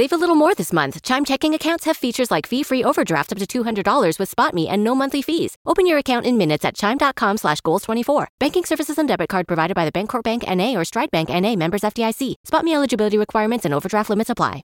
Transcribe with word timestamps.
Save 0.00 0.14
a 0.14 0.16
little 0.16 0.34
more 0.34 0.54
this 0.54 0.72
month. 0.72 1.02
Chime 1.02 1.26
checking 1.26 1.52
accounts 1.52 1.84
have 1.84 1.94
features 1.94 2.30
like 2.30 2.46
fee-free 2.46 2.82
overdraft 2.82 3.32
up 3.32 3.36
to 3.36 3.44
$200 3.46 4.18
with 4.18 4.34
SpotMe 4.34 4.66
and 4.66 4.82
no 4.82 4.94
monthly 4.94 5.20
fees. 5.20 5.58
Open 5.66 5.86
your 5.86 5.98
account 5.98 6.24
in 6.24 6.38
minutes 6.38 6.64
at 6.64 6.74
chime.com 6.74 7.36
slash 7.36 7.60
goals24. 7.60 8.28
Banking 8.38 8.64
services 8.64 8.96
and 8.96 9.06
debit 9.06 9.28
card 9.28 9.46
provided 9.46 9.74
by 9.74 9.84
the 9.84 9.92
Bancorp 9.92 10.22
Bank 10.22 10.42
N.A. 10.46 10.74
or 10.74 10.86
Stride 10.86 11.10
Bank 11.10 11.28
N.A. 11.28 11.54
members 11.54 11.82
FDIC. 11.82 12.36
SpotMe 12.46 12.74
eligibility 12.74 13.18
requirements 13.18 13.66
and 13.66 13.74
overdraft 13.74 14.08
limits 14.08 14.30
apply. 14.30 14.62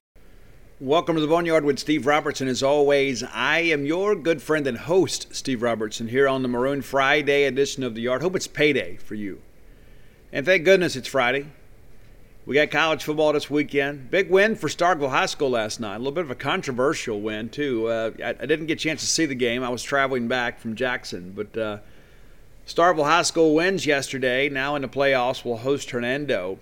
Welcome 0.79 1.13
to 1.17 1.21
the 1.21 1.27
Boneyard 1.27 1.65
with 1.65 1.77
Steve 1.77 2.07
Robertson. 2.07 2.47
As 2.47 2.63
always, 2.63 3.21
I 3.21 3.59
am 3.59 3.85
your 3.85 4.15
good 4.15 4.41
friend 4.41 4.65
and 4.65 4.79
host, 4.79 5.27
Steve 5.35 5.61
Robertson, 5.61 6.07
here 6.07 6.27
on 6.27 6.41
the 6.41 6.47
Maroon 6.47 6.81
Friday 6.81 7.43
edition 7.43 7.83
of 7.83 7.93
the 7.93 8.01
Yard. 8.01 8.23
Hope 8.23 8.35
it's 8.35 8.47
payday 8.47 8.95
for 8.95 9.13
you. 9.13 9.43
And 10.33 10.47
thank 10.47 10.65
goodness 10.65 10.95
it's 10.95 11.07
Friday. 11.07 11.45
We 12.47 12.55
got 12.55 12.71
college 12.71 13.03
football 13.03 13.33
this 13.33 13.49
weekend. 13.49 14.09
Big 14.09 14.29
win 14.29 14.55
for 14.55 14.69
Starkville 14.69 15.09
High 15.09 15.25
School 15.25 15.49
last 15.49 15.81
night. 15.81 15.95
A 15.95 15.97
little 15.97 16.13
bit 16.13 16.23
of 16.23 16.31
a 16.31 16.35
controversial 16.35 17.19
win, 17.19 17.49
too. 17.49 17.87
Uh, 17.87 18.11
I, 18.23 18.29
I, 18.29 18.45
didn't 18.45 18.67
get 18.67 18.79
a 18.79 18.81
chance 18.81 19.01
to 19.01 19.05
see 19.05 19.25
the 19.25 19.35
game. 19.35 19.63
I 19.63 19.69
was 19.69 19.83
traveling 19.83 20.29
back 20.29 20.57
from 20.57 20.73
Jackson. 20.73 21.33
But 21.35 21.57
uh, 21.57 21.79
Starkville 22.65 23.03
High 23.03 23.23
School 23.23 23.53
wins 23.53 23.85
yesterday. 23.85 24.47
Now 24.47 24.77
in 24.77 24.81
the 24.81 24.87
playoffs, 24.87 25.43
will 25.43 25.57
host 25.57 25.91
Hernando 25.91 26.57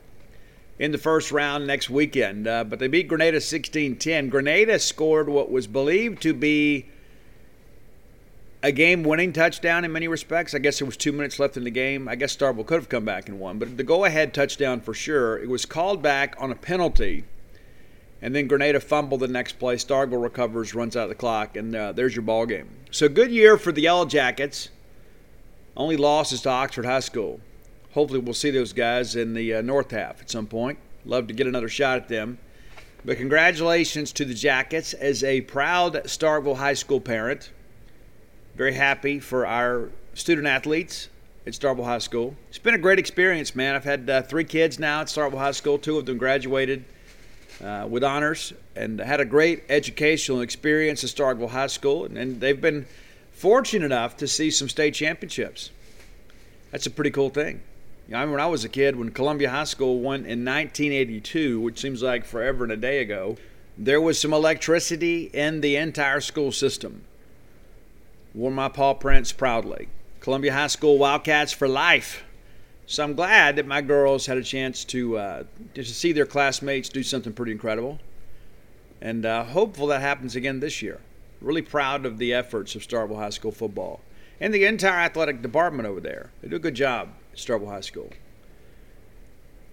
in 0.80 0.92
the 0.92 0.98
first 0.98 1.32
round 1.32 1.68
next 1.68 1.88
weekend. 1.88 2.48
Uh, 2.48 2.64
but 2.64 2.80
they 2.80 2.88
beat 2.88 3.08
Grenada 3.08 3.40
16 3.40 3.98
10. 3.98 4.30
Grenada 4.30 4.80
scored 4.80 5.30
what 5.30 5.52
was 5.52 5.68
believed 5.68 6.20
to 6.24 6.34
be 6.34 6.88
a 8.66 8.72
game 8.72 9.04
winning 9.04 9.32
touchdown 9.32 9.86
in 9.86 9.92
many 9.92 10.08
respects. 10.08 10.56
I 10.56 10.58
guess 10.58 10.80
there 10.80 10.88
was 10.88 10.98
two 10.98 11.12
minutes 11.12 11.38
left 11.38 11.56
in 11.56 11.64
the 11.64 11.70
game. 11.70 12.08
I 12.08 12.16
guess 12.16 12.36
Starkville 12.36 12.66
could 12.66 12.80
have 12.80 12.90
come 12.90 13.06
back 13.06 13.30
and 13.30 13.40
won, 13.40 13.60
but 13.60 13.78
the 13.78 13.84
go 13.84 14.06
ahead 14.06 14.34
touchdown 14.34 14.82
for 14.82 14.92
sure. 14.92 15.38
It 15.38 15.48
was 15.50 15.68
called 15.68 16.02
back 16.02 16.36
on 16.40 16.52
a 16.52 16.56
penalty, 16.56 17.26
and 18.24 18.34
then 18.34 18.48
Grenada 18.48 18.80
fumbled 18.80 19.20
the 19.20 19.28
next 19.28 19.60
play. 19.60 19.76
Starkville 19.76 20.24
recovers, 20.24 20.74
runs 20.74 20.98
out 20.98 21.10
the 21.10 21.16
clock, 21.16 21.56
and 21.56 21.76
uh, 21.76 21.92
there's 21.92 22.16
your 22.16 22.24
ball 22.24 22.48
game. 22.48 22.68
So 22.90 23.08
good 23.08 23.30
year 23.30 23.56
for 23.56 23.72
the 23.72 23.82
Yellow 23.82 24.06
Jackets. 24.06 24.70
Only 25.78 25.96
loss 25.96 26.32
is 26.32 26.42
to 26.42 26.50
Oxford 26.50 26.86
High 26.86 27.02
School. 27.02 27.42
Hopefully, 27.94 28.20
we'll 28.20 28.34
see 28.34 28.50
those 28.50 28.74
guys 28.74 29.16
in 29.16 29.36
the 29.36 29.54
uh, 29.54 29.62
North 29.62 29.92
half 29.92 30.22
at 30.22 30.32
some 30.32 30.48
point. 30.48 30.80
Love 31.06 31.28
to 31.28 31.36
get 31.36 31.46
another 31.46 31.70
shot 31.70 31.98
at 31.98 32.08
them. 32.08 32.40
But 33.06 33.18
congratulations 33.18 34.12
to 34.14 34.26
the 34.26 34.34
Jackets 34.34 34.94
as 34.94 35.24
a 35.24 35.42
proud 35.42 35.94
Starkville 36.06 36.58
High 36.58 36.74
School 36.74 37.00
parent. 37.00 37.52
Very 38.56 38.74
happy 38.74 39.20
for 39.20 39.46
our 39.46 39.90
student 40.14 40.48
athletes 40.48 41.10
at 41.46 41.52
Starkville 41.52 41.84
High 41.84 41.98
School. 41.98 42.38
It's 42.48 42.58
been 42.58 42.74
a 42.74 42.78
great 42.78 43.00
experience, 43.00 43.54
man. 43.54 43.76
I've 43.76 43.84
had 43.84 44.10
uh, 44.10 44.22
three 44.22 44.46
kids 44.46 44.80
now 44.80 45.02
at 45.02 45.08
Starkville 45.08 45.40
High 45.40 45.52
School. 45.52 45.78
Two 45.78 45.98
of 45.98 46.06
them 46.06 46.18
graduated 46.18 46.86
uh, 47.62 47.86
with 47.90 48.02
honors 48.02 48.54
and 48.74 49.02
had 49.02 49.20
a 49.20 49.26
great 49.26 49.64
educational 49.68 50.40
experience 50.40 51.04
at 51.04 51.10
Starkville 51.10 51.50
High 51.50 51.68
School. 51.68 52.06
And, 52.06 52.18
and 52.18 52.40
they've 52.40 52.60
been 52.60 52.86
fortunate 53.34 53.86
enough 53.86 54.16
to 54.18 54.28
see 54.28 54.50
some 54.50 54.70
state 54.70 54.94
championships. 54.94 55.72
That's 56.72 56.86
a 56.86 56.92
pretty 56.92 57.12
cool 57.12 57.30
thing. 57.30 57.60
You 58.08 58.14
know, 58.14 58.20
I 58.20 58.22
remember 58.22 58.38
when 58.38 58.46
I 58.46 58.50
was 58.50 58.64
a 58.64 58.70
kid, 58.70 58.96
when 58.96 59.12
Columbia 59.12 59.50
High 59.50 59.66
School 59.66 60.00
won 60.00 60.20
in 60.20 60.46
1982, 60.46 61.60
which 61.60 61.82
seems 61.82 62.02
like 62.02 62.24
forever 62.24 62.64
and 62.64 62.72
a 62.72 62.78
day 62.78 63.02
ago, 63.02 63.36
there 63.78 64.00
was 64.00 64.18
some 64.18 64.32
electricity 64.32 65.30
in 65.34 65.60
the 65.60 65.76
entire 65.76 66.22
school 66.22 66.54
system 66.54 67.04
wore 68.36 68.52
my 68.52 68.68
paw 68.68 68.94
prints 68.94 69.32
proudly. 69.32 69.88
Columbia 70.20 70.54
High 70.54 70.68
School 70.68 70.98
Wildcats 70.98 71.54
for 71.54 71.68
life. 71.68 72.24
So 72.86 73.04
I'm 73.04 73.16
glad 73.16 73.56
that 73.56 73.66
my 73.66 73.82
girls 73.82 74.26
had 74.26 74.38
a 74.38 74.44
chance 74.44 74.84
to 74.86 75.18
uh, 75.18 75.44
to 75.74 75.84
see 75.84 76.12
their 76.12 76.26
classmates 76.26 76.90
do 76.90 77.02
something 77.02 77.34
pretty 77.34 77.54
incredible, 77.54 78.00
and 79.02 79.26
uh, 79.26 79.44
hopeful 79.46 79.88
that 79.88 80.02
happens 80.02 80.36
again 80.36 80.60
this 80.60 80.82
year. 80.82 81.00
Really 81.42 81.62
proud 81.64 82.06
of 82.06 82.18
the 82.18 82.34
efforts 82.34 82.76
of 82.76 82.84
Starkville 82.84 83.18
High 83.18 83.30
School 83.32 83.52
football 83.52 84.02
and 84.40 84.54
the 84.54 84.66
entire 84.66 85.00
athletic 85.00 85.42
department 85.42 85.88
over 85.88 86.02
there. 86.02 86.32
They 86.42 86.50
do 86.50 86.58
a 86.58 86.60
good 86.60 86.76
job 86.76 87.10
at 87.32 87.40
Starkville 87.40 87.70
High 87.70 87.82
School. 87.82 88.10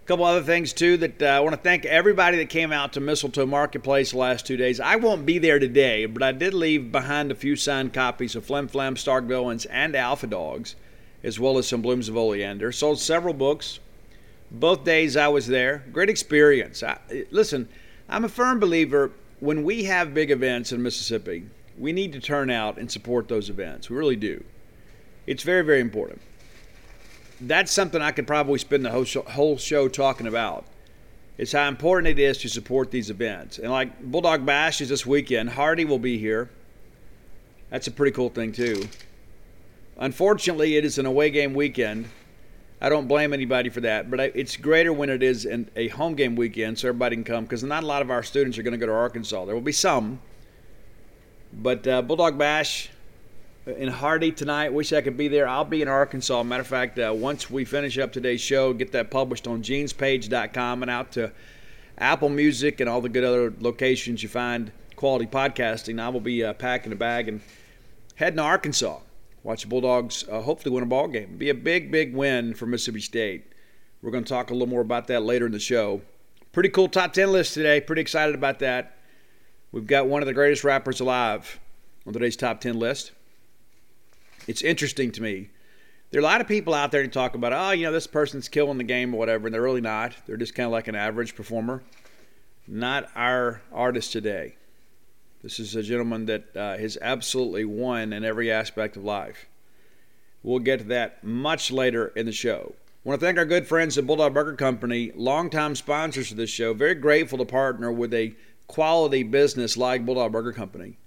Couple 0.05 0.25
other 0.25 0.43
things 0.43 0.73
too 0.73 0.97
that 0.97 1.23
uh, 1.23 1.27
I 1.27 1.41
want 1.41 1.55
to 1.55 1.61
thank 1.61 1.85
everybody 1.85 2.37
that 2.39 2.49
came 2.49 2.73
out 2.73 2.95
to 2.95 3.01
Mistletoe 3.01 3.47
Marketplace 3.47 4.11
the 4.11 4.19
last 4.19 4.45
two 4.45 4.57
days. 4.57 4.81
I 4.81 4.97
won't 4.97 5.25
be 5.25 5.39
there 5.39 5.61
today, 5.61 6.07
but 6.07 6.25
I 6.25 6.33
did 6.33 6.55
leave 6.55 6.91
behind 6.91 7.31
a 7.31 7.37
few 7.37 7.55
signed 7.55 7.93
copies 7.93 8.35
of 8.35 8.45
Flim 8.45 8.67
Flam, 8.67 8.97
Stark 8.97 9.25
Villains, 9.27 9.65
and 9.67 9.95
Alpha 9.95 10.27
Dogs, 10.27 10.75
as 11.23 11.39
well 11.39 11.57
as 11.57 11.69
some 11.69 11.83
Blooms 11.83 12.09
of 12.09 12.17
Oleander. 12.17 12.73
Sold 12.73 12.99
several 12.99 13.33
books. 13.33 13.79
Both 14.51 14.83
days 14.83 15.17
I 15.17 15.29
was 15.29 15.47
there. 15.47 15.85
Great 15.93 16.11
experience. 16.11 16.83
I, 16.83 16.99
listen, 17.31 17.69
I'm 18.09 18.25
a 18.25 18.29
firm 18.29 18.59
believer 18.59 19.13
when 19.39 19.63
we 19.63 19.85
have 19.85 20.15
big 20.15 20.33
events 20.33 20.73
in 20.73 20.83
Mississippi, 20.83 21.45
we 21.79 21.93
need 21.93 22.13
to 22.13 22.21
turn 22.21 22.51
out 22.51 22.77
and 22.77 22.91
support 22.91 23.29
those 23.29 23.49
events. 23.49 23.89
We 23.89 23.97
really 23.97 24.17
do. 24.17 24.43
It's 25.29 25.45
very, 25.45 25.63
very 25.63 25.81
important 25.81 26.21
that's 27.47 27.73
something 27.73 28.01
I 28.01 28.13
could 28.13 28.27
probably 28.27 28.59
spend 28.59 28.85
the 28.85 28.91
whole 28.91 29.05
show, 29.05 29.23
whole 29.23 29.57
show 29.57 29.89
talking 29.89 30.27
about. 30.27 30.65
It's 31.39 31.53
how 31.53 31.67
important 31.67 32.19
it 32.19 32.23
is 32.23 32.39
to 32.39 32.49
support 32.49 32.91
these 32.91 33.11
events. 33.11 33.59
And 33.59 33.71
like 33.71 34.03
Bulldog 34.03 34.45
Bash 34.45 34.81
is 34.81 34.89
this 34.89 35.07
weekend, 35.07 35.51
Hardy 35.51 35.85
will 35.85 35.99
be 35.99 36.19
here. 36.19 36.51
That's 37.71 37.87
a 37.87 37.91
pretty 37.91 38.13
cool 38.13 38.29
thing, 38.29 38.53
too. 38.53 38.87
Unfortunately, 39.97 40.77
it 40.77 40.85
is 40.85 40.99
an 40.99 41.07
away 41.07 41.31
game 41.31 41.55
weekend. 41.55 42.09
I 42.81 42.89
don't 42.89 43.07
blame 43.07 43.33
anybody 43.33 43.71
for 43.71 43.81
that, 43.83 44.11
but 44.11 44.21
it's 44.21 44.57
greater 44.57 44.93
when 44.93 45.09
it 45.09 45.23
is 45.23 45.49
a 45.77 45.89
home 45.89 46.15
game 46.15 46.35
weekend 46.35 46.79
so 46.79 46.89
everybody 46.89 47.17
can 47.17 47.25
come 47.25 47.45
because 47.45 47.63
not 47.63 47.85
a 47.85 47.87
lot 47.87 48.03
of 48.03 48.11
our 48.11 48.23
students 48.23 48.59
are 48.59 48.63
going 48.63 48.73
to 48.73 48.79
go 48.79 48.87
to 48.87 48.93
Arkansas. 48.93 49.45
There 49.45 49.55
will 49.55 49.63
be 49.63 49.73
some, 49.73 50.21
but 51.53 51.87
uh, 51.87 52.03
Bulldog 52.03 52.37
Bash 52.37 52.91
in 53.67 53.89
Hardy 53.89 54.33
tonight. 54.33 54.73
Wish 54.73 54.93
I 54.93 55.01
could 55.01 55.17
be 55.17 55.29
there. 55.29 55.47
I'll 55.47 55.65
be 55.65 55.83
in 55.83 55.89
Arkansas. 55.89 56.43
Matter 56.43 56.63
of 56.63 56.67
fact, 56.67 56.99
uh, 56.99 57.13
once 57.15 57.49
we 57.49 57.65
finish 57.65 57.99
up 57.99 58.13
today's 58.13 58.41
show, 58.41 58.73
get 58.73 58.93
that 58.93 59.11
published 59.11 59.47
on 59.47 59.63
genespage.com 59.63 60.83
and 60.83 60.91
out 60.91 61.13
to 61.13 61.33
Apple 61.99 62.29
Music 62.29 62.81
and 62.81 62.89
all 62.89 63.01
the 63.01 63.09
good 63.09 63.25
other 63.25 63.53
locations 63.61 64.23
you 64.23 64.29
find 64.29 64.73
quality 64.97 65.27
podcasting. 65.27 66.01
I 66.01 66.09
will 66.09 66.21
be 66.21 66.45
uh, 66.45 66.53
packing 66.55 66.93
a 66.93 66.97
bag 66.97 67.29
and 67.29 67.41
heading 68.17 68.39
to 68.39 68.43
Arkansas. 68.43 68.99
Watch 69.45 69.63
the 69.63 69.69
Bulldogs 69.69 70.25
uh, 70.31 70.41
hopefully 70.41 70.75
win 70.75 70.85
a 70.85 70.87
ball 70.87 71.09
game. 71.09 71.37
Be 71.37 71.51
a 71.51 71.55
big, 71.55 71.91
big 71.91 72.15
win 72.15 72.55
for 72.55 72.67
Mississippi 72.67 73.01
State. 73.01 73.53
We're 74.01 74.11
going 74.11 74.25
to 74.25 74.29
talk 74.29 74.51
a 74.51 74.53
little 74.53 74.69
more 74.69 74.81
about 74.81 75.07
that 75.09 75.23
later 75.23 75.47
in 75.47 75.53
the 75.53 75.61
show. 75.61 76.03
Pretty 76.53 76.69
cool 76.69 76.89
top 76.89 77.13
10 77.13 77.31
list 77.31 77.55
today. 77.55 77.81
Pretty 77.81 78.03
excited 78.03 78.35
about 78.35 78.59
that. 78.59 78.99
We've 79.71 79.87
got 79.87 80.07
one 80.07 80.23
of 80.23 80.27
the 80.27 80.35
greatest 80.35 80.65
rappers 80.65 81.01
alive 81.01 81.59
on 82.07 82.13
today's 82.13 82.37
top 82.37 82.61
10 82.61 82.79
list. 82.79 83.13
It's 84.47 84.63
interesting 84.63 85.13
to 85.13 85.23
me. 85.23 85.51
There 86.11 86.21
are 86.21 86.25
a 86.25 86.27
lot 86.27 86.41
of 86.41 86.49
people 86.49 86.75
out 86.75 86.91
there 86.91 87.03
to 87.03 87.09
talk 87.09 87.35
about, 87.35 87.53
oh, 87.53 87.71
you 87.71 87.85
know, 87.85 87.93
this 87.93 88.07
person's 88.07 88.49
killing 88.49 88.77
the 88.77 88.85
game 88.85 89.15
or 89.15 89.19
whatever, 89.19 89.47
and 89.47 89.55
they're 89.55 89.63
really 89.63 89.81
not. 89.81 90.15
They're 90.27 90.37
just 90.37 90.55
kind 90.55 90.67
of 90.67 90.73
like 90.73 90.89
an 90.89 90.95
average 90.95 91.35
performer. 91.35 91.83
Not 92.67 93.09
our 93.15 93.63
artist 93.73 94.13
today. 94.13 94.57
This 95.43 95.59
is 95.59 95.75
a 95.75 95.83
gentleman 95.83 96.27
that 96.27 96.57
uh, 96.57 96.77
has 96.77 96.99
absolutely 97.01 97.65
won 97.65 98.13
in 98.13 98.25
every 98.25 98.53
aspect 98.53 98.97
of 98.97 99.05
life. 99.05 99.47
We'll 100.43 100.59
get 100.59 100.81
to 100.81 100.85
that 100.87 101.25
much 101.25 101.71
later 101.71 102.09
in 102.09 102.27
the 102.27 102.33
show. 102.33 102.75
I 103.05 103.09
want 103.09 103.21
to 103.21 103.27
thank 103.27 103.39
our 103.39 103.45
good 103.45 103.67
friends 103.67 103.97
at 103.97 104.07
Bulldog 104.07 104.35
Burger 104.35 104.55
Company, 104.55 105.13
longtime 105.15 105.75
sponsors 105.75 106.31
of 106.31 106.37
this 106.37 106.51
show. 106.51 106.75
Very 106.75 106.95
grateful 106.95 107.39
to 107.39 107.45
partner 107.45 107.91
with 107.91 108.13
a 108.13 108.35
quality 108.67 109.23
business 109.23 109.77
like 109.77 110.05
Bulldog 110.05 110.31
Burger 110.31 110.53
Company. 110.53 110.99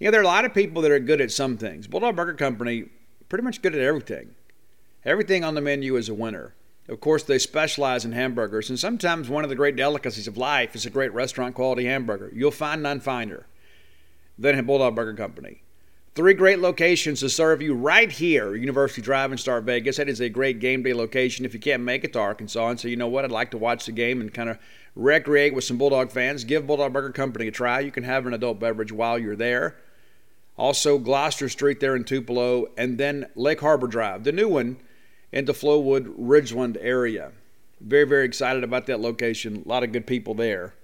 You 0.00 0.06
know, 0.06 0.12
there 0.12 0.20
are 0.20 0.24
a 0.24 0.28
lot 0.28 0.46
of 0.46 0.54
people 0.54 0.80
that 0.80 0.90
are 0.90 0.98
good 0.98 1.20
at 1.20 1.30
some 1.30 1.58
things. 1.58 1.86
Bulldog 1.86 2.16
Burger 2.16 2.32
Company, 2.32 2.86
pretty 3.28 3.44
much 3.44 3.60
good 3.60 3.74
at 3.74 3.82
everything. 3.82 4.30
Everything 5.04 5.44
on 5.44 5.54
the 5.54 5.60
menu 5.60 5.94
is 5.96 6.08
a 6.08 6.14
winner. 6.14 6.54
Of 6.88 7.00
course, 7.00 7.22
they 7.22 7.38
specialize 7.38 8.06
in 8.06 8.12
hamburgers, 8.12 8.70
and 8.70 8.78
sometimes 8.78 9.28
one 9.28 9.44
of 9.44 9.50
the 9.50 9.56
great 9.56 9.76
delicacies 9.76 10.26
of 10.26 10.38
life 10.38 10.74
is 10.74 10.86
a 10.86 10.90
great 10.90 11.12
restaurant 11.12 11.54
quality 11.54 11.84
hamburger. 11.84 12.32
You'll 12.34 12.50
find 12.50 12.82
none 12.82 13.00
finer 13.00 13.44
than 14.38 14.64
Bulldog 14.64 14.94
Burger 14.96 15.12
Company. 15.12 15.62
Three 16.14 16.32
great 16.32 16.60
locations 16.60 17.20
to 17.20 17.28
serve 17.28 17.60
you 17.60 17.74
right 17.74 18.10
here, 18.10 18.54
University 18.54 19.02
Drive 19.02 19.32
in 19.32 19.38
Star 19.38 19.60
Vegas. 19.60 19.98
That 19.98 20.08
is 20.08 20.20
a 20.20 20.30
great 20.30 20.60
game 20.60 20.82
day 20.82 20.94
location 20.94 21.44
if 21.44 21.52
you 21.52 21.60
can't 21.60 21.82
make 21.82 22.04
it 22.04 22.14
to 22.14 22.20
Arkansas 22.20 22.68
and 22.68 22.80
say, 22.80 22.88
you 22.88 22.96
know 22.96 23.06
what, 23.06 23.26
I'd 23.26 23.30
like 23.30 23.50
to 23.50 23.58
watch 23.58 23.84
the 23.84 23.92
game 23.92 24.22
and 24.22 24.32
kind 24.32 24.48
of 24.48 24.58
recreate 24.96 25.54
with 25.54 25.64
some 25.64 25.76
Bulldog 25.76 26.10
fans. 26.10 26.44
Give 26.44 26.66
Bulldog 26.66 26.94
Burger 26.94 27.12
Company 27.12 27.48
a 27.48 27.50
try. 27.50 27.80
You 27.80 27.92
can 27.92 28.04
have 28.04 28.26
an 28.26 28.32
adult 28.32 28.58
beverage 28.58 28.92
while 28.92 29.18
you're 29.18 29.36
there. 29.36 29.76
Also, 30.60 30.98
Gloster 30.98 31.48
Street 31.48 31.80
there 31.80 31.96
in 31.96 32.04
Tupelo, 32.04 32.66
and 32.76 32.98
then 32.98 33.30
Lake 33.34 33.60
Harbor 33.60 33.86
Drive, 33.86 34.24
the 34.24 34.30
new 34.30 34.46
one 34.46 34.76
into 35.32 35.54
Flowood 35.54 36.14
Ridgeland 36.18 36.76
area. 36.78 37.32
Very, 37.80 38.04
very 38.04 38.26
excited 38.26 38.62
about 38.62 38.84
that 38.84 39.00
location. 39.00 39.62
A 39.64 39.68
lot 39.68 39.82
of 39.82 39.92
good 39.92 40.06
people 40.06 40.34
there 40.34 40.74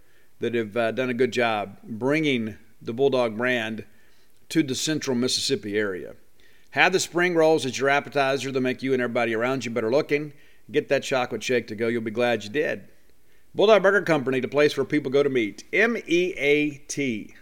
that 0.40 0.54
have 0.54 0.78
uh, 0.78 0.92
done 0.92 1.10
a 1.10 1.14
good 1.14 1.30
job 1.30 1.76
bringing 1.82 2.56
the 2.80 2.94
Bulldog 2.94 3.36
brand 3.36 3.84
to 4.48 4.62
the 4.62 4.74
central 4.74 5.14
Mississippi 5.14 5.76
area. 5.76 6.14
Have 6.70 6.94
the 6.94 6.98
spring 6.98 7.34
rolls 7.34 7.66
as 7.66 7.78
your 7.78 7.90
appetizer 7.90 8.50
to 8.50 8.60
make 8.62 8.82
you 8.82 8.94
and 8.94 9.02
everybody 9.02 9.34
around 9.34 9.66
you 9.66 9.70
better 9.70 9.90
looking. 9.90 10.32
Get 10.70 10.88
that 10.88 11.02
chocolate 11.02 11.42
shake 11.42 11.66
to 11.66 11.76
go. 11.76 11.88
You'll 11.88 12.00
be 12.00 12.10
glad 12.10 12.44
you 12.44 12.50
did. 12.50 12.88
Bulldog 13.54 13.82
Burger 13.82 14.00
Company, 14.00 14.40
the 14.40 14.48
place 14.48 14.74
where 14.74 14.86
people 14.86 15.10
go 15.10 15.22
to 15.22 15.28
meet. 15.28 15.64
M 15.70 15.98
E 16.06 16.32
A 16.38 16.70
T. 16.88 17.34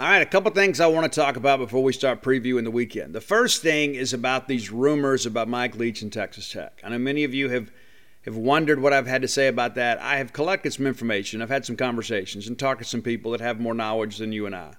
All 0.00 0.06
right, 0.06 0.22
a 0.22 0.24
couple 0.24 0.50
things 0.52 0.80
I 0.80 0.86
want 0.86 1.12
to 1.12 1.20
talk 1.20 1.36
about 1.36 1.58
before 1.58 1.82
we 1.82 1.92
start 1.92 2.22
previewing 2.22 2.64
the 2.64 2.70
weekend. 2.70 3.14
The 3.14 3.20
first 3.20 3.60
thing 3.60 3.94
is 3.94 4.14
about 4.14 4.48
these 4.48 4.70
rumors 4.70 5.26
about 5.26 5.46
Mike 5.46 5.76
Leach 5.76 6.00
and 6.00 6.10
Texas 6.10 6.50
Tech. 6.50 6.80
I 6.82 6.88
know 6.88 6.96
many 6.96 7.22
of 7.22 7.34
you 7.34 7.50
have 7.50 7.70
have 8.22 8.34
wondered 8.34 8.80
what 8.80 8.94
I've 8.94 9.06
had 9.06 9.20
to 9.20 9.28
say 9.28 9.46
about 9.46 9.74
that. 9.74 10.00
I 10.00 10.16
have 10.16 10.32
collected 10.32 10.72
some 10.72 10.86
information. 10.86 11.42
I've 11.42 11.50
had 11.50 11.66
some 11.66 11.76
conversations 11.76 12.48
and 12.48 12.58
talked 12.58 12.80
to 12.80 12.88
some 12.88 13.02
people 13.02 13.32
that 13.32 13.42
have 13.42 13.60
more 13.60 13.74
knowledge 13.74 14.16
than 14.16 14.32
you 14.32 14.46
and 14.46 14.56
I. 14.56 14.72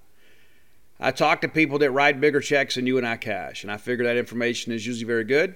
I 0.99 1.11
talk 1.11 1.41
to 1.41 1.47
people 1.47 1.77
that 1.77 1.91
write 1.91 2.19
bigger 2.19 2.39
checks 2.39 2.73
than 2.73 2.87
you 2.87 2.97
and 2.97 3.05
I 3.05 3.17
cash, 3.17 3.61
and 3.61 3.71
I 3.71 3.77
figure 3.77 4.05
that 4.05 4.17
information 4.17 4.71
is 4.71 4.87
usually 4.87 5.05
very 5.05 5.23
good. 5.23 5.53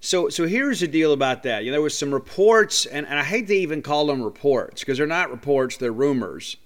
So, 0.00 0.28
so 0.30 0.48
here's 0.48 0.80
the 0.80 0.88
deal 0.88 1.12
about 1.12 1.44
that. 1.44 1.62
You 1.62 1.70
know, 1.70 1.76
there 1.76 1.82
was 1.82 1.96
some 1.96 2.12
reports, 2.12 2.86
and, 2.86 3.06
and 3.06 3.20
I 3.20 3.24
hate 3.24 3.46
to 3.46 3.54
even 3.54 3.82
call 3.82 4.08
them 4.08 4.20
reports 4.20 4.80
because 4.80 4.98
they're 4.98 5.06
not 5.06 5.30
reports; 5.30 5.76
they're 5.76 5.92
rumors, 5.92 6.56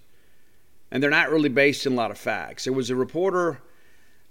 and 0.90 1.02
they're 1.02 1.10
not 1.10 1.30
really 1.30 1.48
based 1.48 1.86
in 1.86 1.92
a 1.92 1.96
lot 1.96 2.10
of 2.10 2.18
facts. 2.18 2.64
There 2.64 2.72
was 2.72 2.90
a 2.90 2.96
reporter, 2.96 3.60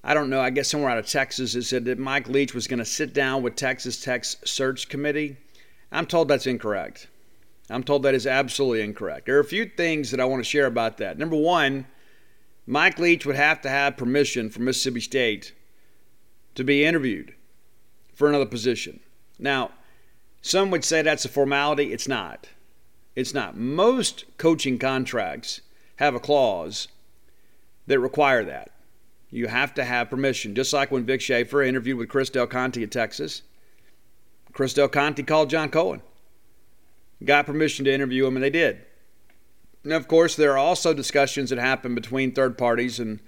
I 0.03 0.13
don't 0.13 0.29
know, 0.29 0.41
I 0.41 0.49
guess 0.49 0.69
somewhere 0.69 0.89
out 0.89 0.97
of 0.97 1.07
Texas, 1.07 1.53
that 1.53 1.63
said 1.63 1.85
that 1.85 1.99
Mike 1.99 2.27
Leach 2.27 2.53
was 2.53 2.67
going 2.67 2.79
to 2.79 2.85
sit 2.85 3.13
down 3.13 3.43
with 3.43 3.55
Texas 3.55 4.01
Tech's 4.01 4.37
search 4.45 4.89
committee. 4.89 5.37
I'm 5.91 6.05
told 6.05 6.27
that's 6.27 6.47
incorrect. 6.47 7.07
I'm 7.69 7.83
told 7.83 8.03
that 8.03 8.15
is 8.15 8.25
absolutely 8.25 8.81
incorrect. 8.81 9.25
There 9.25 9.37
are 9.37 9.41
a 9.41 9.45
few 9.45 9.65
things 9.65 10.11
that 10.11 10.19
I 10.19 10.25
want 10.25 10.43
to 10.43 10.49
share 10.49 10.65
about 10.65 10.97
that. 10.97 11.17
Number 11.17 11.35
one 11.35 11.85
Mike 12.69 12.99
Leach 12.99 13.25
would 13.25 13.37
have 13.37 13.61
to 13.61 13.69
have 13.69 13.95
permission 13.95 14.49
from 14.49 14.65
Mississippi 14.65 14.99
State 14.99 15.53
to 16.55 16.65
be 16.65 16.83
interviewed 16.83 17.33
for 18.13 18.27
another 18.27 18.45
position. 18.45 18.99
Now, 19.39 19.71
some 20.41 20.69
would 20.71 20.83
say 20.83 21.01
that's 21.01 21.23
a 21.23 21.29
formality. 21.29 21.93
It's 21.93 22.09
not. 22.09 22.49
It's 23.15 23.33
not. 23.33 23.55
Most 23.55 24.25
coaching 24.37 24.77
contracts 24.77 25.61
have 25.97 26.15
a 26.15 26.19
clause 26.19 26.87
that 27.87 27.99
require 27.99 28.43
that. 28.45 28.71
You 29.29 29.47
have 29.47 29.73
to 29.75 29.83
have 29.83 30.09
permission, 30.09 30.55
just 30.55 30.71
like 30.73 30.89
when 30.89 31.05
Vic 31.05 31.21
Schaefer 31.21 31.61
interviewed 31.61 31.97
with 31.97 32.09
Chris 32.09 32.29
Del 32.29 32.47
Conte 32.47 32.81
at 32.81 32.91
Texas. 32.91 33.41
Chris 34.53 34.73
Del 34.73 34.87
Conte 34.87 35.21
called 35.23 35.49
John 35.49 35.69
Cohen, 35.69 36.01
got 37.23 37.45
permission 37.45 37.85
to 37.85 37.93
interview 37.93 38.25
him, 38.25 38.37
and 38.37 38.43
they 38.43 38.49
did. 38.49 38.81
And 39.83 39.93
of 39.93 40.07
course, 40.07 40.35
there 40.35 40.53
are 40.53 40.57
also 40.57 40.93
discussions 40.93 41.49
that 41.49 41.59
happen 41.59 41.93
between 41.93 42.31
third 42.31 42.57
parties 42.57 42.99
and 42.99 43.19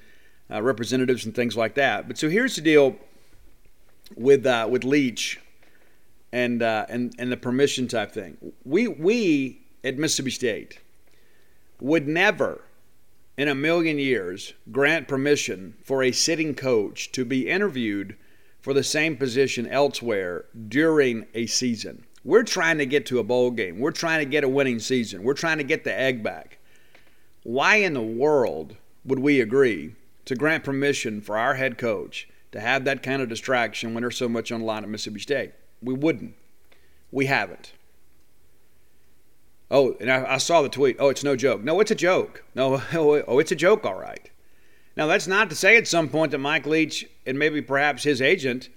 uh, 0.49 0.61
representatives 0.61 1.25
and 1.25 1.35
things 1.35 1.55
like 1.55 1.75
that. 1.75 2.07
But 2.07 2.17
so 2.17 2.29
here's 2.29 2.55
the 2.55 2.61
deal 2.61 2.95
with 4.15 4.45
uh, 4.45 4.67
with 4.69 4.83
Leach 4.83 5.39
and 6.31 6.61
uh, 6.61 6.85
and 6.89 7.13
and 7.19 7.31
the 7.31 7.37
permission 7.37 7.87
type 7.87 8.11
thing. 8.11 8.37
We 8.65 8.87
we 8.87 9.61
at 9.83 9.97
Mississippi 9.97 10.31
State 10.31 10.79
would 11.81 12.07
never 12.07 12.61
in 13.37 13.47
a 13.47 13.55
million 13.55 13.97
years 13.97 14.53
grant 14.71 15.07
permission 15.07 15.75
for 15.83 16.03
a 16.03 16.11
sitting 16.11 16.53
coach 16.53 17.11
to 17.11 17.23
be 17.23 17.49
interviewed 17.49 18.15
for 18.61 18.73
the 18.73 18.83
same 18.83 19.15
position 19.15 19.65
elsewhere 19.67 20.45
during 20.67 21.25
a 21.33 21.45
season. 21.45 22.03
We're 22.25 22.43
trying 22.43 22.77
to 22.79 22.85
get 22.85 23.05
to 23.07 23.19
a 23.19 23.23
bowl 23.23 23.51
game. 23.51 23.79
We're 23.79 23.91
trying 23.91 24.19
to 24.19 24.29
get 24.29 24.43
a 24.43 24.49
winning 24.49 24.79
season. 24.79 25.23
We're 25.23 25.33
trying 25.33 25.57
to 25.59 25.63
get 25.63 25.85
the 25.85 25.97
egg 25.97 26.21
back. 26.21 26.59
Why 27.43 27.77
in 27.77 27.93
the 27.93 28.01
world 28.01 28.75
would 29.05 29.19
we 29.19 29.39
agree 29.39 29.95
to 30.25 30.35
grant 30.35 30.65
permission 30.65 31.21
for 31.21 31.37
our 31.37 31.55
head 31.55 31.77
coach 31.77 32.27
to 32.51 32.59
have 32.59 32.83
that 32.83 33.01
kind 33.01 33.21
of 33.21 33.29
distraction 33.29 33.93
when 33.93 34.01
there's 34.01 34.17
so 34.17 34.27
much 34.27 34.51
on 34.51 34.59
the 34.59 34.65
line 34.65 34.83
at 34.83 34.89
Mississippi 34.89 35.21
State? 35.21 35.53
We 35.81 35.93
wouldn't. 35.93 36.35
We 37.09 37.27
haven't. 37.27 37.71
Oh, 39.71 39.95
and 39.99 40.11
I, 40.11 40.33
I, 40.33 40.37
saw 40.37 40.61
the 40.61 40.69
tweet. 40.69 40.97
Oh, 40.99 41.09
it's 41.09 41.23
no 41.23 41.35
joke. 41.35 41.63
No, 41.63 41.79
it's 41.79 41.91
a 41.91 41.95
joke. 41.95 42.43
No, 42.55 42.81
oh, 42.93 43.39
it's 43.39 43.51
a 43.51 43.55
joke, 43.55 43.85
all 43.85 43.99
right. 43.99 44.29
Now, 44.97 45.05
that's 45.05 45.27
not 45.27 45.49
to 45.49 45.55
say 45.55 45.77
at 45.77 45.87
some 45.87 46.09
point 46.09 46.31
that 46.31 46.39
Mike 46.39 46.65
Leach 46.65 47.07
and 47.25 47.37
maybe 47.37 47.61
perhaps 47.61 48.03
his 48.03 48.21
agent 48.21 48.69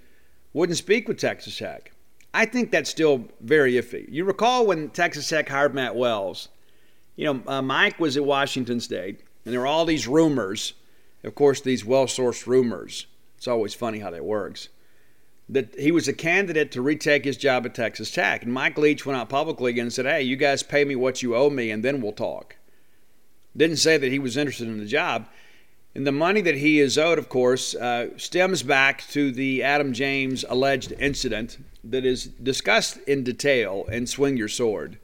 wouldn't 0.53 0.77
speak 0.77 1.07
with 1.07 1.17
Texas 1.17 1.57
Tech. 1.57 1.91
I 2.33 2.45
think 2.45 2.71
that's 2.71 2.89
still 2.89 3.25
very 3.41 3.73
iffy. 3.73 4.05
You 4.09 4.23
recall 4.25 4.65
when 4.65 4.89
Texas 4.89 5.27
Tech 5.27 5.49
hired 5.49 5.73
Matt 5.73 5.95
Wells? 5.95 6.49
You 7.15 7.25
know, 7.25 7.43
uh, 7.47 7.61
Mike 7.61 7.99
was 7.99 8.17
at 8.17 8.25
Washington 8.25 8.79
State, 8.79 9.21
and 9.45 9.53
there 9.53 9.59
were 9.59 9.67
all 9.67 9.85
these 9.85 10.07
rumors. 10.07 10.73
Of 11.23 11.35
course, 11.35 11.61
these 11.61 11.85
well 11.85 12.05
sourced 12.05 12.47
rumors. 12.47 13.05
It's 13.37 13.47
always 13.47 13.73
funny 13.73 13.99
how 13.99 14.09
that 14.11 14.25
works. 14.25 14.69
That 15.49 15.77
he 15.77 15.91
was 15.91 16.07
a 16.07 16.13
candidate 16.13 16.71
to 16.71 16.81
retake 16.81 17.25
his 17.25 17.37
job 17.37 17.65
at 17.65 17.75
Texas 17.75 18.11
Tech. 18.11 18.43
And 18.43 18.53
Mike 18.53 18.77
Leach 18.77 19.05
went 19.05 19.19
out 19.19 19.29
publicly 19.29 19.77
and 19.79 19.91
said, 19.91 20.05
Hey, 20.05 20.21
you 20.21 20.35
guys 20.35 20.63
pay 20.63 20.85
me 20.85 20.95
what 20.95 21.21
you 21.21 21.35
owe 21.35 21.49
me, 21.49 21.69
and 21.69 21.83
then 21.83 22.01
we'll 22.01 22.13
talk. 22.13 22.55
Didn't 23.55 23.77
say 23.77 23.97
that 23.97 24.11
he 24.11 24.19
was 24.19 24.37
interested 24.37 24.67
in 24.67 24.79
the 24.79 24.85
job. 24.85 25.27
And 25.95 26.07
the 26.07 26.11
money 26.11 26.41
that 26.41 26.55
he 26.55 26.79
is 26.79 26.97
owed, 26.97 27.19
of 27.19 27.29
course, 27.29 27.75
uh, 27.75 28.17
stems 28.17 28.63
back 28.63 29.07
to 29.09 29.31
the 29.31 29.61
Adam 29.61 29.93
James 29.93 30.43
alleged 30.49 30.91
incident 30.93 31.63
that 31.83 32.03
is 32.03 32.25
discussed 32.25 32.97
in 33.05 33.23
detail 33.23 33.85
in 33.91 34.07
Swing 34.07 34.35
Your 34.35 34.47
Sword. 34.47 34.97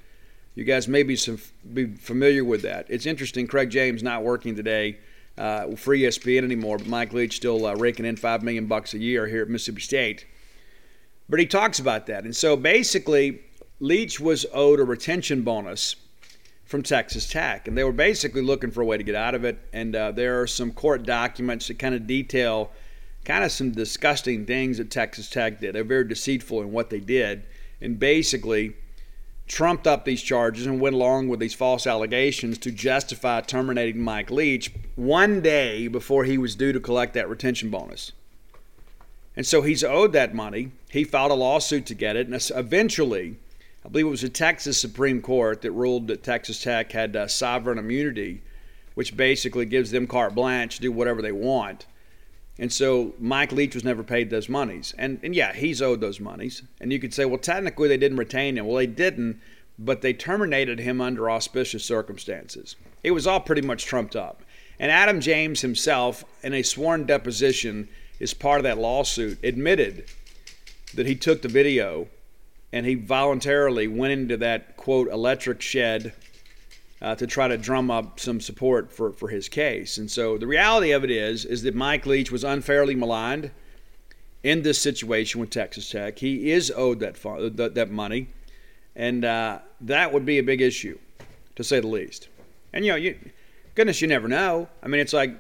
You 0.56 0.64
guys 0.64 0.88
may 0.88 1.04
be, 1.04 1.16
some, 1.16 1.40
be 1.74 1.86
familiar 1.86 2.44
with 2.44 2.64
that. 2.64 2.88
It's 2.90 3.06
interesting. 3.06 3.46
Craig 3.46 3.70
James 3.70 4.02
not 4.02 4.24
working 4.24 4.56
today 4.56 4.98
uh, 5.40 5.76
for 5.76 5.96
ESPN 5.96 6.44
anymore, 6.44 6.78
but 6.78 6.88
Mike 6.88 7.14
Leach 7.14 7.38
still 7.38 7.66
uh, 7.66 7.74
raking 7.76 8.06
in 8.06 8.18
five 8.18 8.44
million 8.44 8.66
bucks 8.66 8.94
a 8.94 9.00
year 9.00 9.26
here 9.26 9.42
at 9.42 9.50
Mississippi 9.50 9.82
State. 9.82 10.28
But 11.30 11.40
he 11.40 11.46
talks 11.46 11.80
about 11.80 12.08
that, 12.08 12.26
and 12.26 12.36
so 12.36 12.56
basically, 12.56 13.42
Leach 13.80 14.20
was 14.20 14.46
owed 14.54 14.80
a 14.80 14.84
retention 14.84 15.44
bonus 15.44 15.96
from 16.66 16.84
Texas 16.84 17.28
Tech, 17.28 17.68
and 17.68 17.78
they 17.78 17.84
were 17.84 17.92
basically 17.92 18.42
looking 18.42 18.70
for 18.70 18.82
a 18.82 18.86
way 18.86 18.98
to 18.98 19.04
get 19.04 19.16
out 19.16 19.34
of 19.34 19.46
it. 19.46 19.58
And 19.74 19.96
uh, 19.96 20.12
there 20.12 20.42
are 20.42 20.48
some 20.48 20.72
court 20.72 21.04
documents 21.04 21.68
that 21.68 21.80
kind 21.80 21.96
of 21.96 22.06
detail 22.06 22.72
kind 23.26 23.44
of 23.44 23.52
some 23.52 23.72
disgusting 23.72 24.46
things 24.46 24.78
that 24.78 24.90
Texas 24.90 25.30
Tech 25.30 25.60
did. 25.60 25.76
They're 25.76 25.84
very 25.84 26.08
deceitful 26.08 26.62
in 26.62 26.72
what 26.72 26.90
they 26.90 27.00
did, 27.00 27.46
and 27.82 28.00
basically 28.00 28.76
trumped 29.50 29.88
up 29.88 30.06
these 30.06 30.22
charges 30.22 30.66
and 30.66 30.80
went 30.80 30.96
along 30.96 31.28
with 31.28 31.40
these 31.40 31.56
false 31.56 31.86
allegations 31.86 32.58
to 32.60 32.72
justify 32.72 33.42
terminating 33.42 34.02
Mike 34.02 34.32
Leach 34.32 34.72
one 34.96 35.42
day 35.42 35.90
before 35.90 36.24
he 36.24 36.38
was 36.38 36.56
due 36.56 36.72
to 36.72 36.80
collect 36.80 37.16
that 37.16 37.28
retention 37.28 37.70
bonus. 37.70 38.14
And 39.36 39.46
so 39.46 39.64
he's 39.64 39.84
owed 39.84 40.14
that 40.14 40.36
money. 40.36 40.72
He 40.92 41.04
filed 41.04 41.32
a 41.32 41.36
lawsuit 41.36 41.86
to 41.88 41.96
get 41.96 42.16
it, 42.16 42.28
and 42.28 42.42
eventually 42.56 43.38
I 43.84 43.90
believe 43.90 44.06
it 44.06 44.10
was 44.10 44.22
the 44.22 44.30
Texas 44.30 44.80
Supreme 44.80 45.22
Court 45.22 45.62
that 45.64 45.72
ruled 45.72 46.08
that 46.08 46.24
Texas 46.24 46.62
Tech 46.62 46.92
had 46.92 47.16
uh, 47.16 47.28
sovereign 47.28 47.80
immunity, 47.80 48.42
which 48.94 49.18
basically 49.18 49.66
gives 49.66 49.90
them 49.90 50.06
carte 50.06 50.36
blanche 50.36 50.76
to 50.76 50.82
do 50.82 50.92
whatever 50.92 51.22
they 51.22 51.32
want. 51.32 51.88
And 52.60 52.72
so 52.72 53.14
Mike 53.20 53.54
Leach 53.54 53.74
was 53.74 53.86
never 53.86 54.04
paid 54.04 54.30
those 54.30 54.50
monies. 54.50 54.94
And, 54.98 55.20
and 55.24 55.34
yeah, 55.34 55.54
he's 55.54 55.82
owed 55.82 56.02
those 56.02 56.20
monies. 56.20 56.62
And 56.82 56.92
you 56.92 57.00
could 57.00 57.14
say, 57.14 57.24
well, 57.24 57.38
technically 57.40 57.88
they 57.88 57.98
didn't 57.98 58.18
retain 58.18 58.58
him. 58.58 58.68
Well, 58.68 58.76
they 58.76 58.86
didn't, 58.86 59.40
but 59.80 60.02
they 60.02 60.12
terminated 60.12 60.80
him 60.80 61.00
under 61.00 61.32
auspicious 61.32 61.86
circumstances. 61.86 62.76
It 63.02 63.12
was 63.12 63.26
all 63.26 63.40
pretty 63.40 63.62
much 63.62 63.86
trumped 63.86 64.18
up. 64.18 64.44
And 64.78 64.92
Adam 64.92 65.22
James 65.22 65.62
himself, 65.62 66.26
in 66.44 66.54
a 66.54 66.62
sworn 66.62 67.06
deposition, 67.06 67.88
as 68.20 68.34
part 68.34 68.60
of 68.60 68.64
that 68.64 68.78
lawsuit, 68.78 69.42
admitted 69.42 70.06
that 70.96 71.06
he 71.08 71.16
took 71.16 71.42
the 71.42 71.48
video 71.48 72.08
and 72.74 72.86
he 72.86 72.96
voluntarily 72.96 73.88
went 73.88 74.14
into 74.14 74.38
that 74.38 74.76
quote 74.76 75.08
electric 75.08 75.62
shed 75.62 76.14
uh, 77.02 77.16
to 77.16 77.26
try 77.28 77.48
to 77.48 77.58
drum 77.58 77.90
up 77.90 78.20
some 78.20 78.42
support 78.42 78.92
for, 78.92 79.12
for 79.12 79.30
his 79.30 79.48
case. 79.48 79.98
And 79.98 80.10
so 80.10 80.38
the 80.38 80.48
reality 80.48 80.92
of 80.92 81.04
it 81.04 81.12
is 81.12 81.46
is 81.46 81.64
that 81.64 81.76
Mike 81.76 82.06
Leach 82.06 82.32
was 82.32 82.44
unfairly 82.44 82.96
maligned 82.96 83.52
in 84.44 84.62
this 84.62 84.80
situation 84.80 85.40
with 85.40 85.50
Texas 85.50 85.90
Tech. 85.90 86.20
He 86.20 86.52
is 86.52 86.72
owed 86.76 87.00
that 87.00 87.16
that, 87.56 87.76
that 87.76 87.90
money, 87.90 88.28
and 88.96 89.26
uh, 89.26 89.60
that 89.82 90.14
would 90.14 90.26
be 90.26 90.40
a 90.40 90.44
big 90.44 90.62
issue, 90.62 90.98
to 91.56 91.64
say 91.64 91.80
the 91.80 91.88
least. 91.88 92.30
And 92.74 92.86
you 92.86 92.92
know, 92.92 92.98
you, 92.98 93.18
goodness, 93.76 94.02
you 94.02 94.08
never 94.08 94.28
know. 94.28 94.70
I 94.84 94.88
mean, 94.88 95.02
it's 95.02 95.14
like 95.14 95.32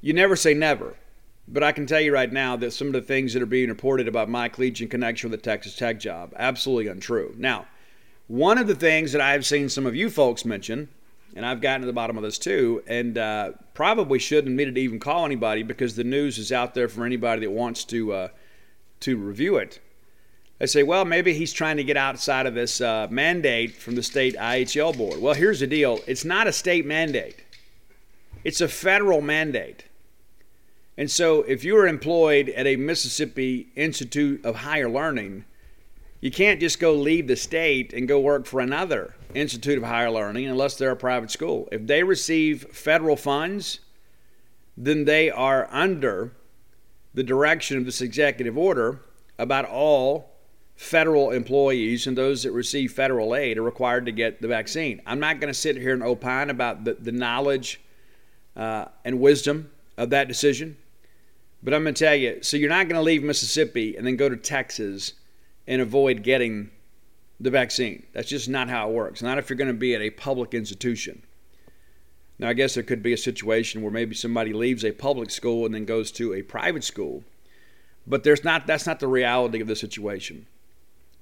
you 0.00 0.12
never 0.12 0.36
say 0.36 0.54
never. 0.54 0.96
But 1.48 1.64
I 1.64 1.72
can 1.72 1.86
tell 1.86 2.00
you 2.00 2.14
right 2.14 2.32
now 2.32 2.56
that 2.56 2.70
some 2.70 2.86
of 2.86 2.92
the 2.92 3.02
things 3.02 3.32
that 3.32 3.42
are 3.42 3.46
being 3.46 3.68
reported 3.68 4.06
about 4.06 4.28
Mike 4.28 4.58
Leach 4.58 4.80
in 4.80 4.88
connection 4.88 5.28
with 5.30 5.40
the 5.40 5.44
Texas 5.44 5.74
Tech 5.74 5.98
job, 5.98 6.32
absolutely 6.36 6.86
untrue. 6.86 7.34
Now, 7.36 7.66
one 8.28 8.58
of 8.58 8.66
the 8.66 8.74
things 8.74 9.12
that 9.12 9.20
I've 9.20 9.44
seen 9.44 9.68
some 9.68 9.86
of 9.86 9.94
you 9.94 10.08
folks 10.08 10.44
mention, 10.44 10.88
and 11.34 11.44
I've 11.44 11.60
gotten 11.60 11.80
to 11.82 11.86
the 11.86 11.92
bottom 11.92 12.16
of 12.16 12.22
this 12.22 12.38
too, 12.38 12.82
and 12.86 13.18
uh, 13.18 13.52
probably 13.74 14.18
shouldn't 14.18 14.48
admit 14.48 14.74
to 14.74 14.80
even 14.80 14.98
call 14.98 15.24
anybody 15.24 15.62
because 15.62 15.96
the 15.96 16.04
news 16.04 16.38
is 16.38 16.52
out 16.52 16.74
there 16.74 16.88
for 16.88 17.04
anybody 17.04 17.42
that 17.46 17.50
wants 17.50 17.84
to 17.84 18.12
uh, 18.12 18.28
to 19.00 19.16
review 19.16 19.56
it. 19.56 19.80
They 20.58 20.66
say, 20.66 20.82
well, 20.84 21.04
maybe 21.04 21.34
he's 21.34 21.52
trying 21.52 21.76
to 21.78 21.84
get 21.84 21.96
outside 21.96 22.46
of 22.46 22.54
this 22.54 22.80
uh, 22.80 23.08
mandate 23.10 23.74
from 23.74 23.96
the 23.96 24.02
state 24.02 24.36
IHL 24.36 24.96
board. 24.96 25.20
Well, 25.20 25.34
here's 25.34 25.60
the 25.60 25.66
deal: 25.66 26.00
it's 26.06 26.24
not 26.24 26.46
a 26.46 26.52
state 26.52 26.86
mandate; 26.86 27.44
it's 28.44 28.60
a 28.60 28.68
federal 28.68 29.20
mandate. 29.20 29.86
And 30.96 31.10
so, 31.10 31.42
if 31.42 31.64
you 31.64 31.76
are 31.78 31.86
employed 31.86 32.50
at 32.50 32.66
a 32.66 32.76
Mississippi 32.76 33.68
Institute 33.74 34.44
of 34.44 34.56
Higher 34.56 34.90
Learning, 34.90 35.46
you 36.22 36.30
can't 36.30 36.60
just 36.60 36.78
go 36.78 36.94
leave 36.94 37.26
the 37.26 37.34
state 37.34 37.92
and 37.92 38.06
go 38.06 38.20
work 38.20 38.46
for 38.46 38.60
another 38.60 39.16
Institute 39.34 39.76
of 39.76 39.84
Higher 39.84 40.10
Learning 40.10 40.46
unless 40.46 40.76
they're 40.76 40.92
a 40.92 40.96
private 40.96 41.32
school. 41.32 41.68
If 41.72 41.88
they 41.88 42.04
receive 42.04 42.62
federal 42.72 43.16
funds, 43.16 43.80
then 44.76 45.04
they 45.04 45.30
are 45.30 45.68
under 45.72 46.32
the 47.12 47.24
direction 47.24 47.76
of 47.76 47.84
this 47.84 48.00
executive 48.00 48.56
order 48.56 49.00
about 49.36 49.64
all 49.64 50.30
federal 50.76 51.32
employees 51.32 52.06
and 52.06 52.16
those 52.16 52.44
that 52.44 52.52
receive 52.52 52.92
federal 52.92 53.34
aid 53.34 53.58
are 53.58 53.62
required 53.62 54.06
to 54.06 54.12
get 54.12 54.40
the 54.40 54.48
vaccine. 54.48 55.02
I'm 55.04 55.18
not 55.18 55.40
going 55.40 55.52
to 55.52 55.58
sit 55.58 55.76
here 55.76 55.92
and 55.92 56.04
opine 56.04 56.50
about 56.50 56.84
the, 56.84 56.94
the 56.94 57.12
knowledge 57.12 57.80
uh, 58.54 58.84
and 59.04 59.18
wisdom 59.18 59.72
of 59.96 60.10
that 60.10 60.28
decision. 60.28 60.76
But 61.64 61.74
I'm 61.74 61.82
going 61.82 61.94
to 61.94 62.04
tell 62.04 62.14
you 62.14 62.44
so 62.44 62.56
you're 62.56 62.68
not 62.68 62.88
going 62.88 62.98
to 62.98 63.02
leave 63.02 63.24
Mississippi 63.24 63.96
and 63.96 64.06
then 64.06 64.14
go 64.14 64.28
to 64.28 64.36
Texas 64.36 65.14
and 65.66 65.80
avoid 65.80 66.22
getting 66.22 66.70
the 67.40 67.50
vaccine. 67.50 68.06
That's 68.12 68.28
just 68.28 68.48
not 68.48 68.68
how 68.68 68.88
it 68.88 68.94
works. 68.94 69.22
Not 69.22 69.38
if 69.38 69.50
you're 69.50 69.56
going 69.56 69.68
to 69.68 69.74
be 69.74 69.94
at 69.94 70.00
a 70.00 70.10
public 70.10 70.54
institution. 70.54 71.22
Now, 72.38 72.48
I 72.48 72.54
guess 72.54 72.74
there 72.74 72.82
could 72.82 73.02
be 73.02 73.12
a 73.12 73.18
situation 73.18 73.82
where 73.82 73.90
maybe 73.90 74.14
somebody 74.14 74.52
leaves 74.52 74.84
a 74.84 74.92
public 74.92 75.30
school 75.30 75.66
and 75.66 75.74
then 75.74 75.84
goes 75.84 76.10
to 76.12 76.34
a 76.34 76.42
private 76.42 76.84
school. 76.84 77.24
But 78.06 78.24
there's 78.24 78.42
not 78.42 78.66
that's 78.66 78.86
not 78.86 79.00
the 79.00 79.06
reality 79.06 79.60
of 79.60 79.68
the 79.68 79.76
situation. 79.76 80.46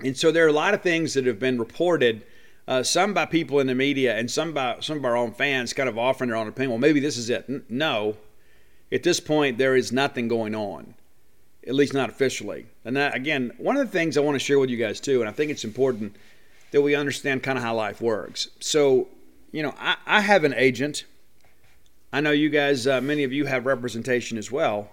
And 0.03 0.17
so 0.17 0.33
there 0.33 0.45
are 0.47 0.49
a 0.49 0.53
lot 0.53 0.73
of 0.73 0.83
things 0.83 1.13
that 1.15 1.27
have 1.27 1.39
been 1.39 1.59
reported, 1.59 2.25
uh, 2.67 2.83
some 2.83 3.13
by 3.13 3.27
people 3.27 3.61
in 3.61 3.67
the 3.67 3.75
media 3.75 4.17
and 4.17 4.31
some 4.31 4.55
by 4.55 4.79
some 4.81 4.97
of 4.97 5.05
our 5.05 5.17
own 5.17 5.33
fans 5.33 5.75
kind 5.75 5.89
of 5.89 5.99
offering 5.99 6.31
their 6.31 6.39
own 6.39 6.49
opinion. 6.49 6.71
Well, 6.71 6.79
maybe 6.79 7.01
this 7.01 7.19
is 7.19 7.29
it. 7.29 7.45
N- 7.49 7.65
no, 7.69 8.17
at 8.91 9.03
this 9.03 9.21
point, 9.21 9.59
there 9.59 9.77
is 9.77 9.93
nothing 9.93 10.27
going 10.27 10.55
on, 10.55 10.95
at 11.71 11.77
least 11.77 11.95
not 11.95 12.11
officially. 12.11 12.67
And 12.85 12.97
that, 12.97 13.15
again, 13.15 13.53
one 13.57 13.77
of 13.77 13.87
the 13.87 13.93
things 13.93 14.19
I 14.19 14.21
want 14.23 14.35
to 14.35 14.41
share 14.41 14.59
with 14.59 14.71
you 14.71 14.77
guys 14.77 14.99
too, 14.99 15.21
and 15.21 15.29
I 15.29 15.33
think 15.33 15.53
it's 15.53 15.63
important 15.63 16.17
that 16.73 16.83
we 16.83 16.97
understand 16.97 17.45
kind 17.45 17.57
of 17.57 17.63
how 17.63 17.77
life 17.77 18.01
works. 18.01 18.49
So, 18.59 19.07
you 19.53 19.63
know, 19.63 19.73
I, 19.79 19.95
I 20.05 20.21
have 20.21 20.43
an 20.43 20.53
agent. 20.55 21.05
I 22.13 22.21
know 22.21 22.33
you 22.33 22.51
guys, 22.51 22.89
uh, 22.89 23.01
many 23.01 23.23
of 23.23 23.33
you 23.33 23.47
have 23.47 23.67
representation 23.67 24.37
as 24.37 24.51
well, 24.51 24.91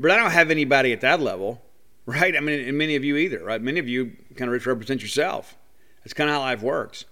but 0.00 0.10
I 0.10 0.16
don't 0.16 0.30
have 0.30 0.50
anybody 0.50 0.90
at 0.94 1.02
that 1.02 1.20
level, 1.20 1.60
right? 2.06 2.34
I 2.34 2.40
mean, 2.40 2.66
and 2.66 2.78
many 2.78 2.96
of 2.96 3.04
you 3.04 3.18
either, 3.18 3.44
right? 3.44 3.60
Many 3.60 3.78
of 3.78 3.86
you 3.86 4.16
kind 4.36 4.50
of 4.52 4.66
represent 4.66 5.02
yourself. 5.02 5.54
That's 6.02 6.14
kind 6.14 6.30
of 6.30 6.36
how 6.36 6.40
life 6.40 6.62
works. 6.62 7.04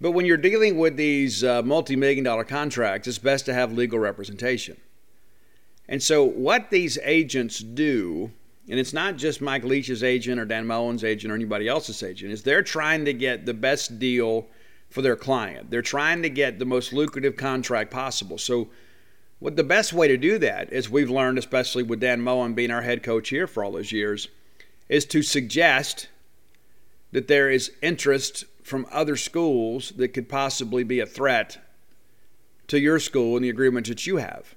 But 0.00 0.12
when 0.12 0.26
you're 0.26 0.36
dealing 0.36 0.78
with 0.78 0.96
these 0.96 1.42
uh, 1.42 1.62
multi 1.62 1.96
million 1.96 2.22
dollar 2.22 2.44
contracts, 2.44 3.08
it's 3.08 3.18
best 3.18 3.46
to 3.46 3.54
have 3.54 3.72
legal 3.72 3.98
representation. 3.98 4.76
And 5.88 6.02
so, 6.02 6.24
what 6.24 6.70
these 6.70 6.98
agents 7.02 7.60
do, 7.60 8.30
and 8.68 8.78
it's 8.78 8.92
not 8.92 9.16
just 9.16 9.40
Mike 9.40 9.64
Leach's 9.64 10.02
agent 10.02 10.40
or 10.40 10.44
Dan 10.44 10.66
Mullen's 10.66 11.04
agent 11.04 11.30
or 11.30 11.36
anybody 11.36 11.68
else's 11.68 12.02
agent, 12.02 12.32
is 12.32 12.42
they're 12.42 12.62
trying 12.62 13.04
to 13.04 13.12
get 13.12 13.46
the 13.46 13.54
best 13.54 13.98
deal 13.98 14.46
for 14.90 15.02
their 15.02 15.16
client. 15.16 15.70
They're 15.70 15.82
trying 15.82 16.22
to 16.22 16.30
get 16.30 16.58
the 16.58 16.64
most 16.64 16.92
lucrative 16.92 17.36
contract 17.36 17.90
possible. 17.90 18.38
So, 18.38 18.68
what 19.38 19.54
the 19.54 19.64
best 19.64 19.92
way 19.92 20.08
to 20.08 20.16
do 20.16 20.38
that, 20.38 20.72
as 20.72 20.88
we've 20.88 21.10
learned, 21.10 21.38
especially 21.38 21.82
with 21.82 22.00
Dan 22.00 22.20
Mullen 22.20 22.54
being 22.54 22.70
our 22.70 22.82
head 22.82 23.02
coach 23.02 23.28
here 23.28 23.46
for 23.46 23.62
all 23.62 23.72
those 23.72 23.92
years, 23.92 24.28
is 24.88 25.04
to 25.06 25.22
suggest 25.22 26.08
that 27.12 27.28
there 27.28 27.50
is 27.50 27.72
interest 27.82 28.44
from 28.62 28.86
other 28.90 29.16
schools 29.16 29.92
that 29.96 30.08
could 30.08 30.28
possibly 30.28 30.82
be 30.82 31.00
a 31.00 31.06
threat 31.06 31.58
to 32.66 32.80
your 32.80 32.98
school 32.98 33.36
and 33.36 33.44
the 33.44 33.50
agreement 33.50 33.86
that 33.86 34.06
you 34.06 34.16
have. 34.16 34.56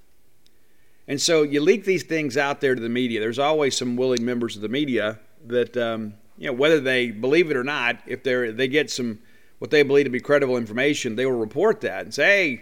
And 1.10 1.20
so 1.20 1.42
you 1.42 1.60
leak 1.60 1.86
these 1.86 2.04
things 2.04 2.38
out 2.38 2.62
there 2.62 2.76
to 2.76 2.82
the 2.82 2.88
media. 2.88 3.20
There's 3.20 3.40
always 3.40 3.76
some 3.76 3.96
willing 3.96 4.24
members 4.24 4.56
of 4.56 4.62
the 4.62 4.70
media 4.70 5.20
that, 5.48 5.76
um, 5.76 6.14
you 6.38 6.46
know, 6.46 6.54
whether 6.54 6.80
they 6.80 7.10
believe 7.10 7.50
it 7.50 7.58
or 7.58 7.64
not, 7.64 7.98
if 8.06 8.22
they 8.22 8.52
they 8.52 8.68
get 8.68 8.92
some 8.92 9.18
what 9.58 9.72
they 9.72 9.82
believe 9.82 10.06
to 10.06 10.12
be 10.12 10.20
credible 10.20 10.56
information, 10.56 11.16
they 11.16 11.26
will 11.26 11.34
report 11.34 11.82
that 11.82 12.04
and 12.04 12.14
say, 12.14 12.24
hey, 12.24 12.62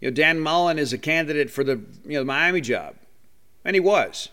you 0.00 0.08
know, 0.08 0.14
Dan 0.14 0.38
Mullen 0.38 0.78
is 0.78 0.92
a 0.92 0.98
candidate 0.98 1.50
for 1.50 1.64
the 1.64 1.82
you 2.04 2.12
know 2.12 2.20
the 2.20 2.26
Miami 2.26 2.60
job, 2.60 2.94
and 3.64 3.74
he 3.74 3.80
was. 3.80 4.28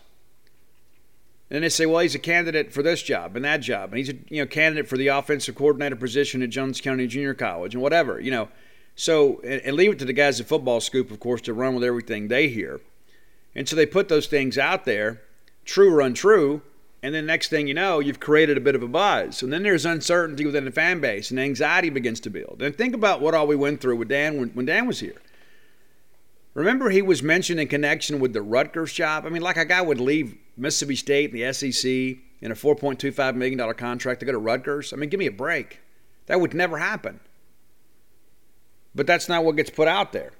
And 1.50 1.62
they 1.62 1.68
say, 1.68 1.86
well, 1.86 2.00
he's 2.00 2.14
a 2.14 2.20
candidate 2.20 2.72
for 2.72 2.82
this 2.82 3.02
job 3.02 3.34
and 3.34 3.44
that 3.44 3.58
job, 3.58 3.90
and 3.90 3.98
he's 3.98 4.10
a 4.10 4.14
you 4.28 4.40
know 4.40 4.46
candidate 4.46 4.88
for 4.88 4.96
the 4.96 5.08
offensive 5.08 5.56
coordinator 5.56 5.96
position 5.96 6.42
at 6.42 6.50
Jones 6.50 6.80
County 6.80 7.08
Junior 7.08 7.34
College 7.34 7.74
and 7.74 7.82
whatever, 7.82 8.20
you 8.20 8.30
know. 8.30 8.48
So 8.94 9.40
and, 9.42 9.60
and 9.62 9.76
leave 9.76 9.90
it 9.90 9.98
to 9.98 10.04
the 10.04 10.12
guys 10.12 10.40
at 10.40 10.46
Football 10.46 10.80
Scoop, 10.80 11.10
of 11.10 11.18
course, 11.18 11.40
to 11.42 11.52
run 11.52 11.74
with 11.74 11.82
everything 11.82 12.28
they 12.28 12.46
hear. 12.46 12.80
And 13.56 13.66
so 13.66 13.74
they 13.74 13.86
put 13.86 14.08
those 14.08 14.26
things 14.26 14.58
out 14.58 14.84
there, 14.84 15.22
true 15.64 15.92
or 15.92 16.02
untrue, 16.02 16.60
and 17.02 17.14
then 17.14 17.24
next 17.24 17.48
thing 17.48 17.66
you 17.66 17.74
know, 17.74 18.00
you've 18.00 18.20
created 18.20 18.58
a 18.58 18.60
bit 18.60 18.74
of 18.74 18.82
a 18.82 18.88
buzz. 18.88 19.42
And 19.42 19.50
then 19.50 19.62
there's 19.62 19.86
uncertainty 19.86 20.44
within 20.44 20.66
the 20.66 20.70
fan 20.70 21.00
base, 21.00 21.30
and 21.30 21.40
anxiety 21.40 21.88
begins 21.88 22.20
to 22.20 22.30
build. 22.30 22.60
And 22.60 22.76
think 22.76 22.94
about 22.94 23.22
what 23.22 23.34
all 23.34 23.46
we 23.46 23.56
went 23.56 23.80
through 23.80 23.96
with 23.96 24.08
Dan 24.08 24.38
when, 24.38 24.50
when 24.50 24.66
Dan 24.66 24.86
was 24.86 25.00
here. 25.00 25.16
Remember, 26.52 26.90
he 26.90 27.00
was 27.00 27.22
mentioned 27.22 27.58
in 27.58 27.68
connection 27.68 28.20
with 28.20 28.34
the 28.34 28.42
Rutgers 28.42 28.92
job. 28.92 29.24
I 29.24 29.30
mean, 29.30 29.42
like 29.42 29.56
a 29.56 29.64
guy 29.64 29.80
would 29.80 30.00
leave 30.00 30.36
Mississippi 30.58 30.96
State 30.96 31.32
and 31.32 31.40
the 31.40 31.52
SEC 31.52 31.90
in 32.42 32.52
a 32.52 32.54
$4.25 32.54 33.36
million 33.36 33.74
contract 33.74 34.20
to 34.20 34.26
go 34.26 34.32
to 34.32 34.38
Rutgers. 34.38 34.92
I 34.92 34.96
mean, 34.96 35.08
give 35.08 35.18
me 35.18 35.26
a 35.26 35.32
break. 35.32 35.80
That 36.26 36.40
would 36.40 36.52
never 36.52 36.76
happen. 36.76 37.20
But 38.94 39.06
that's 39.06 39.28
not 39.28 39.44
what 39.44 39.56
gets 39.56 39.70
put 39.70 39.88
out 39.88 40.12
there 40.12 40.32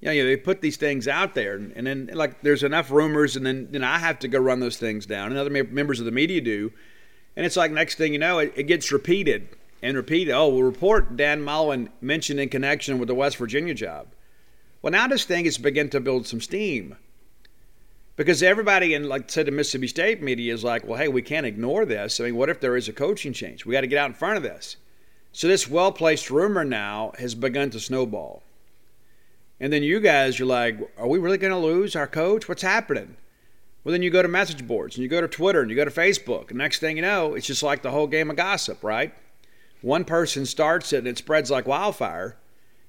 you 0.00 0.08
know, 0.22 0.26
they 0.26 0.36
put 0.36 0.60
these 0.60 0.76
things 0.76 1.08
out 1.08 1.34
there, 1.34 1.56
and, 1.56 1.86
then 1.86 2.10
like 2.12 2.42
there's 2.42 2.62
enough 2.62 2.90
rumors, 2.90 3.36
and 3.36 3.46
then 3.46 3.82
I 3.82 3.98
have 3.98 4.18
to 4.20 4.28
go 4.28 4.38
run 4.38 4.60
those 4.60 4.76
things 4.76 5.06
down, 5.06 5.28
and 5.28 5.38
other 5.38 5.50
members 5.50 5.98
of 5.98 6.06
the 6.06 6.12
media 6.12 6.40
do, 6.40 6.72
and 7.36 7.46
it's 7.46 7.56
like 7.56 7.70
next 7.70 7.96
thing 7.96 8.12
you 8.12 8.18
know, 8.18 8.38
it, 8.38 8.52
it 8.56 8.64
gets 8.64 8.92
repeated 8.92 9.48
and 9.82 9.96
repeated. 9.96 10.32
Oh, 10.32 10.48
we'll 10.48 10.62
report 10.62 11.16
Dan 11.16 11.42
Mullen 11.42 11.90
mentioned 12.00 12.40
in 12.40 12.48
connection 12.48 12.98
with 12.98 13.08
the 13.08 13.14
West 13.14 13.36
Virginia 13.36 13.74
job. 13.74 14.08
Well, 14.82 14.90
now 14.90 15.08
this 15.08 15.24
thing 15.24 15.46
is 15.46 15.56
beginning 15.56 15.90
to 15.90 16.00
build 16.00 16.26
some 16.26 16.40
steam 16.40 16.96
because 18.16 18.42
everybody 18.42 18.94
in 18.94 19.08
like 19.08 19.30
said 19.30 19.46
the 19.46 19.50
Mississippi 19.50 19.88
State 19.88 20.22
media 20.22 20.52
is 20.52 20.62
like, 20.62 20.86
well, 20.86 20.98
hey, 20.98 21.08
we 21.08 21.22
can't 21.22 21.46
ignore 21.46 21.84
this. 21.84 22.20
I 22.20 22.24
mean, 22.24 22.36
what 22.36 22.50
if 22.50 22.60
there 22.60 22.76
is 22.76 22.88
a 22.88 22.92
coaching 22.92 23.32
change? 23.32 23.66
We 23.66 23.72
got 23.72 23.80
to 23.80 23.86
get 23.86 23.98
out 23.98 24.10
in 24.10 24.14
front 24.14 24.36
of 24.36 24.42
this. 24.42 24.76
So 25.32 25.48
this 25.48 25.68
well-placed 25.68 26.30
rumor 26.30 26.64
now 26.64 27.12
has 27.18 27.34
begun 27.34 27.70
to 27.70 27.80
snowball. 27.80 28.42
And 29.60 29.72
then 29.72 29.82
you 29.82 30.00
guys, 30.00 30.38
you're 30.38 30.48
like, 30.48 30.78
are 30.98 31.06
we 31.06 31.18
really 31.18 31.38
going 31.38 31.52
to 31.52 31.58
lose 31.58 31.94
our 31.96 32.06
coach? 32.06 32.48
What's 32.48 32.62
happening? 32.62 33.16
Well, 33.82 33.92
then 33.92 34.02
you 34.02 34.10
go 34.10 34.22
to 34.22 34.28
message 34.28 34.66
boards 34.66 34.96
and 34.96 35.02
you 35.02 35.08
go 35.08 35.20
to 35.20 35.28
Twitter 35.28 35.60
and 35.60 35.70
you 35.70 35.76
go 35.76 35.84
to 35.84 35.90
Facebook. 35.90 36.48
And 36.48 36.58
next 36.58 36.78
thing 36.78 36.96
you 36.96 37.02
know, 37.02 37.34
it's 37.34 37.46
just 37.46 37.62
like 37.62 37.82
the 37.82 37.90
whole 37.90 38.06
game 38.06 38.30
of 38.30 38.36
gossip, 38.36 38.82
right? 38.82 39.14
one 39.84 40.04
person 40.04 40.46
starts 40.46 40.94
it 40.94 40.98
and 40.98 41.08
it 41.08 41.18
spreads 41.18 41.50
like 41.50 41.66
wildfire. 41.66 42.36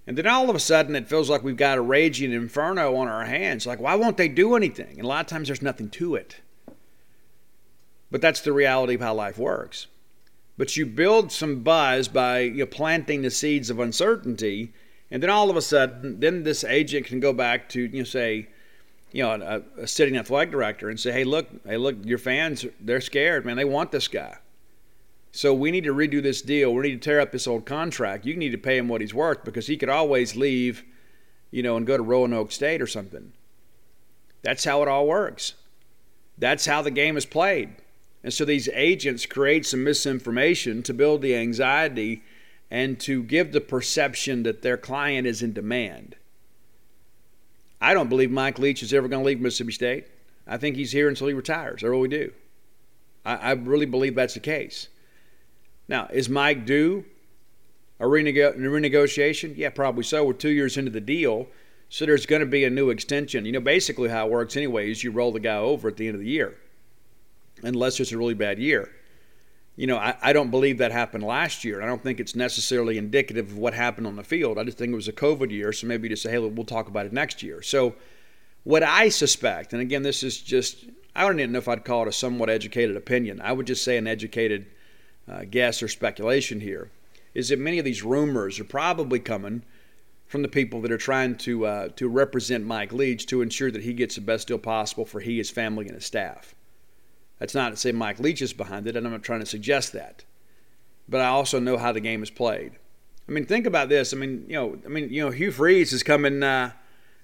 And 0.07 0.17
then 0.17 0.27
all 0.27 0.49
of 0.49 0.55
a 0.55 0.59
sudden 0.59 0.95
it 0.95 1.09
feels 1.09 1.29
like 1.29 1.43
we've 1.43 1.57
got 1.57 1.77
a 1.77 1.81
raging 1.81 2.31
inferno 2.31 2.95
on 2.95 3.07
our 3.07 3.25
hands. 3.25 3.67
Like, 3.67 3.81
why 3.81 3.95
won't 3.95 4.17
they 4.17 4.29
do 4.29 4.55
anything? 4.55 4.93
And 4.93 5.01
a 5.01 5.07
lot 5.07 5.25
of 5.25 5.27
times 5.27 5.49
there's 5.49 5.61
nothing 5.61 5.89
to 5.89 6.15
it. 6.15 6.37
But 8.09 8.21
that's 8.21 8.41
the 8.41 8.53
reality 8.53 8.95
of 8.95 9.01
how 9.01 9.13
life 9.13 9.37
works. 9.37 9.87
But 10.57 10.77
you 10.77 10.85
build 10.85 11.33
some 11.33 11.63
buzz 11.63 12.07
by 12.07 12.39
you 12.39 12.59
know, 12.59 12.65
planting 12.65 13.23
the 13.23 13.31
seeds 13.31 13.69
of 13.69 13.79
uncertainty, 13.79 14.71
and 15.11 15.21
then 15.21 15.29
all 15.29 15.49
of 15.49 15.55
a 15.55 15.61
sudden, 15.61 16.19
then 16.19 16.43
this 16.43 16.63
agent 16.63 17.05
can 17.05 17.19
go 17.19 17.33
back 17.33 17.69
to 17.69 17.81
you 17.81 17.99
know 17.99 18.03
say, 18.03 18.47
you 19.11 19.23
know, 19.23 19.31
a, 19.31 19.83
a 19.83 19.87
sitting 19.87 20.17
athletic 20.17 20.51
director 20.51 20.89
and 20.89 20.99
say, 20.99 21.11
hey, 21.11 21.23
look, 21.23 21.47
hey, 21.65 21.77
look, 21.77 21.95
your 22.03 22.17
fans, 22.17 22.65
they're 22.81 22.99
scared, 22.99 23.45
man. 23.45 23.55
They 23.55 23.65
want 23.65 23.91
this 23.91 24.07
guy. 24.07 24.37
So 25.31 25.53
we 25.53 25.71
need 25.71 25.83
to 25.83 25.93
redo 25.93 26.21
this 26.23 26.41
deal. 26.41 26.73
We 26.73 26.83
need 26.83 27.01
to 27.01 27.09
tear 27.09 27.19
up 27.19 27.31
this 27.31 27.47
old 27.47 27.65
contract. 27.65 28.25
You 28.25 28.35
need 28.35 28.51
to 28.51 28.57
pay 28.57 28.77
him 28.77 28.87
what 28.87 29.01
he's 29.01 29.13
worth 29.13 29.43
because 29.43 29.67
he 29.67 29.77
could 29.77 29.89
always 29.89 30.35
leave, 30.35 30.83
you 31.51 31.63
know, 31.63 31.77
and 31.77 31.85
go 31.85 31.97
to 31.97 32.03
Roanoke 32.03 32.51
State 32.51 32.81
or 32.81 32.87
something. 32.87 33.31
That's 34.41 34.63
how 34.63 34.81
it 34.81 34.87
all 34.87 35.07
works. 35.07 35.53
That's 36.37 36.65
how 36.65 36.81
the 36.81 36.91
game 36.91 37.17
is 37.17 37.25
played. 37.25 37.69
And 38.23 38.33
so 38.33 38.43
these 38.43 38.69
agents 38.73 39.25
create 39.25 39.65
some 39.65 39.83
misinformation 39.83 40.83
to 40.83 40.93
build 40.93 41.21
the 41.21 41.35
anxiety 41.35 42.23
and 42.71 42.99
to 43.01 43.23
give 43.23 43.51
the 43.51 43.61
perception 43.61 44.43
that 44.43 44.61
their 44.61 44.77
client 44.77 45.27
is 45.27 45.41
in 45.41 45.53
demand. 45.53 46.15
I 47.79 47.93
don't 47.93 48.09
believe 48.09 48.31
Mike 48.31 48.57
Leach 48.57 48.81
is 48.81 48.93
ever 48.93 49.07
going 49.07 49.23
to 49.23 49.27
leave 49.27 49.39
Mississippi 49.39 49.71
State. 49.71 50.07
I 50.47 50.57
think 50.57 50.75
he's 50.75 50.91
here 50.91 51.09
until 51.09 51.27
he 51.27 51.33
retires. 51.33 51.83
I 51.83 51.87
really 51.87 52.07
do. 52.07 52.31
I, 53.25 53.35
I 53.35 53.51
really 53.51 53.85
believe 53.85 54.15
that's 54.15 54.33
the 54.33 54.39
case. 54.39 54.87
Now, 55.87 56.07
is 56.11 56.29
Mike 56.29 56.65
due 56.65 57.05
a 57.99 58.05
renego- 58.05 58.57
renegotiation? 58.57 59.55
Yeah, 59.55 59.69
probably 59.69 60.03
so. 60.03 60.23
We're 60.23 60.33
two 60.33 60.49
years 60.49 60.77
into 60.77 60.91
the 60.91 61.01
deal, 61.01 61.47
so 61.89 62.05
there's 62.05 62.25
going 62.25 62.39
to 62.39 62.45
be 62.45 62.63
a 62.63 62.69
new 62.69 62.89
extension. 62.89 63.45
You 63.45 63.51
know, 63.51 63.59
basically 63.59 64.09
how 64.09 64.27
it 64.27 64.31
works 64.31 64.57
anyway 64.57 64.89
is 64.89 65.03
you 65.03 65.11
roll 65.11 65.31
the 65.31 65.39
guy 65.39 65.57
over 65.57 65.89
at 65.89 65.97
the 65.97 66.07
end 66.07 66.15
of 66.15 66.21
the 66.21 66.29
year, 66.29 66.55
unless 67.61 67.99
it's 67.99 68.11
a 68.11 68.17
really 68.17 68.33
bad 68.33 68.57
year. 68.57 68.94
You 69.75 69.87
know, 69.87 69.97
I, 69.97 70.15
I 70.21 70.33
don't 70.33 70.51
believe 70.51 70.77
that 70.77 70.91
happened 70.91 71.23
last 71.23 71.63
year. 71.65 71.81
I 71.81 71.85
don't 71.85 72.01
think 72.01 72.19
it's 72.19 72.35
necessarily 72.35 72.97
indicative 72.97 73.51
of 73.51 73.57
what 73.57 73.73
happened 73.73 74.07
on 74.07 74.15
the 74.15 74.23
field. 74.23 74.57
I 74.57 74.63
just 74.63 74.77
think 74.77 74.91
it 74.91 74.95
was 74.95 75.09
a 75.09 75.13
COVID 75.13 75.51
year, 75.51 75.73
so 75.73 75.85
maybe 75.87 76.07
just 76.07 76.23
say, 76.23 76.31
hey, 76.31 76.39
we'll 76.39 76.65
talk 76.65 76.87
about 76.87 77.05
it 77.05 77.13
next 77.13 77.43
year. 77.43 77.61
So, 77.61 77.95
what 78.63 78.81
I 78.81 79.09
suspect, 79.09 79.73
and 79.73 79.81
again, 79.81 80.01
this 80.01 80.23
is 80.23 80.41
just, 80.41 80.85
I 81.15 81.21
don't 81.21 81.39
even 81.39 81.51
know 81.51 81.59
if 81.59 81.67
I'd 81.67 81.85
call 81.85 82.03
it 82.03 82.07
a 82.07 82.11
somewhat 82.11 82.49
educated 82.49 82.97
opinion. 82.97 83.39
I 83.41 83.51
would 83.51 83.67
just 83.67 83.83
say 83.83 83.97
an 83.97 84.07
educated 84.07 84.65
uh, 85.27 85.43
guess 85.49 85.83
or 85.83 85.87
speculation 85.87 86.59
here 86.59 86.89
is 87.35 87.49
that 87.49 87.59
many 87.59 87.77
of 87.77 87.85
these 87.85 88.01
rumors 88.01 88.59
are 88.59 88.65
probably 88.65 89.19
coming 89.19 89.61
from 90.25 90.41
the 90.41 90.47
people 90.47 90.81
that 90.81 90.91
are 90.91 90.97
trying 90.97 91.35
to 91.35 91.65
uh, 91.65 91.87
to 91.89 92.07
represent 92.07 92.65
Mike 92.65 92.91
Leach 92.91 93.27
to 93.27 93.41
ensure 93.41 93.69
that 93.69 93.83
he 93.83 93.93
gets 93.93 94.15
the 94.15 94.21
best 94.21 94.47
deal 94.47 94.57
possible 94.57 95.05
for 95.05 95.19
he, 95.19 95.37
his 95.37 95.51
family, 95.51 95.85
and 95.85 95.95
his 95.95 96.05
staff. 96.05 96.55
That's 97.39 97.55
not 97.55 97.69
to 97.71 97.77
say 97.77 97.91
Mike 97.91 98.19
Leach 98.19 98.41
is 98.41 98.53
behind 98.53 98.87
it, 98.87 98.95
and 98.95 99.05
I'm 99.05 99.11
not 99.11 99.23
trying 99.23 99.41
to 99.41 99.45
suggest 99.45 99.93
that. 99.93 100.23
But 101.07 101.21
I 101.21 101.27
also 101.27 101.59
know 101.59 101.77
how 101.77 101.91
the 101.91 101.99
game 101.99 102.23
is 102.23 102.29
played. 102.29 102.73
I 103.27 103.31
mean, 103.31 103.45
think 103.45 103.65
about 103.65 103.89
this. 103.89 104.13
I 104.13 104.17
mean, 104.17 104.45
you 104.47 104.55
know, 104.55 104.77
I 104.85 104.87
mean, 104.87 105.09
you 105.09 105.23
know, 105.23 105.31
Hugh 105.31 105.51
Freeze 105.51 105.93
is 105.93 106.03
coming 106.03 106.43
uh, 106.43 106.71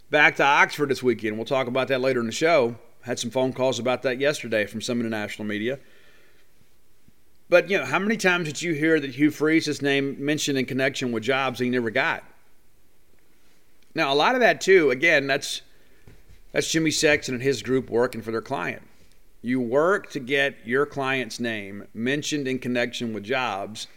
back 0.09 0.35
to 0.37 0.43
Oxford 0.43 0.89
this 0.89 1.03
weekend. 1.03 1.37
We'll 1.37 1.45
talk 1.45 1.67
about 1.67 1.87
that 1.89 2.01
later 2.01 2.19
in 2.19 2.25
the 2.25 2.31
show. 2.31 2.75
Had 3.01 3.19
some 3.19 3.29
phone 3.31 3.53
calls 3.53 3.79
about 3.79 4.03
that 4.03 4.19
yesterday 4.19 4.65
from 4.65 4.81
some 4.81 4.99
of 4.99 5.03
the 5.03 5.09
national 5.09 5.47
media. 5.47 5.79
But 7.49 7.69
you 7.69 7.77
know, 7.77 7.85
how 7.85 7.99
many 7.99 8.17
times 8.17 8.47
did 8.47 8.61
you 8.61 8.73
hear 8.73 8.99
that 8.99 9.15
Hugh 9.15 9.31
Freeze's 9.31 9.81
name 9.81 10.23
mentioned 10.23 10.57
in 10.57 10.65
connection 10.65 11.11
with 11.11 11.23
jobs 11.23 11.59
he 11.59 11.69
never 11.69 11.89
got? 11.89 12.23
Now, 13.93 14.13
a 14.13 14.15
lot 14.15 14.35
of 14.35 14.41
that 14.41 14.61
too. 14.61 14.89
Again, 14.89 15.27
that's 15.27 15.61
that's 16.51 16.71
Jimmy 16.71 16.91
Sexton 16.91 17.35
and 17.35 17.43
his 17.43 17.61
group 17.61 17.89
working 17.89 18.21
for 18.21 18.31
their 18.31 18.41
client. 18.41 18.83
You 19.41 19.59
work 19.59 20.09
to 20.11 20.19
get 20.19 20.55
your 20.65 20.85
client's 20.85 21.39
name 21.39 21.87
mentioned 21.93 22.47
in 22.47 22.59
connection 22.59 23.13
with 23.13 23.23
jobs, 23.23 23.87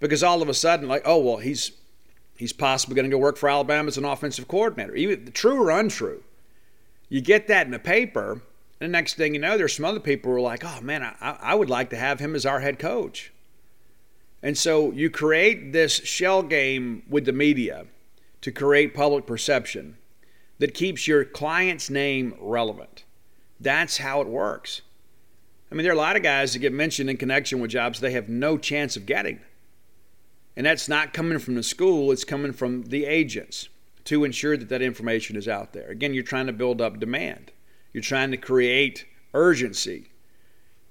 because 0.00 0.22
all 0.22 0.42
of 0.42 0.48
a 0.48 0.54
sudden, 0.54 0.88
like, 0.88 1.02
oh 1.04 1.18
well, 1.18 1.36
he's 1.36 1.72
he's 2.36 2.52
possibly 2.52 2.96
going 2.96 3.08
to 3.08 3.14
go 3.14 3.18
work 3.18 3.36
for 3.36 3.48
Alabama 3.48 3.86
as 3.86 3.98
an 3.98 4.04
offensive 4.04 4.48
coordinator. 4.48 4.94
Even 4.94 5.30
true 5.32 5.62
or 5.62 5.70
untrue, 5.70 6.22
you 7.08 7.20
get 7.20 7.46
that 7.46 7.66
in 7.66 7.72
the 7.72 7.78
paper 7.78 8.42
and 8.80 8.92
the 8.92 8.98
next 8.98 9.14
thing 9.14 9.34
you 9.34 9.40
know, 9.40 9.56
there's 9.56 9.76
some 9.76 9.84
other 9.84 10.00
people 10.00 10.30
who 10.30 10.36
are 10.36 10.40
like, 10.40 10.64
oh 10.64 10.80
man, 10.80 11.02
I, 11.02 11.38
I 11.40 11.54
would 11.54 11.70
like 11.70 11.90
to 11.90 11.96
have 11.96 12.20
him 12.20 12.34
as 12.34 12.44
our 12.44 12.60
head 12.60 12.78
coach. 12.78 13.32
And 14.42 14.58
so 14.58 14.90
you 14.90 15.08
create 15.08 15.72
this 15.72 15.92
shell 15.92 16.42
game 16.42 17.02
with 17.08 17.24
the 17.24 17.32
media 17.32 17.86
to 18.42 18.52
create 18.52 18.92
public 18.92 19.26
perception 19.26 19.96
that 20.58 20.74
keeps 20.74 21.08
your 21.08 21.24
client's 21.24 21.88
name 21.88 22.34
relevant. 22.38 23.03
That's 23.60 23.98
how 23.98 24.20
it 24.20 24.28
works. 24.28 24.82
I 25.70 25.74
mean, 25.74 25.82
there 25.82 25.92
are 25.92 25.96
a 25.96 25.98
lot 25.98 26.16
of 26.16 26.22
guys 26.22 26.52
that 26.52 26.60
get 26.60 26.72
mentioned 26.72 27.10
in 27.10 27.16
connection 27.16 27.60
with 27.60 27.70
jobs 27.70 28.00
they 28.00 28.12
have 28.12 28.28
no 28.28 28.58
chance 28.58 28.96
of 28.96 29.06
getting. 29.06 29.40
And 30.56 30.64
that's 30.64 30.88
not 30.88 31.12
coming 31.12 31.38
from 31.38 31.56
the 31.56 31.62
school, 31.62 32.12
it's 32.12 32.24
coming 32.24 32.52
from 32.52 32.84
the 32.84 33.06
agents 33.06 33.68
to 34.04 34.24
ensure 34.24 34.56
that 34.56 34.68
that 34.68 34.82
information 34.82 35.36
is 35.36 35.48
out 35.48 35.72
there. 35.72 35.88
Again, 35.88 36.14
you're 36.14 36.22
trying 36.22 36.46
to 36.46 36.52
build 36.52 36.80
up 36.80 37.00
demand. 37.00 37.50
You're 37.92 38.02
trying 38.02 38.30
to 38.30 38.36
create 38.36 39.06
urgency 39.32 40.10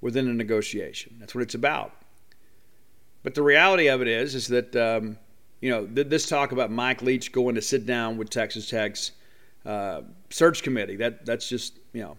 within 0.00 0.28
a 0.28 0.34
negotiation. 0.34 1.16
That's 1.18 1.34
what 1.34 1.42
it's 1.42 1.54
about. 1.54 1.92
But 3.22 3.34
the 3.34 3.42
reality 3.42 3.88
of 3.88 4.02
it 4.02 4.08
is, 4.08 4.34
is 4.34 4.48
that 4.48 4.76
um, 4.76 5.16
you 5.60 5.70
know 5.70 5.86
th- 5.86 6.08
this 6.08 6.28
talk 6.28 6.52
about 6.52 6.70
Mike 6.70 7.00
Leach 7.00 7.32
going 7.32 7.54
to 7.54 7.62
sit 7.62 7.86
down 7.86 8.18
with 8.18 8.28
Texas 8.28 8.68
Tech's 8.68 9.12
uh, 9.64 10.02
search 10.28 10.62
committee. 10.62 10.96
That 10.96 11.24
that's 11.24 11.48
just 11.48 11.78
you 11.94 12.02
know 12.02 12.16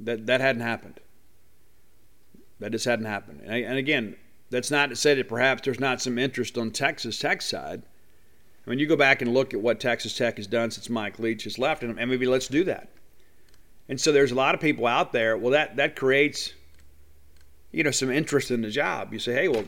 that 0.00 0.26
that 0.26 0.40
hadn't 0.40 0.62
happened. 0.62 1.00
That 2.58 2.72
just 2.72 2.84
hadn't 2.84 3.06
happened. 3.06 3.42
And, 3.44 3.52
and 3.52 3.76
again, 3.76 4.16
that's 4.50 4.70
not 4.70 4.90
to 4.90 4.96
say 4.96 5.14
that 5.14 5.28
perhaps 5.28 5.62
there's 5.62 5.80
not 5.80 6.00
some 6.00 6.18
interest 6.18 6.56
on 6.56 6.70
Texas 6.70 7.18
Tech's 7.18 7.46
side. 7.46 7.82
I 8.66 8.70
mean, 8.70 8.78
you 8.78 8.86
go 8.86 8.96
back 8.96 9.22
and 9.22 9.32
look 9.32 9.54
at 9.54 9.60
what 9.60 9.78
Texas 9.78 10.16
Tech 10.16 10.38
has 10.38 10.46
done 10.46 10.70
since 10.70 10.90
Mike 10.90 11.18
Leach 11.18 11.44
has 11.44 11.58
left, 11.58 11.82
and, 11.84 11.98
and 11.98 12.10
maybe 12.10 12.26
let's 12.26 12.48
do 12.48 12.64
that. 12.64 12.90
And 13.88 14.00
so 14.00 14.10
there's 14.10 14.32
a 14.32 14.36
lot 14.36 14.54
of 14.54 14.60
people 14.60 14.86
out 14.86 15.12
there. 15.12 15.36
Well, 15.36 15.52
that 15.52 15.76
that 15.76 15.94
creates, 15.94 16.52
you 17.70 17.84
know, 17.84 17.92
some 17.92 18.10
interest 18.10 18.50
in 18.50 18.62
the 18.62 18.70
job. 18.70 19.12
You 19.12 19.20
say, 19.20 19.34
hey, 19.34 19.48
well, 19.48 19.64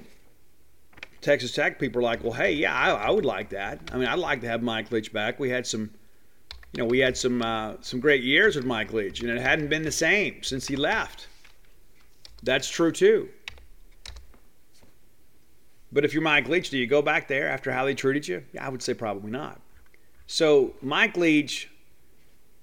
Texas 1.21 1.53
Tech 1.53 1.79
people 1.79 2.01
are 2.01 2.03
like, 2.03 2.25
well, 2.25 2.33
hey, 2.33 2.53
yeah, 2.53 2.75
I, 2.75 2.91
I 2.91 3.11
would 3.11 3.25
like 3.25 3.51
that. 3.51 3.81
I 3.93 3.99
mean, 3.99 4.09
I'd 4.09 4.19
like 4.19 4.41
to 4.41 4.49
have 4.49 4.63
Mike 4.63 4.91
Leach 4.91 5.13
back. 5.13 5.39
We 5.39 5.51
had 5.51 5.67
some, 5.67 5.91
you 6.73 6.83
know, 6.83 6.87
we 6.87 6.99
had 6.99 7.17
some 7.17 7.43
uh, 7.43 7.75
some 7.81 8.01
great 8.01 8.23
years 8.23 8.57
with 8.57 8.65
Mike 8.65 8.93
Leach, 8.93 9.21
and 9.21 9.31
it 9.31 9.41
hadn't 9.41 9.69
been 9.69 9.83
the 9.83 9.93
same 9.93 10.43
since 10.43 10.67
he 10.67 10.77
left. 10.77 11.29
That's 12.43 12.69
true 12.69 12.93
too. 12.93 13.29
But 15.91 16.05
if 16.05 16.13
you're 16.13 16.23
Mike 16.23 16.49
Leach, 16.49 16.71
do 16.71 16.79
you 16.79 16.87
go 16.87 17.01
back 17.01 17.29
there 17.29 17.49
after 17.49 17.73
how 17.73 17.85
they 17.85 17.95
treated 17.95 18.29
you? 18.29 18.45
Yeah, 18.53 18.67
I 18.67 18.69
would 18.69 18.83
say 18.83 18.93
probably 18.93 19.31
not. 19.31 19.61
So 20.27 20.75
Mike 20.83 21.17
Leach 21.17 21.71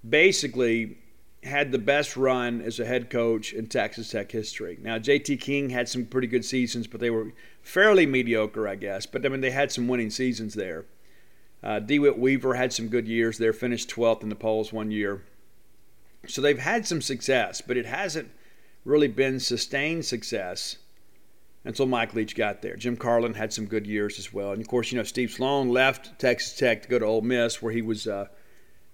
basically 0.08 0.98
had 1.44 1.72
the 1.72 1.80
best 1.80 2.16
run 2.16 2.62
as 2.62 2.80
a 2.80 2.86
head 2.86 3.10
coach 3.10 3.54
in 3.54 3.68
Texas 3.68 4.10
Tech 4.12 4.32
history. 4.32 4.78
Now, 4.82 4.98
JT 4.98 5.40
King 5.42 5.70
had 5.70 5.88
some 5.90 6.06
pretty 6.06 6.28
good 6.28 6.46
seasons, 6.46 6.88
but 6.88 7.00
they 7.00 7.10
were 7.10 7.34
fairly 7.62 8.06
mediocre, 8.06 8.68
I 8.68 8.76
guess. 8.76 9.06
But 9.06 9.26
I 9.26 9.30
mean, 9.30 9.42
they 9.42 9.52
had 9.52 9.72
some 9.72 9.88
winning 9.88 10.10
seasons 10.12 10.54
there. 10.54 10.86
Uh, 11.64 11.80
DeWitt 11.80 12.18
Weaver 12.18 12.54
had 12.54 12.74
some 12.74 12.90
good 12.90 13.08
years 13.08 13.38
there, 13.38 13.54
finished 13.54 13.90
12th 13.90 14.24
in 14.24 14.30
the 14.30 14.36
polls 14.36 14.72
one 14.72 14.92
year. 14.92 15.24
So 16.28 16.42
they've 16.42 16.60
had 16.60 16.88
some 16.88 17.02
success, 17.02 17.62
but 17.62 17.78
it 17.78 17.86
hasn't 17.86 18.30
really 18.84 19.08
been 19.08 19.40
sustained 19.40 20.06
success 20.06 20.78
until 21.66 21.88
Mike 21.88 22.14
Leach 22.14 22.36
got 22.36 22.62
there. 22.62 22.76
Jim 22.76 22.96
Carlen 22.96 23.34
had 23.34 23.52
some 23.52 23.66
good 23.66 23.88
years 23.88 24.20
as 24.20 24.32
well. 24.32 24.52
And 24.52 24.62
of 24.62 24.68
course, 24.68 24.92
you 24.92 24.98
know, 24.98 25.04
Steve 25.04 25.32
Sloan 25.32 25.70
left 25.70 26.18
Texas 26.20 26.56
Tech 26.56 26.84
to 26.84 26.88
go 26.88 27.00
to 27.00 27.06
Ole 27.06 27.22
Miss, 27.22 27.62
where 27.62 27.74
he 27.74 27.82
was. 27.82 28.08
Uh, 28.08 28.28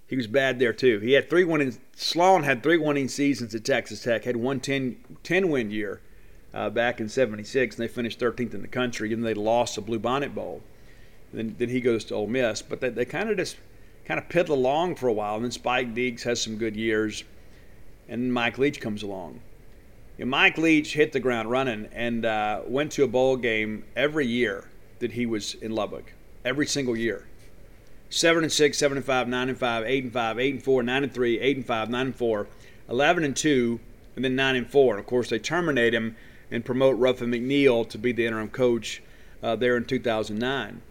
he 0.07 0.17
was 0.17 0.27
bad 0.27 0.59
there 0.59 0.73
too. 0.73 0.99
He 0.99 1.13
had 1.13 1.29
three 1.29 1.45
winning. 1.45 1.77
Sloan 1.95 2.43
had 2.43 2.63
three 2.63 2.77
winning 2.77 3.07
seasons 3.07 3.55
at 3.55 3.63
Texas 3.63 4.03
Tech. 4.03 4.25
Had 4.25 4.35
one 4.35 4.59
10, 4.59 4.97
10 5.23 5.49
win 5.49 5.71
year 5.71 6.01
uh, 6.53 6.69
back 6.69 6.99
in 6.99 7.07
'76, 7.07 7.75
and 7.75 7.83
they 7.83 7.87
finished 7.87 8.19
13th 8.19 8.53
in 8.53 8.61
the 8.61 8.67
country, 8.67 9.13
and 9.13 9.23
they 9.23 9.33
lost 9.33 9.75
the 9.75 9.81
Bluebonnet 9.81 10.33
Bowl. 10.33 10.61
Then, 11.33 11.55
then 11.57 11.69
he 11.69 11.81
goes 11.81 12.03
to 12.05 12.15
Ole 12.15 12.27
Miss, 12.27 12.61
but 12.61 12.81
they, 12.81 12.89
they 12.89 13.05
kind 13.05 13.29
of 13.29 13.37
just 13.37 13.57
kind 14.05 14.19
of 14.19 14.27
piddle 14.27 14.49
along 14.49 14.95
for 14.95 15.07
a 15.07 15.13
while, 15.13 15.35
and 15.35 15.43
then 15.43 15.51
Spike 15.51 15.93
Dykes 15.93 16.23
has 16.23 16.41
some 16.41 16.57
good 16.57 16.75
years, 16.75 17.23
and 18.09 18.33
Mike 18.33 18.57
Leach 18.57 18.81
comes 18.81 19.03
along. 19.03 19.39
Mike 20.19 20.57
Leach 20.57 20.93
hit 20.93 21.13
the 21.13 21.19
ground 21.19 21.49
running 21.49 21.87
and 21.93 22.25
uh, 22.25 22.61
went 22.67 22.91
to 22.91 23.03
a 23.03 23.07
bowl 23.07 23.37
game 23.37 23.83
every 23.95 24.27
year 24.27 24.69
that 24.99 25.13
he 25.13 25.25
was 25.25 25.55
in 25.55 25.71
Lubbock, 25.71 26.13
every 26.45 26.67
single 26.67 26.95
year 26.95 27.25
seven 28.11 28.43
and 28.43 28.51
six, 28.51 28.77
seven 28.77 28.97
and 28.97 29.05
five, 29.05 29.27
nine 29.27 29.49
and 29.49 29.57
five, 29.57 29.85
eight 29.87 30.03
and 30.03 30.13
five, 30.13 30.37
eight 30.37 30.53
and 30.53 30.63
four, 30.63 30.83
nine 30.83 31.03
and 31.03 31.13
three, 31.13 31.39
eight 31.39 31.55
and 31.57 31.65
five, 31.65 31.89
nine 31.89 32.07
and 32.07 32.15
four, 32.15 32.47
eleven 32.89 33.23
and 33.23 33.35
two, 33.35 33.79
and 34.15 34.23
then 34.23 34.35
nine 34.35 34.55
and 34.55 34.69
four. 34.69 34.93
And 34.93 34.99
of 34.99 35.07
course, 35.07 35.29
they 35.29 35.39
terminate 35.39 35.93
him 35.93 36.15
and 36.51 36.63
promote 36.63 36.97
Ruffin 36.97 37.31
McNeill 37.31 37.89
to 37.89 37.97
be 37.97 38.11
the 38.11 38.25
interim 38.25 38.49
coach 38.49 39.01
uh, 39.41 39.55
there 39.55 39.77
in 39.77 39.85
2009. 39.85 40.81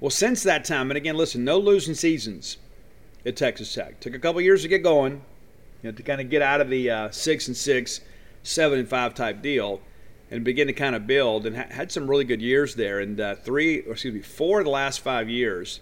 Well, 0.00 0.10
since 0.10 0.44
that 0.44 0.64
time, 0.64 0.90
and 0.90 0.96
again, 0.96 1.16
listen, 1.16 1.44
no 1.44 1.58
losing 1.58 1.94
seasons 1.94 2.58
at 3.26 3.36
Texas 3.36 3.74
Tech. 3.74 3.98
Took 3.98 4.14
a 4.14 4.18
couple 4.18 4.40
years 4.40 4.62
to 4.62 4.68
get 4.68 4.82
going, 4.82 5.22
you 5.82 5.90
know, 5.90 5.92
to 5.92 6.02
kind 6.02 6.20
of 6.20 6.30
get 6.30 6.40
out 6.40 6.60
of 6.60 6.70
the 6.70 6.88
uh, 6.88 7.10
six 7.10 7.48
and 7.48 7.56
six, 7.56 8.00
seven 8.44 8.78
and 8.78 8.88
five 8.88 9.14
type 9.14 9.42
deal, 9.42 9.80
and 10.30 10.44
begin 10.44 10.68
to 10.68 10.72
kind 10.72 10.94
of 10.94 11.06
build. 11.06 11.46
And 11.46 11.56
ha- 11.56 11.66
had 11.70 11.90
some 11.90 12.08
really 12.08 12.24
good 12.24 12.40
years 12.40 12.76
there. 12.76 13.00
And 13.00 13.20
uh, 13.20 13.34
three, 13.34 13.80
or 13.82 13.92
excuse 13.92 14.14
me, 14.14 14.20
four 14.20 14.60
of 14.60 14.66
the 14.66 14.70
last 14.70 15.00
five 15.00 15.28
years. 15.28 15.80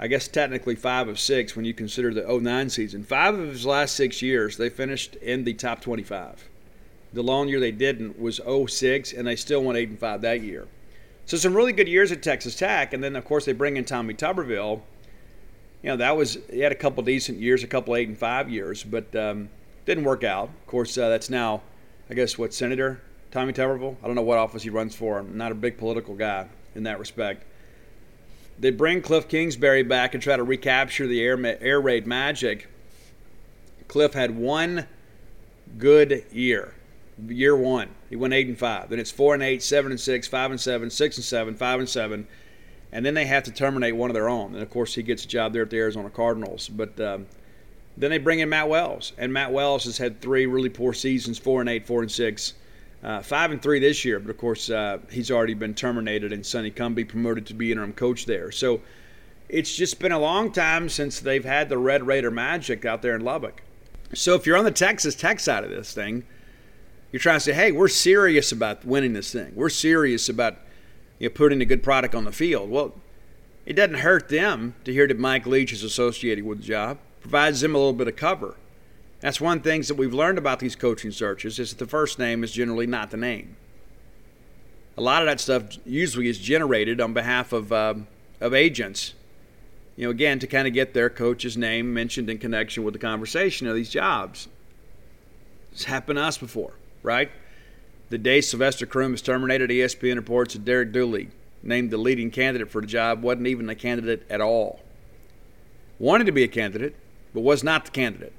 I 0.00 0.08
guess 0.08 0.26
technically 0.26 0.74
five 0.74 1.06
of 1.06 1.20
six 1.20 1.54
when 1.54 1.64
you 1.64 1.74
consider 1.74 2.12
the 2.12 2.26
09 2.26 2.70
season. 2.70 3.04
Five 3.04 3.38
of 3.38 3.50
his 3.50 3.66
last 3.66 3.94
six 3.94 4.20
years, 4.20 4.56
they 4.56 4.68
finished 4.68 5.14
in 5.16 5.44
the 5.44 5.54
top 5.54 5.80
25. 5.80 6.48
The 7.12 7.22
long 7.22 7.48
year 7.48 7.60
they 7.60 7.70
didn't 7.70 8.18
was 8.18 8.40
06, 8.68 9.12
and 9.12 9.26
they 9.26 9.36
still 9.36 9.62
went 9.62 9.78
8 9.78 9.90
and 9.90 9.98
5 9.98 10.22
that 10.22 10.40
year. 10.40 10.66
So 11.32 11.38
some 11.38 11.56
really 11.56 11.72
good 11.72 11.88
years 11.88 12.12
at 12.12 12.22
Texas 12.22 12.54
Tech, 12.54 12.92
and 12.92 13.02
then 13.02 13.16
of 13.16 13.24
course 13.24 13.46
they 13.46 13.54
bring 13.54 13.78
in 13.78 13.86
Tommy 13.86 14.12
Tuberville. 14.12 14.82
You 15.82 15.88
know 15.88 15.96
that 15.96 16.14
was 16.14 16.36
he 16.50 16.60
had 16.60 16.72
a 16.72 16.74
couple 16.74 17.02
decent 17.02 17.38
years, 17.38 17.64
a 17.64 17.66
couple 17.66 17.96
eight 17.96 18.06
and 18.06 18.18
five 18.18 18.50
years, 18.50 18.84
but 18.84 19.16
um, 19.16 19.48
didn't 19.86 20.04
work 20.04 20.24
out. 20.24 20.50
Of 20.50 20.66
course, 20.66 20.98
uh, 20.98 21.08
that's 21.08 21.30
now, 21.30 21.62
I 22.10 22.12
guess, 22.12 22.36
what 22.36 22.52
Senator 22.52 23.00
Tommy 23.30 23.54
Tuberville. 23.54 23.96
I 24.02 24.06
don't 24.06 24.14
know 24.14 24.20
what 24.20 24.36
office 24.36 24.62
he 24.62 24.68
runs 24.68 24.94
for. 24.94 25.20
I'm 25.20 25.38
not 25.38 25.52
a 25.52 25.54
big 25.54 25.78
political 25.78 26.14
guy 26.14 26.48
in 26.74 26.82
that 26.82 26.98
respect. 26.98 27.46
They 28.58 28.68
bring 28.68 29.00
Cliff 29.00 29.26
Kingsbury 29.26 29.84
back 29.84 30.12
and 30.12 30.22
try 30.22 30.36
to 30.36 30.42
recapture 30.42 31.06
the 31.06 31.22
air 31.22 31.38
air 31.62 31.80
raid 31.80 32.06
magic. 32.06 32.68
Cliff 33.88 34.12
had 34.12 34.36
one 34.36 34.86
good 35.78 36.26
year 36.30 36.74
year 37.28 37.56
one. 37.56 37.88
He 38.08 38.16
went 38.16 38.34
eight 38.34 38.48
and 38.48 38.58
five. 38.58 38.88
Then 38.90 38.98
it's 38.98 39.10
four 39.10 39.34
and 39.34 39.42
eight, 39.42 39.62
seven 39.62 39.90
and 39.90 40.00
six, 40.00 40.26
five 40.26 40.50
and 40.50 40.60
seven, 40.60 40.90
six 40.90 41.16
and 41.16 41.24
seven, 41.24 41.54
five 41.54 41.78
and 41.78 41.88
seven, 41.88 42.26
and 42.90 43.04
then 43.04 43.14
they 43.14 43.26
have 43.26 43.44
to 43.44 43.50
terminate 43.50 43.96
one 43.96 44.10
of 44.10 44.14
their 44.14 44.28
own. 44.28 44.54
And 44.54 44.62
of 44.62 44.70
course, 44.70 44.94
he 44.94 45.02
gets 45.02 45.24
a 45.24 45.28
job 45.28 45.52
there 45.52 45.62
at 45.62 45.70
the 45.70 45.78
Arizona 45.78 46.10
Cardinals. 46.10 46.68
But 46.68 46.98
um, 47.00 47.26
then 47.96 48.10
they 48.10 48.18
bring 48.18 48.40
in 48.40 48.48
Matt 48.48 48.68
Wells, 48.68 49.12
and 49.18 49.32
Matt 49.32 49.52
Wells 49.52 49.84
has 49.84 49.98
had 49.98 50.20
three 50.20 50.46
really 50.46 50.68
poor 50.68 50.92
seasons: 50.92 51.38
four 51.38 51.60
and 51.60 51.68
eight, 51.68 51.86
four 51.86 52.02
and 52.02 52.10
six, 52.10 52.54
uh, 53.02 53.20
five 53.22 53.50
and 53.50 53.60
three 53.60 53.78
this 53.78 54.04
year. 54.04 54.18
But 54.18 54.30
of 54.30 54.38
course, 54.38 54.70
uh, 54.70 54.98
he's 55.10 55.30
already 55.30 55.54
been 55.54 55.74
terminated, 55.74 56.32
and 56.32 56.44
Sonny 56.44 56.70
Cumbie 56.70 57.08
promoted 57.08 57.46
to 57.46 57.54
be 57.54 57.70
interim 57.70 57.92
coach 57.92 58.26
there. 58.26 58.50
So 58.50 58.80
it's 59.48 59.74
just 59.74 59.98
been 60.00 60.12
a 60.12 60.18
long 60.18 60.50
time 60.50 60.88
since 60.88 61.20
they've 61.20 61.44
had 61.44 61.68
the 61.68 61.76
Red 61.76 62.06
Raider 62.06 62.30
magic 62.30 62.86
out 62.86 63.02
there 63.02 63.14
in 63.14 63.22
Lubbock. 63.22 63.62
So 64.14 64.34
if 64.34 64.46
you're 64.46 64.56
on 64.56 64.64
the 64.64 64.70
Texas 64.70 65.14
Tech 65.14 65.40
side 65.40 65.64
of 65.64 65.70
this 65.70 65.92
thing 65.92 66.24
you're 67.12 67.20
trying 67.20 67.36
to 67.36 67.40
say, 67.40 67.52
hey, 67.52 67.72
we're 67.72 67.88
serious 67.88 68.52
about 68.52 68.84
winning 68.86 69.12
this 69.12 69.30
thing. 69.30 69.52
We're 69.54 69.68
serious 69.68 70.30
about 70.30 70.56
you 71.18 71.28
know, 71.28 71.34
putting 71.34 71.60
a 71.60 71.66
good 71.66 71.82
product 71.82 72.14
on 72.14 72.24
the 72.24 72.32
field. 72.32 72.70
Well, 72.70 72.94
it 73.66 73.74
doesn't 73.74 73.98
hurt 73.98 74.30
them 74.30 74.74
to 74.84 74.92
hear 74.92 75.06
that 75.06 75.18
Mike 75.18 75.46
Leach 75.46 75.72
is 75.72 75.84
associated 75.84 76.44
with 76.44 76.58
the 76.58 76.64
job. 76.64 76.98
Provides 77.20 77.60
them 77.60 77.74
a 77.74 77.78
little 77.78 77.92
bit 77.92 78.08
of 78.08 78.16
cover. 78.16 78.56
That's 79.20 79.40
one 79.40 79.58
of 79.58 79.62
the 79.62 79.70
things 79.70 79.86
that 79.88 79.94
we've 79.94 80.14
learned 80.14 80.38
about 80.38 80.58
these 80.58 80.74
coaching 80.74 81.12
searches 81.12 81.58
is 81.58 81.70
that 81.70 81.78
the 81.78 81.86
first 81.86 82.18
name 82.18 82.42
is 82.42 82.50
generally 82.50 82.86
not 82.86 83.10
the 83.10 83.16
name. 83.18 83.56
A 84.96 85.02
lot 85.02 85.22
of 85.22 85.28
that 85.28 85.38
stuff 85.38 85.64
usually 85.86 86.28
is 86.28 86.38
generated 86.38 87.00
on 87.00 87.12
behalf 87.12 87.52
of 87.52 87.72
um, 87.72 88.08
of 88.40 88.52
agents. 88.52 89.14
You 89.96 90.06
know, 90.06 90.10
again, 90.10 90.38
to 90.40 90.46
kind 90.46 90.66
of 90.66 90.74
get 90.74 90.94
their 90.94 91.08
coach's 91.08 91.56
name 91.56 91.94
mentioned 91.94 92.28
in 92.28 92.38
connection 92.38 92.82
with 92.82 92.94
the 92.94 92.98
conversation 92.98 93.68
of 93.68 93.74
these 93.74 93.90
jobs. 93.90 94.48
It's 95.70 95.84
happened 95.84 96.16
to 96.16 96.22
us 96.22 96.36
before 96.36 96.72
right? 97.02 97.30
The 98.10 98.18
day 98.18 98.40
Sylvester 98.40 98.86
Croom 98.86 99.12
was 99.12 99.22
terminated, 99.22 99.70
ESPN 99.70 100.16
reports 100.16 100.54
that 100.54 100.64
Derek 100.64 100.92
Dooley, 100.92 101.30
named 101.62 101.90
the 101.90 101.96
leading 101.96 102.30
candidate 102.30 102.70
for 102.70 102.80
the 102.80 102.86
job, 102.86 103.22
wasn't 103.22 103.46
even 103.46 103.68
a 103.68 103.74
candidate 103.74 104.26
at 104.28 104.40
all. 104.40 104.80
Wanted 105.98 106.24
to 106.24 106.32
be 106.32 106.42
a 106.42 106.48
candidate, 106.48 106.94
but 107.32 107.40
was 107.40 107.62
not 107.62 107.84
the 107.84 107.90
candidate. 107.90 108.32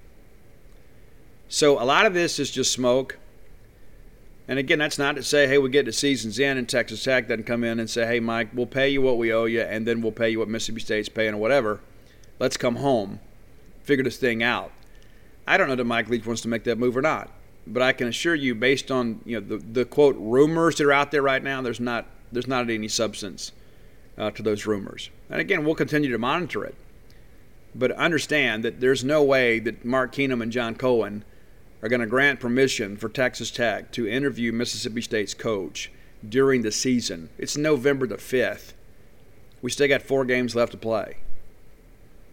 So 1.48 1.82
a 1.82 1.86
lot 1.86 2.06
of 2.06 2.14
this 2.14 2.40
is 2.40 2.52
just 2.52 2.72
smoke. 2.72 3.18
And 4.48 4.60
again, 4.60 4.80
that's 4.80 4.98
not 4.98 5.16
to 5.16 5.24
say, 5.24 5.48
hey, 5.48 5.58
we 5.58 5.70
get 5.70 5.86
the 5.86 5.94
season's 5.94 6.38
in 6.38 6.58
and 6.58 6.68
Texas 6.68 7.04
Tech 7.04 7.28
doesn't 7.28 7.46
come 7.46 7.64
in 7.64 7.80
and 7.80 7.90
say, 7.90 8.06
hey, 8.06 8.20
Mike, 8.20 8.50
we'll 8.54 8.66
pay 8.66 8.90
you 8.90 9.02
what 9.02 9.18
we 9.18 9.32
owe 9.32 9.46
you 9.46 9.62
and 9.62 9.88
then 9.88 10.02
we'll 10.02 10.12
pay 10.12 10.30
you 10.30 10.40
what 10.40 10.50
Mississippi 10.50 10.82
State's 10.82 11.10
paying 11.10 11.34
or 11.34 11.38
whatever. 11.38 11.80
Let's 12.40 12.58
come 12.58 12.76
home, 12.76 13.22
figure 13.84 14.04
this 14.04 14.18
thing 14.18 14.44
out. 14.44 14.72
I 15.48 15.58
don't 15.58 15.70
know 15.70 15.76
that 15.76 15.86
Mike 15.86 16.10
Leach 16.10 16.26
wants 16.26 16.42
to 16.42 16.48
make 16.48 16.66
that 16.66 16.78
move 16.78 16.98
or 16.98 17.02
not 17.02 17.32
but 17.66 17.82
I 17.82 17.94
can 17.94 18.08
assure 18.08 18.36
you, 18.36 18.56
based 18.56 18.92
on 18.92 19.22
you 19.26 19.40
know 19.40 19.48
the, 19.48 19.58
the 19.58 19.86
quote 19.86 20.16
rumors 20.20 20.76
that 20.78 20.86
are 20.86 20.94
out 20.94 21.12
there 21.12 21.22
right 21.22 21.44
now, 21.44 21.62
there's 21.62 21.80
not 21.80 22.06
there's 22.32 22.48
not 22.48 22.70
any 22.70 22.88
substance 22.88 23.52
uh, 24.18 24.32
to 24.32 24.44
those 24.44 24.66
rumors. 24.66 25.10
And 25.30 25.40
again, 25.40 25.66
we'll 25.66 25.76
continue 25.76 26.12
to 26.12 26.18
monitor 26.18 26.64
it, 26.64 26.76
but 27.74 27.92
understand 27.92 28.64
that 28.64 28.80
there's 28.80 29.04
no 29.04 29.24
way 29.24 29.60
that 29.60 29.86
Mark 29.86 30.14
Keenum 30.14 30.42
and 30.42 30.52
John 30.52 30.76
Cohen 30.76 31.24
are 31.82 31.90
going 31.90 32.02
to 32.02 32.08
grant 32.08 32.40
permission 32.40 32.98
for 32.98 33.10
Texas 33.10 33.52
Tech 33.52 33.92
to 33.92 34.08
interview 34.08 34.52
Mississippi 34.52 35.02
State's 35.02 35.34
coach 35.34 35.92
during 36.28 36.62
the 36.62 36.72
season. 36.72 37.30
It's 37.38 37.58
November 37.58 38.08
the 38.08 38.18
fifth. 38.18 38.74
We 39.62 39.70
still 39.72 39.88
got 39.88 40.02
four 40.02 40.26
games 40.26 40.56
left 40.56 40.72
to 40.72 40.78
play. 40.78 41.18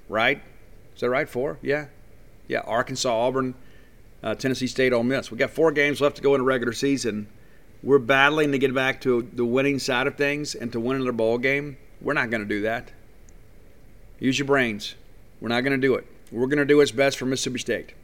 Right? 0.09 0.43
Is 0.95 1.01
that 1.01 1.11
right? 1.11 1.29
Four? 1.29 1.59
Yeah. 1.63 1.87
Yeah. 2.49 2.61
Arkansas, 2.61 3.13
Auburn 3.13 3.55
uh, 4.23 4.35
Tennessee 4.35 4.67
State, 4.67 4.93
Ole 4.93 5.03
Miss. 5.03 5.31
We 5.31 5.39
got 5.39 5.51
four 5.51 5.73
games 5.73 6.01
left 6.01 6.17
to 6.17 6.23
go 6.23 6.35
in 6.35 6.41
the 6.41 6.45
regular 6.45 6.73
season. 6.73 7.27
We're 7.83 7.99
battling 7.99 8.53
to 8.53 8.59
get 8.59 8.75
back 8.75 9.01
to 9.03 9.29
the 9.33 9.45
winning 9.45 9.79
side 9.79 10.07
of 10.07 10.17
things 10.17 10.55
and 10.55 10.71
to 10.73 10.81
win 10.81 10.97
another 10.97 11.13
bowl 11.13 11.39
game. 11.39 11.79
We're 12.01 12.13
not 12.13 12.31
going 12.31 12.43
to 12.43 12.49
do 12.49 12.63
that. 12.63 12.93
Use 14.19 14.39
your 14.39 14.47
brains. 14.47 14.95
We're 15.41 15.49
not 15.49 15.63
going 15.63 15.81
to 15.81 15.87
do 15.87 15.95
it. 15.95 16.07
We're 16.31 16.47
going 16.47 16.59
to 16.59 16.67
do 16.67 16.77
what's 16.77 16.91
best 16.91 17.19
for 17.19 17.25
Mississippi 17.25 17.59
State. 17.59 17.95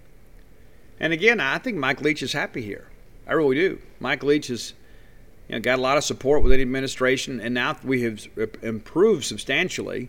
And 0.98 1.12
again, 1.12 1.40
I 1.40 1.58
think 1.58 1.76
Mike 1.76 2.00
Leach 2.00 2.22
is 2.22 2.32
happy 2.32 2.62
here. 2.62 2.88
I 3.26 3.34
really 3.34 3.56
do. 3.56 3.80
Mike 4.00 4.22
Leach 4.22 4.46
has 4.46 4.72
you 5.48 5.56
know, 5.56 5.60
got 5.60 5.78
a 5.78 5.82
lot 5.82 5.98
of 5.98 6.04
support 6.04 6.42
within 6.42 6.58
the 6.58 6.62
administration, 6.62 7.40
and 7.40 7.52
now 7.52 7.76
we 7.84 8.02
have 8.02 8.26
improved 8.62 9.24
substantially, 9.24 10.08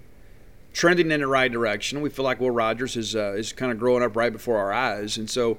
trending 0.74 1.12
in 1.12 1.20
the 1.20 1.28
right 1.28 1.52
direction. 1.52 2.02
We 2.02 2.10
feel 2.10 2.26
like 2.26 2.40
Will 2.40 2.52
Rogers 2.52 2.96
is 2.96 3.16
uh, 3.16 3.34
is 3.34 3.52
kind 3.52 3.72
of 3.72 3.80
growing 3.80 4.04
up 4.04 4.16
right 4.16 4.32
before 4.32 4.58
our 4.58 4.72
eyes, 4.72 5.18
and 5.18 5.30
so 5.30 5.58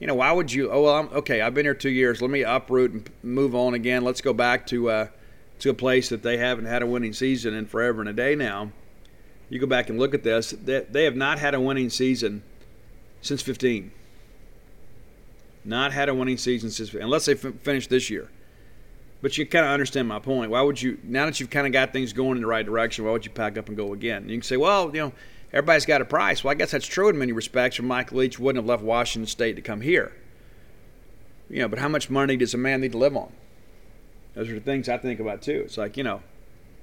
you 0.00 0.06
know, 0.06 0.14
why 0.14 0.32
would 0.32 0.50
you? 0.50 0.70
Oh, 0.72 0.82
well, 0.82 0.94
I'm 0.94 1.08
okay. 1.08 1.42
I've 1.42 1.54
been 1.54 1.66
here 1.66 1.74
two 1.74 1.90
years. 1.90 2.22
Let 2.22 2.30
me 2.30 2.42
uproot 2.42 2.90
and 2.92 3.10
move 3.22 3.54
on 3.54 3.74
again. 3.74 4.02
Let's 4.02 4.22
go 4.22 4.32
back 4.32 4.66
to 4.68 4.90
uh, 4.90 5.08
to 5.60 5.70
a 5.70 5.74
place 5.74 6.08
that 6.08 6.22
they 6.22 6.38
haven't 6.38 6.64
had 6.64 6.82
a 6.82 6.86
winning 6.86 7.12
season 7.12 7.52
in 7.52 7.66
forever 7.66 8.00
and 8.00 8.08
a 8.08 8.14
day 8.14 8.34
now. 8.34 8.72
You 9.50 9.58
go 9.58 9.66
back 9.66 9.90
and 9.90 9.98
look 9.98 10.14
at 10.14 10.22
this. 10.22 10.50
They, 10.50 10.80
they 10.90 11.04
have 11.04 11.16
not 11.16 11.38
had 11.38 11.54
a 11.54 11.60
winning 11.60 11.90
season 11.90 12.42
since 13.20 13.42
15. 13.42 13.90
Not 15.64 15.92
had 15.92 16.08
a 16.08 16.14
winning 16.14 16.38
season 16.38 16.70
since 16.70 16.94
unless 16.94 17.26
they 17.26 17.32
f- 17.32 17.54
finish 17.62 17.86
this 17.86 18.08
year. 18.08 18.30
But 19.20 19.36
you 19.36 19.44
kind 19.44 19.66
of 19.66 19.72
understand 19.72 20.08
my 20.08 20.18
point. 20.18 20.50
Why 20.50 20.62
would 20.62 20.80
you? 20.80 20.98
Now 21.02 21.26
that 21.26 21.40
you've 21.40 21.50
kind 21.50 21.66
of 21.66 21.74
got 21.74 21.92
things 21.92 22.14
going 22.14 22.36
in 22.36 22.40
the 22.40 22.46
right 22.46 22.64
direction, 22.64 23.04
why 23.04 23.10
would 23.10 23.26
you 23.26 23.32
pack 23.32 23.58
up 23.58 23.68
and 23.68 23.76
go 23.76 23.92
again? 23.92 24.30
You 24.30 24.36
can 24.36 24.42
say, 24.42 24.56
well, 24.56 24.86
you 24.94 25.00
know 25.02 25.12
everybody's 25.52 25.86
got 25.86 26.00
a 26.00 26.04
price. 26.04 26.42
Well, 26.42 26.52
I 26.52 26.54
guess 26.54 26.70
that's 26.70 26.86
true 26.86 27.08
in 27.08 27.18
many 27.18 27.32
respects, 27.32 27.78
or 27.78 27.82
Michael 27.82 28.18
Leach 28.18 28.38
wouldn't 28.38 28.62
have 28.62 28.68
left 28.68 28.82
Washington 28.82 29.26
State 29.26 29.56
to 29.56 29.62
come 29.62 29.80
here. 29.80 30.12
You 31.48 31.60
know, 31.60 31.68
but 31.68 31.80
how 31.80 31.88
much 31.88 32.08
money 32.08 32.36
does 32.36 32.54
a 32.54 32.58
man 32.58 32.80
need 32.80 32.92
to 32.92 32.98
live 32.98 33.16
on? 33.16 33.32
Those 34.34 34.48
are 34.48 34.54
the 34.54 34.60
things 34.60 34.88
I 34.88 34.98
think 34.98 35.18
about 35.18 35.42
too. 35.42 35.62
It's 35.64 35.76
like, 35.76 35.96
you 35.96 36.04
know, 36.04 36.22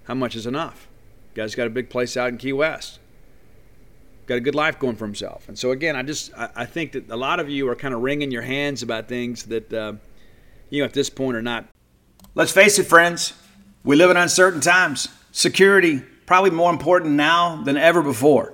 how 0.03 0.13
much 0.13 0.35
is 0.35 0.45
enough? 0.45 0.87
Guy's 1.33 1.55
got 1.55 1.67
a 1.67 1.69
big 1.69 1.89
place 1.89 2.17
out 2.17 2.29
in 2.29 2.37
Key 2.37 2.53
West. 2.53 2.99
Got 4.25 4.35
a 4.35 4.41
good 4.41 4.55
life 4.55 4.77
going 4.77 4.97
for 4.97 5.05
himself. 5.05 5.47
And 5.47 5.57
so 5.57 5.71
again, 5.71 5.95
I 5.95 6.03
just 6.03 6.33
I, 6.37 6.49
I 6.55 6.65
think 6.65 6.91
that 6.91 7.09
a 7.09 7.15
lot 7.15 7.39
of 7.39 7.49
you 7.49 7.69
are 7.69 7.75
kind 7.75 7.93
of 7.93 8.01
wringing 8.01 8.31
your 8.31 8.41
hands 8.41 8.83
about 8.83 9.07
things 9.07 9.43
that 9.43 9.71
uh, 9.71 9.93
you 10.69 10.81
know 10.81 10.85
at 10.85 10.93
this 10.93 11.09
point 11.09 11.37
are 11.37 11.41
not. 11.41 11.65
Let's 12.35 12.51
face 12.51 12.77
it, 12.77 12.83
friends. 12.83 13.33
We 13.83 13.95
live 13.95 14.11
in 14.11 14.17
uncertain 14.17 14.59
times. 14.59 15.07
Security 15.31 16.01
probably 16.25 16.51
more 16.51 16.69
important 16.69 17.13
now 17.13 17.63
than 17.63 17.77
ever 17.77 18.01
before. 18.01 18.53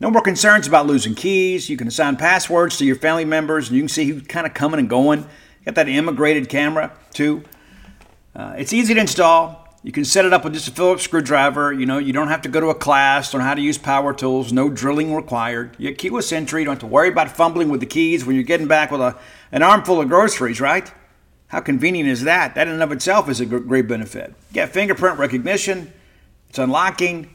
No 0.00 0.10
more 0.10 0.22
concerns 0.22 0.66
about 0.66 0.86
losing 0.86 1.14
keys. 1.14 1.68
You 1.70 1.76
can 1.76 1.88
assign 1.88 2.16
passwords 2.16 2.76
to 2.78 2.84
your 2.84 2.96
family 2.96 3.24
members, 3.24 3.68
and 3.68 3.76
you 3.76 3.82
can 3.82 3.88
see 3.88 4.04
who's 4.06 4.22
kind 4.22 4.46
of 4.46 4.54
coming 4.54 4.80
and 4.80 4.88
going. 4.88 5.26
Got 5.64 5.76
that 5.76 5.88
immigrated 5.88 6.48
camera 6.48 6.92
too. 7.12 7.44
Uh, 8.34 8.54
it's 8.56 8.72
easy 8.72 8.94
to 8.94 9.00
install. 9.00 9.62
You 9.84 9.92
can 9.92 10.04
set 10.04 10.24
it 10.24 10.32
up 10.32 10.44
with 10.44 10.54
just 10.54 10.68
a 10.68 10.70
Phillips 10.70 11.02
screwdriver. 11.02 11.72
You 11.72 11.86
know, 11.86 11.98
you 11.98 12.12
don't 12.12 12.28
have 12.28 12.42
to 12.42 12.48
go 12.48 12.60
to 12.60 12.68
a 12.68 12.74
class 12.74 13.34
on 13.34 13.40
how 13.40 13.54
to 13.54 13.60
use 13.60 13.78
power 13.78 14.14
tools. 14.14 14.52
No 14.52 14.68
drilling 14.68 15.14
required. 15.14 15.74
You 15.78 15.88
get 15.88 15.98
keyless 15.98 16.32
entry. 16.32 16.60
You 16.62 16.66
don't 16.66 16.74
have 16.74 16.80
to 16.80 16.86
worry 16.86 17.08
about 17.08 17.30
fumbling 17.30 17.68
with 17.68 17.80
the 17.80 17.86
keys 17.86 18.24
when 18.24 18.36
you're 18.36 18.44
getting 18.44 18.68
back 18.68 18.90
with 18.92 19.00
a, 19.00 19.18
an 19.50 19.62
armful 19.62 20.00
of 20.00 20.08
groceries, 20.08 20.60
right? 20.60 20.92
How 21.48 21.60
convenient 21.60 22.08
is 22.08 22.22
that? 22.22 22.54
That 22.54 22.68
in 22.68 22.74
and 22.74 22.82
of 22.82 22.92
itself 22.92 23.28
is 23.28 23.40
a 23.40 23.46
great 23.46 23.88
benefit. 23.88 24.30
You 24.50 24.54
get 24.54 24.72
fingerprint 24.72 25.18
recognition. 25.18 25.92
It's 26.48 26.58
unlocking. 26.58 27.34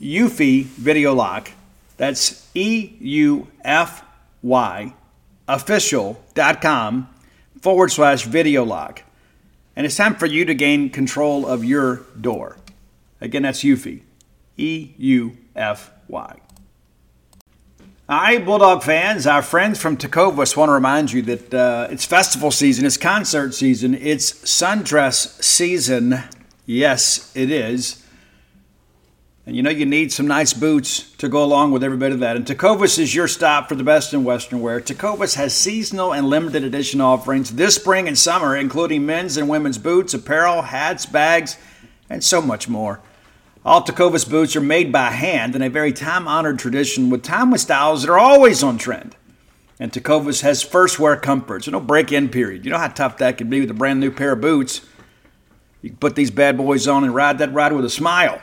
Eufy 0.00 0.64
Video 0.64 1.14
Lock. 1.14 1.50
That's 1.96 2.48
E 2.54 2.92
U 3.00 3.48
F 3.64 4.04
Y 4.42 4.94
official.com 5.48 7.08
forward 7.60 7.90
slash 7.90 8.24
video 8.24 8.64
lock. 8.64 9.02
And 9.74 9.86
it's 9.86 9.96
time 9.96 10.14
for 10.14 10.26
you 10.26 10.44
to 10.44 10.54
gain 10.54 10.90
control 10.90 11.46
of 11.46 11.64
your 11.64 12.02
door. 12.20 12.56
Again, 13.20 13.42
that's 13.42 13.60
Eufy. 13.60 14.02
E 14.56 14.92
U 14.98 15.36
F 15.56 15.90
Y. 16.08 16.40
All 18.10 18.18
right, 18.18 18.42
Bulldog 18.42 18.82
fans, 18.82 19.26
our 19.26 19.42
friends 19.42 19.78
from 19.78 19.98
Tecovas 19.98 20.56
want 20.56 20.70
to 20.70 20.72
remind 20.72 21.12
you 21.12 21.20
that 21.22 21.52
uh, 21.52 21.88
it's 21.90 22.06
festival 22.06 22.50
season, 22.50 22.86
it's 22.86 22.96
concert 22.96 23.54
season, 23.54 23.94
it's 23.94 24.32
sundress 24.32 25.42
season. 25.42 26.18
Yes, 26.64 27.30
it 27.36 27.50
is. 27.50 28.02
And 29.48 29.56
you 29.56 29.62
know 29.62 29.70
you 29.70 29.86
need 29.86 30.12
some 30.12 30.26
nice 30.26 30.52
boots 30.52 31.10
to 31.16 31.26
go 31.26 31.42
along 31.42 31.72
with 31.72 31.82
every 31.82 31.96
bit 31.96 32.12
of 32.12 32.20
that. 32.20 32.36
And 32.36 32.44
Tecovas 32.44 32.98
is 32.98 33.14
your 33.14 33.26
stop 33.26 33.66
for 33.66 33.76
the 33.76 33.82
best 33.82 34.12
in 34.12 34.22
Western 34.22 34.60
wear. 34.60 34.78
Tecovas 34.78 35.36
has 35.36 35.54
seasonal 35.54 36.12
and 36.12 36.28
limited 36.28 36.64
edition 36.64 37.00
offerings 37.00 37.52
this 37.52 37.76
spring 37.76 38.06
and 38.06 38.18
summer, 38.18 38.54
including 38.54 39.06
men's 39.06 39.38
and 39.38 39.48
women's 39.48 39.78
boots, 39.78 40.12
apparel, 40.12 40.60
hats, 40.60 41.06
bags, 41.06 41.56
and 42.10 42.22
so 42.22 42.42
much 42.42 42.68
more. 42.68 43.00
All 43.64 43.82
Tecovas 43.82 44.28
boots 44.28 44.54
are 44.54 44.60
made 44.60 44.92
by 44.92 45.12
hand 45.12 45.56
in 45.56 45.62
a 45.62 45.70
very 45.70 45.94
time 45.94 46.28
honored 46.28 46.58
tradition 46.58 47.08
with 47.08 47.22
timeless 47.22 47.62
styles 47.62 48.02
that 48.02 48.10
are 48.10 48.18
always 48.18 48.62
on 48.62 48.76
trend. 48.76 49.16
And 49.80 49.90
Tecovas 49.90 50.42
has 50.42 50.62
first 50.62 50.98
wear 50.98 51.16
comfort, 51.16 51.64
so 51.64 51.70
no 51.70 51.80
break 51.80 52.12
in 52.12 52.28
period. 52.28 52.66
You 52.66 52.70
know 52.70 52.76
how 52.76 52.88
tough 52.88 53.16
that 53.16 53.38
can 53.38 53.48
be 53.48 53.62
with 53.62 53.70
a 53.70 53.74
brand 53.74 53.98
new 53.98 54.10
pair 54.10 54.32
of 54.32 54.42
boots. 54.42 54.82
You 55.80 55.88
can 55.88 55.98
put 55.98 56.16
these 56.16 56.30
bad 56.30 56.58
boys 56.58 56.86
on 56.86 57.02
and 57.02 57.14
ride 57.14 57.38
that 57.38 57.54
ride 57.54 57.72
with 57.72 57.86
a 57.86 57.90
smile. 57.90 58.42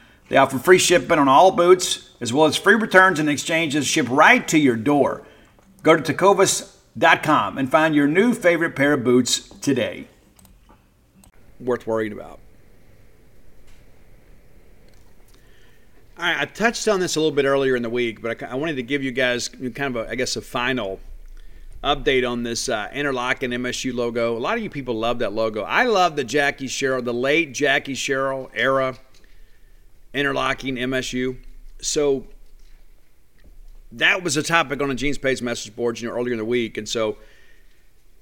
They 0.31 0.37
offer 0.37 0.57
free 0.57 0.77
shipping 0.77 1.19
on 1.19 1.27
all 1.27 1.51
boots, 1.51 2.09
as 2.21 2.31
well 2.31 2.45
as 2.45 2.55
free 2.55 2.75
returns 2.75 3.19
and 3.19 3.29
exchanges 3.29 3.85
shipped 3.85 4.07
right 4.07 4.47
to 4.47 4.57
your 4.57 4.77
door. 4.77 5.23
Go 5.83 5.97
to 5.97 6.01
tecovas.com 6.01 7.57
and 7.57 7.69
find 7.69 7.93
your 7.93 8.07
new 8.07 8.33
favorite 8.33 8.73
pair 8.73 8.93
of 8.93 9.03
boots 9.03 9.49
today. 9.59 10.07
Worth 11.59 11.85
worrying 11.85 12.13
about. 12.13 12.39
I, 16.17 16.45
touched 16.45 16.87
on 16.87 17.01
this 17.01 17.17
a 17.17 17.19
little 17.19 17.35
bit 17.35 17.43
earlier 17.43 17.75
in 17.75 17.83
the 17.83 17.89
week, 17.89 18.21
but 18.21 18.41
I, 18.41 18.51
I 18.51 18.55
wanted 18.55 18.77
to 18.77 18.83
give 18.83 19.03
you 19.03 19.11
guys 19.11 19.49
kind 19.49 19.97
of, 19.97 19.97
a, 19.97 20.11
I 20.11 20.15
guess, 20.15 20.37
a 20.37 20.41
final 20.41 21.01
update 21.83 22.25
on 22.25 22.43
this 22.43 22.69
uh, 22.69 22.89
interlocking 22.93 23.49
MSU 23.49 23.93
logo. 23.93 24.37
A 24.37 24.39
lot 24.39 24.55
of 24.55 24.63
you 24.63 24.69
people 24.69 24.95
love 24.95 25.19
that 25.19 25.33
logo. 25.33 25.63
I 25.63 25.83
love 25.83 26.15
the 26.15 26.23
Jackie 26.23 26.69
Sherrill, 26.69 27.01
the 27.01 27.13
late 27.13 27.53
Jackie 27.53 27.95
Sherrill 27.95 28.49
era 28.53 28.97
interlocking 30.13 30.75
MSU. 30.75 31.37
So 31.81 32.25
that 33.91 34.23
was 34.23 34.37
a 34.37 34.43
topic 34.43 34.81
on 34.81 34.89
the 34.89 34.95
Gene's 34.95 35.17
Page 35.17 35.41
message 35.41 35.75
boards, 35.75 36.01
you 36.01 36.09
know, 36.09 36.15
earlier 36.15 36.33
in 36.33 36.39
the 36.39 36.45
week, 36.45 36.77
and 36.77 36.87
so 36.87 37.17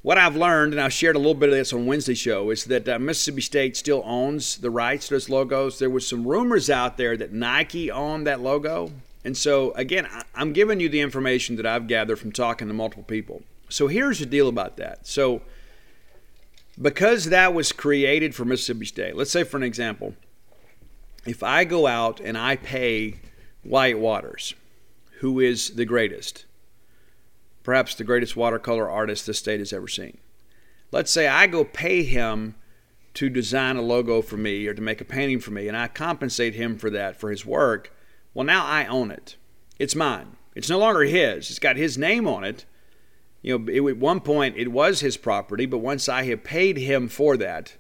what 0.02 0.18
I've 0.18 0.38
learned, 0.38 0.74
and 0.74 0.82
I 0.82 0.88
shared 0.88 1.18
a 1.18 1.20
little 1.20 1.34
bit 1.34 1.50
of 1.50 1.56
this 1.56 1.74
on 1.74 1.86
Wednesday 1.86 2.14
show, 2.14 2.52
is 2.52 2.64
that 2.66 2.88
uh, 2.88 3.00
Mississippi 3.00 3.42
State 3.42 3.76
still 3.76 4.02
owns 4.06 4.58
the 4.58 4.70
rights 4.70 5.08
to 5.08 5.16
those 5.16 5.28
logos. 5.28 5.78
There 5.78 5.90
was 5.90 6.08
some 6.08 6.26
rumors 6.26 6.70
out 6.70 6.96
there 6.96 7.18
that 7.18 7.34
Nike 7.34 7.92
owned 7.92 8.26
that 8.26 8.40
logo, 8.40 8.92
and 9.26 9.36
so 9.36 9.72
again, 9.74 10.08
I'm 10.34 10.54
giving 10.54 10.80
you 10.80 10.88
the 10.88 11.02
information 11.02 11.58
that 11.58 11.66
I've 11.66 11.88
gathered 11.88 12.18
from 12.18 12.32
talking 12.32 12.68
to 12.70 12.74
multiple 12.74 13.04
people. 13.04 13.44
So 13.68 13.88
here's 13.88 14.20
the 14.20 14.26
deal 14.26 14.48
about 14.48 14.78
that. 14.78 15.06
So 15.06 15.42
because 16.82 17.26
that 17.26 17.54
was 17.54 17.72
created 17.72 18.34
for 18.34 18.46
Mississippi 18.46 18.86
State, 18.86 19.16
let's 19.16 19.32
say 19.32 19.44
for 19.44 19.58
an 19.58 19.64
example, 19.64 20.16
if 21.26 21.44
I 21.44 21.64
go 21.64 21.88
out 21.88 22.20
and 22.20 22.38
I 22.38 22.56
pay 22.56 23.16
Wyatt 23.64 24.00
Waters, 24.00 24.54
who 25.20 25.40
is 25.40 25.72
the 25.72 25.86
greatest, 25.86 26.46
perhaps 27.64 27.96
the 27.96 28.04
greatest 28.04 28.36
watercolor 28.36 28.90
artist 28.90 29.26
the 29.26 29.34
state 29.34 29.60
has 29.60 29.74
ever 29.74 29.88
seen. 29.88 30.18
Let's 30.92 31.12
say 31.12 31.28
I 31.28 31.48
go 31.48 31.64
pay 31.64 32.04
him 32.04 32.56
to 33.16 33.30
design 33.30 33.76
a 33.76 33.82
logo 33.82 34.22
for 34.22 34.38
me 34.38 34.66
or 34.68 34.74
to 34.74 34.82
make 34.82 35.02
a 35.02 35.06
painting 35.06 35.40
for 35.40 35.52
me, 35.52 35.68
and 35.68 35.76
I 35.76 35.88
compensate 35.88 36.56
him 36.56 36.78
for 36.78 36.90
that 36.90 37.20
for 37.20 37.30
his 37.32 37.46
work. 37.46 37.94
Well, 38.34 38.46
now 38.46 38.66
I 38.66 38.86
own 38.86 39.12
it. 39.12 39.36
It's 39.78 39.96
mine. 39.96 40.38
It's 40.56 40.70
no 40.70 40.80
longer 40.80 41.02
his. 41.02 41.50
It's 41.50 41.60
got 41.60 41.78
his 41.78 41.98
name 41.98 42.28
on 42.28 42.44
it. 42.44 42.66
You 43.42 43.58
know, 43.58 43.72
it, 43.72 43.92
at 43.92 43.98
one 43.98 44.20
point 44.20 44.58
it 44.58 44.70
was 44.70 45.00
his 45.00 45.18
property, 45.18 45.66
but 45.66 45.78
once 45.80 46.10
I 46.10 46.24
have 46.24 46.44
paid 46.44 46.78
him 46.78 47.08
for 47.08 47.38
that, 47.38 47.76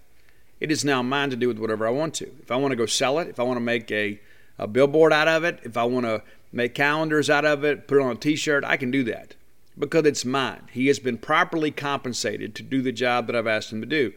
it 0.60 0.72
is 0.72 0.84
now 0.84 1.02
mine 1.02 1.30
to 1.30 1.36
do 1.36 1.48
with 1.48 1.60
whatever 1.60 1.88
I 1.88 1.91
want 1.91 2.13
to. 2.15 2.32
If 2.41 2.52
I 2.52 2.56
want 2.56 2.72
to 2.72 2.76
go 2.76 2.86
sell 2.86 3.19
it, 3.19 3.28
if 3.28 3.39
I 3.39 3.43
want 3.43 3.58
to 3.58 3.62
make 3.62 3.91
a, 3.91 4.19
a 4.58 4.67
billboard 4.67 5.13
out 5.13 5.28
of 5.28 5.43
it, 5.43 5.60
if 5.63 5.78
I 5.78 5.84
want 5.84 6.06
to 6.06 6.22
make 6.52 6.76
calendars 6.76 7.30
out 7.30 7.45
of 7.45 7.63
it, 7.63 7.88
put 7.88 8.00
it 8.00 8.04
on 8.04 8.12
a 8.12 8.15
t 8.15 8.36
shirt, 8.36 8.63
I 8.63 8.78
can 8.78 8.91
do 8.91 9.04
that 9.06 9.36
because 9.78 10.06
it's 10.06 10.26
mine. 10.26 10.67
He 10.72 10.88
has 10.88 11.00
been 11.00 11.17
properly 11.17 11.72
compensated 11.72 12.54
to 12.56 12.63
do 12.63 12.82
the 12.82 12.91
job 12.91 13.28
that 13.28 13.36
I've 13.36 13.48
asked 13.48 13.72
him 13.72 13.82
to 13.82 13.88
do. 13.88 14.13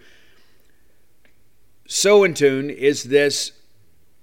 So 1.86 2.24
in 2.24 2.34
tune 2.34 2.70
is 2.70 3.04
this 3.04 3.52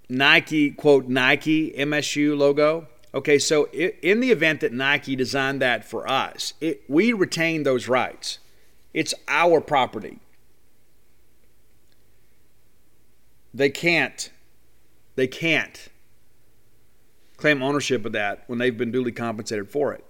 Nike, 0.09 0.71
quote, 0.71 1.07
Nike 1.07 1.71
MSU 1.71 2.37
logo. 2.37 2.87
Okay, 3.13 3.39
so 3.39 3.67
in 3.71 4.19
the 4.19 4.31
event 4.31 4.59
that 4.59 4.73
Nike 4.73 5.15
designed 5.15 5.61
that 5.61 5.85
for 5.85 6.07
us, 6.07 6.53
it, 6.59 6.83
we 6.87 7.13
retain 7.13 7.63
those 7.63 7.87
rights. 7.87 8.39
It's 8.93 9.13
our 9.27 9.61
property. 9.61 10.19
They 13.53 13.69
can't, 13.69 14.31
they 15.15 15.27
can't 15.27 15.89
claim 17.37 17.63
ownership 17.63 18.05
of 18.05 18.11
that 18.11 18.43
when 18.47 18.59
they've 18.59 18.77
been 18.77 18.91
duly 18.91 19.11
compensated 19.11 19.69
for 19.69 19.93
it. 19.93 20.03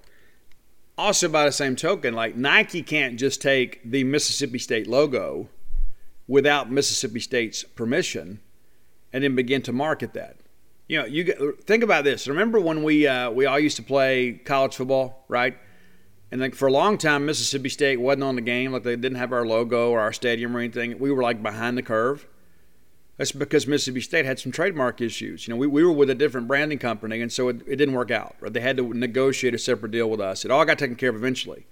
Also, 0.97 1.29
by 1.29 1.45
the 1.45 1.51
same 1.51 1.75
token, 1.75 2.13
like 2.13 2.35
Nike 2.35 2.81
can't 2.81 3.17
just 3.17 3.41
take 3.41 3.79
the 3.89 4.03
Mississippi 4.03 4.59
State 4.59 4.87
logo 4.87 5.47
without 6.27 6.69
Mississippi 6.69 7.19
State's 7.19 7.63
permission 7.63 8.41
and 9.13 9.23
then 9.23 9.35
begin 9.35 9.61
to 9.63 9.71
market 9.71 10.13
that. 10.13 10.37
You 10.87 10.99
know, 10.99 11.05
you 11.05 11.57
think 11.65 11.83
about 11.83 12.03
this. 12.03 12.27
Remember 12.27 12.59
when 12.59 12.83
we 12.83 13.07
uh, 13.07 13.29
we 13.31 13.45
all 13.45 13.59
used 13.59 13.77
to 13.77 13.83
play 13.83 14.33
college 14.33 14.75
football, 14.75 15.23
right? 15.27 15.57
And 16.31 16.41
like 16.41 16.55
for 16.55 16.67
a 16.67 16.71
long 16.71 16.97
time, 16.97 17.25
Mississippi 17.25 17.69
State 17.69 17.99
wasn't 17.99 18.23
on 18.23 18.35
the 18.35 18.41
game. 18.41 18.71
Like 18.71 18.83
they 18.83 18.95
didn't 18.95 19.17
have 19.17 19.31
our 19.31 19.45
logo 19.45 19.91
or 19.91 19.99
our 19.99 20.13
stadium 20.13 20.55
or 20.55 20.59
anything. 20.59 20.99
We 20.99 21.11
were 21.11 21.23
like 21.23 21.41
behind 21.41 21.77
the 21.77 21.83
curve. 21.83 22.27
That's 23.19 23.33
because 23.33 23.67
Mississippi 23.67 23.99
State 23.99 24.25
had 24.25 24.39
some 24.39 24.53
trademark 24.53 25.01
issues. 25.01 25.45
You 25.45 25.53
know, 25.53 25.57
we, 25.57 25.67
we 25.67 25.83
were 25.83 25.91
with 25.91 26.09
a 26.09 26.15
different 26.15 26.47
branding 26.47 26.79
company, 26.79 27.19
and 27.19 27.29
so 27.29 27.49
it, 27.49 27.57
it 27.67 27.75
didn't 27.75 27.93
work 27.93 28.11
out. 28.11 28.37
Right? 28.39 28.53
They 28.53 28.61
had 28.61 28.77
to 28.77 28.93
negotiate 28.93 29.53
a 29.53 29.57
separate 29.57 29.91
deal 29.91 30.09
with 30.09 30.21
us. 30.21 30.45
It 30.45 30.51
all 30.51 30.63
got 30.63 30.79
taken 30.79 30.95
care 30.95 31.09
of 31.09 31.17
eventually. 31.17 31.67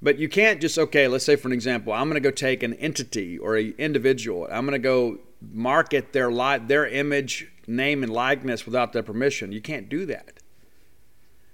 But 0.00 0.18
you 0.18 0.28
can't 0.28 0.60
just 0.60 0.78
okay. 0.78 1.08
Let's 1.08 1.24
say 1.24 1.34
for 1.34 1.48
an 1.48 1.52
example, 1.52 1.92
I'm 1.92 2.08
going 2.08 2.14
to 2.14 2.20
go 2.20 2.30
take 2.30 2.62
an 2.62 2.74
entity 2.74 3.36
or 3.36 3.56
an 3.56 3.74
individual. 3.78 4.46
I'm 4.48 4.64
going 4.64 4.72
to 4.72 4.78
go 4.78 5.18
market 5.40 6.12
their 6.12 6.30
li- 6.30 6.58
their 6.64 6.86
image, 6.86 7.50
name, 7.66 8.04
and 8.04 8.12
likeness 8.12 8.64
without 8.64 8.92
their 8.92 9.02
permission. 9.02 9.50
You 9.50 9.60
can't 9.60 9.88
do 9.88 10.06
that. 10.06 10.38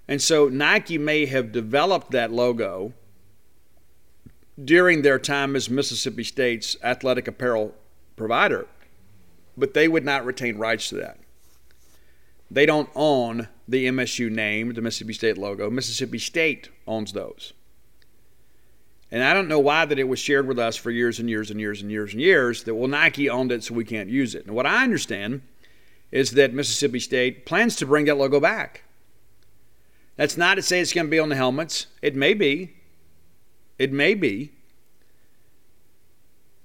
And 0.07 0.21
so 0.21 0.47
Nike 0.47 0.99
may 0.99 1.25
have 1.25 1.51
developed 1.51 2.11
that 2.11 2.31
logo 2.31 2.93
during 4.63 5.01
their 5.01 5.17
time 5.17 5.55
as 5.55 5.71
Mississippi 5.71 6.23
State's 6.23 6.77
athletic 6.83 7.27
apparel 7.27 7.73
provider, 8.19 8.67
but 9.57 9.73
they 9.73 9.87
would 9.87 10.05
not 10.05 10.25
retain 10.25 10.57
rights 10.57 10.89
to 10.89 10.95
that. 10.95 11.17
They 12.51 12.65
don't 12.65 12.89
own 12.93 13.47
the 13.67 13.87
MSU 13.87 14.29
name, 14.29 14.73
the 14.73 14.81
Mississippi 14.81 15.13
State 15.13 15.37
logo. 15.37 15.69
Mississippi 15.69 16.19
State 16.19 16.69
owns 16.85 17.13
those. 17.13 17.53
And 19.11 19.23
I 19.23 19.33
don't 19.33 19.47
know 19.47 19.59
why 19.59 19.85
that 19.85 19.97
it 19.97 20.07
was 20.07 20.19
shared 20.19 20.47
with 20.47 20.59
us 20.59 20.75
for 20.75 20.91
years 20.91 21.19
and 21.19 21.29
years 21.29 21.49
and 21.49 21.59
years 21.59 21.81
and 21.81 21.89
years 21.89 22.13
and 22.13 22.21
years 22.21 22.63
that 22.63 22.75
well 22.75 22.87
Nike 22.87 23.29
owned 23.29 23.51
it 23.51 23.63
so 23.63 23.73
we 23.73 23.85
can't 23.85 24.09
use 24.09 24.35
it. 24.35 24.45
And 24.45 24.55
what 24.55 24.67
I 24.67 24.83
understand 24.83 25.41
is 26.11 26.31
that 26.31 26.53
Mississippi 26.53 26.99
State 26.99 27.45
plans 27.45 27.75
to 27.77 27.85
bring 27.85 28.05
that 28.05 28.17
logo 28.17 28.39
back. 28.39 28.83
That's 30.15 30.37
not 30.37 30.55
to 30.55 30.61
say 30.61 30.79
it's 30.79 30.93
going 30.93 31.07
to 31.07 31.11
be 31.11 31.19
on 31.19 31.29
the 31.29 31.35
helmets. 31.35 31.87
It 32.01 32.15
may 32.15 32.33
be. 32.33 32.75
It 33.79 33.91
may 33.91 34.13
be. 34.13 34.51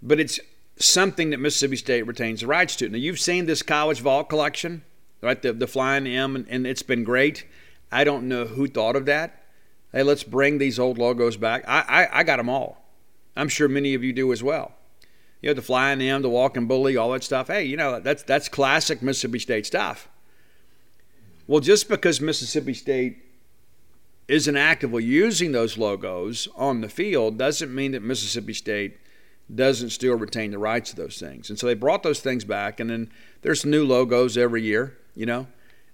But 0.03 0.21
it's 0.21 0.41
something 0.77 1.31
that 1.31 1.39
Mississippi 1.39 1.77
State 1.77 2.07
retains 2.07 2.41
the 2.41 2.47
rights 2.47 2.77
to. 2.77 2.89
Now 2.89 2.99
you've 2.99 3.21
seen 3.21 3.47
this 3.47 3.63
college 3.63 4.01
vault 4.01 4.29
collection, 4.29 4.83
right? 5.23 5.41
The 5.41 5.53
the 5.53 5.67
flying 5.67 6.07
M 6.07 6.37
and, 6.37 6.47
and 6.49 6.67
it's 6.67 6.83
been 6.83 7.05
great. 7.05 7.47
I 7.93 8.05
don't 8.05 8.29
know 8.29 8.45
who 8.45 8.67
thought 8.67 8.97
of 8.97 9.07
that 9.07 9.45
hey, 9.95 10.03
let's 10.03 10.25
bring 10.25 10.59
these 10.59 10.79
old 10.79 10.99
logos 10.99 11.37
back. 11.37 11.65
I, 11.67 11.81
I, 11.89 12.21
I 12.21 12.23
got 12.25 12.37
them 12.37 12.49
all. 12.49 12.85
I'm 13.37 13.49
sure 13.49 13.69
many 13.69 13.95
of 13.95 14.03
you 14.03 14.13
do 14.13 14.33
as 14.33 14.43
well. 14.43 14.73
You 15.41 15.51
know, 15.51 15.55
the 15.55 15.63
flying 15.63 16.01
M, 16.01 16.23
the 16.23 16.29
walking 16.29 16.67
bully, 16.67 16.97
all 16.97 17.13
that 17.13 17.23
stuff. 17.23 17.47
Hey, 17.47 17.65
you 17.65 17.77
know, 17.77 18.01
that's, 18.01 18.23
that's 18.23 18.49
classic 18.49 19.03
Mississippi 19.03 19.39
State 19.39 19.67
stuff. 19.67 20.09
Well, 21.47 21.61
just 21.61 21.89
because 21.89 22.21
Mississippi 22.21 22.75
State 22.75 23.19
isn't 24.27 24.57
actively 24.57 25.05
using 25.05 25.53
those 25.53 25.79
logos 25.79 26.49
on 26.57 26.81
the 26.81 26.89
field 26.89 27.39
doesn't 27.39 27.73
mean 27.75 27.93
that 27.93 28.03
Mississippi 28.03 28.55
State 28.55 28.99
doesn't 29.53 29.91
still 29.91 30.17
retain 30.17 30.51
the 30.51 30.59
rights 30.59 30.91
to 30.91 30.97
those 30.97 31.19
things. 31.19 31.51
And 31.51 31.59
so 31.59 31.67
they 31.67 31.75
brought 31.75 32.03
those 32.03 32.21
things 32.21 32.45
back, 32.45 32.81
and 32.81 32.89
then 32.89 33.11
there's 33.43 33.65
new 33.65 33.85
logos 33.85 34.37
every 34.39 34.63
year, 34.63 34.97
you 35.15 35.27
know. 35.27 35.47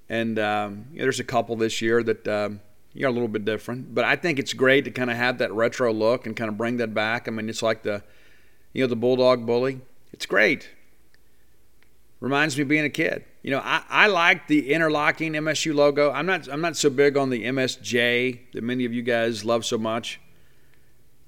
And 0.08 0.38
um, 0.38 0.86
you 0.92 0.98
know, 0.98 1.04
there's 1.04 1.20
a 1.20 1.24
couple 1.24 1.56
this 1.56 1.80
year 1.80 2.02
that 2.02 2.26
um, 2.28 2.60
you're 2.92 3.08
a 3.08 3.12
little 3.12 3.28
bit 3.28 3.44
different. 3.44 3.94
But 3.94 4.04
I 4.04 4.16
think 4.16 4.38
it's 4.38 4.52
great 4.52 4.84
to 4.84 4.90
kind 4.90 5.10
of 5.10 5.16
have 5.16 5.38
that 5.38 5.52
retro 5.52 5.92
look 5.92 6.26
and 6.26 6.36
kind 6.36 6.48
of 6.48 6.56
bring 6.56 6.78
that 6.78 6.94
back. 6.94 7.28
I 7.28 7.30
mean, 7.30 7.48
it's 7.48 7.62
like 7.62 7.82
the, 7.82 8.02
you 8.72 8.82
know, 8.82 8.88
the 8.88 8.96
bulldog 8.96 9.46
bully. 9.46 9.80
It's 10.12 10.26
great. 10.26 10.68
Reminds 12.20 12.56
me 12.56 12.62
of 12.62 12.68
being 12.68 12.84
a 12.84 12.90
kid. 12.90 13.24
You 13.42 13.52
know, 13.52 13.60
I, 13.60 13.82
I 13.88 14.06
like 14.08 14.46
the 14.46 14.72
interlocking 14.72 15.32
MSU 15.32 15.74
logo. 15.74 16.10
I'm 16.10 16.26
not 16.26 16.48
I'm 16.48 16.60
not 16.60 16.76
so 16.76 16.90
big 16.90 17.16
on 17.16 17.30
the 17.30 17.44
MSJ 17.44 18.52
that 18.52 18.62
many 18.62 18.84
of 18.84 18.92
you 18.92 19.02
guys 19.02 19.44
love 19.44 19.64
so 19.64 19.78
much. 19.78 20.20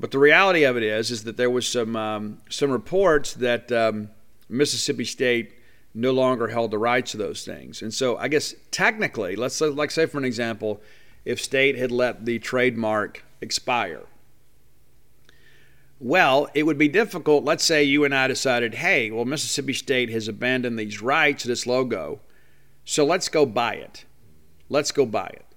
But 0.03 0.11
the 0.11 0.19
reality 0.19 0.65
of 0.65 0.77
it 0.77 0.83
is, 0.83 1.13
is 1.13 1.23
that 1.23 1.37
there 1.37 1.49
was 1.49 1.65
some 1.65 1.95
um, 1.95 2.39
some 2.51 2.73
reports 2.73 3.35
that 3.35 3.71
um, 3.71 4.11
Mississippi 4.49 5.05
State 5.05 5.53
no 5.95 6.11
longer 6.11 6.49
held 6.49 6.73
the 6.73 6.79
rights 6.79 7.13
to 7.13 7.19
those 7.19 7.45
things, 7.45 7.83
and 7.83 7.95
so 7.95 8.17
I 8.17 8.27
guess 8.27 8.53
technically, 8.73 9.37
let's 9.37 9.61
like 9.61 9.93
say 9.93 10.07
for 10.07 10.19
an 10.19 10.25
example, 10.25 10.83
if 11.25 11.41
state 11.41 11.79
had 11.79 11.93
let 11.93 12.25
the 12.25 12.41
trademark 12.41 13.25
expire. 13.41 14.03
Well, 16.01 16.49
it 16.53 16.65
would 16.65 16.79
be 16.79 16.89
difficult. 16.89 17.45
Let's 17.45 17.63
say 17.63 17.85
you 17.85 18.03
and 18.03 18.13
I 18.13 18.27
decided, 18.27 18.75
hey, 18.75 19.13
well, 19.13 19.25
Mississippi 19.25 19.73
State 19.73 20.11
has 20.11 20.27
abandoned 20.27 20.81
these 20.81 21.01
rights 21.01 21.43
to 21.43 21.49
this 21.49 21.65
logo, 21.65 22.19
so 22.85 23.07
let's 23.07 23.29
go 23.29 23.47
buy 23.47 23.75
it. 23.75 24.05
Let's 24.69 24.91
go 24.91 25.07
buy 25.07 25.29
it. 25.29 25.52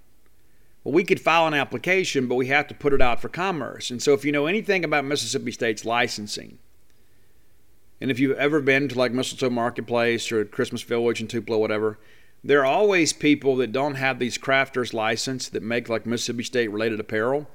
Well, 0.85 0.93
we 0.93 1.03
could 1.03 1.19
file 1.19 1.47
an 1.47 1.55
application, 1.55 2.27
but 2.27 2.35
we 2.35 2.45
have 2.47 2.67
to 2.67 2.75
put 2.75 2.93
it 2.93 3.01
out 3.01 3.19
for 3.19 3.27
commerce. 3.27 3.89
And 3.89 4.01
so, 4.01 4.13
if 4.13 4.23
you 4.23 4.31
know 4.31 4.45
anything 4.45 4.85
about 4.85 5.03
Mississippi 5.03 5.51
State's 5.51 5.83
licensing, 5.83 6.59
and 7.99 8.11
if 8.11 8.19
you've 8.19 8.37
ever 8.37 8.61
been 8.61 8.87
to 8.89 8.97
like 8.97 9.11
Mistletoe 9.11 9.49
Marketplace 9.49 10.31
or 10.31 10.45
Christmas 10.45 10.83
Village 10.83 11.21
in 11.21 11.27
Tupelo, 11.27 11.57
whatever, 11.57 11.97
there 12.43 12.61
are 12.61 12.65
always 12.65 13.13
people 13.13 13.55
that 13.55 13.71
don't 13.71 13.95
have 13.95 14.19
these 14.19 14.37
crafters 14.37 14.93
license 14.93 15.49
that 15.49 15.63
make 15.63 15.89
like 15.89 16.05
Mississippi 16.05 16.43
State 16.43 16.67
related 16.67 16.99
apparel. 16.99 17.49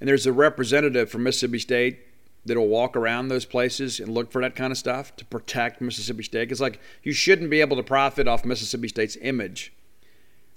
And 0.00 0.08
there's 0.08 0.26
a 0.26 0.32
representative 0.32 1.10
from 1.10 1.24
Mississippi 1.24 1.58
State 1.58 1.98
that'll 2.44 2.68
walk 2.68 2.94
around 2.94 3.26
those 3.26 3.44
places 3.44 3.98
and 3.98 4.14
look 4.14 4.30
for 4.30 4.40
that 4.40 4.54
kind 4.54 4.70
of 4.70 4.78
stuff 4.78 5.16
to 5.16 5.24
protect 5.24 5.80
Mississippi 5.80 6.22
State. 6.22 6.52
It's 6.52 6.60
like 6.60 6.78
you 7.02 7.12
shouldn't 7.12 7.50
be 7.50 7.60
able 7.60 7.76
to 7.76 7.82
profit 7.82 8.28
off 8.28 8.44
Mississippi 8.44 8.86
State's 8.86 9.16
image 9.20 9.72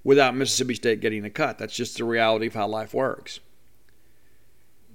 without 0.04 0.36
Mississippi 0.36 0.76
State 0.76 1.02
getting 1.02 1.26
a 1.26 1.30
cut. 1.30 1.58
That's 1.58 1.76
just 1.76 1.98
the 1.98 2.04
reality 2.04 2.48
of 2.48 2.54
how 2.54 2.68
life 2.68 2.94
works. 2.94 3.40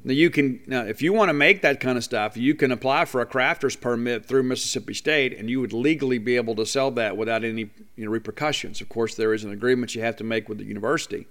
Now 0.07 0.13
you 0.13 0.29
can 0.29 0.61
now 0.67 0.83
if 0.83 1.01
you 1.01 1.15
want 1.15 1.31
to 1.31 1.35
make 1.35 1.63
that 1.63 1.81
kind 1.81 1.97
of 1.97 2.05
stuff, 2.05 2.37
you 2.37 2.55
can 2.55 2.71
apply 2.71 3.07
for 3.07 3.23
a 3.23 3.27
crafter's 3.27 3.75
permit 3.75 4.27
through 4.27 4.43
Mississippi 4.43 4.93
State, 4.93 5.37
and 5.37 5.49
you 5.49 5.61
would 5.61 5.73
legally 5.73 6.19
be 6.19 6.37
able 6.37 6.55
to 6.57 6.67
sell 6.67 6.91
that 6.93 7.17
without 7.17 7.43
any 7.43 7.71
you 7.97 8.05
know, 8.05 8.11
repercussions. 8.11 8.83
Of 8.83 8.91
course, 8.91 9.15
there 9.15 9.33
is 9.33 9.45
an 9.45 9.51
agreement 9.51 9.95
you 9.95 10.03
have 10.03 10.17
to 10.17 10.25
make 10.25 10.47
with 10.47 10.59
the 10.59 10.65
university, 10.65 11.27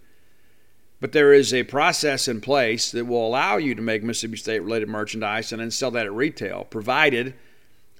but 0.99 1.11
there 1.11 1.33
is 1.33 1.53
a 1.53 1.63
process 1.63 2.27
in 2.27 2.41
place 2.41 2.89
that 2.91 3.05
will 3.05 3.27
allow 3.27 3.57
you 3.57 3.75
to 3.75 3.81
make 3.81 4.01
Mississippi 4.01 4.37
State 4.37 4.63
related 4.63 4.89
merchandise 4.89 5.51
and 5.51 5.61
then 5.61 5.69
sell 5.69 5.91
that 5.91 6.07
at 6.07 6.13
retail, 6.13 6.63
provided 6.63 7.35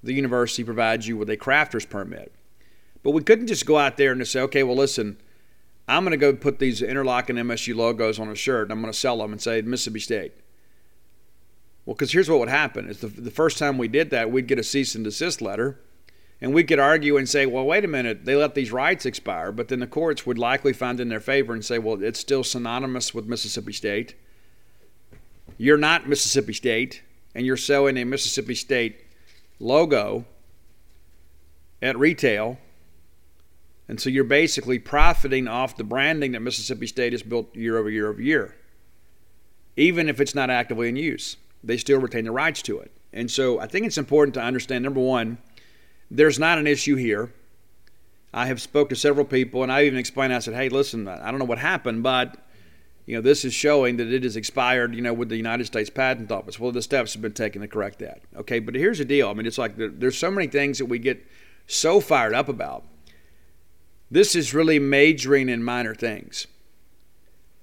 the 0.04 0.14
university 0.14 0.64
provides 0.64 1.08
you 1.08 1.18
with 1.18 1.30
a 1.30 1.38
crafter's 1.38 1.86
permit. 1.86 2.32
But 3.04 3.12
we 3.12 3.24
couldn't 3.24 3.48
just 3.48 3.66
go 3.66 3.78
out 3.78 3.98
there 3.98 4.12
and 4.12 4.22
just 4.22 4.32
say, 4.32 4.42
okay, 4.42 4.64
well, 4.64 4.76
listen. 4.76 5.18
I'm 5.88 6.04
going 6.04 6.12
to 6.12 6.18
go 6.18 6.34
put 6.34 6.60
these 6.60 6.82
interlocking 6.82 7.36
MSU 7.36 7.76
logos 7.76 8.20
on 8.20 8.30
a 8.30 8.36
shirt 8.36 8.64
and 8.64 8.72
I'm 8.72 8.82
going 8.82 8.92
to 8.92 8.98
sell 8.98 9.18
them 9.18 9.32
and 9.32 9.42
say 9.42 9.62
Mississippi 9.62 10.00
State. 10.00 10.34
Well, 11.86 11.96
because 11.96 12.14
here's 12.14 12.30
what 12.30 12.40
would 12.40 12.50
happen: 12.50 12.90
is 12.90 13.00
the, 13.00 13.08
the 13.08 13.32
first 13.32 13.58
time 13.58 13.78
we 13.78 13.88
did 13.88 14.10
that, 14.12 14.32
we'd 14.32 14.48
get 14.48 14.60
a 14.60 14.64
cease 14.64 14.96
and 14.96 15.04
desist 15.04 15.42
letter, 15.42 15.80
and 16.40 16.54
we 16.54 16.64
could 16.64 16.80
argue 16.80 17.18
and 17.18 17.28
say, 17.28 17.46
well, 17.46 17.66
wait 17.66 17.84
a 17.84 17.88
minute, 17.88 18.26
they 18.26 18.36
let 18.36 18.56
these 18.56 18.72
rights 18.72 19.06
expire, 19.06 19.52
but 19.52 19.68
then 19.68 19.80
the 19.80 19.88
courts 19.88 20.26
would 20.26 20.38
likely 20.38 20.74
find 20.74 21.00
in 21.00 21.10
their 21.10 21.20
favor 21.20 21.54
and 21.54 21.64
say, 21.64 21.80
well, 21.80 22.02
it's 22.02 22.20
still 22.20 22.44
synonymous 22.44 23.14
with 23.14 23.26
Mississippi 23.26 23.74
State. 23.74 24.16
You're 25.58 25.78
not 25.78 26.08
Mississippi 26.08 26.54
State, 26.54 27.02
and 27.36 27.46
you're 27.46 27.58
selling 27.58 27.98
a 27.98 28.04
Mississippi 28.04 28.56
State 28.56 29.06
logo 29.60 30.26
at 31.82 31.98
retail. 31.98 32.58
And 33.88 34.00
so 34.00 34.10
you're 34.10 34.24
basically 34.24 34.80
profiting 34.80 35.48
off 35.48 35.76
the 35.76 35.84
branding 35.84 36.32
that 36.32 36.42
Mississippi 36.42 36.88
State 36.88 37.14
has 37.14 37.24
built 37.24 37.56
year 37.56 37.78
over 37.78 37.90
year 37.90 38.10
over 38.10 38.22
year, 38.22 38.56
even 39.76 40.08
if 40.08 40.22
it's 40.22 40.34
not 40.34 40.50
actively 40.50 40.90
in 40.90 40.96
use 40.96 41.38
they 41.64 41.78
still 41.78 42.00
retain 42.00 42.26
the 42.26 42.32
rights 42.32 42.62
to 42.64 42.80
it. 42.80 42.92
And 43.14 43.32
so 43.32 43.60
I 43.60 43.68
think 43.68 43.86
it's 43.86 43.98
important 43.98 44.34
to 44.36 44.42
understand 44.42 44.84
number 44.84 45.00
one, 45.00 45.38
there's 46.12 46.38
not 46.38 46.58
an 46.58 46.68
issue 46.68 46.96
here. 46.96 47.34
I 48.34 48.48
have 48.48 48.62
spoke 48.62 48.90
to 48.90 48.96
several 48.96 49.26
people, 49.26 49.64
and 49.64 49.72
I 49.72 49.84
even 49.84 50.00
explained. 50.00 50.34
I 50.34 50.40
said, 50.40 50.56
"Hey, 50.56 50.68
listen, 50.68 51.08
I 51.08 51.30
don't 51.30 51.40
know 51.40 51.46
what 51.46 51.60
happened, 51.60 52.02
but 52.02 52.38
you 53.06 53.16
know, 53.16 53.22
this 53.22 53.46
is 53.46 53.54
showing 53.54 53.98
that 53.98 54.12
it 54.12 54.26
is 54.26 54.36
expired. 54.36 54.96
You 54.96 55.02
know, 55.02 55.14
with 55.14 55.30
the 55.30 55.38
United 55.38 55.66
States 55.66 55.90
Patent 55.90 56.32
Office. 56.32 56.60
Well, 56.60 56.72
the 56.72 56.82
steps 56.82 57.14
have 57.14 57.22
been 57.22 57.34
taken 57.34 57.62
to 57.62 57.68
correct 57.68 58.00
that. 58.00 58.22
Okay, 58.36 58.60
but 58.60 58.74
here's 58.74 58.98
the 58.98 59.06
deal. 59.06 59.30
I 59.30 59.34
mean, 59.34 59.46
it's 59.46 59.60
like 59.60 59.78
there, 59.78 59.90
there's 59.90 60.18
so 60.18 60.32
many 60.32 60.48
things 60.48 60.80
that 60.80 60.86
we 60.86 60.98
get 60.98 61.24
so 61.68 62.00
fired 62.00 62.34
up 62.34 62.50
about. 62.50 62.84
This 64.14 64.36
is 64.36 64.54
really 64.54 64.78
majoring 64.78 65.50
in 65.50 65.64
minor 65.64 65.96
things. 65.96 66.46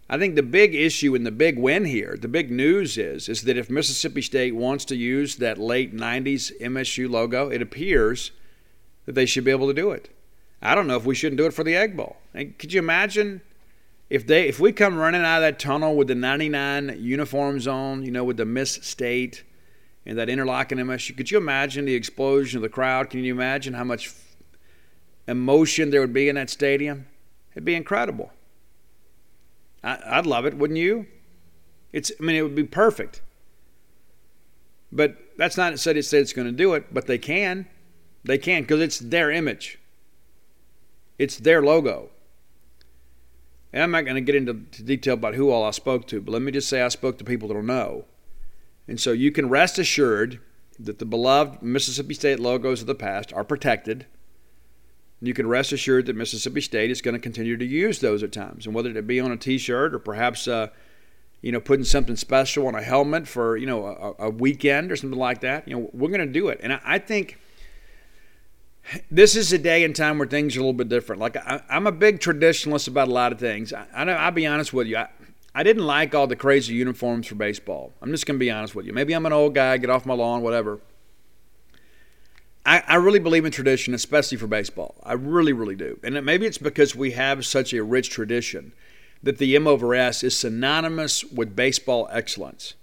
I 0.08 0.18
think 0.18 0.34
the 0.34 0.42
big 0.42 0.74
issue 0.74 1.14
and 1.14 1.24
the 1.24 1.30
big 1.30 1.56
win 1.56 1.84
here, 1.84 2.18
the 2.20 2.26
big 2.26 2.50
news 2.50 2.98
is, 2.98 3.28
is 3.28 3.42
that 3.42 3.56
if 3.56 3.70
Mississippi 3.70 4.20
State 4.20 4.56
wants 4.56 4.84
to 4.86 4.96
use 4.96 5.36
that 5.36 5.58
late 5.58 5.94
90s 5.94 6.50
MSU 6.60 7.08
logo, 7.08 7.50
it 7.50 7.62
appears 7.62 8.32
that 9.06 9.12
they 9.12 9.26
should 9.26 9.44
be 9.44 9.52
able 9.52 9.68
to 9.68 9.72
do 9.72 9.92
it. 9.92 10.08
I 10.60 10.74
don't 10.74 10.88
know 10.88 10.96
if 10.96 11.04
we 11.04 11.14
shouldn't 11.14 11.38
do 11.38 11.46
it 11.46 11.54
for 11.54 11.62
the 11.62 11.76
Egg 11.76 11.96
Bowl. 11.96 12.16
And 12.34 12.58
could 12.58 12.72
you 12.72 12.80
imagine 12.80 13.42
if 14.08 14.26
they 14.26 14.48
if 14.48 14.58
we 14.58 14.72
come 14.72 14.98
running 14.98 15.22
out 15.22 15.36
of 15.36 15.42
that 15.42 15.60
tunnel 15.60 15.94
with 15.94 16.08
the 16.08 16.16
99 16.16 16.96
uniforms 16.98 17.68
on, 17.68 18.02
you 18.02 18.10
know, 18.10 18.24
with 18.24 18.38
the 18.38 18.44
Miss 18.44 18.72
State 18.82 19.44
and 20.04 20.18
that 20.18 20.28
interlocking 20.28 20.78
MSU, 20.78 21.16
could 21.16 21.30
you 21.30 21.38
imagine 21.38 21.84
the 21.84 21.94
explosion 21.94 22.58
of 22.58 22.62
the 22.62 22.68
crowd? 22.68 23.08
Can 23.08 23.22
you 23.22 23.32
imagine 23.32 23.74
how 23.74 23.84
much 23.84 24.12
emotion 25.30 25.90
there 25.90 26.00
would 26.00 26.12
be 26.12 26.28
in 26.28 26.34
that 26.34 26.50
stadium? 26.50 27.06
It'd 27.52 27.64
be 27.64 27.74
incredible. 27.74 28.32
I, 29.82 30.16
would 30.16 30.26
love 30.26 30.44
it, 30.44 30.56
wouldn't 30.56 30.78
you? 30.78 31.06
It's 31.92 32.12
I 32.20 32.22
mean 32.22 32.36
it 32.36 32.42
would 32.42 32.54
be 32.54 32.64
perfect. 32.64 33.22
But 34.92 35.16
that's 35.36 35.56
not 35.56 35.70
to 35.70 35.78
say 35.78 35.92
it's, 35.92 36.12
it's 36.12 36.32
going 36.32 36.48
to 36.48 36.52
do 36.52 36.74
it, 36.74 36.92
but 36.92 37.06
they 37.06 37.18
can. 37.18 37.66
They 38.24 38.38
can 38.38 38.62
because 38.62 38.80
it's 38.80 38.98
their 38.98 39.30
image. 39.30 39.78
It's 41.18 41.36
their 41.36 41.62
logo. 41.62 42.10
And 43.72 43.82
I'm 43.82 43.90
not 43.90 44.04
going 44.04 44.16
to 44.16 44.20
get 44.20 44.34
into 44.34 44.54
detail 44.82 45.14
about 45.14 45.34
who 45.34 45.50
all 45.50 45.64
I 45.64 45.70
spoke 45.70 46.06
to, 46.08 46.20
but 46.20 46.32
let 46.32 46.42
me 46.42 46.50
just 46.50 46.68
say 46.68 46.82
I 46.82 46.88
spoke 46.88 47.18
to 47.18 47.24
people 47.24 47.48
that'll 47.48 47.62
know. 47.62 48.04
And 48.88 49.00
so 49.00 49.12
you 49.12 49.30
can 49.30 49.48
rest 49.48 49.78
assured 49.78 50.40
that 50.78 50.98
the 50.98 51.04
beloved 51.04 51.62
Mississippi 51.62 52.14
State 52.14 52.40
logos 52.40 52.80
of 52.80 52.86
the 52.88 52.94
past 52.94 53.32
are 53.32 53.44
protected. 53.44 54.06
You 55.22 55.34
can 55.34 55.46
rest 55.46 55.72
assured 55.72 56.06
that 56.06 56.16
Mississippi 56.16 56.60
State 56.62 56.90
is 56.90 57.02
going 57.02 57.14
to 57.14 57.20
continue 57.20 57.56
to 57.56 57.64
use 57.64 57.98
those 57.98 58.22
at 58.22 58.32
times, 58.32 58.66
and 58.66 58.74
whether 58.74 58.90
it 58.90 59.06
be 59.06 59.20
on 59.20 59.30
a 59.30 59.36
T-shirt 59.36 59.94
or 59.94 59.98
perhaps, 59.98 60.48
uh, 60.48 60.68
you 61.42 61.52
know, 61.52 61.60
putting 61.60 61.84
something 61.84 62.16
special 62.16 62.66
on 62.66 62.74
a 62.74 62.82
helmet 62.82 63.28
for 63.28 63.56
you 63.56 63.66
know 63.66 63.86
a, 63.86 64.26
a 64.26 64.30
weekend 64.30 64.90
or 64.90 64.96
something 64.96 65.18
like 65.18 65.42
that. 65.42 65.68
You 65.68 65.76
know, 65.76 65.90
we're 65.92 66.08
going 66.08 66.26
to 66.26 66.26
do 66.26 66.48
it, 66.48 66.60
and 66.62 66.72
I, 66.72 66.80
I 66.84 66.98
think 66.98 67.38
this 69.10 69.36
is 69.36 69.52
a 69.52 69.58
day 69.58 69.84
and 69.84 69.94
time 69.94 70.18
where 70.18 70.26
things 70.26 70.56
are 70.56 70.60
a 70.60 70.62
little 70.62 70.72
bit 70.72 70.88
different. 70.88 71.20
Like 71.20 71.36
I, 71.36 71.62
am 71.68 71.86
a 71.86 71.92
big 71.92 72.20
traditionalist 72.20 72.88
about 72.88 73.08
a 73.08 73.12
lot 73.12 73.32
of 73.32 73.38
things. 73.38 73.72
I, 73.72 73.86
I 73.94 74.04
know. 74.04 74.12
I'll 74.12 74.30
be 74.30 74.46
honest 74.46 74.72
with 74.72 74.86
you. 74.86 74.96
I, 74.96 75.08
I 75.54 75.62
didn't 75.62 75.84
like 75.84 76.14
all 76.14 76.26
the 76.26 76.36
crazy 76.36 76.74
uniforms 76.74 77.26
for 77.26 77.34
baseball. 77.34 77.92
I'm 78.00 78.10
just 78.10 78.24
going 78.24 78.38
to 78.38 78.40
be 78.40 78.50
honest 78.50 78.74
with 78.74 78.86
you. 78.86 78.92
Maybe 78.92 79.12
I'm 79.12 79.26
an 79.26 79.32
old 79.32 79.54
guy, 79.54 79.76
get 79.78 79.90
off 79.90 80.06
my 80.06 80.14
lawn, 80.14 80.42
whatever. 80.42 80.80
I, 82.70 82.84
I 82.86 82.94
really 82.94 83.18
believe 83.18 83.44
in 83.44 83.50
tradition, 83.50 83.94
especially 83.94 84.38
for 84.38 84.46
baseball. 84.46 84.94
I 85.02 85.14
really, 85.14 85.52
really 85.52 85.74
do. 85.74 85.98
And 86.04 86.24
maybe 86.24 86.46
it's 86.46 86.56
because 86.56 86.94
we 86.94 87.10
have 87.10 87.44
such 87.44 87.72
a 87.72 87.82
rich 87.82 88.10
tradition 88.10 88.72
that 89.24 89.38
the 89.38 89.56
M 89.56 89.66
over 89.66 89.92
S 89.92 90.22
is 90.22 90.38
synonymous 90.38 91.24
with 91.24 91.56
baseball 91.56 92.08
excellence. 92.12 92.74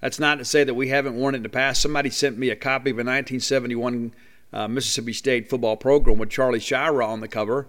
That's 0.00 0.18
not 0.18 0.38
to 0.38 0.44
say 0.44 0.64
that 0.64 0.74
we 0.74 0.88
haven't 0.88 1.14
worn 1.14 1.36
it 1.36 1.38
in 1.38 1.42
the 1.44 1.48
past. 1.48 1.80
Somebody 1.80 2.10
sent 2.10 2.38
me 2.38 2.50
a 2.50 2.56
copy 2.56 2.90
of 2.90 2.96
a 2.96 3.06
1971 3.06 4.12
uh, 4.52 4.66
Mississippi 4.66 5.12
State 5.12 5.48
football 5.48 5.76
program 5.76 6.18
with 6.18 6.30
Charley 6.30 6.58
Shira 6.58 7.06
on 7.06 7.20
the 7.20 7.28
cover. 7.28 7.68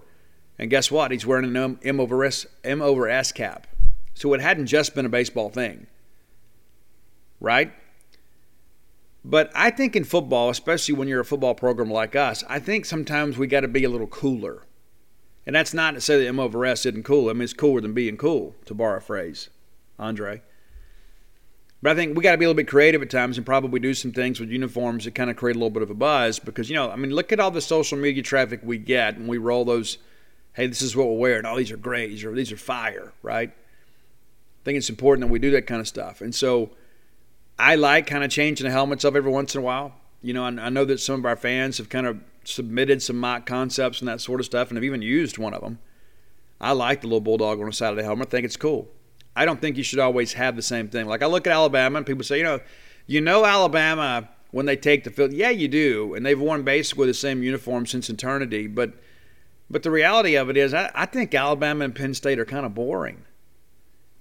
And 0.57 0.71
guess 0.71 0.89
what? 0.89 1.11
He's 1.11 1.27
wearing 1.27 1.55
an 1.55 1.77
M 1.83 1.99
over 1.99 2.25
S, 2.25 2.47
M 2.63 2.81
over 2.81 3.07
S 3.07 3.31
cap. 3.31 3.67
So 4.15 4.33
it 4.33 4.41
hadn't 4.41 4.65
just 4.65 4.95
been 4.95 5.05
a 5.05 5.09
baseball 5.09 5.51
thing. 5.51 5.85
Right? 7.39 7.71
But 9.27 9.51
I 9.55 9.71
think 9.71 9.95
in 9.95 10.03
football, 10.03 10.51
especially 10.51 10.93
when 10.93 11.07
you're 11.07 11.21
a 11.21 11.25
football 11.25 11.55
program 11.55 11.89
like 11.89 12.15
us, 12.15 12.43
I 12.47 12.59
think 12.59 12.85
sometimes 12.85 13.39
we 13.39 13.47
got 13.47 13.61
to 13.61 13.67
be 13.67 13.83
a 13.83 13.89
little 13.89 14.05
cooler. 14.05 14.61
And 15.47 15.55
that's 15.55 15.73
not 15.73 15.95
to 15.95 16.01
say 16.01 16.19
that 16.19 16.27
M 16.27 16.39
over 16.39 16.63
S 16.63 16.85
isn't 16.85 17.03
cool. 17.03 17.29
I 17.29 17.33
mean, 17.33 17.41
it's 17.41 17.53
cooler 17.53 17.81
than 17.81 17.93
being 17.93 18.17
cool, 18.17 18.55
to 18.65 18.75
borrow 18.75 18.97
a 18.97 19.01
phrase, 19.01 19.49
Andre. 19.97 20.43
But 21.81 21.91
I 21.91 21.95
think 21.95 22.15
we 22.15 22.21
got 22.21 22.33
to 22.33 22.37
be 22.37 22.45
a 22.45 22.47
little 22.47 22.57
bit 22.57 22.67
creative 22.67 23.01
at 23.01 23.09
times 23.09 23.37
and 23.37 23.45
probably 23.45 23.79
do 23.79 23.95
some 23.95 24.11
things 24.11 24.39
with 24.39 24.49
uniforms 24.49 25.05
that 25.05 25.15
kind 25.15 25.31
of 25.31 25.37
create 25.37 25.55
a 25.55 25.59
little 25.59 25.71
bit 25.71 25.81
of 25.81 25.89
a 25.89 25.95
buzz 25.95 26.37
because, 26.37 26.69
you 26.69 26.75
know, 26.75 26.91
I 26.91 26.95
mean, 26.95 27.09
look 27.09 27.31
at 27.31 27.39
all 27.39 27.49
the 27.49 27.61
social 27.61 27.97
media 27.97 28.21
traffic 28.21 28.59
we 28.63 28.77
get 28.77 29.17
and 29.17 29.27
we 29.27 29.39
roll 29.39 29.65
those, 29.65 29.97
hey, 30.53 30.67
this 30.67 30.83
is 30.83 30.95
what 30.95 31.07
we're 31.07 31.17
wearing. 31.17 31.47
Oh, 31.47 31.57
these 31.57 31.71
are 31.71 31.77
great. 31.77 32.09
These 32.09 32.23
are, 32.25 32.33
these 32.33 32.51
are 32.51 32.57
fire, 32.57 33.11
right? 33.23 33.49
I 33.49 34.63
think 34.63 34.77
it's 34.77 34.89
important 34.89 35.27
that 35.27 35.31
we 35.31 35.39
do 35.39 35.49
that 35.51 35.65
kind 35.65 35.81
of 35.81 35.87
stuff. 35.87 36.21
And 36.21 36.33
so 36.33 36.71
I 37.57 37.75
like 37.75 38.07
kind 38.07 38.23
of 38.23 38.29
changing 38.29 38.65
the 38.65 38.71
helmets 38.71 39.05
up 39.05 39.15
every 39.15 39.31
once 39.31 39.55
in 39.55 39.61
a 39.61 39.63
while. 39.63 39.93
You 40.21 40.33
know, 40.33 40.43
I, 40.43 40.47
I 40.47 40.69
know 40.69 40.85
that 40.85 40.99
some 40.99 41.19
of 41.19 41.25
our 41.25 41.35
fans 41.35 41.77
have 41.77 41.89
kind 41.89 42.07
of 42.07 42.19
submitted 42.43 43.01
some 43.01 43.17
mock 43.17 43.45
concepts 43.45 43.99
and 43.99 44.07
that 44.07 44.21
sort 44.21 44.39
of 44.39 44.45
stuff 44.45 44.69
and 44.69 44.77
have 44.77 44.83
even 44.83 45.01
used 45.01 45.37
one 45.37 45.53
of 45.53 45.61
them. 45.61 45.79
I 46.59 46.71
like 46.71 47.01
the 47.01 47.07
little 47.07 47.21
bulldog 47.21 47.59
on 47.59 47.65
the 47.65 47.73
side 47.73 47.91
of 47.91 47.97
the 47.97 48.03
helmet. 48.03 48.27
I 48.27 48.31
think 48.31 48.45
it's 48.45 48.57
cool. 48.57 48.87
I 49.35 49.45
don't 49.45 49.59
think 49.59 49.77
you 49.77 49.83
should 49.83 49.99
always 49.99 50.33
have 50.33 50.55
the 50.55 50.61
same 50.61 50.87
thing. 50.87 51.05
Like 51.05 51.21
I 51.21 51.25
look 51.25 51.45
at 51.47 51.53
Alabama 51.53 51.97
and 51.97 52.05
people 52.05 52.23
say, 52.23 52.37
you 52.37 52.43
know, 52.43 52.59
you 53.07 53.21
know 53.21 53.45
Alabama 53.45 54.29
when 54.51 54.65
they 54.65 54.77
take 54.77 55.03
the 55.03 55.11
field. 55.11 55.33
Yeah, 55.33 55.49
you 55.49 55.67
do, 55.67 56.13
and 56.13 56.25
they've 56.25 56.39
worn 56.39 56.63
basically 56.63 57.07
the 57.07 57.13
same 57.13 57.43
uniform 57.43 57.85
since 57.85 58.09
eternity. 58.09 58.67
But 58.67 58.93
but 59.69 59.83
the 59.83 59.91
reality 59.91 60.35
of 60.35 60.49
it 60.49 60.57
is, 60.57 60.73
I, 60.73 60.91
I 60.93 61.05
think 61.05 61.33
Alabama 61.33 61.85
and 61.85 61.95
Penn 61.95 62.13
State 62.13 62.39
are 62.39 62.45
kind 62.45 62.65
of 62.65 62.75
boring. 62.75 63.25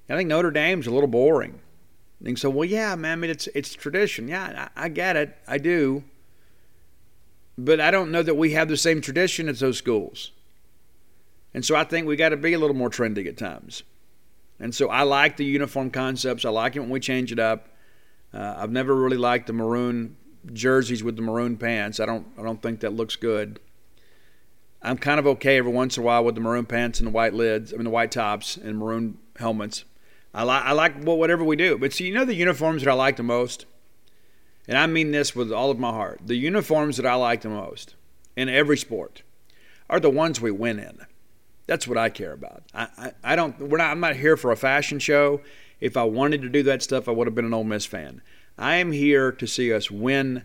I 0.09 0.17
think 0.17 0.29
Notre 0.29 0.51
Dame's 0.51 0.87
a 0.87 0.91
little 0.91 1.09
boring. 1.09 1.61
And 2.25 2.39
so, 2.39 2.49
well, 2.49 2.65
yeah, 2.65 2.95
man, 2.95 3.19
I 3.19 3.21
mean, 3.21 3.31
it's 3.31 3.47
it's 3.49 3.75
tradition. 3.75 4.29
Yeah, 4.29 4.69
I, 4.77 4.85
I 4.85 4.89
get 4.89 5.17
it, 5.17 5.37
I 5.47 5.59
do. 5.59 6.05
But 7.57 7.81
I 7.81 7.91
don't 7.91 8.11
know 8.11 8.23
that 8.23 8.35
we 8.35 8.53
have 8.53 8.69
the 8.69 8.77
same 8.77 9.01
tradition 9.01 9.49
as 9.49 9.61
those 9.61 9.79
schools. 9.79 10.33
And 11.53 11.65
so 11.65 11.77
I 11.77 11.85
think 11.85 12.07
we 12.07 12.17
got 12.17 12.31
to 12.31 12.37
be 12.37 12.53
a 12.53 12.59
little 12.59 12.75
more 12.75 12.91
trendy 12.91 13.29
at 13.29 13.37
times. 13.37 13.85
And 14.59 14.75
so 14.75 14.89
I 14.89 15.03
like 15.03 15.37
the 15.37 15.45
uniform 15.45 15.91
concepts. 15.91 16.45
I 16.45 16.51
like 16.51 16.75
it 16.75 16.81
when 16.81 16.91
we 16.91 16.99
change 16.99 17.31
it 17.31 17.39
up. 17.39 17.69
Uh, 18.33 18.55
I've 18.57 18.73
never 18.73 18.95
really 18.95 19.17
liked 19.17 19.47
the 19.47 19.53
maroon 19.53 20.17
jerseys 20.53 21.05
with 21.05 21.17
the 21.17 21.23
maroon 21.23 21.57
pants. 21.57 22.01
I 22.01 22.07
don't 22.07 22.27
I 22.39 22.43
don't 22.43 22.61
think 22.61 22.81
that 22.81 22.93
looks 22.93 23.17
good. 23.17 23.61
I'm 24.83 24.99
kind 24.99 25.19
of 25.19 25.27
okay 25.27 25.57
every 25.57 25.73
once 25.73 25.97
in 25.97 26.03
a 26.03 26.07
while 26.07 26.25
with 26.25 26.35
the 26.35 26.41
maroon 26.41 26.67
pants 26.67 27.01
and 27.01 27.07
the 27.07 27.13
white 27.13 27.35
lids, 27.35 27.73
I 27.73 27.77
mean 27.77 27.85
the 27.85 27.91
white 27.91 28.11
tops 28.11 28.57
and 28.57 28.79
maroon 28.79 29.19
helmets. 29.37 29.85
I 30.35 30.43
like 30.43 30.65
I 30.65 30.73
like 30.73 31.05
whatever 31.05 31.45
we 31.45 31.57
do. 31.57 31.79
But 31.79 31.93
see, 31.93 32.07
you 32.09 32.15
know 32.15 32.25
the 32.25 32.35
uniforms 32.35 32.83
that 32.83 32.91
I 32.91 32.95
like 32.95 33.17
the 33.17 33.23
most, 33.23 33.67
and 34.67 34.77
I 34.77 34.87
mean 34.87 35.13
this 35.13 35.37
with 35.37 35.53
all 35.53 35.71
of 35.71 35.79
my 35.79 35.91
heart. 35.91 36.21
The 36.27 36.35
uniforms 36.35 36.97
that 36.97 37.07
I 37.07 37.15
like 37.15 37.43
the 37.43 37.49
most 37.49 37.95
in 38.37 38.49
every 38.49 38.77
sport 38.77 39.23
are 39.89 40.01
the 40.01 40.11
ones 40.11 40.41
we 40.41 40.51
win 40.51 40.79
in. 40.79 41.07
That's 41.67 41.87
what 41.87 41.97
I 41.97 42.11
care 42.11 42.33
about. 42.33 42.65
I, 42.75 42.89
I, 42.99 43.13
I 43.23 43.37
don't. 43.37 43.59
We're 43.59 43.79
not. 43.79 43.91
I'm 43.91 44.01
not 44.01 44.17
here 44.17 44.37
for 44.37 44.51
a 44.51 44.57
fashion 44.57 44.99
show. 44.99 45.41
If 45.81 45.97
I 45.97 46.05
wanted 46.05 46.43
to 46.43 46.49
do 46.49 46.63
that 46.65 46.83
stuff, 46.83 47.09
I 47.09 47.13
would 47.13 47.27
have 47.27 47.35
been 47.35 47.45
an 47.45 47.55
Ole 47.55 47.65
Miss 47.65 47.87
fan. 47.87 48.21
I 48.59 48.77
am 48.77 48.93
here 48.93 49.33
to 49.33 49.47
see 49.47 49.73
us 49.73 49.91
win 49.91 50.43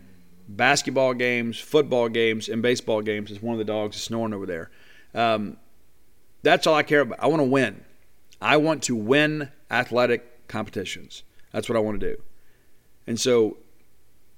basketball 0.48 1.14
games, 1.14 1.58
football 1.58 2.08
games, 2.08 2.48
and 2.48 2.62
baseball 2.62 3.02
games. 3.02 3.30
As 3.30 3.42
one 3.42 3.54
of 3.54 3.58
the 3.58 3.64
dogs 3.64 3.96
is 3.96 4.02
snoring 4.02 4.34
over 4.34 4.46
there. 4.46 4.70
Um, 5.14 5.56
that's 6.42 6.66
all 6.66 6.74
I 6.74 6.84
care 6.84 7.00
about. 7.00 7.20
I 7.20 7.26
want 7.26 7.40
to 7.40 7.48
win. 7.48 7.84
I 8.40 8.56
want 8.56 8.82
to 8.84 8.96
win 8.96 9.50
athletic 9.70 10.48
competitions. 10.48 11.22
That's 11.52 11.68
what 11.68 11.76
I 11.76 11.80
want 11.80 12.00
to 12.00 12.14
do. 12.14 12.22
And 13.06 13.18
so 13.18 13.58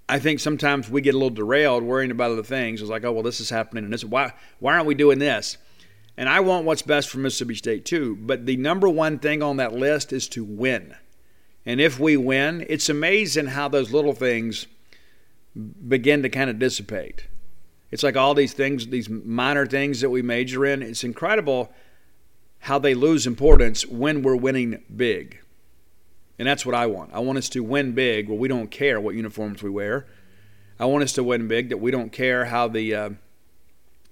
I 0.09 0.19
think 0.19 0.41
sometimes 0.41 0.91
we 0.91 1.01
get 1.01 1.15
a 1.15 1.19
little 1.19 1.31
derailed 1.31 1.83
worrying 1.83 2.11
about 2.11 2.33
other 2.33 2.43
things. 2.43 2.81
It's 2.81 2.91
like, 2.91 3.05
oh 3.05 3.13
well, 3.13 3.23
this 3.23 3.41
is 3.41 3.51
happening, 3.51 3.85
and 3.85 3.93
this 3.93 4.05
why 4.05 4.33
why 4.59 4.75
aren't 4.75 4.87
we 4.87 4.95
doing 4.95 5.19
this? 5.19 5.59
And 6.17 6.29
I 6.29 6.41
want 6.41 6.67
what's 6.67 6.83
best 6.83 7.09
for 7.09 7.19
Mississippi 7.19 7.55
State 7.55 7.85
too. 7.85 8.19
But 8.21 8.45
the 8.45 8.57
number 8.57 8.89
one 8.89 9.19
thing 9.19 9.43
on 9.43 9.57
that 9.57 9.73
list 9.73 10.13
is 10.13 10.29
to 10.31 10.45
win. 10.45 10.95
And 11.65 11.81
if 11.81 11.99
we 11.99 12.17
win, 12.17 12.67
it's 12.69 12.89
amazing 12.89 13.47
how 13.47 13.69
those 13.69 13.93
little 13.93 14.13
things 14.13 14.67
begin 15.89 16.23
to 16.23 16.29
kind 16.29 16.51
of 16.51 16.59
dissipate. 16.59 17.27
It's 17.91 18.03
like 18.03 18.17
all 18.17 18.35
these 18.35 18.53
things, 18.53 18.89
these 18.89 19.09
minor 19.09 19.67
things 19.67 20.01
that 20.01 20.11
we 20.11 20.23
major 20.23 20.67
in. 20.67 20.83
It's 20.83 21.05
incredible 21.05 21.73
how 22.63 22.79
they 22.79 22.95
lose 22.95 23.27
importance 23.27 23.85
when 23.85 24.23
we're 24.23 24.37
winning 24.37 24.81
big. 24.95 25.41
And 26.39 26.47
that's 26.47 26.65
what 26.65 26.77
I 26.77 26.87
want. 26.87 27.13
I 27.13 27.19
want 27.19 27.39
us 27.39 27.49
to 27.51 27.61
win 27.61 27.91
big 27.91 28.29
where 28.29 28.39
we 28.39 28.47
don't 28.47 28.71
care 28.71 29.01
what 29.01 29.17
uniforms 29.17 29.65
we 29.65 29.71
wear. 29.71 30.07
I 30.79 30.85
want 30.85 31.03
us 31.03 31.13
to 31.15 31.25
win 31.25 31.49
big 31.49 31.71
that 31.71 31.79
we 31.79 31.91
don't 31.91 32.13
care 32.13 32.45
how 32.45 32.69
the 32.69 32.95
uh, 32.95 33.11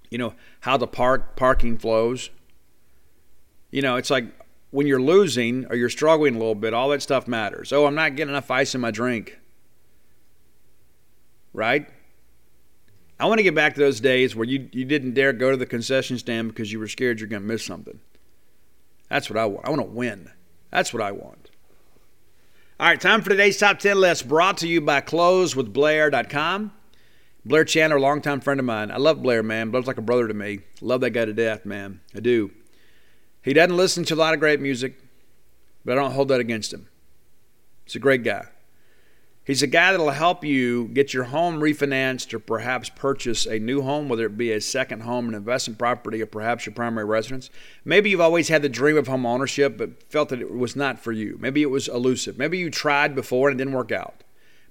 you 0.09 0.17
know 0.17 0.33
how 0.61 0.75
the 0.75 0.87
park 0.87 1.37
parking 1.37 1.77
flows. 1.77 2.29
You 3.71 3.81
know, 3.81 3.95
it's 3.95 4.09
like 4.09 4.25
when 4.71 4.85
you're 4.85 5.01
losing 5.01 5.65
or 5.67 5.77
you're 5.77 5.89
struggling 5.89 6.35
a 6.35 6.37
little 6.37 6.55
bit, 6.55 6.73
all 6.73 6.89
that 6.89 7.01
stuff 7.01 7.29
matters. 7.29 7.71
Oh, 7.71 7.85
I'm 7.85 7.95
not 7.95 8.17
getting 8.17 8.33
enough 8.33 8.51
ice 8.51 8.75
in 8.75 8.81
my 8.81 8.91
drink. 8.91 9.39
Right? 11.53 11.87
I 13.17 13.25
want 13.27 13.39
to 13.39 13.43
get 13.43 13.55
back 13.55 13.75
to 13.75 13.79
those 13.79 14.01
days 14.01 14.35
where 14.35 14.45
you, 14.45 14.67
you 14.73 14.83
didn't 14.83 15.13
dare 15.13 15.31
go 15.31 15.51
to 15.51 15.57
the 15.57 15.65
concession 15.65 16.17
stand 16.17 16.49
because 16.49 16.71
you 16.71 16.79
were 16.79 16.87
scared 16.87 17.19
you're 17.19 17.29
going 17.29 17.43
to 17.43 17.47
miss 17.47 17.63
something. 17.63 17.99
That's 19.11 19.29
what 19.29 19.37
I 19.37 19.45
want. 19.45 19.67
I 19.67 19.69
want 19.69 19.81
to 19.81 19.87
win. 19.87 20.31
That's 20.71 20.93
what 20.93 21.03
I 21.03 21.11
want. 21.11 21.49
All 22.79 22.87
right, 22.87 22.99
time 22.99 23.21
for 23.21 23.29
today's 23.29 23.57
top 23.57 23.79
10 23.79 23.99
list 23.99 24.25
brought 24.25 24.59
to 24.59 24.69
you 24.69 24.79
by 24.79 25.01
closewithblair.com. 25.01 26.71
Blair 27.43 27.65
Chandler, 27.65 27.99
longtime 27.99 28.39
friend 28.39 28.61
of 28.61 28.65
mine. 28.65 28.89
I 28.89 28.95
love 28.95 29.21
Blair, 29.21 29.43
man. 29.43 29.69
Blair's 29.69 29.85
like 29.85 29.97
a 29.97 30.01
brother 30.01 30.29
to 30.29 30.33
me. 30.33 30.61
Love 30.79 31.01
that 31.01 31.09
guy 31.09 31.25
to 31.25 31.33
death, 31.33 31.65
man. 31.65 31.99
I 32.15 32.21
do. 32.21 32.51
He 33.41 33.51
doesn't 33.51 33.75
listen 33.75 34.05
to 34.05 34.13
a 34.13 34.15
lot 34.15 34.33
of 34.33 34.39
great 34.39 34.61
music, 34.61 34.97
but 35.83 35.97
I 35.97 36.01
don't 36.01 36.13
hold 36.13 36.29
that 36.29 36.39
against 36.39 36.71
him. 36.71 36.87
He's 37.83 37.97
a 37.97 37.99
great 37.99 38.23
guy. 38.23 38.45
He's 39.43 39.63
a 39.63 39.67
guy 39.67 39.91
that'll 39.91 40.11
help 40.11 40.45
you 40.45 40.89
get 40.89 41.15
your 41.15 41.23
home 41.25 41.59
refinanced 41.59 42.31
or 42.31 42.39
perhaps 42.39 42.89
purchase 42.89 43.47
a 43.47 43.57
new 43.57 43.81
home, 43.81 44.07
whether 44.07 44.27
it 44.27 44.37
be 44.37 44.51
a 44.51 44.61
second 44.61 45.01
home, 45.01 45.27
an 45.27 45.33
investment 45.33 45.79
property, 45.79 46.21
or 46.21 46.27
perhaps 46.27 46.67
your 46.67 46.75
primary 46.75 47.05
residence. 47.05 47.49
Maybe 47.83 48.11
you've 48.11 48.21
always 48.21 48.49
had 48.49 48.61
the 48.61 48.69
dream 48.69 48.97
of 48.97 49.07
home 49.07 49.25
ownership 49.25 49.77
but 49.77 50.03
felt 50.11 50.29
that 50.29 50.41
it 50.41 50.53
was 50.53 50.75
not 50.75 50.99
for 50.99 51.11
you. 51.11 51.37
Maybe 51.39 51.63
it 51.63 51.71
was 51.71 51.87
elusive. 51.87 52.37
Maybe 52.37 52.59
you 52.59 52.69
tried 52.69 53.15
before 53.15 53.49
and 53.49 53.59
it 53.59 53.63
didn't 53.63 53.75
work 53.75 53.91
out. 53.91 54.23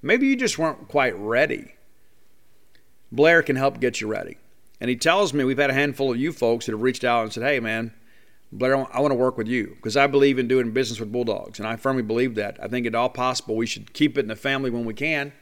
Maybe 0.03 0.29
you 0.29 0.37
just 0.37 0.57
weren't 0.57 0.87
quite 0.87 1.19
ready. 1.19 1.75
Blair 3.11 3.43
can 3.43 3.57
help 3.57 3.81
get 3.81 4.01
you 4.01 4.07
ready. 4.07 4.39
And 4.81 4.89
he 4.89 4.97
tells 4.97 5.35
me 5.35 5.43
we've 5.43 5.59
had 5.59 5.71
a 5.71 5.75
handful 5.75 6.13
of 6.13 6.17
you 6.17 6.33
folks 6.33 6.67
that 6.67 6.73
have 6.73 6.81
reached 6.81 7.05
out 7.05 7.25
and 7.25 7.33
said, 7.33 7.43
hey, 7.43 7.59
man, 7.59 7.93
Blair, 8.53 8.77
I 8.77 9.01
want 9.01 9.13
to 9.13 9.17
work 9.17 9.39
with 9.39 9.47
you 9.47 9.75
because 9.77 9.97
I 9.97 10.07
believe 10.09 10.39
in 10.39 10.49
doing 10.49 10.73
business 10.73 10.99
with 10.99 11.13
Bulldogs, 11.13 11.59
and 11.59 11.69
I 11.69 11.77
firmly 11.77 12.03
believe 12.03 12.35
that. 12.35 12.59
I 12.61 12.67
think 12.67 12.85
it 12.85 12.95
all 12.95 13.09
possible. 13.09 13.57
We 13.57 13.67
should 13.67 13.93
keep 13.93 14.19
it 14.19 14.23
in 14.23 14.29
the 14.29 14.37
family 14.37 14.71
when 14.71 14.85
we 14.85 14.95
can. 14.95 15.33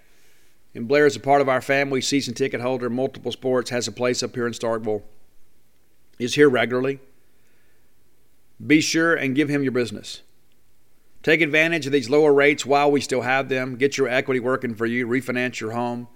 And 0.75 0.87
Blair 0.87 1.07
is 1.07 1.17
a 1.17 1.21
part 1.21 1.41
of 1.41 1.49
our 1.49 1.63
family, 1.63 2.03
season 2.03 2.35
ticket 2.35 2.61
holder, 2.61 2.91
multiple 2.91 3.33
sports, 3.33 3.71
has 3.71 3.89
a 3.89 3.93
place 3.93 4.23
up 4.23 4.35
here 4.35 4.47
in 4.47 4.53
Starkville, 4.53 5.03
is 6.19 6.35
here 6.35 6.51
regularly. 6.51 7.01
Be 8.65 8.81
sure 8.81 9.15
and 9.15 9.35
give 9.35 9.49
him 9.49 9.63
your 9.63 9.73
business. 9.73 10.23
Take 11.23 11.41
advantage 11.41 11.87
of 11.87 11.93
these 11.93 12.11
lower 12.11 12.33
rates 12.33 12.67
while 12.67 12.91
we 12.91 13.01
still 13.01 13.23
have 13.23 13.49
them. 13.49 13.77
Get 13.77 13.97
your 13.97 14.09
equity 14.09 14.41
working 14.41 14.75
for 14.75 14.87
you. 14.87 15.07
Refinance 15.07 15.61
your 15.61 15.73
home. 15.73 16.09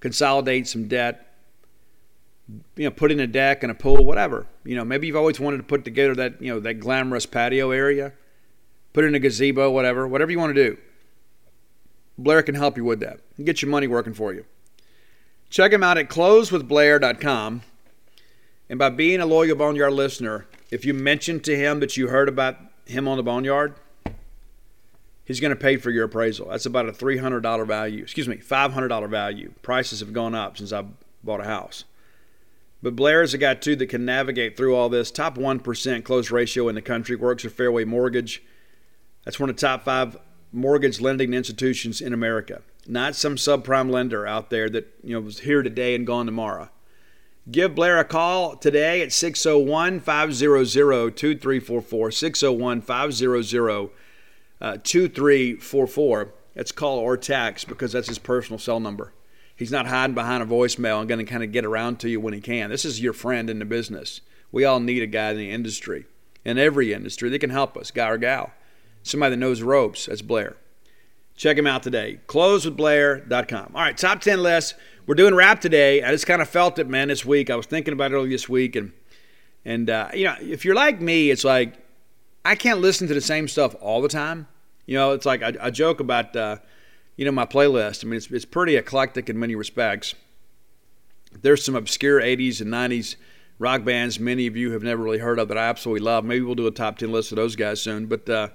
Consolidate 0.00 0.66
some 0.66 0.88
debt 0.88 1.29
you 2.76 2.84
know, 2.84 2.90
put 2.90 3.12
in 3.12 3.20
a 3.20 3.26
deck 3.26 3.62
and 3.62 3.70
a 3.70 3.74
pool, 3.74 4.04
whatever. 4.04 4.46
You 4.64 4.76
know, 4.76 4.84
maybe 4.84 5.06
you've 5.06 5.16
always 5.16 5.40
wanted 5.40 5.58
to 5.58 5.62
put 5.62 5.84
together 5.84 6.14
that, 6.16 6.40
you 6.40 6.52
know, 6.52 6.60
that 6.60 6.74
glamorous 6.74 7.26
patio 7.26 7.70
area, 7.70 8.12
put 8.92 9.04
in 9.04 9.14
a 9.14 9.18
gazebo, 9.18 9.70
whatever, 9.70 10.06
whatever 10.06 10.30
you 10.30 10.38
want 10.38 10.54
to 10.54 10.70
do. 10.70 10.78
Blair 12.18 12.42
can 12.42 12.54
help 12.54 12.76
you 12.76 12.84
with 12.84 13.00
that. 13.00 13.20
Get 13.42 13.62
your 13.62 13.70
money 13.70 13.86
working 13.86 14.14
for 14.14 14.32
you. 14.32 14.44
Check 15.48 15.72
him 15.72 15.82
out 15.82 15.98
at 15.98 16.08
closewithblair.com. 16.08 17.62
And 18.68 18.78
by 18.78 18.88
being 18.90 19.20
a 19.20 19.26
loyal 19.26 19.56
Boneyard 19.56 19.92
listener, 19.92 20.46
if 20.70 20.84
you 20.84 20.94
mention 20.94 21.40
to 21.40 21.56
him 21.56 21.80
that 21.80 21.96
you 21.96 22.08
heard 22.08 22.28
about 22.28 22.56
him 22.86 23.08
on 23.08 23.16
the 23.16 23.22
Boneyard, 23.22 23.74
he's 25.24 25.40
going 25.40 25.50
to 25.50 25.56
pay 25.56 25.76
for 25.76 25.90
your 25.90 26.04
appraisal. 26.04 26.48
That's 26.48 26.66
about 26.66 26.88
a 26.88 26.92
$300 26.92 27.66
value, 27.66 28.02
excuse 28.02 28.28
me, 28.28 28.36
$500 28.36 29.08
value. 29.08 29.52
Prices 29.62 30.00
have 30.00 30.12
gone 30.12 30.34
up 30.34 30.58
since 30.58 30.72
I 30.72 30.84
bought 31.24 31.40
a 31.40 31.44
house. 31.44 31.84
But 32.82 32.96
Blair 32.96 33.22
is 33.22 33.34
a 33.34 33.38
guy, 33.38 33.54
too, 33.54 33.76
that 33.76 33.86
can 33.88 34.04
navigate 34.04 34.56
through 34.56 34.74
all 34.74 34.88
this. 34.88 35.10
Top 35.10 35.36
1% 35.36 36.04
close 36.04 36.30
ratio 36.30 36.68
in 36.68 36.74
the 36.74 36.82
country, 36.82 37.16
works 37.16 37.44
at 37.44 37.52
Fairway 37.52 37.84
Mortgage. 37.84 38.42
That's 39.24 39.38
one 39.38 39.50
of 39.50 39.56
the 39.56 39.60
top 39.60 39.84
five 39.84 40.16
mortgage 40.52 41.00
lending 41.00 41.34
institutions 41.34 42.00
in 42.00 42.12
America. 42.12 42.62
Not 42.86 43.14
some 43.14 43.36
subprime 43.36 43.90
lender 43.90 44.26
out 44.26 44.50
there 44.50 44.68
that 44.70 44.94
you 45.02 45.14
know 45.14 45.20
was 45.20 45.40
here 45.40 45.62
today 45.62 45.94
and 45.94 46.06
gone 46.06 46.26
tomorrow. 46.26 46.70
Give 47.50 47.74
Blair 47.74 47.98
a 47.98 48.04
call 48.04 48.56
today 48.56 49.02
at 49.02 49.12
601 49.12 50.00
500 50.00 51.16
2344. 51.16 52.10
601 52.10 52.80
500 52.80 53.90
2344. 54.82 56.32
That's 56.54 56.72
call 56.72 56.98
or 56.98 57.16
text 57.16 57.68
because 57.68 57.92
that's 57.92 58.08
his 58.08 58.18
personal 58.18 58.58
cell 58.58 58.80
number. 58.80 59.12
He's 59.60 59.70
not 59.70 59.86
hiding 59.86 60.14
behind 60.14 60.42
a 60.42 60.46
voicemail 60.46 61.00
and 61.00 61.06
going 61.06 61.18
to 61.18 61.30
kind 61.30 61.44
of 61.44 61.52
get 61.52 61.66
around 61.66 62.00
to 62.00 62.08
you 62.08 62.18
when 62.18 62.32
he 62.32 62.40
can. 62.40 62.70
This 62.70 62.86
is 62.86 62.98
your 62.98 63.12
friend 63.12 63.50
in 63.50 63.58
the 63.58 63.66
business. 63.66 64.22
We 64.50 64.64
all 64.64 64.80
need 64.80 65.02
a 65.02 65.06
guy 65.06 65.32
in 65.32 65.36
the 65.36 65.50
industry, 65.50 66.06
in 66.46 66.56
every 66.56 66.94
industry, 66.94 67.28
that 67.28 67.40
can 67.40 67.50
help 67.50 67.76
us, 67.76 67.90
guy 67.90 68.08
or 68.08 68.16
gal. 68.16 68.52
Somebody 69.02 69.34
that 69.34 69.36
knows 69.36 69.60
ropes. 69.60 70.06
That's 70.06 70.22
Blair. 70.22 70.56
Check 71.36 71.58
him 71.58 71.66
out 71.66 71.82
today. 71.82 72.20
Closewithblair.com. 72.26 73.72
All 73.74 73.82
right, 73.82 73.94
top 73.98 74.22
10 74.22 74.42
list. 74.42 74.76
We're 75.06 75.14
doing 75.14 75.34
rap 75.34 75.60
today. 75.60 76.02
I 76.02 76.10
just 76.10 76.26
kind 76.26 76.40
of 76.40 76.48
felt 76.48 76.78
it, 76.78 76.88
man, 76.88 77.08
this 77.08 77.26
week. 77.26 77.50
I 77.50 77.56
was 77.56 77.66
thinking 77.66 77.92
about 77.92 78.12
it 78.12 78.14
earlier 78.14 78.30
this 78.30 78.48
week. 78.48 78.76
And, 78.76 78.92
and 79.66 79.90
uh, 79.90 80.08
you 80.14 80.24
know, 80.24 80.36
if 80.40 80.64
you're 80.64 80.74
like 80.74 81.02
me, 81.02 81.30
it's 81.30 81.44
like 81.44 81.74
I 82.46 82.54
can't 82.54 82.80
listen 82.80 83.08
to 83.08 83.14
the 83.14 83.20
same 83.20 83.46
stuff 83.46 83.76
all 83.82 84.00
the 84.00 84.08
time. 84.08 84.48
You 84.86 84.94
know, 84.96 85.12
it's 85.12 85.26
like 85.26 85.42
I, 85.42 85.52
I 85.60 85.68
joke 85.68 86.00
about. 86.00 86.34
Uh, 86.34 86.56
you 87.16 87.24
know, 87.24 87.32
my 87.32 87.46
playlist. 87.46 88.04
I 88.04 88.08
mean, 88.08 88.16
it's, 88.16 88.30
it's 88.30 88.44
pretty 88.44 88.76
eclectic 88.76 89.28
in 89.28 89.38
many 89.38 89.54
respects. 89.54 90.14
There's 91.42 91.64
some 91.64 91.76
obscure 91.76 92.20
80s 92.20 92.60
and 92.60 92.72
90s 92.72 93.16
rock 93.60 93.84
bands 93.84 94.18
many 94.18 94.46
of 94.46 94.56
you 94.56 94.72
have 94.72 94.82
never 94.82 95.02
really 95.02 95.18
heard 95.18 95.38
of 95.38 95.48
that 95.48 95.58
I 95.58 95.68
absolutely 95.68 96.04
love. 96.04 96.24
Maybe 96.24 96.40
we'll 96.40 96.54
do 96.54 96.66
a 96.66 96.70
top 96.70 96.98
10 96.98 97.12
list 97.12 97.30
of 97.30 97.36
those 97.36 97.54
guys 97.54 97.80
soon. 97.80 98.06
But, 98.06 98.28
uh, 98.28 98.48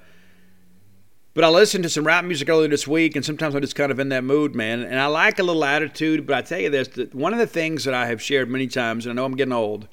but 1.35 1.43
I 1.43 1.49
listened 1.49 1.83
to 1.83 1.89
some 1.89 2.07
rap 2.07 2.25
music 2.25 2.49
earlier 2.49 2.67
this 2.67 2.87
week, 2.87 3.15
and 3.15 3.23
sometimes 3.23 3.53
I'm 3.55 3.61
just 3.61 3.75
kind 3.75 3.91
of 3.91 3.99
in 3.99 4.09
that 4.09 4.23
mood, 4.23 4.55
man. 4.55 4.81
And 4.81 4.99
I 4.99 5.05
like 5.05 5.37
a 5.37 5.43
little 5.43 5.63
attitude, 5.63 6.25
but 6.25 6.35
I 6.35 6.41
tell 6.41 6.59
you 6.59 6.69
this 6.71 6.89
one 7.13 7.33
of 7.33 7.39
the 7.39 7.47
things 7.47 7.83
that 7.83 7.93
I 7.93 8.07
have 8.07 8.21
shared 8.21 8.49
many 8.49 8.67
times, 8.67 9.05
and 9.05 9.11
I 9.11 9.15
know 9.15 9.25
I'm 9.25 9.35
getting 9.35 9.53
old, 9.53 9.87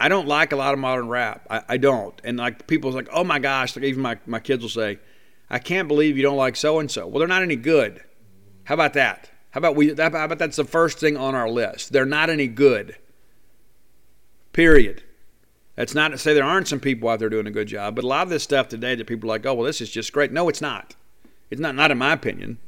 I 0.00 0.08
don't 0.08 0.26
like 0.26 0.52
a 0.52 0.56
lot 0.56 0.74
of 0.74 0.80
modern 0.80 1.08
rap. 1.08 1.46
I, 1.48 1.62
I 1.68 1.76
don't. 1.76 2.20
And 2.24 2.36
like 2.36 2.66
people's 2.66 2.94
like, 2.94 3.08
oh 3.12 3.22
my 3.22 3.38
gosh, 3.38 3.76
like 3.76 3.84
even 3.84 4.02
my, 4.02 4.18
my 4.26 4.40
kids 4.40 4.62
will 4.62 4.70
say, 4.70 4.98
I 5.48 5.58
can't 5.58 5.88
believe 5.88 6.16
you 6.16 6.22
don't 6.22 6.36
like 6.36 6.56
so 6.56 6.78
and 6.78 6.90
so. 6.90 7.06
Well, 7.06 7.18
they're 7.18 7.28
not 7.28 7.42
any 7.42 7.56
good. 7.56 8.02
How 8.64 8.74
about 8.74 8.94
that? 8.94 9.30
How 9.50 9.58
about 9.58 9.76
we? 9.76 9.94
How 9.94 10.06
about 10.06 10.38
that's 10.38 10.56
the 10.56 10.64
first 10.64 10.98
thing 10.98 11.16
on 11.16 11.34
our 11.34 11.48
list? 11.48 11.92
They're 11.92 12.04
not 12.04 12.30
any 12.30 12.48
good. 12.48 12.96
Period. 14.52 15.02
That's 15.76 15.94
not 15.94 16.08
to 16.08 16.18
say 16.18 16.34
there 16.34 16.44
aren't 16.44 16.68
some 16.68 16.80
people 16.80 17.08
out 17.08 17.18
there 17.18 17.28
doing 17.28 17.46
a 17.46 17.50
good 17.50 17.68
job, 17.68 17.94
but 17.94 18.04
a 18.04 18.08
lot 18.08 18.22
of 18.22 18.30
this 18.30 18.42
stuff 18.42 18.68
today 18.68 18.94
that 18.94 19.06
people 19.06 19.30
are 19.30 19.34
like, 19.34 19.46
oh 19.46 19.54
well, 19.54 19.66
this 19.66 19.80
is 19.80 19.90
just 19.90 20.12
great. 20.12 20.32
No, 20.32 20.48
it's 20.48 20.60
not. 20.60 20.94
It's 21.50 21.60
not. 21.60 21.74
Not 21.74 21.90
in 21.90 21.98
my 21.98 22.12
opinion. 22.12 22.58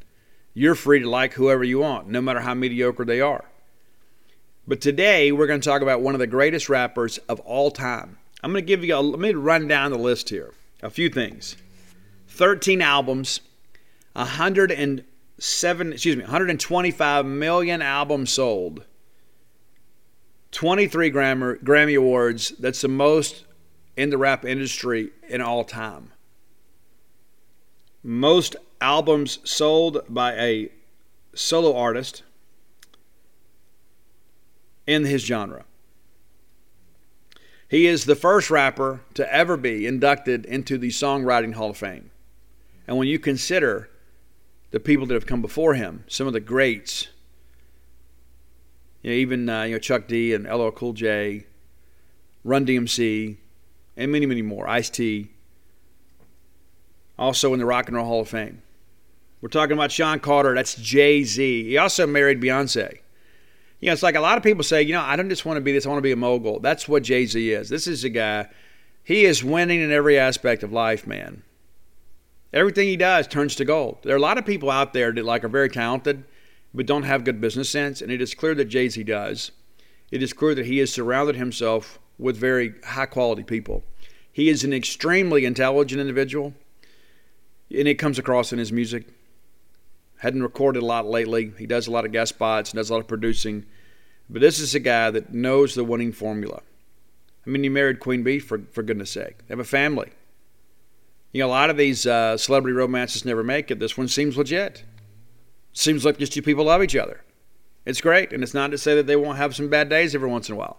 You're 0.54 0.74
free 0.74 1.00
to 1.00 1.08
like 1.08 1.34
whoever 1.34 1.64
you 1.64 1.80
want, 1.80 2.08
no 2.08 2.20
matter 2.20 2.40
how 2.40 2.54
mediocre 2.54 3.04
they 3.04 3.20
are. 3.20 3.44
But 4.66 4.80
today 4.80 5.32
we're 5.32 5.46
going 5.46 5.60
to 5.60 5.68
talk 5.68 5.82
about 5.82 6.02
one 6.02 6.14
of 6.14 6.18
the 6.18 6.26
greatest 6.26 6.68
rappers 6.68 7.18
of 7.28 7.40
all 7.40 7.70
time. 7.70 8.18
I'm 8.42 8.52
going 8.52 8.62
to 8.62 8.66
give 8.66 8.84
you 8.84 8.94
a, 8.94 9.00
let 9.00 9.18
me 9.18 9.32
run 9.32 9.66
down 9.66 9.92
the 9.92 9.98
list 9.98 10.28
here. 10.28 10.52
A 10.82 10.90
few 10.90 11.08
things. 11.08 11.56
13 12.38 12.80
albums, 12.80 13.40
107, 14.12 15.92
excuse 15.92 16.16
me, 16.16 16.22
125 16.22 17.26
million 17.26 17.82
albums 17.82 18.30
sold, 18.30 18.84
23 20.52 21.10
Grammy, 21.10 21.62
Grammy 21.64 21.98
Awards. 21.98 22.50
That's 22.60 22.80
the 22.80 22.88
most 22.88 23.44
in 23.96 24.10
the 24.10 24.18
rap 24.18 24.44
industry 24.44 25.10
in 25.28 25.40
all 25.40 25.64
time. 25.64 26.12
Most 28.04 28.54
albums 28.80 29.40
sold 29.42 30.02
by 30.08 30.34
a 30.34 30.70
solo 31.34 31.76
artist 31.76 32.22
in 34.86 35.04
his 35.04 35.24
genre. 35.24 35.64
He 37.68 37.88
is 37.88 38.04
the 38.04 38.14
first 38.14 38.48
rapper 38.48 39.00
to 39.14 39.34
ever 39.34 39.56
be 39.56 39.88
inducted 39.88 40.46
into 40.46 40.78
the 40.78 40.90
Songwriting 40.90 41.54
Hall 41.54 41.70
of 41.70 41.76
Fame. 41.76 42.07
And 42.88 42.96
when 42.96 43.06
you 43.06 43.18
consider 43.18 43.90
the 44.70 44.80
people 44.80 45.06
that 45.06 45.14
have 45.14 45.26
come 45.26 45.42
before 45.42 45.74
him, 45.74 46.04
some 46.08 46.26
of 46.26 46.32
the 46.32 46.40
greats, 46.40 47.08
you 49.02 49.10
know, 49.10 49.16
even 49.16 49.48
uh, 49.48 49.64
you 49.64 49.72
know 49.72 49.78
Chuck 49.78 50.08
D 50.08 50.32
and 50.32 50.46
LL 50.50 50.70
Cool 50.70 50.94
J, 50.94 51.44
Run 52.44 52.66
DMC, 52.66 53.36
and 53.94 54.10
many, 54.10 54.24
many 54.24 54.40
more, 54.40 54.66
Ice 54.66 54.88
T, 54.88 55.30
also 57.18 57.52
in 57.52 57.60
the 57.60 57.66
Rock 57.66 57.88
and 57.88 57.96
Roll 57.96 58.06
Hall 58.06 58.20
of 58.22 58.28
Fame. 58.28 58.62
We're 59.42 59.50
talking 59.50 59.74
about 59.74 59.92
Sean 59.92 60.18
Carter. 60.18 60.54
That's 60.54 60.74
Jay 60.74 61.24
Z. 61.24 61.68
He 61.68 61.76
also 61.76 62.06
married 62.06 62.40
Beyonce. 62.40 63.00
You 63.80 63.86
know, 63.86 63.92
it's 63.92 64.02
like 64.02 64.16
a 64.16 64.20
lot 64.20 64.38
of 64.38 64.42
people 64.42 64.64
say, 64.64 64.82
you 64.82 64.94
know, 64.94 65.02
I 65.02 65.14
don't 65.14 65.28
just 65.28 65.44
want 65.44 65.58
to 65.58 65.60
be 65.60 65.72
this, 65.72 65.84
I 65.84 65.90
want 65.90 65.98
to 65.98 66.02
be 66.02 66.12
a 66.12 66.16
mogul. 66.16 66.58
That's 66.58 66.88
what 66.88 67.02
Jay 67.02 67.26
Z 67.26 67.52
is. 67.52 67.68
This 67.68 67.86
is 67.86 68.02
a 68.02 68.08
guy, 68.08 68.48
he 69.04 69.26
is 69.26 69.44
winning 69.44 69.80
in 69.80 69.92
every 69.92 70.18
aspect 70.18 70.62
of 70.62 70.72
life, 70.72 71.06
man. 71.06 71.42
Everything 72.52 72.88
he 72.88 72.96
does 72.96 73.26
turns 73.26 73.54
to 73.56 73.64
gold. 73.64 73.98
There 74.02 74.14
are 74.14 74.18
a 74.18 74.22
lot 74.22 74.38
of 74.38 74.46
people 74.46 74.70
out 74.70 74.92
there 74.92 75.12
that 75.12 75.24
like 75.24 75.44
are 75.44 75.48
very 75.48 75.68
talented, 75.68 76.24
but 76.72 76.86
don't 76.86 77.02
have 77.02 77.24
good 77.24 77.40
business 77.40 77.68
sense, 77.68 78.00
and 78.00 78.10
it 78.10 78.22
is 78.22 78.34
clear 78.34 78.54
that 78.54 78.66
Jay 78.66 78.88
Z 78.88 79.02
does. 79.04 79.50
It 80.10 80.22
is 80.22 80.32
clear 80.32 80.54
that 80.54 80.66
he 80.66 80.78
has 80.78 80.90
surrounded 80.92 81.36
himself 81.36 81.98
with 82.18 82.36
very 82.36 82.74
high 82.84 83.06
quality 83.06 83.42
people. 83.42 83.84
He 84.32 84.48
is 84.48 84.64
an 84.64 84.72
extremely 84.72 85.44
intelligent 85.44 86.00
individual, 86.00 86.54
and 87.70 87.86
it 87.86 87.96
comes 87.96 88.18
across 88.18 88.52
in 88.52 88.58
his 88.58 88.72
music. 88.72 89.06
Hadn't 90.18 90.42
recorded 90.42 90.82
a 90.82 90.86
lot 90.86 91.06
lately. 91.06 91.52
He 91.58 91.66
does 91.66 91.86
a 91.86 91.90
lot 91.90 92.06
of 92.06 92.12
guest 92.12 92.34
spots, 92.34 92.70
and 92.70 92.78
does 92.78 92.88
a 92.88 92.94
lot 92.94 93.00
of 93.00 93.08
producing, 93.08 93.66
but 94.30 94.40
this 94.40 94.58
is 94.58 94.74
a 94.74 94.80
guy 94.80 95.10
that 95.10 95.34
knows 95.34 95.74
the 95.74 95.84
winning 95.84 96.12
formula. 96.12 96.62
I 97.46 97.50
mean, 97.50 97.62
he 97.62 97.68
married 97.68 98.00
Queen 98.00 98.22
Bee 98.22 98.38
for 98.38 98.62
for 98.72 98.82
goodness 98.82 99.10
sake. 99.10 99.38
They 99.46 99.52
have 99.52 99.58
a 99.58 99.64
family. 99.64 100.12
You 101.32 101.42
know, 101.42 101.48
a 101.48 101.50
lot 101.50 101.70
of 101.70 101.76
these 101.76 102.06
uh, 102.06 102.36
celebrity 102.36 102.74
romances 102.74 103.24
never 103.24 103.44
make 103.44 103.70
it. 103.70 103.78
This 103.78 103.98
one 103.98 104.08
seems 104.08 104.36
legit. 104.36 104.84
Seems 105.72 106.04
like 106.04 106.18
just 106.18 106.32
two 106.32 106.42
people 106.42 106.64
love 106.64 106.82
each 106.82 106.96
other. 106.96 107.22
It's 107.84 108.00
great, 108.00 108.32
and 108.32 108.42
it's 108.42 108.54
not 108.54 108.70
to 108.70 108.78
say 108.78 108.94
that 108.96 109.06
they 109.06 109.16
won't 109.16 109.38
have 109.38 109.54
some 109.54 109.68
bad 109.68 109.88
days 109.88 110.14
every 110.14 110.28
once 110.28 110.48
in 110.48 110.54
a 110.54 110.58
while. 110.58 110.78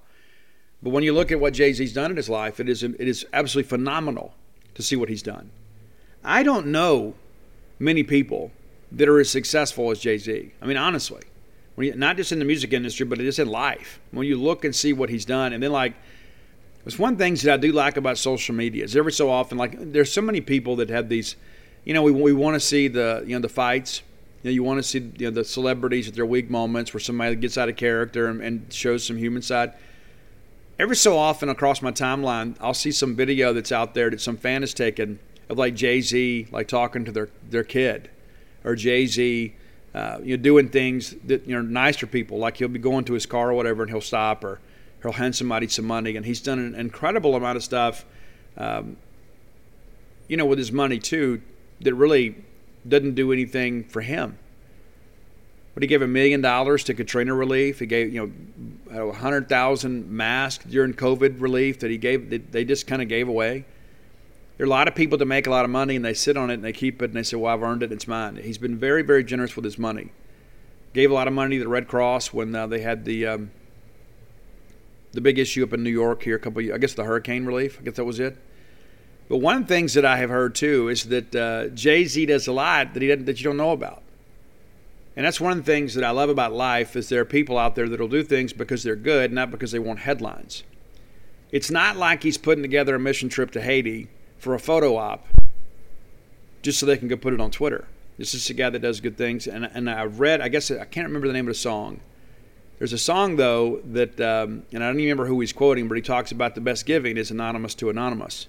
But 0.81 0.91
when 0.91 1.03
you 1.03 1.13
look 1.13 1.31
at 1.31 1.39
what 1.39 1.53
Jay 1.53 1.73
Z's 1.73 1.93
done 1.93 2.11
in 2.11 2.17
his 2.17 2.29
life, 2.29 2.59
it 2.59 2.69
is 2.69 2.83
it 2.83 2.99
is 2.99 3.25
absolutely 3.33 3.69
phenomenal 3.69 4.33
to 4.75 4.83
see 4.83 4.95
what 4.95 5.09
he's 5.09 5.23
done. 5.23 5.51
I 6.23 6.43
don't 6.43 6.67
know 6.67 7.15
many 7.79 8.03
people 8.03 8.51
that 8.91 9.07
are 9.07 9.19
as 9.19 9.29
successful 9.29 9.91
as 9.91 9.99
Jay 9.99 10.17
Z. 10.17 10.53
I 10.61 10.65
mean, 10.65 10.77
honestly, 10.77 11.23
you, 11.77 11.95
not 11.95 12.17
just 12.17 12.31
in 12.31 12.39
the 12.39 12.45
music 12.45 12.73
industry, 12.73 13.05
but 13.05 13.19
just 13.19 13.39
in 13.39 13.47
life. 13.47 13.99
When 14.11 14.25
you 14.25 14.37
look 14.37 14.65
and 14.65 14.75
see 14.75 14.93
what 14.93 15.09
he's 15.09 15.25
done, 15.25 15.53
and 15.53 15.61
then 15.61 15.71
like 15.71 15.93
there's 16.89 16.97
one 16.97 17.17
thing 17.17 17.35
that 17.35 17.53
I 17.53 17.57
do 17.57 17.71
like 17.71 17.97
about 17.97 18.17
social 18.17 18.55
media 18.55 18.83
is 18.83 18.95
every 18.95 19.11
so 19.11 19.29
often, 19.29 19.59
like 19.59 19.75
there's 19.93 20.11
so 20.11 20.23
many 20.23 20.41
people 20.41 20.77
that 20.77 20.89
have 20.89 21.07
these, 21.07 21.35
you 21.85 21.93
know, 21.93 22.01
we, 22.01 22.11
we 22.11 22.33
want 22.33 22.55
to 22.55 22.59
see 22.59 22.87
the 22.87 23.23
you 23.27 23.35
know 23.35 23.41
the 23.41 23.47
fights. 23.47 24.01
You 24.41 24.49
know, 24.49 24.53
you 24.55 24.63
want 24.63 24.79
to 24.79 24.83
see 24.83 25.11
you 25.17 25.27
know, 25.27 25.29
the 25.29 25.45
celebrities 25.45 26.07
at 26.07 26.15
their 26.15 26.25
weak 26.25 26.49
moments 26.49 26.91
where 26.91 26.99
somebody 26.99 27.35
gets 27.35 27.59
out 27.59 27.69
of 27.69 27.75
character 27.75 28.25
and, 28.25 28.41
and 28.41 28.73
shows 28.73 29.05
some 29.05 29.17
human 29.17 29.43
side. 29.43 29.73
every 30.79 30.95
so 30.95 31.15
often 31.15 31.49
across 31.49 31.83
my 31.83 31.91
timeline, 31.91 32.57
I'll 32.59 32.73
see 32.73 32.91
some 32.91 33.15
video 33.15 33.53
that's 33.53 33.71
out 33.71 33.93
there 33.93 34.09
that 34.09 34.19
some 34.19 34.37
fan 34.37 34.63
has 34.63 34.73
taken 34.73 35.19
of 35.47 35.59
like 35.59 35.75
Jay 35.75 36.01
Z, 36.01 36.47
like 36.51 36.67
talking 36.67 37.05
to 37.05 37.11
their 37.11 37.29
their 37.47 37.63
kid, 37.63 38.09
or 38.63 38.75
Jay 38.75 39.05
Z, 39.05 39.53
uh, 39.93 40.17
you 40.23 40.35
know, 40.35 40.41
doing 40.41 40.69
things 40.69 41.15
that 41.25 41.45
you 41.45 41.55
know 41.55 41.61
nice 41.61 41.97
for 41.97 42.07
people. 42.07 42.39
Like 42.39 42.57
he'll 42.57 42.67
be 42.67 42.79
going 42.79 43.05
to 43.05 43.13
his 43.13 43.27
car 43.27 43.51
or 43.51 43.53
whatever, 43.53 43.83
and 43.83 43.91
he'll 43.91 44.01
stop 44.01 44.43
or 44.43 44.59
he'll 45.01 45.13
hand 45.13 45.35
somebody 45.35 45.67
some 45.67 45.85
money, 45.85 46.15
and 46.15 46.25
he's 46.25 46.41
done 46.41 46.59
an 46.59 46.75
incredible 46.75 47.35
amount 47.35 47.57
of 47.57 47.63
stuff. 47.63 48.05
Um, 48.57 48.97
you 50.27 50.37
know, 50.37 50.45
with 50.45 50.59
his 50.59 50.71
money 50.71 50.99
too, 50.99 51.41
that 51.81 51.93
really 51.93 52.35
doesn't 52.87 53.15
do 53.15 53.31
anything 53.31 53.83
for 53.83 54.01
him. 54.01 54.37
But 55.73 55.83
he 55.83 55.87
gave 55.87 56.01
a 56.01 56.07
million 56.07 56.41
dollars 56.41 56.83
to 56.85 56.93
Katrina 56.93 57.33
relief. 57.33 57.79
He 57.79 57.85
gave 57.85 58.13
you 58.13 58.33
know 58.89 59.11
hundred 59.13 59.47
thousand 59.47 60.09
masks 60.09 60.65
during 60.65 60.93
COVID 60.93 61.39
relief 61.39 61.79
that 61.79 61.89
he 61.89 61.97
gave. 61.97 62.29
That 62.29 62.51
they 62.51 62.65
just 62.65 62.87
kind 62.87 63.01
of 63.01 63.07
gave 63.07 63.27
away. 63.27 63.65
There 64.57 64.65
are 64.65 64.67
a 64.67 64.69
lot 64.69 64.89
of 64.89 64.95
people 64.95 65.17
that 65.19 65.25
make 65.25 65.47
a 65.47 65.49
lot 65.49 65.63
of 65.63 65.71
money 65.71 65.95
and 65.95 66.03
they 66.03 66.13
sit 66.13 66.35
on 66.35 66.49
it 66.49 66.55
and 66.55 66.63
they 66.65 66.73
keep 66.73 67.01
it 67.01 67.05
and 67.05 67.13
they 67.13 67.23
say, 67.23 67.37
"Well, 67.37 67.53
I've 67.53 67.63
earned 67.63 67.81
it. 67.81 67.93
It's 67.93 68.07
mine." 68.07 68.35
He's 68.35 68.57
been 68.57 68.77
very, 68.77 69.03
very 69.03 69.23
generous 69.23 69.55
with 69.55 69.63
his 69.63 69.77
money. 69.77 70.11
Gave 70.93 71.11
a 71.11 71.13
lot 71.13 71.27
of 71.27 71.33
money 71.33 71.57
to 71.57 71.63
the 71.63 71.69
Red 71.69 71.87
Cross 71.87 72.33
when 72.33 72.53
uh, 72.53 72.67
they 72.67 72.81
had 72.81 73.05
the 73.05 73.25
um, 73.25 73.51
the 75.11 75.21
big 75.21 75.39
issue 75.39 75.63
up 75.63 75.73
in 75.73 75.83
New 75.83 75.89
York 75.89 76.23
here 76.23 76.35
a 76.35 76.39
couple. 76.39 76.63
Of, 76.63 76.73
I 76.73 76.77
guess 76.77 76.93
the 76.93 77.03
hurricane 77.03 77.45
relief. 77.45 77.77
I 77.79 77.83
guess 77.83 77.95
that 77.95 78.05
was 78.05 78.19
it. 78.19 78.37
But 79.27 79.37
one 79.37 79.57
of 79.57 79.61
the 79.63 79.67
things 79.67 79.93
that 79.93 80.05
I 80.05 80.17
have 80.17 80.29
heard 80.29 80.55
too 80.55 80.89
is 80.89 81.05
that 81.05 81.35
uh, 81.35 81.67
Jay 81.69 82.05
Z 82.05 82.25
does 82.25 82.47
a 82.47 82.51
lot 82.53 82.93
that 82.93 83.01
he 83.01 83.07
doesn't, 83.07 83.25
that 83.25 83.39
you 83.39 83.43
don't 83.43 83.57
know 83.57 83.71
about. 83.71 84.03
And 85.15 85.25
that's 85.25 85.41
one 85.41 85.51
of 85.51 85.57
the 85.57 85.63
things 85.63 85.95
that 85.95 86.03
I 86.03 86.11
love 86.11 86.29
about 86.29 86.53
life 86.53 86.95
is 86.95 87.09
there 87.09 87.21
are 87.21 87.25
people 87.25 87.57
out 87.57 87.75
there 87.75 87.89
that'll 87.89 88.07
do 88.07 88.23
things 88.23 88.53
because 88.53 88.83
they're 88.83 88.95
good, 88.95 89.33
not 89.33 89.51
because 89.51 89.71
they 89.71 89.79
want 89.79 89.99
headlines. 89.99 90.63
It's 91.51 91.69
not 91.69 91.97
like 91.97 92.23
he's 92.23 92.37
putting 92.37 92.63
together 92.63 92.95
a 92.95 92.99
mission 92.99 93.29
trip 93.29 93.51
to 93.51 93.61
Haiti 93.61 94.09
for 94.37 94.53
a 94.55 94.59
photo 94.59 94.95
op 94.95 95.27
just 96.61 96.79
so 96.79 96.85
they 96.85 96.97
can 96.97 97.07
go 97.07 97.17
put 97.17 97.33
it 97.33 97.41
on 97.41 97.51
Twitter. 97.51 97.87
This 98.17 98.33
is 98.33 98.49
a 98.49 98.53
guy 98.53 98.69
that 98.69 98.79
does 98.79 98.99
good 98.99 99.17
things. 99.17 99.47
And, 99.47 99.65
and 99.65 99.89
I 99.89 100.03
read, 100.05 100.41
I 100.41 100.49
guess, 100.49 100.71
I 100.71 100.85
can't 100.85 101.07
remember 101.07 101.27
the 101.27 101.33
name 101.33 101.47
of 101.47 101.53
the 101.53 101.59
song. 101.59 102.01
There's 102.79 102.93
a 102.93 102.97
song, 102.97 103.35
though, 103.35 103.81
that, 103.91 104.19
um, 104.21 104.63
and 104.71 104.83
I 104.83 104.87
don't 104.87 104.95
even 104.95 105.09
remember 105.09 105.25
who 105.25 105.39
he's 105.41 105.53
quoting, 105.53 105.87
but 105.87 105.95
he 105.95 106.01
talks 106.01 106.31
about 106.31 106.55
the 106.55 106.61
best 106.61 106.85
giving 106.85 107.17
is 107.17 107.29
anonymous 107.29 107.75
to 107.75 107.89
anonymous. 107.89 108.47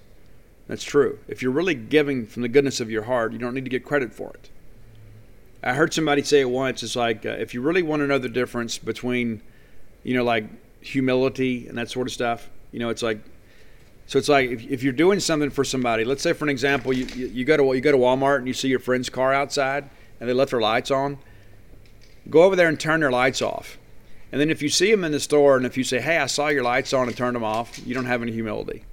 That's 0.69 0.85
true. 0.85 1.19
If 1.27 1.43
you're 1.43 1.51
really 1.51 1.75
giving 1.75 2.27
from 2.27 2.43
the 2.43 2.49
goodness 2.49 2.79
of 2.79 2.93
your 2.93 3.03
heart, 3.03 3.33
you 3.33 3.39
don't 3.39 3.55
need 3.55 3.65
to 3.65 3.71
get 3.71 3.85
credit 3.85 4.15
for 4.15 4.31
it. 4.31 4.51
I 5.65 5.75
heard 5.75 5.93
somebody 5.93 6.23
say 6.23 6.41
it 6.41 6.49
once. 6.49 6.85
It's 6.85 6.95
like 6.95 7.27
uh, 7.27 7.31
if 7.31 7.55
you 7.55 7.61
really 7.61 7.83
want 7.83 8.01
to 8.01 8.07
know 8.07 8.19
the 8.19 8.29
difference 8.29 8.79
between, 8.79 9.43
you 10.05 10.15
know, 10.15 10.23
like 10.23 10.45
humility 10.81 11.67
and 11.67 11.77
that 11.77 11.91
sort 11.91 12.07
of 12.07 12.13
stuff. 12.13 12.49
You 12.71 12.79
know, 12.79 12.89
it's 12.89 13.03
like, 13.03 13.19
so 14.07 14.17
it's 14.17 14.29
like 14.29 14.51
if, 14.51 14.63
if 14.63 14.83
you're 14.85 14.93
doing 14.93 15.19
something 15.19 15.51
for 15.51 15.65
somebody. 15.65 16.05
Let's 16.05 16.23
say, 16.23 16.35
for 16.35 16.45
an 16.45 16.51
example, 16.51 16.93
you, 16.93 17.07
you, 17.17 17.27
you 17.27 17.45
go 17.45 17.57
to 17.57 17.75
you 17.75 17.81
go 17.81 17.91
to 17.91 17.99
Walmart 17.99 18.39
and 18.39 18.47
you 18.47 18.55
see 18.55 18.69
your 18.69 18.79
friend's 18.79 19.11
car 19.11 19.35
outside 19.35 19.91
and 20.21 20.29
they 20.29 20.33
left 20.33 20.53
their 20.53 20.61
lights 20.61 20.93
on. 20.93 21.19
Go 22.29 22.45
over 22.45 22.55
there 22.55 22.69
and 22.69 22.79
turn 22.79 23.01
their 23.01 23.11
lights 23.11 23.43
off. 23.43 23.77
And 24.33 24.41
then 24.41 24.51
if 24.51 24.63
you 24.63 24.69
see 24.69 24.91
them 24.91 25.05
in 25.05 25.13
the 25.13 25.21
store 25.21 25.57
and 25.57 25.67
if 25.67 25.77
you 25.77 25.85
say, 25.85 26.01
"Hey, 26.01 26.19
I 26.19 26.27
saw 26.27 26.49
your 26.49 26.63
lights 26.63 26.93
on 26.93 27.09
and 27.09 27.17
turned 27.17 27.35
them 27.35 27.45
off," 27.45 27.81
you 27.85 27.95
don't 27.95 28.07
have 28.07 28.23
any 28.23 28.33
humility. 28.33 28.85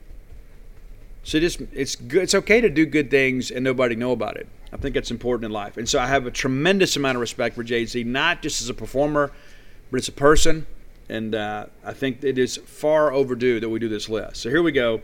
So 1.23 1.39
just 1.39 1.61
it's 1.73 1.95
good. 1.95 2.23
It's 2.23 2.35
okay 2.35 2.61
to 2.61 2.69
do 2.69 2.85
good 2.85 3.11
things 3.11 3.51
and 3.51 3.63
nobody 3.63 3.95
know 3.95 4.13
about 4.13 4.37
it. 4.37 4.47
I 4.71 4.77
think 4.77 4.95
that's 4.95 5.11
important 5.11 5.45
in 5.45 5.51
life. 5.51 5.77
And 5.77 5.87
so 5.87 5.99
I 5.99 6.07
have 6.07 6.25
a 6.25 6.31
tremendous 6.31 6.95
amount 6.95 7.17
of 7.17 7.21
respect 7.21 7.55
for 7.55 7.63
Jay 7.63 7.85
Z, 7.85 8.03
not 8.03 8.41
just 8.41 8.61
as 8.61 8.69
a 8.69 8.73
performer, 8.73 9.31
but 9.91 9.99
as 9.99 10.07
a 10.07 10.13
person. 10.13 10.65
And 11.09 11.35
uh, 11.35 11.67
I 11.85 11.93
think 11.93 12.23
it 12.23 12.37
is 12.37 12.57
far 12.57 13.11
overdue 13.11 13.59
that 13.59 13.69
we 13.69 13.79
do 13.79 13.87
this 13.89 14.09
list. 14.09 14.37
So 14.37 14.49
here 14.49 14.61
we 14.61 14.71
go. 14.71 15.01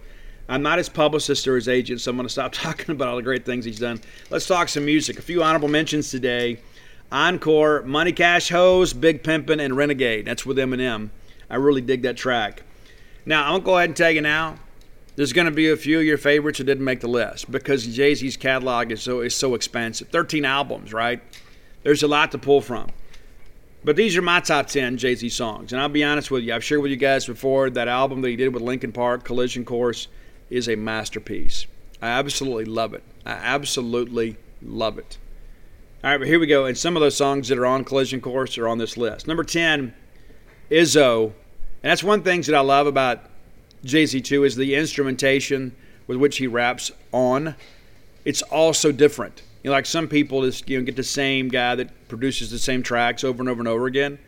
I'm 0.49 0.61
not 0.61 0.77
his 0.77 0.89
publicist 0.89 1.47
or 1.47 1.55
his 1.55 1.69
agent, 1.69 2.01
so 2.01 2.11
I'm 2.11 2.17
going 2.17 2.27
to 2.27 2.31
stop 2.31 2.51
talking 2.53 2.91
about 2.91 3.07
all 3.07 3.15
the 3.15 3.21
great 3.21 3.45
things 3.45 3.65
he's 3.65 3.79
done. 3.79 4.01
Let's 4.29 4.47
talk 4.47 4.69
some 4.69 4.85
music. 4.85 5.19
A 5.19 5.21
few 5.21 5.43
honorable 5.43 5.69
mentions 5.69 6.09
today. 6.09 6.59
Encore, 7.13 7.83
Money 7.83 8.11
Cash 8.11 8.49
Hoes, 8.49 8.91
Big 8.91 9.21
Pimpin', 9.21 9.63
and 9.63 9.77
Renegade. 9.77 10.25
That's 10.25 10.47
with 10.47 10.57
Eminem. 10.57 11.11
I 11.47 11.57
really 11.57 11.81
dig 11.81 12.01
that 12.01 12.17
track. 12.17 12.63
Now, 13.23 13.43
I'm 13.43 13.51
going 13.51 13.61
to 13.61 13.65
go 13.65 13.77
ahead 13.77 13.89
and 13.91 13.95
tell 13.95 14.09
you 14.09 14.21
now, 14.21 14.55
there's 15.15 15.31
going 15.31 15.45
to 15.45 15.51
be 15.51 15.69
a 15.69 15.77
few 15.77 15.99
of 15.99 16.05
your 16.05 16.17
favorites 16.17 16.57
that 16.57 16.63
didn't 16.63 16.83
make 16.83 17.01
the 17.01 17.07
list 17.07 17.51
because 17.51 17.85
Jay 17.85 18.15
Z's 18.15 18.35
catalog 18.35 18.91
is 18.91 19.03
so 19.03 19.21
is 19.21 19.35
so 19.35 19.53
expansive. 19.53 20.09
13 20.09 20.43
albums, 20.43 20.91
right? 20.91 21.21
There's 21.83 22.01
a 22.01 22.07
lot 22.07 22.31
to 22.31 22.39
pull 22.39 22.61
from. 22.61 22.89
But 23.83 23.95
these 23.95 24.17
are 24.17 24.23
my 24.23 24.39
top 24.39 24.65
10 24.65 24.97
Jay 24.97 25.13
Z 25.13 25.29
songs. 25.29 25.71
And 25.71 25.79
I'll 25.79 25.89
be 25.89 26.03
honest 26.03 26.31
with 26.31 26.43
you, 26.43 26.55
I've 26.55 26.63
shared 26.63 26.81
with 26.81 26.89
you 26.89 26.97
guys 26.97 27.27
before 27.27 27.69
that 27.69 27.87
album 27.87 28.21
that 28.21 28.29
he 28.29 28.35
did 28.35 28.55
with 28.55 28.63
Linkin 28.63 28.91
Park, 28.91 29.23
Collision 29.23 29.65
Course, 29.65 30.07
is 30.49 30.67
a 30.67 30.75
masterpiece. 30.75 31.67
I 32.01 32.07
absolutely 32.07 32.65
love 32.65 32.95
it. 32.95 33.03
I 33.23 33.33
absolutely 33.33 34.37
love 34.63 34.97
it. 34.97 35.19
All 36.03 36.09
right, 36.09 36.17
but 36.17 36.27
here 36.27 36.39
we 36.39 36.47
go. 36.47 36.65
And 36.65 36.77
some 36.77 36.97
of 36.97 37.01
those 37.01 37.15
songs 37.15 37.47
that 37.47 37.57
are 37.57 37.65
on 37.65 37.85
Collision 37.85 38.19
Course 38.19 38.57
are 38.57 38.67
on 38.67 38.77
this 38.77 38.97
list. 38.97 39.25
Number 39.25 39.45
10, 39.45 39.93
Izzo. 40.69 41.27
And 41.27 41.33
that's 41.91 42.03
one 42.03 42.23
thing 42.23 42.41
that 42.41 42.53
I 42.53 42.59
love 42.59 42.87
about 42.87 43.21
Jay 43.85 44.05
Z 44.05 44.19
too 44.19 44.43
is 44.43 44.57
the 44.57 44.75
instrumentation 44.75 45.73
with 46.07 46.17
which 46.17 46.37
he 46.37 46.47
raps 46.47 46.91
on. 47.13 47.55
It's 48.25 48.41
all 48.41 48.73
so 48.73 48.91
different. 48.91 49.43
You 49.63 49.69
know, 49.69 49.77
like 49.77 49.85
some 49.85 50.09
people 50.09 50.41
just 50.41 50.69
you 50.69 50.77
know 50.77 50.83
get 50.83 50.97
the 50.97 51.03
same 51.03 51.47
guy 51.47 51.75
that 51.75 52.09
produces 52.09 52.51
the 52.51 52.59
same 52.59 52.83
tracks 52.83 53.23
over 53.23 53.41
and 53.41 53.47
over 53.47 53.61
and 53.61 53.67
over 53.69 53.85
again. 53.85 54.19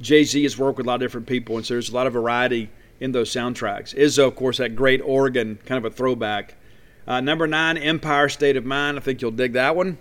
Jay 0.00 0.24
Z 0.24 0.42
has 0.44 0.56
worked 0.56 0.78
with 0.78 0.86
a 0.86 0.88
lot 0.88 0.94
of 0.94 1.00
different 1.00 1.26
people, 1.26 1.58
and 1.58 1.66
so 1.66 1.74
there's 1.74 1.90
a 1.90 1.94
lot 1.94 2.06
of 2.06 2.14
variety 2.14 2.70
in 3.00 3.12
those 3.12 3.30
soundtracks. 3.30 3.94
Izzo, 3.94 4.28
of 4.28 4.34
course, 4.34 4.56
that 4.56 4.76
great 4.76 5.02
organ, 5.02 5.58
kind 5.66 5.84
of 5.84 5.92
a 5.92 5.94
throwback. 5.94 6.54
Uh, 7.06 7.20
number 7.20 7.46
nine, 7.46 7.76
Empire 7.76 8.30
State 8.30 8.56
of 8.56 8.64
Mind. 8.64 8.96
I 8.96 9.00
think 9.00 9.20
you'll 9.20 9.30
dig 9.30 9.52
that 9.52 9.76
one. 9.76 9.98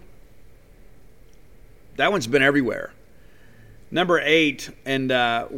That 1.99 2.13
one's 2.13 2.27
been 2.27 2.41
everywhere. 2.41 2.93
Number 3.91 4.21
eight, 4.21 4.69
and 4.85 5.11
uh, 5.11 5.49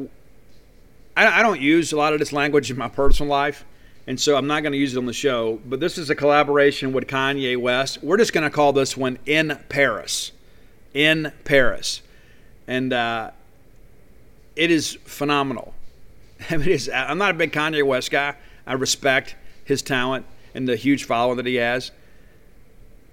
I, 1.15 1.39
I 1.39 1.43
don't 1.43 1.61
use 1.61 1.91
a 1.91 1.97
lot 1.97 2.13
of 2.13 2.19
this 2.19 2.33
language 2.33 2.71
in 2.71 2.79
my 2.79 2.87
personal 2.87 3.29
life, 3.29 3.63
and 4.07 4.19
so 4.19 4.35
I'm 4.35 4.47
not 4.47 4.63
going 4.63 4.71
to 4.71 4.79
use 4.79 4.95
it 4.95 4.97
on 4.97 5.05
the 5.05 5.13
show. 5.13 5.59
But 5.63 5.79
this 5.79 5.99
is 5.99 6.09
a 6.09 6.15
collaboration 6.15 6.93
with 6.93 7.05
Kanye 7.05 7.57
West. 7.57 8.01
We're 8.01 8.17
just 8.17 8.33
going 8.33 8.43
to 8.43 8.49
call 8.49 8.73
this 8.73 8.97
one 8.97 9.19
"In 9.27 9.59
Paris," 9.69 10.31
in 10.95 11.31
Paris, 11.43 12.01
and 12.65 12.91
uh, 12.91 13.29
it 14.55 14.71
is 14.71 14.97
phenomenal. 15.05 15.75
I 16.49 16.57
mean, 16.57 16.75
I'm 16.91 17.19
not 17.19 17.29
a 17.29 17.35
big 17.35 17.51
Kanye 17.51 17.85
West 17.85 18.09
guy. 18.09 18.33
I 18.65 18.73
respect 18.73 19.35
his 19.63 19.83
talent 19.83 20.25
and 20.55 20.67
the 20.67 20.75
huge 20.75 21.03
following 21.03 21.37
that 21.37 21.45
he 21.45 21.57
has. 21.57 21.91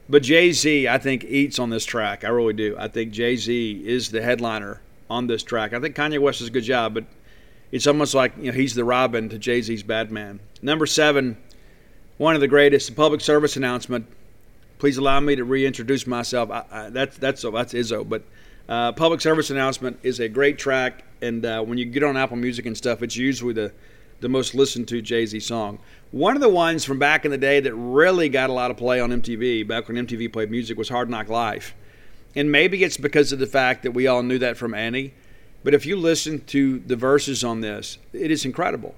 But 0.09 0.23
Jay 0.23 0.53
Z, 0.53 0.89
I 0.89 0.99
think, 0.99 1.25
eats 1.25 1.59
on 1.59 1.71
this 1.71 1.85
track. 1.85 2.25
I 2.25 2.29
really 2.29 2.55
do. 2.55 2.75
I 2.79 2.89
think 2.89 3.13
Jay 3.13 3.37
Z 3.37 3.83
is 3.87 4.11
the 4.11 4.23
headliner 4.23 4.81
on 5.11 5.27
this 5.27 5.43
track. 5.43 5.73
I 5.73 5.81
think 5.81 5.95
Kanye 5.95 6.19
West 6.19 6.39
does 6.39 6.49
a 6.49 6.51
good 6.51 6.65
job, 6.65 6.95
but 6.95 7.05
it's 7.71 7.87
almost 7.87 8.15
like 8.15 8.33
you 8.39 8.51
know 8.51 8.53
he's 8.53 8.75
the 8.75 8.85
Robin 8.85 9.29
to 9.29 9.39
Jay 9.39 9.61
Z's 9.61 9.83
Batman. 9.83 10.41
Number 10.63 10.87
seven, 10.87 11.37
one 12.17 12.35
of 12.35 12.41
the 12.41 12.49
greatest 12.49 12.95
public 12.97 13.21
service 13.21 13.57
announcement. 13.57 14.07
Please 14.79 14.97
allow 14.97 15.19
me 15.21 15.37
to 15.37 15.45
reintroduce 15.45 16.07
myself. 16.07 16.51
I, 16.51 16.65
I, 16.71 16.91
that's 16.91 17.19
that's 17.19 17.43
that's 17.43 17.75
Izzo, 17.75 18.09
but 18.09 18.23
uh, 18.69 18.93
public 18.93 19.21
service 19.21 19.51
announcement 19.51 19.99
is 20.03 20.21
a 20.21 20.29
great 20.29 20.59
track, 20.59 21.05
and 21.21 21.45
uh, 21.45 21.63
when 21.63 21.79
you 21.79 21.85
get 21.85 22.03
on 22.03 22.17
Apple 22.17 22.37
Music 22.37 22.65
and 22.65 22.77
stuff, 22.77 23.03
it's 23.03 23.17
usually 23.17 23.53
the 23.53 23.73
the 24.21 24.29
most 24.29 24.55
listened 24.55 24.89
to 24.89 25.01
Jay 25.01 25.27
Z 25.27 25.41
song. 25.41 25.79
One 26.11 26.35
of 26.35 26.41
the 26.41 26.49
ones 26.49 26.85
from 26.85 26.99
back 26.99 27.25
in 27.25 27.31
the 27.31 27.39
day 27.39 27.61
that 27.61 27.75
really 27.75 28.29
got 28.29 28.51
a 28.51 28.53
lot 28.53 28.71
of 28.71 28.77
play 28.77 29.01
on 29.01 29.11
MTV, 29.11 29.67
back 29.67 29.89
when 29.89 29.97
MTV 30.07 30.33
played 30.33 30.51
music, 30.51 30.79
was 30.79 30.89
Hard 30.89 31.11
Knock 31.11 31.29
Life. 31.29 31.75
And 32.35 32.51
maybe 32.51 32.83
it's 32.85 32.97
because 32.97 33.33
of 33.33 33.39
the 33.39 33.47
fact 33.47 33.83
that 33.83 33.93
we 33.93 34.07
all 34.07 34.23
knew 34.23 34.39
that 34.39 34.57
from 34.57 34.75
Annie 34.75 35.15
but 35.65 35.75
if 35.75 35.87
you 35.87 35.97
listen 35.97 36.41
to 36.47 36.79
the 36.79 36.97
verses 36.97 37.43
on 37.43 37.61
this, 37.61 37.99
it 38.13 38.31
is 38.31 38.45
incredible. 38.45 38.95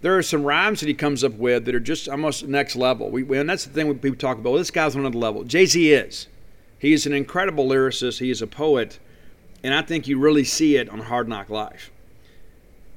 There 0.00 0.16
are 0.16 0.22
some 0.22 0.44
rhymes 0.44 0.80
that 0.80 0.86
he 0.86 0.94
comes 0.94 1.22
up 1.22 1.34
with 1.34 1.66
that 1.66 1.74
are 1.74 1.80
just 1.80 2.08
almost 2.08 2.46
next 2.46 2.74
level. 2.74 3.10
We, 3.10 3.38
and 3.38 3.48
that's 3.48 3.66
the 3.66 3.72
thing 3.72 3.86
when 3.86 3.98
people 3.98 4.18
talk 4.18 4.38
about, 4.38 4.50
well, 4.50 4.58
this 4.58 4.70
guy's 4.70 4.94
on 4.94 5.02
another 5.02 5.18
level. 5.18 5.44
Jay 5.44 5.66
Z 5.66 5.92
is. 5.92 6.26
He 6.78 6.94
is 6.94 7.04
an 7.04 7.12
incredible 7.12 7.68
lyricist. 7.68 8.20
He 8.20 8.30
is 8.30 8.40
a 8.40 8.46
poet. 8.46 8.98
And 9.62 9.74
I 9.74 9.82
think 9.82 10.08
you 10.08 10.18
really 10.18 10.44
see 10.44 10.76
it 10.76 10.88
on 10.88 11.00
Hard 11.00 11.28
Knock 11.28 11.50
Life. 11.50 11.90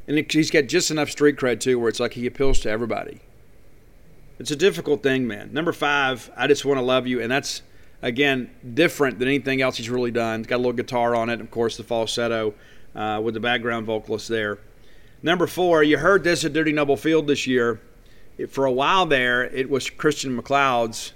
And 0.08 0.32
he's 0.32 0.52
got 0.52 0.68
just 0.68 0.92
enough 0.92 1.10
street 1.10 1.38
cred, 1.38 1.60
too, 1.60 1.80
where 1.80 1.90
it's 1.90 2.00
like 2.00 2.14
he 2.14 2.26
appeals 2.26 2.60
to 2.62 2.70
everybody. 2.70 3.22
It's 4.40 4.52
a 4.52 4.56
difficult 4.56 5.04
thing, 5.04 5.28
man. 5.28 5.54
Number 5.54 5.72
five, 5.72 6.30
I 6.36 6.48
Just 6.48 6.66
Want 6.66 6.78
to 6.78 6.82
Love 6.84 7.08
You. 7.08 7.22
And 7.22 7.32
that's 7.32 7.62
Again, 8.04 8.50
different 8.74 9.18
than 9.18 9.30
anything 9.30 9.62
else 9.62 9.78
he's 9.78 9.90
really 9.90 10.12
done. 10.12 10.42
It's 10.42 10.50
got 10.50 10.58
a 10.58 10.58
little 10.58 10.74
guitar 10.74 11.16
on 11.16 11.30
it, 11.30 11.40
of 11.40 11.50
course, 11.50 11.78
the 11.78 11.86
falsetto 11.86 12.54
uh, 12.94 13.22
with 13.24 13.34
the 13.34 13.40
background 13.40 13.86
vocalist 13.86 14.28
there. 14.28 14.60
Number 15.22 15.48
four, 15.48 15.84
you 15.84 15.98
heard 15.98 16.26
this 16.26 16.44
at 16.44 16.52
Dudy 16.52 16.74
Noble 16.74 16.98
Field 16.98 17.28
this 17.28 17.48
year. 17.48 17.80
It, 18.38 18.52
for 18.52 18.66
a 18.66 18.72
while 18.72 19.06
there, 19.06 19.46
it 19.46 19.70
was 19.70 19.90
Christian 19.90 20.36
MacLeod's 20.36 21.14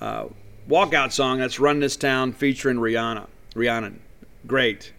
uh, 0.00 0.26
walkout 0.68 1.10
song 1.10 1.38
that's 1.38 1.58
Run 1.58 1.80
This 1.80 1.96
Town 1.96 2.32
featuring 2.32 2.76
Rihanna. 2.76 3.26
Rihanna. 3.56 3.96
Great. 4.46 4.92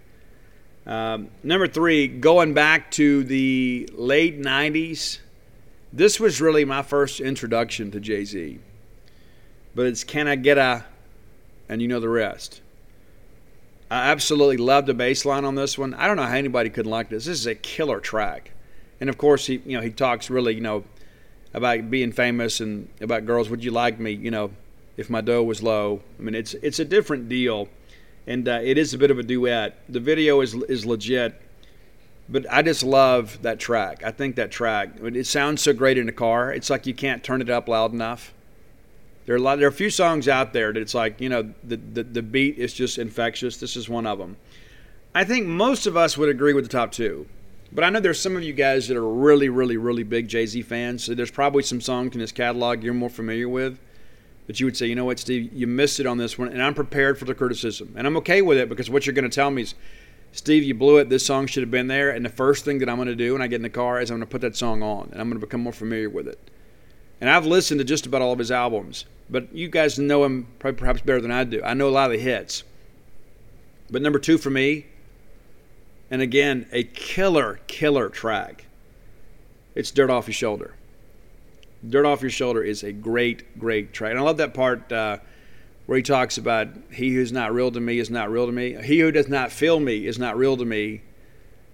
Um, 0.89 1.29
number 1.43 1.67
three, 1.67 2.07
going 2.07 2.55
back 2.55 2.89
to 2.91 3.23
the 3.23 3.87
late 3.93 4.41
90s, 4.41 5.19
this 5.93 6.19
was 6.19 6.41
really 6.41 6.65
my 6.65 6.81
first 6.81 7.19
introduction 7.19 7.91
to 7.91 7.99
Jay 7.99 8.25
Z. 8.25 8.57
But 9.75 9.85
it's 9.85 10.03
Can 10.03 10.27
I 10.27 10.35
Get 10.35 10.57
a, 10.57 10.85
and 11.69 11.79
you 11.79 11.87
know 11.87 11.99
the 11.99 12.09
rest. 12.09 12.61
I 13.91 14.09
absolutely 14.09 14.57
love 14.57 14.87
the 14.87 14.95
bass 14.95 15.25
line 15.25 15.45
on 15.45 15.53
this 15.53 15.77
one. 15.77 15.93
I 15.93 16.07
don't 16.07 16.15
know 16.15 16.23
how 16.23 16.35
anybody 16.35 16.71
could 16.71 16.87
like 16.87 17.09
this. 17.09 17.25
This 17.25 17.39
is 17.39 17.45
a 17.45 17.53
killer 17.53 17.99
track. 17.99 18.49
And 18.99 19.11
of 19.11 19.17
course, 19.19 19.45
he 19.45 19.61
you 19.65 19.77
know 19.77 19.83
he 19.83 19.91
talks 19.91 20.31
really 20.31 20.55
you 20.55 20.61
know 20.61 20.85
about 21.53 21.91
being 21.91 22.11
famous 22.11 22.61
and 22.61 22.89
about 22.99 23.27
girls. 23.27 23.47
Would 23.49 23.63
you 23.63 23.71
like 23.71 23.99
me? 23.99 24.11
You 24.11 24.31
know, 24.31 24.51
if 24.97 25.07
my 25.07 25.21
dough 25.21 25.43
was 25.43 25.61
low. 25.61 26.01
I 26.17 26.23
mean, 26.23 26.33
it's 26.33 26.55
it's 26.55 26.79
a 26.79 26.85
different 26.85 27.29
deal, 27.29 27.69
and 28.29 28.47
uh, 28.47 28.59
it 28.63 28.77
is 28.77 28.93
a 28.93 28.97
bit 28.97 29.09
of 29.09 29.17
a 29.17 29.23
duet. 29.23 29.75
The 29.89 29.99
video 29.99 30.39
is 30.41 30.53
is 30.53 30.85
legit, 30.85 31.41
but 32.29 32.45
I 32.49 32.61
just 32.61 32.83
love 32.83 33.41
that 33.41 33.59
track. 33.59 34.03
I 34.03 34.11
think 34.11 34.35
that 34.35 34.51
track. 34.51 34.91
it 35.01 35.25
sounds 35.25 35.63
so 35.63 35.73
great 35.73 35.97
in 35.97 36.05
the 36.05 36.11
car. 36.11 36.53
It's 36.53 36.69
like 36.69 36.85
you 36.85 36.93
can't 36.93 37.23
turn 37.23 37.41
it 37.41 37.49
up 37.49 37.67
loud 37.67 37.91
enough. 37.91 38.33
There 39.25 39.33
are 39.33 39.39
a 39.39 39.41
lot. 39.41 39.57
There 39.57 39.67
are 39.67 39.69
a 39.69 39.73
few 39.73 39.89
songs 39.89 40.27
out 40.27 40.53
there 40.53 40.71
that 40.71 40.79
it's 40.79 40.93
like 40.93 41.19
you 41.19 41.27
know 41.27 41.53
the, 41.63 41.77
the 41.77 42.03
the 42.03 42.21
beat 42.21 42.59
is 42.59 42.71
just 42.71 42.99
infectious. 42.99 43.57
This 43.57 43.75
is 43.75 43.89
one 43.89 44.05
of 44.05 44.19
them. 44.19 44.37
I 45.15 45.23
think 45.23 45.47
most 45.47 45.87
of 45.87 45.97
us 45.97 46.15
would 46.15 46.29
agree 46.29 46.53
with 46.53 46.65
the 46.65 46.69
top 46.69 46.91
two, 46.91 47.25
but 47.71 47.83
I 47.83 47.89
know 47.89 47.99
there's 47.99 48.21
some 48.21 48.37
of 48.37 48.43
you 48.43 48.53
guys 48.53 48.87
that 48.89 48.95
are 48.95 49.09
really, 49.09 49.49
really, 49.49 49.75
really 49.75 50.03
big 50.03 50.27
Jay 50.27 50.45
Z 50.45 50.61
fans. 50.61 51.03
So 51.03 51.15
there's 51.15 51.31
probably 51.31 51.63
some 51.63 51.81
songs 51.81 52.13
in 52.13 52.21
his 52.21 52.31
catalog 52.31 52.83
you're 52.83 52.93
more 52.93 53.09
familiar 53.09 53.49
with 53.49 53.79
that 54.49 54.59
you 54.59 54.65
would 54.65 54.75
say, 54.75 54.87
you 54.87 54.95
know 54.95 55.05
what, 55.05 55.19
Steve, 55.19 55.53
you 55.53 55.65
missed 55.65 56.01
it 56.01 56.05
on 56.05 56.17
this 56.17 56.37
one, 56.37 56.49
and 56.49 56.61
I'm 56.61 56.73
prepared 56.73 57.17
for 57.17 57.23
the 57.23 57.33
criticism, 57.33 57.93
and 57.95 58.05
I'm 58.05 58.17
okay 58.17 58.41
with 58.41 58.57
it 58.57 58.67
because 58.67 58.89
what 58.89 59.05
you're 59.05 59.13
going 59.13 59.29
to 59.29 59.33
tell 59.33 59.49
me 59.49 59.61
is. 59.61 59.75
Steve, 60.31 60.61
you 60.61 60.75
blew 60.75 60.97
it. 60.97 61.09
This 61.09 61.25
song 61.25 61.47
should 61.47 61.63
have 61.63 61.71
been 61.71 61.87
there. 61.87 62.11
And 62.11 62.23
the 62.23 62.29
first 62.29 62.63
thing 62.63 62.77
that 62.77 62.87
I'm 62.87 62.97
going 62.97 63.07
to 63.07 63.15
do 63.15 63.33
when 63.33 63.41
I 63.41 63.47
get 63.47 63.55
in 63.55 63.63
the 63.63 63.69
car 63.71 63.99
is 63.99 64.11
I'm 64.11 64.17
going 64.17 64.27
to 64.27 64.31
put 64.31 64.41
that 64.41 64.55
song 64.55 64.83
on 64.83 65.09
and 65.11 65.19
I'm 65.19 65.27
going 65.27 65.41
to 65.41 65.43
become 65.43 65.61
more 65.61 65.73
familiar 65.73 66.07
with 66.07 66.27
it. 66.27 66.37
And 67.19 67.27
I've 67.27 67.47
listened 67.47 67.79
to 67.79 67.83
just 67.83 68.05
about 68.05 68.21
all 68.21 68.31
of 68.31 68.37
his 68.37 68.51
albums 68.51 69.05
but 69.29 69.53
you 69.53 69.67
guys 69.67 69.99
know 69.99 70.23
him 70.23 70.47
probably 70.57 70.77
perhaps 70.77 71.01
better 71.01 71.21
than 71.21 71.31
I 71.31 71.43
do. 71.43 71.61
I 71.63 71.73
know 71.73 71.87
a 71.87 71.91
lot 71.91 72.11
of 72.11 72.17
the 72.17 72.23
hits. 72.23 72.63
But 73.89 74.01
number 74.01 74.19
two 74.19 74.37
for 74.37 74.49
me, 74.49 74.87
and 76.11 76.21
again, 76.21 76.67
a 76.71 76.83
killer, 76.83 77.59
killer 77.67 78.09
track. 78.09 78.65
It's 79.75 79.91
Dirt 79.91 80.09
Off 80.09 80.27
Your 80.27 80.33
Shoulder. 80.33 80.73
Dirt 81.87 82.05
Off 82.05 82.21
Your 82.21 82.31
Shoulder 82.31 82.63
is 82.63 82.83
a 82.83 82.91
great, 82.91 83.57
great 83.59 83.93
track. 83.93 84.11
And 84.11 84.19
I 84.19 84.23
love 84.23 84.37
that 84.37 84.53
part 84.53 84.91
uh, 84.91 85.19
where 85.85 85.97
he 85.97 86.03
talks 86.03 86.37
about 86.37 86.67
he 86.91 87.13
who's 87.13 87.31
not 87.31 87.53
real 87.53 87.71
to 87.71 87.79
me 87.79 87.99
is 87.99 88.09
not 88.09 88.29
real 88.29 88.45
to 88.45 88.51
me. 88.51 88.75
He 88.83 88.99
who 88.99 89.11
does 89.11 89.29
not 89.29 89.51
feel 89.51 89.79
me 89.79 90.05
is 90.05 90.19
not 90.19 90.37
real 90.37 90.57
to 90.57 90.65
me. 90.65 91.01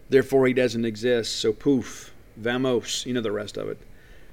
Therefore, 0.10 0.46
he 0.46 0.54
doesn't 0.54 0.86
exist. 0.86 1.38
So, 1.38 1.52
poof, 1.52 2.14
vamos. 2.38 3.06
You 3.06 3.14
know 3.14 3.22
the 3.22 3.32
rest 3.32 3.58
of 3.58 3.68
it. 3.70 3.80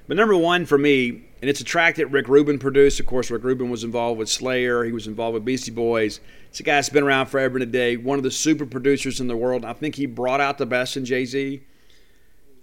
But 0.08 0.16
number 0.16 0.36
one 0.36 0.66
for 0.66 0.76
me, 0.76 1.08
and 1.40 1.48
it's 1.48 1.60
a 1.60 1.64
track 1.64 1.94
that 1.96 2.08
Rick 2.08 2.28
Rubin 2.28 2.58
produced. 2.58 3.00
Of 3.00 3.06
course, 3.06 3.30
Rick 3.30 3.44
Rubin 3.44 3.70
was 3.70 3.84
involved 3.84 4.18
with 4.18 4.28
Slayer. 4.28 4.84
He 4.84 4.92
was 4.92 5.06
involved 5.06 5.34
with 5.34 5.44
Beastie 5.44 5.70
Boys. 5.70 6.20
It's 6.50 6.60
a 6.60 6.64
guy 6.64 6.74
that's 6.74 6.88
been 6.88 7.04
around 7.04 7.26
forever 7.26 7.56
and 7.56 7.62
a 7.62 7.66
day. 7.66 7.96
One 7.96 8.18
of 8.18 8.24
the 8.24 8.30
super 8.30 8.66
producers 8.66 9.20
in 9.20 9.28
the 9.28 9.36
world. 9.36 9.64
I 9.64 9.72
think 9.72 9.94
he 9.94 10.06
brought 10.06 10.40
out 10.40 10.58
the 10.58 10.66
best 10.66 10.96
in 10.96 11.04
Jay 11.04 11.24
Z. 11.24 11.62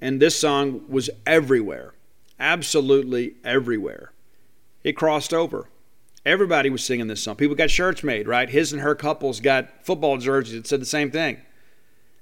And 0.02 0.22
this 0.22 0.40
song 0.40 0.86
was 0.88 1.10
everywhere, 1.26 1.94
absolutely 2.40 3.36
everywhere. 3.44 4.12
It 4.84 4.94
crossed 4.94 5.34
over. 5.34 5.70
Everybody 6.26 6.70
was 6.70 6.84
singing 6.84 7.08
this 7.08 7.24
song. 7.24 7.36
People 7.36 7.56
got 7.56 7.70
shirts 7.70 8.04
made, 8.04 8.28
right? 8.28 8.50
His 8.50 8.74
and 8.74 8.82
her 8.82 8.96
couples 8.96 9.40
got 9.40 9.86
football 9.86 10.18
jerseys 10.18 10.54
that 10.54 10.68
said 10.68 10.82
the 10.82 10.86
same 10.86 11.12
thing. 11.12 11.38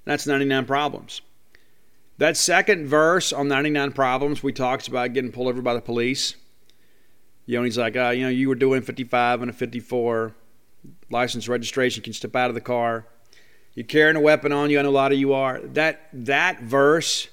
That's 0.04 0.26
99 0.26 0.64
Problems. 0.66 1.20
That 2.18 2.36
second 2.36 2.86
verse 2.86 3.32
on 3.32 3.48
99 3.48 3.92
Problems, 3.92 4.42
we 4.42 4.52
talked 4.52 4.88
about 4.88 5.12
getting 5.12 5.32
pulled 5.32 5.48
over 5.48 5.62
by 5.62 5.74
the 5.74 5.80
police. 5.80 6.36
You 7.46 7.58
know, 7.58 7.64
he's 7.64 7.78
like, 7.78 7.96
uh, 7.96 8.10
you 8.10 8.22
know, 8.22 8.28
you 8.28 8.48
were 8.48 8.54
doing 8.54 8.82
55 8.82 9.42
and 9.42 9.50
a 9.50 9.54
54, 9.54 10.34
license 11.10 11.48
registration, 11.48 12.02
can 12.02 12.12
step 12.12 12.36
out 12.36 12.50
of 12.50 12.54
the 12.54 12.60
car. 12.60 13.06
You're 13.74 13.86
carrying 13.86 14.16
a 14.16 14.20
weapon 14.20 14.52
on 14.52 14.70
you. 14.70 14.78
I 14.78 14.82
know 14.82 14.88
a 14.88 14.90
lot 14.90 15.12
of 15.12 15.18
you 15.18 15.32
are. 15.32 15.60
That 15.60 16.08
that 16.12 16.60
verse 16.62 17.28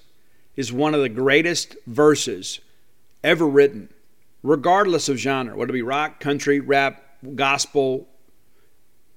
is 0.56 0.72
one 0.72 0.94
of 0.94 1.02
the 1.02 1.10
greatest 1.10 1.76
verses 1.88 2.60
ever 3.26 3.46
written, 3.46 3.90
regardless 4.44 5.10
of 5.10 5.18
genre, 5.18 5.58
whether 5.58 5.72
it 5.72 5.74
be 5.74 5.82
rock, 5.82 6.22
country, 6.22 6.62
rap, 6.62 7.04
gospel, 7.36 8.08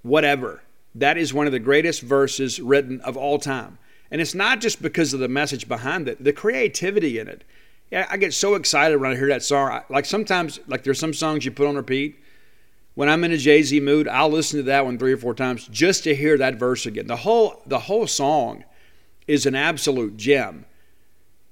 whatever. 0.03 0.63
That 0.95 1.19
is 1.19 1.35
one 1.35 1.47
of 1.47 1.53
the 1.53 1.61
greatest 1.61 2.03
verses 2.03 2.59
written 2.59 3.01
of 3.03 3.17
all 3.17 3.39
time. 3.39 3.79
And 4.11 4.21
it's 4.21 4.35
not 4.35 4.61
just 4.61 4.81
because 4.81 5.13
of 5.13 5.21
the 5.21 5.29
message 5.29 5.69
behind 5.69 6.09
it, 6.09 6.25
the 6.25 6.33
creativity 6.33 7.19
in 7.19 7.29
it. 7.29 7.45
Yeah, 7.91 8.07
I 8.11 8.17
get 8.17 8.35
so 8.35 8.55
excited 8.55 8.99
when 8.99 9.13
I 9.13 9.17
hear 9.17 9.29
that 9.29 9.43
song. 9.43 9.83
Like 9.91 10.07
sometimes, 10.07 10.59
like 10.67 10.83
there's 10.83 10.99
some 10.99 11.15
songs 11.15 11.45
you 11.45 11.51
put 11.51 11.67
on 11.67 11.77
repeat. 11.77 12.19
When 12.95 13.09
I'm 13.09 13.23
in 13.25 13.33
a 13.33 13.37
Jay 13.37 13.63
Z 13.63 13.79
mood, 13.81 14.09
I'll 14.09 14.31
listen 14.31 14.59
to 14.59 14.65
that 14.65 14.85
one 14.85 14.99
three 14.99 15.13
or 15.13 15.19
four 15.19 15.35
times 15.35 15.69
just 15.69 16.05
to 16.05 16.15
hear 16.15 16.37
that 16.39 16.57
verse 16.57 16.85
again. 16.85 17.07
The 17.07 17.17
whole 17.17 17.63
the 17.67 17.79
whole 17.79 18.07
song 18.07 18.65
is 19.27 19.47
an 19.47 19.55
absolute 19.55 20.17
gem. 20.17 20.65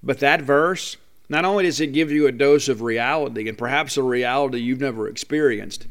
But 0.02 0.18
that 0.20 0.42
verse, 0.42 0.96
not 1.28 1.44
only 1.44 1.64
does 1.64 1.80
it 1.80 1.88
give 1.88 2.10
you 2.10 2.26
a 2.26 2.32
dose 2.32 2.68
of 2.68 2.82
reality 2.82 3.48
and 3.48 3.58
perhaps 3.58 3.96
a 3.96 4.02
reality 4.02 4.58
you've 4.58 4.80
never 4.80 5.08
experienced, 5.08 5.86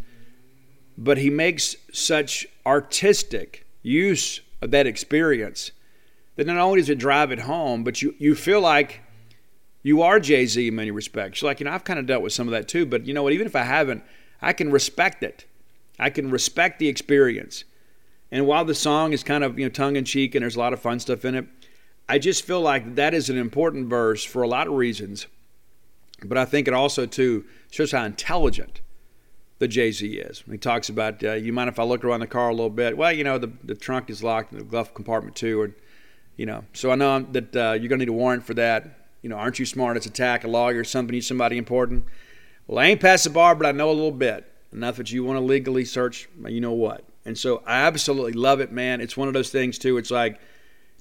but 0.98 1.18
he 1.18 1.30
makes 1.30 1.76
such 1.92 2.48
artistic 2.66 3.66
use 3.82 4.40
of 4.62 4.72
that 4.72 4.88
experience 4.88 5.72
that 6.36 6.48
not 6.48 6.58
only 6.58 6.80
does 6.80 6.90
it 6.90 6.98
drive 6.98 7.32
it 7.32 7.40
home, 7.40 7.84
but 7.84 8.02
you, 8.02 8.16
you 8.18 8.36
feel 8.36 8.62
like 8.62 9.02
you 9.84 10.02
are 10.02 10.20
Jay 10.20 10.46
Z 10.46 10.68
in 10.68 10.76
many 10.76 10.92
respects. 10.92 11.42
You're 11.42 11.50
like, 11.50 11.60
you 11.60 11.66
know, 11.66 11.72
I've 11.72 11.84
kind 11.84 12.00
of 12.00 12.06
dealt 12.06 12.24
with 12.24 12.34
some 12.34 12.48
of 12.48 12.52
that 12.52 12.68
too, 12.68 12.86
but 12.86 13.06
you 13.06 13.14
know 13.14 13.24
what? 13.24 13.34
Even 13.34 13.48
if 13.48 13.56
I 13.56 13.64
haven't, 13.64 14.04
I 14.42 14.54
can 14.54 14.72
respect 14.72 15.24
it. 15.24 15.46
I 16.00 16.10
can 16.10 16.30
respect 16.30 16.80
the 16.80 16.88
experience. 16.88 17.64
And 18.32 18.48
while 18.48 18.66
the 18.66 18.76
song 18.76 19.14
is 19.14 19.24
kind 19.24 19.44
of 19.44 19.58
you 19.60 19.66
know 19.66 19.70
tongue 19.70 19.96
in 19.96 20.04
cheek 20.04 20.36
and 20.36 20.42
there's 20.42 20.56
a 20.56 20.60
lot 20.60 20.74
of 20.74 20.82
fun 20.82 21.00
stuff 21.00 21.24
in 21.24 21.36
it, 21.36 21.46
I 22.08 22.20
just 22.20 22.44
feel 22.44 22.62
like 22.62 22.96
that 22.96 23.14
is 23.14 23.30
an 23.30 23.38
important 23.38 23.88
verse 23.88 24.24
for 24.24 24.44
a 24.44 24.48
lot 24.48 24.68
of 24.68 24.74
reasons. 24.74 25.28
But 26.24 26.38
I 26.38 26.46
think 26.46 26.68
it 26.68 26.74
also 26.74 27.06
too 27.06 27.46
shows 27.72 27.92
how 27.92 28.04
intelligent 28.04 28.82
the 29.60 29.68
Jay 29.68 29.92
Z 29.92 30.08
is. 30.08 30.44
He 30.50 30.58
talks 30.58 30.90
about, 30.90 31.24
uh, 31.24 31.34
you 31.34 31.54
mind 31.54 31.70
if 31.70 31.80
I 31.80 31.84
look 31.84 32.04
around 32.04 32.20
the 32.20 32.28
car 32.28 32.50
a 32.50 32.54
little 32.54 32.70
bit? 32.70 32.98
Well, 32.98 33.12
you 33.12 33.24
know, 33.24 33.38
the, 33.38 33.52
the 33.64 33.76
trunk 33.76 34.10
is 34.10 34.24
locked 34.24 34.52
in 34.52 34.60
the 34.60 34.64
glove 34.64 34.94
compartment 34.94 35.36
too, 35.36 35.64
and 35.64 35.74
you 36.38 36.46
know, 36.46 36.66
so 36.74 36.92
I 36.92 36.96
know 36.96 37.20
that 37.32 37.56
uh, 37.56 37.72
you're 37.74 37.90
to 37.90 37.98
need 37.98 38.10
a 38.10 38.14
warrant 38.14 38.44
for 38.44 38.54
that. 38.56 39.00
You 39.22 39.30
know, 39.30 39.38
aren't 39.38 39.58
you 39.58 39.66
smart 39.66 39.98
as 39.98 40.06
attack 40.06 40.44
a 40.44 40.48
lawyer, 40.48 40.84
somebody, 40.84 41.22
somebody 41.22 41.58
important? 41.58 42.06
Well, 42.68 42.80
I 42.80 42.88
ain't 42.88 43.02
past 43.02 43.24
the 43.24 43.30
bar, 43.30 43.56
but 43.56 43.66
I 43.66 43.72
know 43.72 43.90
a 43.90 43.94
little 43.94 44.12
bit. 44.12 44.52
Enough 44.74 44.98
that 44.98 45.12
you 45.12 45.24
want 45.24 45.38
to 45.38 45.46
legally 45.46 45.86
search, 45.86 46.28
you 46.46 46.60
know 46.60 46.74
what. 46.74 47.06
And 47.24 47.38
so 47.38 47.64
I 47.66 47.82
absolutely 47.84 48.34
love 48.34 48.60
it, 48.60 48.72
man. 48.72 49.00
It's 49.00 49.16
one 49.16 49.30
of 49.30 49.34
those 49.34 49.50
things, 49.50 49.78
too. 49.78 49.98
It's 49.98 50.12
like, 50.12 50.40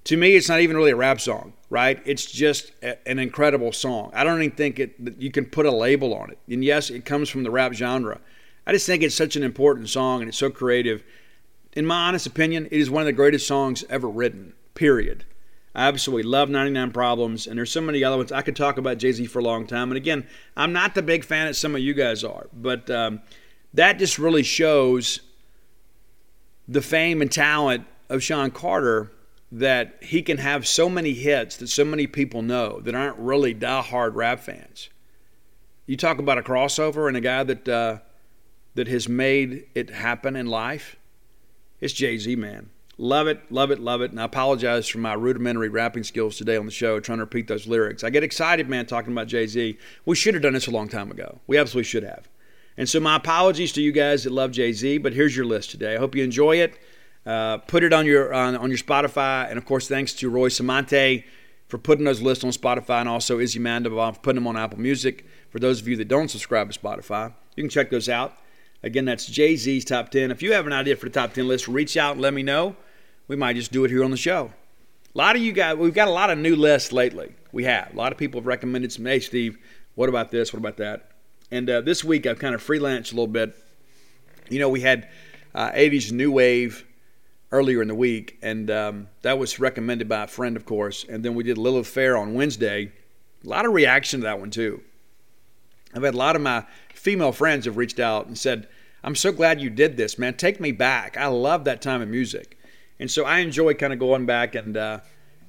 to 0.04 0.16
me, 0.16 0.34
it's 0.34 0.48
not 0.48 0.60
even 0.60 0.76
really 0.76 0.90
a 0.90 0.96
rap 0.96 1.20
song, 1.20 1.54
right? 1.70 2.00
It's 2.04 2.26
just 2.26 2.72
a, 2.82 3.08
an 3.08 3.18
incredible 3.18 3.72
song. 3.72 4.10
I 4.14 4.22
don't 4.22 4.42
even 4.42 4.56
think 4.56 4.78
it 4.78 4.94
you 5.18 5.30
can 5.30 5.46
put 5.46 5.66
a 5.66 5.70
label 5.70 6.14
on 6.14 6.30
it. 6.30 6.38
And 6.48 6.62
yes, 6.62 6.90
it 6.90 7.04
comes 7.04 7.28
from 7.28 7.42
the 7.42 7.50
rap 7.50 7.72
genre. 7.72 8.20
I 8.66 8.72
just 8.72 8.86
think 8.86 9.02
it's 9.02 9.14
such 9.14 9.36
an 9.36 9.42
important 9.42 9.88
song 9.88 10.20
and 10.20 10.28
it's 10.28 10.38
so 10.38 10.50
creative. 10.50 11.02
In 11.72 11.86
my 11.86 12.08
honest 12.08 12.26
opinion, 12.26 12.66
it 12.66 12.78
is 12.78 12.90
one 12.90 13.02
of 13.02 13.06
the 13.06 13.12
greatest 13.12 13.46
songs 13.46 13.84
ever 13.88 14.08
written 14.08 14.54
period. 14.74 15.24
I 15.74 15.88
absolutely 15.88 16.30
love 16.30 16.50
99 16.50 16.92
Problems, 16.92 17.48
and 17.48 17.58
there's 17.58 17.72
so 17.72 17.80
many 17.80 18.04
other 18.04 18.16
ones. 18.16 18.30
I 18.30 18.42
could 18.42 18.54
talk 18.54 18.78
about 18.78 18.98
Jay 18.98 19.10
Z 19.10 19.26
for 19.26 19.40
a 19.40 19.42
long 19.42 19.66
time. 19.66 19.90
And 19.90 19.96
again, 19.96 20.26
I'm 20.56 20.72
not 20.72 20.94
the 20.94 21.02
big 21.02 21.24
fan 21.24 21.46
that 21.46 21.54
some 21.54 21.74
of 21.74 21.80
you 21.80 21.94
guys 21.94 22.22
are, 22.22 22.46
but 22.52 22.88
um, 22.90 23.22
that 23.72 23.98
just 23.98 24.18
really 24.18 24.44
shows 24.44 25.20
the 26.68 26.80
fame 26.80 27.20
and 27.20 27.30
talent 27.30 27.86
of 28.08 28.22
Sean 28.22 28.52
Carter 28.52 29.10
that 29.54 30.02
he 30.02 30.20
can 30.20 30.38
have 30.38 30.66
so 30.66 30.88
many 30.88 31.12
hits 31.12 31.56
that 31.58 31.68
so 31.68 31.84
many 31.84 32.08
people 32.08 32.42
know 32.42 32.80
that 32.80 32.92
aren't 32.92 33.16
really 33.18 33.54
die-hard 33.54 34.16
rap 34.16 34.40
fans. 34.40 34.90
You 35.86 35.96
talk 35.96 36.18
about 36.18 36.38
a 36.38 36.42
crossover 36.42 37.06
and 37.06 37.16
a 37.16 37.20
guy 37.20 37.44
that 37.44 37.68
uh, 37.68 37.98
that 38.74 38.88
has 38.88 39.08
made 39.08 39.66
it 39.76 39.90
happen 39.90 40.34
in 40.34 40.46
life. 40.46 40.96
It's 41.80 41.92
Jay 41.92 42.18
Z, 42.18 42.34
man. 42.34 42.70
Love 42.98 43.28
it, 43.28 43.40
love 43.52 43.70
it, 43.70 43.78
love 43.78 44.02
it. 44.02 44.10
And 44.10 44.20
I 44.20 44.24
apologize 44.24 44.88
for 44.88 44.98
my 44.98 45.14
rudimentary 45.14 45.68
rapping 45.68 46.02
skills 46.02 46.36
today 46.36 46.56
on 46.56 46.66
the 46.66 46.72
show, 46.72 46.98
trying 46.98 47.18
to 47.18 47.24
repeat 47.24 47.46
those 47.46 47.68
lyrics. 47.68 48.02
I 48.02 48.10
get 48.10 48.24
excited, 48.24 48.68
man, 48.68 48.86
talking 48.86 49.12
about 49.12 49.28
Jay 49.28 49.46
Z. 49.46 49.78
We 50.04 50.16
should 50.16 50.34
have 50.34 50.42
done 50.42 50.54
this 50.54 50.66
a 50.66 50.72
long 50.72 50.88
time 50.88 51.12
ago. 51.12 51.38
We 51.46 51.58
absolutely 51.58 51.84
should 51.84 52.02
have. 52.02 52.28
And 52.76 52.88
so, 52.88 52.98
my 52.98 53.14
apologies 53.14 53.70
to 53.74 53.82
you 53.82 53.92
guys 53.92 54.24
that 54.24 54.32
love 54.32 54.50
Jay 54.50 54.72
Z, 54.72 54.98
but 54.98 55.12
here's 55.12 55.36
your 55.36 55.46
list 55.46 55.70
today. 55.70 55.94
I 55.94 55.98
hope 55.98 56.16
you 56.16 56.24
enjoy 56.24 56.56
it. 56.56 56.76
Uh, 57.26 57.58
put 57.58 57.82
it 57.82 57.92
on 57.92 58.04
your 58.06 58.34
on, 58.34 58.56
on 58.56 58.68
your 58.68 58.78
Spotify, 58.78 59.48
and 59.48 59.56
of 59.56 59.64
course, 59.64 59.88
thanks 59.88 60.12
to 60.14 60.28
Roy 60.28 60.48
Samante 60.48 61.24
for 61.68 61.78
putting 61.78 62.04
those 62.04 62.20
lists 62.20 62.44
on 62.44 62.50
Spotify, 62.50 63.00
and 63.00 63.08
also 63.08 63.38
Izzy 63.38 63.58
Mandoval 63.58 64.14
for 64.14 64.20
putting 64.20 64.36
them 64.36 64.46
on 64.46 64.56
Apple 64.56 64.78
Music. 64.78 65.24
For 65.50 65.58
those 65.58 65.80
of 65.80 65.88
you 65.88 65.96
that 65.96 66.08
don't 66.08 66.28
subscribe 66.28 66.70
to 66.70 66.78
Spotify, 66.78 67.32
you 67.56 67.62
can 67.62 67.70
check 67.70 67.90
those 67.90 68.08
out. 68.08 68.36
Again, 68.82 69.06
that's 69.06 69.24
Jay 69.24 69.56
Z's 69.56 69.84
top 69.84 70.10
10. 70.10 70.30
If 70.30 70.42
you 70.42 70.52
have 70.52 70.66
an 70.66 70.72
idea 70.74 70.94
for 70.96 71.06
the 71.06 71.12
top 71.12 71.32
10 71.32 71.48
list, 71.48 71.68
reach 71.68 71.96
out 71.96 72.12
and 72.12 72.20
let 72.20 72.34
me 72.34 72.42
know. 72.42 72.76
We 73.28 73.36
might 73.36 73.56
just 73.56 73.72
do 73.72 73.82
it 73.84 73.90
here 73.90 74.04
on 74.04 74.10
the 74.10 74.18
show. 74.18 74.52
A 75.14 75.18
lot 75.18 75.36
of 75.36 75.42
you 75.42 75.52
guys, 75.52 75.78
we've 75.78 75.94
got 75.94 76.08
a 76.08 76.10
lot 76.10 76.28
of 76.28 76.36
new 76.36 76.54
lists 76.54 76.92
lately. 76.92 77.34
We 77.50 77.64
have. 77.64 77.94
A 77.94 77.96
lot 77.96 78.12
of 78.12 78.18
people 78.18 78.40
have 78.40 78.46
recommended 78.46 78.92
some, 78.92 79.06
hey, 79.06 79.20
Steve, 79.20 79.56
what 79.94 80.10
about 80.10 80.30
this? 80.30 80.52
What 80.52 80.58
about 80.58 80.76
that? 80.76 81.12
And 81.50 81.70
uh, 81.70 81.80
this 81.80 82.04
week 82.04 82.26
I've 82.26 82.38
kind 82.38 82.54
of 82.54 82.62
freelanced 82.62 83.12
a 83.12 83.14
little 83.14 83.26
bit. 83.26 83.56
You 84.50 84.58
know, 84.58 84.68
we 84.68 84.82
had 84.82 85.08
uh, 85.54 85.70
80s 85.70 86.12
New 86.12 86.30
Wave 86.30 86.84
earlier 87.54 87.80
in 87.80 87.88
the 87.88 87.94
week, 87.94 88.36
and 88.42 88.68
um, 88.68 89.08
that 89.22 89.38
was 89.38 89.60
recommended 89.60 90.08
by 90.08 90.24
a 90.24 90.26
friend, 90.26 90.56
of 90.56 90.66
course. 90.66 91.04
And 91.08 91.24
then 91.24 91.36
we 91.36 91.44
did 91.44 91.56
Lilith 91.56 91.86
Fair 91.86 92.16
on 92.16 92.34
Wednesday. 92.34 92.90
A 93.44 93.48
lot 93.48 93.64
of 93.64 93.72
reaction 93.72 94.20
to 94.20 94.24
that 94.24 94.40
one, 94.40 94.50
too. 94.50 94.82
I've 95.94 96.02
had 96.02 96.14
a 96.14 96.18
lot 96.18 96.34
of 96.34 96.42
my 96.42 96.64
female 96.92 97.30
friends 97.30 97.66
have 97.66 97.76
reached 97.76 98.00
out 98.00 98.26
and 98.26 98.36
said, 98.36 98.66
I'm 99.04 99.14
so 99.14 99.30
glad 99.30 99.60
you 99.60 99.70
did 99.70 99.96
this, 99.96 100.18
man. 100.18 100.34
Take 100.34 100.58
me 100.58 100.72
back. 100.72 101.16
I 101.16 101.26
love 101.26 101.64
that 101.64 101.80
time 101.80 102.02
of 102.02 102.08
music. 102.08 102.58
And 102.98 103.08
so 103.08 103.24
I 103.24 103.38
enjoy 103.38 103.74
kind 103.74 103.92
of 103.92 103.98
going 104.00 104.26
back 104.26 104.54
and 104.54 104.76
uh, 104.76 105.00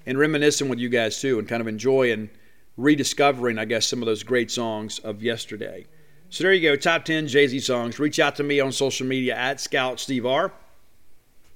and 0.05 0.19
reminiscing 0.19 0.69
with 0.69 0.77
you 0.77 0.89
guys 0.89 1.19
too, 1.19 1.39
and 1.39 1.47
kind 1.47 1.61
of 1.61 1.67
enjoying 1.67 2.29
rediscovering, 2.77 3.57
I 3.57 3.65
guess, 3.65 3.87
some 3.87 4.01
of 4.01 4.05
those 4.05 4.23
great 4.23 4.51
songs 4.51 4.99
of 4.99 5.23
yesterday. 5.23 5.87
So 6.29 6.43
there 6.43 6.53
you 6.53 6.69
go, 6.69 6.75
top 6.75 7.05
10 7.05 7.27
Jay 7.27 7.47
Z 7.47 7.59
songs. 7.61 7.97
Reach 7.97 8.19
out 8.19 8.35
to 8.35 8.43
me 8.43 8.59
on 8.59 8.71
social 8.71 9.07
media 9.07 9.35
at 9.35 9.61
Scout 9.61 9.99
Steve 9.99 10.25
R. 10.25 10.51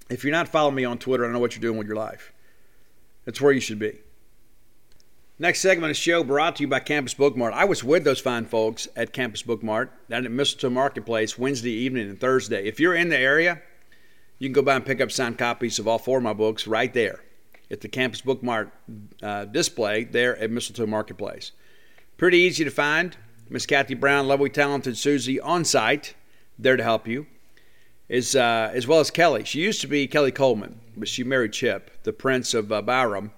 If 0.10 0.24
you're 0.24 0.34
not 0.34 0.48
following 0.48 0.76
me 0.76 0.86
on 0.86 0.98
Twitter, 0.98 1.24
I 1.24 1.28
don't 1.28 1.34
know 1.34 1.40
what 1.40 1.56
you're 1.56 1.62
doing 1.62 1.78
with 1.78 1.88
your 1.88 1.96
life. 1.96 2.34
That's 3.26 3.40
where 3.40 3.52
you 3.52 3.60
should 3.60 3.80
be. 3.80 4.00
Next 5.38 5.62
segment 5.62 5.86
of 5.86 5.96
the 5.96 6.02
show 6.02 6.24
brought 6.24 6.58
to 6.58 6.64
you 6.64 6.68
by 6.68 6.80
Campus 6.80 7.14
Bookmart. 7.14 7.54
I 7.54 7.64
was 7.64 7.84
with 7.84 8.04
those 8.04 8.20
fine 8.20 8.46
folks 8.46 8.90
at 8.96 9.14
Campus 9.14 9.44
Bookmart 9.44 9.90
down 10.10 10.26
at 10.26 10.32
Mistletoe 10.32 10.70
Marketplace 10.70 11.38
Wednesday 11.38 11.72
evening 11.72 12.10
and 12.10 12.20
Thursday. 12.20 12.68
If 12.68 12.80
you're 12.80 12.96
in 12.96 13.08
the 13.08 13.18
area, 13.18 13.62
you 14.38 14.50
can 14.50 14.54
go 14.54 14.62
by 14.62 14.76
and 14.76 14.86
pick 14.86 15.00
up 15.00 15.12
signed 15.12 15.38
copies 15.38 15.80
of 15.80 15.88
all 15.88 15.98
four 15.98 16.18
of 16.18 16.24
my 16.24 16.34
books 16.34 16.68
right 16.68 16.94
there 16.94 17.22
at 17.72 17.82
the 17.82 17.88
Campus 17.88 18.22
Bookmart 18.22 18.72
uh, 19.22 19.46
display 19.46 20.04
there 20.04 20.36
at 20.38 20.50
Mistletoe 20.50 20.88
Marketplace. 20.88 21.52
Pretty 22.18 22.40
easy 22.40 22.64
to 22.66 22.72
find. 22.72 23.16
Miss 23.50 23.66
Kathy 23.66 23.94
Brown, 23.94 24.28
lovely, 24.28 24.50
talented 24.50 24.98
Susie 24.98 25.40
on 25.40 25.64
site, 25.64 26.16
there 26.58 26.76
to 26.76 26.84
help 26.84 27.08
you, 27.08 27.28
as, 28.10 28.36
uh, 28.36 28.72
as 28.74 28.88
well 28.88 29.00
as 29.00 29.12
Kelly. 29.12 29.44
She 29.44 29.60
used 29.60 29.82
to 29.82 29.88
be 29.88 30.08
Kelly 30.08 30.32
Coleman, 30.32 30.80
but 30.98 31.08
she 31.08 31.24
married 31.24 31.54
Chip, 31.54 31.92
the 32.04 32.14
Prince 32.14 32.54
of 32.54 32.72
uh, 32.72 32.82
Byram. 32.82 33.32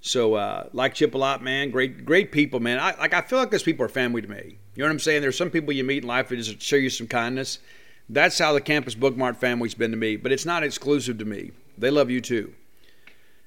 So, 0.00 0.34
uh, 0.34 0.68
like 0.72 0.94
Chip 0.94 1.14
a 1.14 1.18
lot, 1.18 1.42
man. 1.42 1.70
Great, 1.70 2.04
great 2.04 2.30
people, 2.32 2.60
man. 2.60 2.78
I, 2.78 2.96
like 2.98 3.12
I 3.12 3.20
feel 3.20 3.38
like 3.38 3.50
those 3.50 3.62
people 3.62 3.84
are 3.84 3.88
family 3.88 4.22
to 4.22 4.28
me. 4.28 4.58
You 4.74 4.82
know 4.82 4.88
what 4.88 4.92
I'm 4.92 5.00
saying? 5.00 5.22
There's 5.22 5.36
some 5.36 5.50
people 5.50 5.72
you 5.72 5.82
meet 5.82 6.04
in 6.04 6.08
life 6.08 6.28
that 6.28 6.36
just 6.36 6.62
show 6.62 6.76
you 6.76 6.88
some 6.88 7.08
kindness. 7.08 7.58
That's 8.08 8.38
how 8.38 8.52
the 8.52 8.60
Campus 8.60 8.94
Bookmart 8.94 9.36
family's 9.36 9.74
been 9.74 9.90
to 9.90 9.96
me. 9.96 10.16
But 10.16 10.32
it's 10.32 10.46
not 10.46 10.62
exclusive 10.62 11.18
to 11.18 11.24
me. 11.24 11.50
They 11.76 11.90
love 11.90 12.10
you 12.10 12.20
too. 12.20 12.54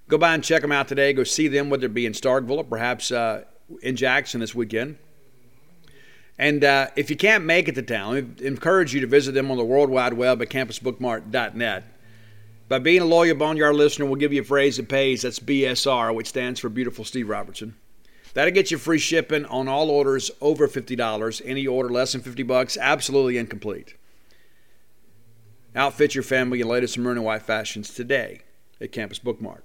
Go 0.08 0.18
by 0.18 0.34
and 0.34 0.44
check 0.44 0.62
them 0.62 0.74
out 0.74 0.90
today. 0.90 1.14
Go 1.14 1.24
see 1.24 1.48
them, 1.48 1.70
whether 1.70 1.86
it 1.86 1.94
be 1.94 2.06
in 2.06 2.12
Starkville 2.12 2.58
or 2.58 2.64
perhaps 2.66 3.12
uh, 3.12 3.46
in 3.82 3.96
Jackson 3.96 4.42
this 4.42 4.54
weekend. 4.54 4.98
And 6.42 6.64
uh, 6.64 6.88
if 6.96 7.12
you 7.12 7.16
can't 7.16 7.46
make 7.46 7.68
it 7.68 7.76
to 7.76 7.84
town, 7.84 8.16
we 8.16 8.48
encourage 8.48 8.96
you 8.96 9.02
to 9.02 9.08
visit 9.08 9.34
them 9.34 9.52
on 9.52 9.58
the 9.58 9.64
World 9.64 9.92
Wide 9.92 10.14
Web 10.14 10.42
at 10.42 10.50
campusbookmart.net. 10.50 11.84
By 12.68 12.80
being 12.80 13.02
a 13.02 13.06
loyal 13.06 13.36
Boneyard 13.36 13.76
listener, 13.76 14.08
we'll 14.08 14.16
give 14.16 14.34
you 14.34 14.42
a 14.42 14.44
phrase 14.44 14.78
that 14.78 14.90
pays. 14.90 15.22
That's 15.22 15.38
BSR, 15.38 16.16
which 16.16 16.26
stands 16.26 16.60
for 16.60 16.70
Beautiful 16.70 17.06
Steve 17.06 17.30
Robertson. 17.30 17.76
That'll 18.34 18.56
get 18.56 18.72
you 18.72 18.80
free 18.80 18.98
shipping 18.98 19.46
on 19.46 19.68
all 19.68 19.92
orders 19.92 20.32
over 20.42 20.68
$50. 20.68 21.44
Any 21.46 21.68
order 21.68 21.90
less 21.90 22.14
than 22.14 22.22
50 22.22 22.42
bucks, 22.42 22.76
absolutely 22.76 23.38
incomplete. 23.38 23.94
Outfit 25.76 26.16
your 26.16 26.24
family 26.24 26.60
in 26.60 26.68
latest 26.68 26.98
and 26.98 27.24
white 27.24 27.44
fashions 27.44 27.94
today 27.94 28.42
at 28.82 28.92
Campus 28.92 29.20
Bookmart. 29.20 29.62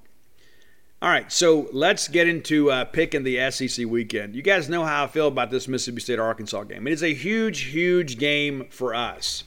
All 1.03 1.11
right, 1.11 1.31
so 1.31 1.69
let's 1.73 2.09
get 2.09 2.27
into 2.27 2.71
uh, 2.71 2.87
picking 2.87 3.23
the 3.23 3.51
SEC 3.51 3.87
weekend. 3.87 4.35
You 4.35 4.41
guys 4.41 4.71
know 4.71 4.83
how 4.83 5.05
I 5.05 5.07
feel 5.09 5.29
about 5.29 5.51
this 5.51 5.69
Mississippi 5.69 6.01
State 6.01 6.19
Arkansas 6.19 6.65
game. 6.65 6.87
It 6.87 6.93
is 6.95 7.03
a 7.03 7.13
huge, 7.13 7.65
huge 7.65 8.17
game 8.17 8.67
for 8.71 8.95
us. 8.95 9.45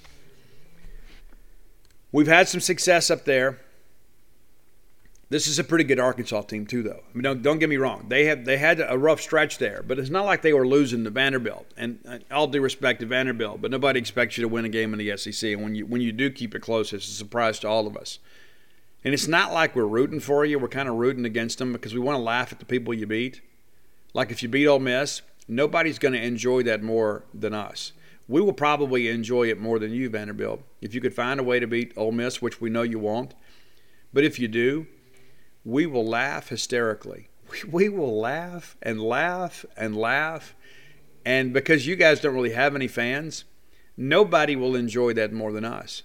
We've 2.12 2.28
had 2.28 2.48
some 2.48 2.62
success 2.62 3.10
up 3.10 3.26
there. 3.26 3.60
This 5.32 5.48
is 5.48 5.58
a 5.58 5.64
pretty 5.64 5.84
good 5.84 6.00
Arkansas 6.00 6.42
team 6.44 6.68
too, 6.68 6.84
though. 6.84 7.02
I 7.04 7.14
mean, 7.14 7.24
don't, 7.24 7.42
don't 7.42 7.60
get 7.60 7.70
me 7.70 7.78
wrong; 7.78 8.06
they 8.10 8.26
have 8.26 8.46
they 8.46 8.58
had 8.58 8.80
a 8.80 8.98
rough 8.98 9.22
stretch 9.22 9.58
there, 9.60 9.84
but 9.86 10.00
it's 10.00 10.10
not 10.10 10.26
like 10.26 10.42
they 10.42 10.54
were 10.54 10.68
losing 10.68 11.04
to 11.04 11.10
Vanderbilt. 11.12 11.68
And 11.78 12.00
uh, 12.08 12.18
all 12.32 12.48
due 12.48 12.62
respect 12.62 13.00
to 13.02 13.06
Vanderbilt, 13.06 13.62
but 13.62 13.70
nobody 13.70 14.00
expects 14.00 14.38
you 14.38 14.44
to 14.44 14.48
win 14.48 14.66
a 14.66 14.70
game 14.70 14.92
in 14.92 15.00
the 15.00 15.18
SEC. 15.18 15.52
And 15.52 15.64
when 15.64 15.76
you 15.76 15.86
when 15.86 16.02
you 16.02 16.12
do 16.12 16.32
keep 16.32 16.54
it 16.56 16.62
close, 16.62 16.94
it's 16.94 17.08
a 17.08 17.12
surprise 17.12 17.60
to 17.60 17.68
all 17.68 17.86
of 17.86 17.96
us. 17.96 18.20
And 19.04 19.14
it's 19.14 19.28
not 19.28 19.54
like 19.54 19.76
we're 19.76 19.86
rooting 19.86 20.20
for 20.20 20.44
you. 20.44 20.60
We're 20.60 20.68
kind 20.68 20.90
of 20.90 20.96
rooting 20.96 21.26
against 21.26 21.58
them 21.58 21.72
because 21.72 21.94
we 21.94 22.00
want 22.00 22.18
to 22.18 22.24
laugh 22.24 22.52
at 22.52 22.60
the 22.60 22.66
people 22.66 22.94
you 22.94 23.08
beat. 23.08 23.42
Like 24.14 24.32
if 24.32 24.44
you 24.44 24.50
beat 24.50 24.68
Ole 24.68 24.80
Miss, 24.80 25.22
nobody's 25.48 26.00
going 26.00 26.14
to 26.14 26.22
enjoy 26.22 26.64
that 26.64 26.84
more 26.84 27.24
than 27.34 27.54
us. 27.54 27.94
We 28.28 28.42
will 28.42 28.54
probably 28.54 29.08
enjoy 29.08 29.50
it 29.50 29.60
more 29.60 29.80
than 29.80 29.92
you, 29.92 30.10
Vanderbilt, 30.10 30.62
if 30.82 30.94
you 30.94 31.02
could 31.02 31.16
find 31.16 31.40
a 31.40 31.44
way 31.44 31.60
to 31.60 31.66
beat 31.66 31.94
Ole 31.98 32.12
Miss, 32.12 32.42
which 32.42 32.62
we 32.62 32.70
know 32.70 32.84
you 32.84 33.00
won't. 33.00 33.34
But 34.14 34.24
if 34.24 34.38
you 34.38 34.48
do, 34.48 34.88
we 35.66 35.86
will 35.86 36.06
laugh 36.06 36.50
hysterically. 36.50 37.30
We 37.72 37.90
will 37.90 38.20
laugh 38.20 38.78
and 38.80 39.02
laugh 39.02 39.66
and 39.76 39.98
laugh. 39.98 40.56
And 41.26 41.52
because 41.52 41.88
you 41.88 41.96
guys 41.96 42.20
don't 42.20 42.36
really 42.36 42.52
have 42.52 42.76
any 42.76 42.88
fans, 42.88 43.44
nobody 43.98 44.56
will 44.56 44.76
enjoy 44.76 45.14
that 45.14 45.34
more 45.34 45.52
than 45.52 45.66
us. 45.66 46.04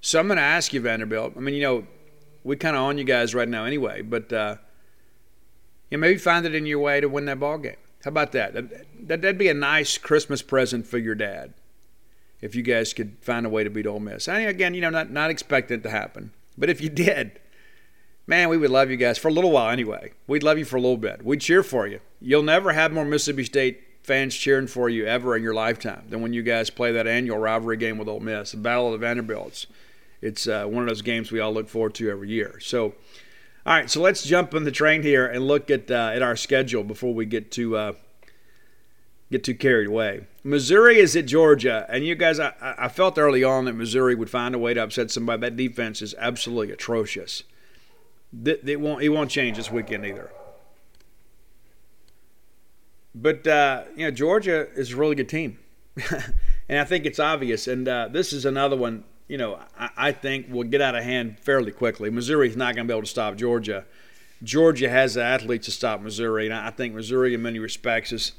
So 0.00 0.18
I'm 0.18 0.26
going 0.26 0.38
to 0.38 0.42
ask 0.42 0.72
you, 0.72 0.80
Vanderbilt. 0.80 1.34
I 1.36 1.40
mean, 1.40 1.54
you 1.54 1.62
know, 1.62 1.86
we 2.46 2.56
kind 2.56 2.76
of 2.76 2.82
on 2.82 2.96
you 2.96 3.04
guys 3.04 3.34
right 3.34 3.48
now 3.48 3.64
anyway. 3.64 4.02
But 4.02 4.32
uh, 4.32 4.56
you 5.90 5.98
maybe 5.98 6.18
find 6.18 6.46
it 6.46 6.54
in 6.54 6.64
your 6.64 6.78
way 6.78 7.00
to 7.00 7.08
win 7.08 7.24
that 7.26 7.40
ball 7.40 7.58
game. 7.58 7.76
How 8.04 8.10
about 8.10 8.32
that? 8.32 8.54
that? 8.54 8.86
That'd 9.00 9.38
be 9.38 9.48
a 9.48 9.54
nice 9.54 9.98
Christmas 9.98 10.42
present 10.42 10.86
for 10.86 10.98
your 10.98 11.16
dad 11.16 11.54
if 12.40 12.54
you 12.54 12.62
guys 12.62 12.92
could 12.92 13.16
find 13.20 13.44
a 13.44 13.48
way 13.48 13.64
to 13.64 13.70
beat 13.70 13.86
Ole 13.86 14.00
Miss. 14.00 14.28
I 14.28 14.40
again, 14.40 14.74
you 14.74 14.80
know, 14.80 14.90
not 14.90 15.10
not 15.10 15.30
expecting 15.30 15.80
it 15.80 15.82
to 15.82 15.90
happen, 15.90 16.32
but 16.56 16.70
if 16.70 16.80
you 16.80 16.88
did, 16.88 17.40
man, 18.26 18.48
we 18.48 18.56
would 18.56 18.70
love 18.70 18.90
you 18.90 18.96
guys 18.96 19.18
for 19.18 19.28
a 19.28 19.32
little 19.32 19.50
while 19.50 19.70
anyway. 19.70 20.12
We'd 20.28 20.44
love 20.44 20.58
you 20.58 20.64
for 20.64 20.76
a 20.76 20.80
little 20.80 20.96
bit. 20.96 21.24
We'd 21.24 21.40
cheer 21.40 21.64
for 21.64 21.88
you. 21.88 22.00
You'll 22.20 22.44
never 22.44 22.72
have 22.72 22.92
more 22.92 23.04
Mississippi 23.04 23.44
State 23.44 23.82
fans 24.04 24.36
cheering 24.36 24.68
for 24.68 24.88
you 24.88 25.04
ever 25.04 25.36
in 25.36 25.42
your 25.42 25.54
lifetime 25.54 26.04
than 26.08 26.22
when 26.22 26.32
you 26.32 26.44
guys 26.44 26.70
play 26.70 26.92
that 26.92 27.08
annual 27.08 27.38
rivalry 27.38 27.76
game 27.76 27.98
with 27.98 28.08
Ole 28.08 28.20
Miss, 28.20 28.52
the 28.52 28.56
Battle 28.58 28.94
of 28.94 29.00
the 29.00 29.04
Vanderbilts 29.04 29.66
it's 30.22 30.48
uh, 30.48 30.64
one 30.64 30.82
of 30.82 30.88
those 30.88 31.02
games 31.02 31.30
we 31.30 31.40
all 31.40 31.52
look 31.52 31.68
forward 31.68 31.94
to 31.94 32.10
every 32.10 32.28
year. 32.28 32.58
So, 32.60 32.94
all 33.64 33.74
right, 33.74 33.90
so 33.90 34.00
let's 34.00 34.24
jump 34.24 34.54
on 34.54 34.64
the 34.64 34.70
train 34.70 35.02
here 35.02 35.26
and 35.26 35.46
look 35.46 35.70
at 35.70 35.90
uh, 35.90 36.12
at 36.14 36.22
our 36.22 36.36
schedule 36.36 36.84
before 36.84 37.14
we 37.14 37.26
get 37.26 37.50
to 37.52 37.76
uh, 37.76 37.92
get 39.30 39.44
too 39.44 39.54
carried 39.54 39.88
away. 39.88 40.26
Missouri 40.44 40.98
is 40.98 41.16
at 41.16 41.26
Georgia, 41.26 41.86
and 41.88 42.04
you 42.04 42.14
guys, 42.14 42.38
I, 42.38 42.52
I 42.60 42.88
felt 42.88 43.18
early 43.18 43.42
on 43.42 43.64
that 43.64 43.74
Missouri 43.74 44.14
would 44.14 44.30
find 44.30 44.54
a 44.54 44.58
way 44.58 44.74
to 44.74 44.84
upset 44.84 45.10
somebody. 45.10 45.40
That 45.40 45.56
defense 45.56 46.00
is 46.00 46.14
absolutely 46.18 46.72
atrocious. 46.72 47.42
It 48.44 48.80
won't 48.80 49.02
it 49.02 49.08
won't 49.08 49.30
change 49.30 49.56
this 49.56 49.70
weekend 49.70 50.04
either. 50.04 50.30
But 53.14 53.46
uh, 53.46 53.84
you 53.96 54.04
know, 54.04 54.10
Georgia 54.10 54.68
is 54.74 54.92
a 54.92 54.96
really 54.96 55.14
good 55.14 55.28
team, 55.28 55.58
and 56.68 56.78
I 56.78 56.84
think 56.84 57.06
it's 57.06 57.18
obvious. 57.18 57.66
And 57.66 57.88
uh, 57.88 58.08
this 58.08 58.32
is 58.32 58.44
another 58.44 58.76
one 58.76 59.04
you 59.28 59.38
know, 59.38 59.58
I, 59.78 59.90
I 59.96 60.12
think 60.12 60.46
will 60.50 60.64
get 60.64 60.80
out 60.80 60.94
of 60.94 61.04
hand 61.04 61.38
fairly 61.40 61.72
quickly. 61.72 62.10
Missouri's 62.10 62.56
not 62.56 62.74
going 62.74 62.86
to 62.86 62.92
be 62.92 62.94
able 62.94 63.02
to 63.02 63.10
stop 63.10 63.36
Georgia. 63.36 63.84
Georgia 64.42 64.88
has 64.88 65.14
the 65.14 65.22
athletes 65.22 65.66
to 65.66 65.72
stop 65.72 66.00
Missouri, 66.00 66.46
and 66.46 66.54
I 66.54 66.70
think 66.70 66.94
Missouri, 66.94 67.34
in 67.34 67.42
many 67.42 67.58
respects, 67.58 68.12
is 68.12 68.32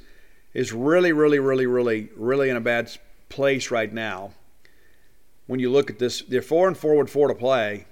is 0.53 0.73
really, 0.73 1.11
really, 1.11 1.39
really, 1.39 1.67
really, 1.67 2.09
really 2.15 2.49
in 2.49 2.55
a 2.55 2.61
bad 2.61 2.89
place 3.29 3.69
right 3.69 3.93
now. 3.93 4.31
When 5.45 5.59
you 5.59 5.69
look 5.69 5.89
at 5.89 5.99
this, 5.99 6.21
they're 6.21 6.41
four 6.41 6.67
and 6.67 6.77
four 6.77 7.05
four 7.07 7.27
to 7.27 7.35
play, 7.35 7.85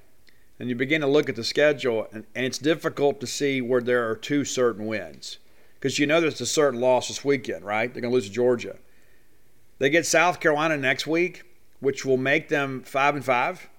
and 0.59 0.69
you 0.69 0.75
begin 0.75 1.01
to 1.01 1.07
look 1.07 1.29
at 1.29 1.35
the 1.35 1.43
schedule, 1.43 2.07
and, 2.11 2.25
and 2.35 2.45
it's 2.45 2.57
difficult 2.57 3.19
to 3.19 3.27
see 3.27 3.61
where 3.61 3.81
there 3.81 4.09
are 4.09 4.15
two 4.15 4.45
certain 4.45 4.85
wins 4.85 5.39
because 5.75 5.99
you 5.99 6.07
know 6.07 6.21
there's 6.21 6.41
a 6.41 6.45
certain 6.45 6.79
loss 6.79 7.09
this 7.09 7.25
weekend, 7.25 7.65
right? 7.65 7.93
They're 7.93 8.01
going 8.01 8.11
to 8.11 8.15
lose 8.15 8.27
to 8.27 8.33
Georgia. 8.33 8.77
They 9.77 9.89
get 9.89 10.05
South 10.05 10.39
Carolina 10.39 10.77
next 10.77 11.05
week 11.05 11.43
which 11.85 12.03
will 12.03 12.17
make 12.17 12.49
them 12.49 12.81
five 12.81 13.15
and 13.15 13.23
five. 13.23 13.69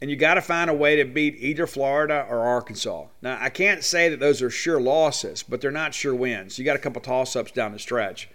And 0.00 0.08
you 0.08 0.16
got 0.16 0.34
to 0.34 0.40
find 0.40 0.70
a 0.70 0.74
way 0.74 0.94
to 0.96 1.04
beat 1.04 1.34
either 1.40 1.66
Florida 1.66 2.24
or 2.30 2.40
Arkansas. 2.40 3.06
Now, 3.20 3.36
I 3.40 3.48
can't 3.48 3.82
say 3.82 4.08
that 4.10 4.20
those 4.20 4.42
are 4.42 4.50
sure 4.50 4.80
losses, 4.80 5.42
but 5.42 5.60
they're 5.60 5.72
not 5.72 5.92
sure 5.92 6.14
wins. 6.14 6.56
You 6.56 6.64
got 6.64 6.76
a 6.76 6.78
couple 6.78 7.02
toss 7.02 7.34
ups 7.34 7.50
down 7.50 7.72
the 7.72 7.80
stretch. 7.80 8.28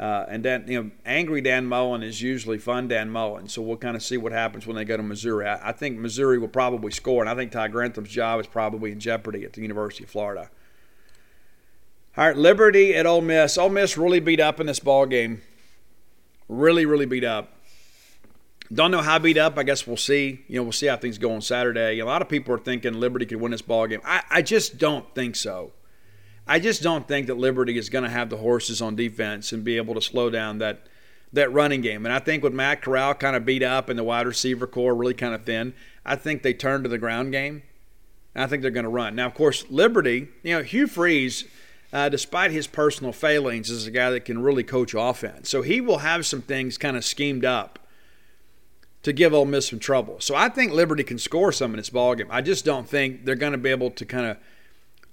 Uh, 0.00 0.24
and 0.28 0.44
then, 0.44 0.64
you 0.66 0.82
know, 0.82 0.90
angry 1.06 1.40
Dan 1.40 1.66
Mullen 1.66 2.02
is 2.02 2.20
usually 2.20 2.58
fun 2.58 2.88
Dan 2.88 3.08
Mullen. 3.08 3.48
So 3.48 3.62
we'll 3.62 3.76
kind 3.76 3.94
of 3.94 4.02
see 4.02 4.16
what 4.16 4.32
happens 4.32 4.66
when 4.66 4.74
they 4.74 4.84
go 4.84 4.96
to 4.96 5.02
Missouri. 5.04 5.46
I, 5.46 5.68
I 5.68 5.72
think 5.72 5.96
Missouri 5.98 6.38
will 6.38 6.48
probably 6.48 6.90
score, 6.90 7.22
and 7.22 7.30
I 7.30 7.36
think 7.36 7.52
Todd 7.52 7.70
Grantham's 7.70 8.10
job 8.10 8.40
is 8.40 8.48
probably 8.48 8.90
in 8.90 8.98
jeopardy 8.98 9.44
at 9.44 9.52
the 9.52 9.62
University 9.62 10.02
of 10.02 10.10
Florida. 10.10 10.50
All 12.16 12.26
right, 12.26 12.36
Liberty 12.36 12.94
at 12.96 13.06
Ole 13.06 13.20
Miss. 13.20 13.56
Ole 13.56 13.68
Miss 13.68 13.96
really 13.96 14.18
beat 14.18 14.40
up 14.40 14.58
in 14.58 14.66
this 14.66 14.80
ball 14.80 15.06
game. 15.06 15.42
Really, 16.48 16.86
really 16.86 17.06
beat 17.06 17.24
up. 17.24 17.52
Don't 18.74 18.90
know 18.90 19.02
how 19.02 19.20
beat 19.20 19.38
up. 19.38 19.56
I 19.56 19.62
guess 19.62 19.86
we'll 19.86 19.96
see. 19.96 20.44
You 20.48 20.56
know, 20.56 20.64
we'll 20.64 20.72
see 20.72 20.86
how 20.86 20.96
things 20.96 21.16
go 21.16 21.32
on 21.32 21.42
Saturday. 21.42 22.00
A 22.00 22.04
lot 22.06 22.22
of 22.22 22.28
people 22.28 22.52
are 22.54 22.58
thinking 22.58 22.94
Liberty 22.94 23.24
could 23.24 23.40
win 23.40 23.52
this 23.52 23.62
ball 23.62 23.86
game. 23.86 24.00
I, 24.04 24.22
I 24.30 24.42
just 24.42 24.78
don't 24.78 25.14
think 25.14 25.36
so. 25.36 25.72
I 26.46 26.58
just 26.58 26.82
don't 26.82 27.06
think 27.06 27.28
that 27.28 27.38
Liberty 27.38 27.78
is 27.78 27.88
going 27.88 28.04
to 28.04 28.10
have 28.10 28.30
the 28.30 28.38
horses 28.38 28.82
on 28.82 28.96
defense 28.96 29.52
and 29.52 29.62
be 29.62 29.76
able 29.76 29.94
to 29.94 30.02
slow 30.02 30.28
down 30.28 30.58
that 30.58 30.86
that 31.32 31.52
running 31.52 31.80
game. 31.80 32.06
And 32.06 32.12
I 32.12 32.20
think 32.20 32.42
with 32.42 32.52
Matt 32.52 32.80
Corral 32.80 33.14
kind 33.14 33.34
of 33.34 33.44
beat 33.44 33.62
up 33.62 33.88
and 33.88 33.98
the 33.98 34.04
wide 34.04 34.26
receiver 34.26 34.68
corps 34.68 34.94
really 34.94 35.14
kind 35.14 35.34
of 35.34 35.44
thin, 35.44 35.74
I 36.04 36.14
think 36.16 36.42
they 36.42 36.54
turn 36.54 36.84
to 36.84 36.88
the 36.88 36.98
ground 36.98 37.32
game. 37.32 37.62
I 38.36 38.46
think 38.46 38.62
they're 38.62 38.70
going 38.70 38.84
to 38.84 38.90
run. 38.90 39.16
Now, 39.16 39.26
of 39.26 39.34
course, 39.34 39.64
Liberty, 39.68 40.28
you 40.44 40.54
know, 40.54 40.62
Hugh 40.62 40.86
Freeze, 40.86 41.44
uh, 41.92 42.08
despite 42.08 42.52
his 42.52 42.68
personal 42.68 43.12
failings, 43.12 43.68
is 43.68 43.86
a 43.86 43.90
guy 43.90 44.10
that 44.10 44.24
can 44.24 44.42
really 44.42 44.62
coach 44.62 44.94
offense. 44.96 45.48
So 45.48 45.62
he 45.62 45.80
will 45.80 45.98
have 45.98 46.24
some 46.24 46.42
things 46.42 46.78
kind 46.78 46.96
of 46.96 47.04
schemed 47.04 47.44
up 47.44 47.80
to 49.04 49.12
give 49.12 49.32
Ole 49.32 49.44
Miss 49.44 49.68
some 49.68 49.78
trouble. 49.78 50.16
So 50.18 50.34
I 50.34 50.48
think 50.48 50.72
Liberty 50.72 51.04
can 51.04 51.18
score 51.18 51.52
some 51.52 51.70
in 51.70 51.76
this 51.78 51.90
ballgame. 51.90 52.26
I 52.30 52.42
just 52.42 52.64
don't 52.64 52.88
think 52.88 53.24
they're 53.24 53.36
going 53.36 53.52
to 53.52 53.58
be 53.58 53.70
able 53.70 53.92
to 53.92 54.04
kind 54.04 54.26
of 54.26 54.36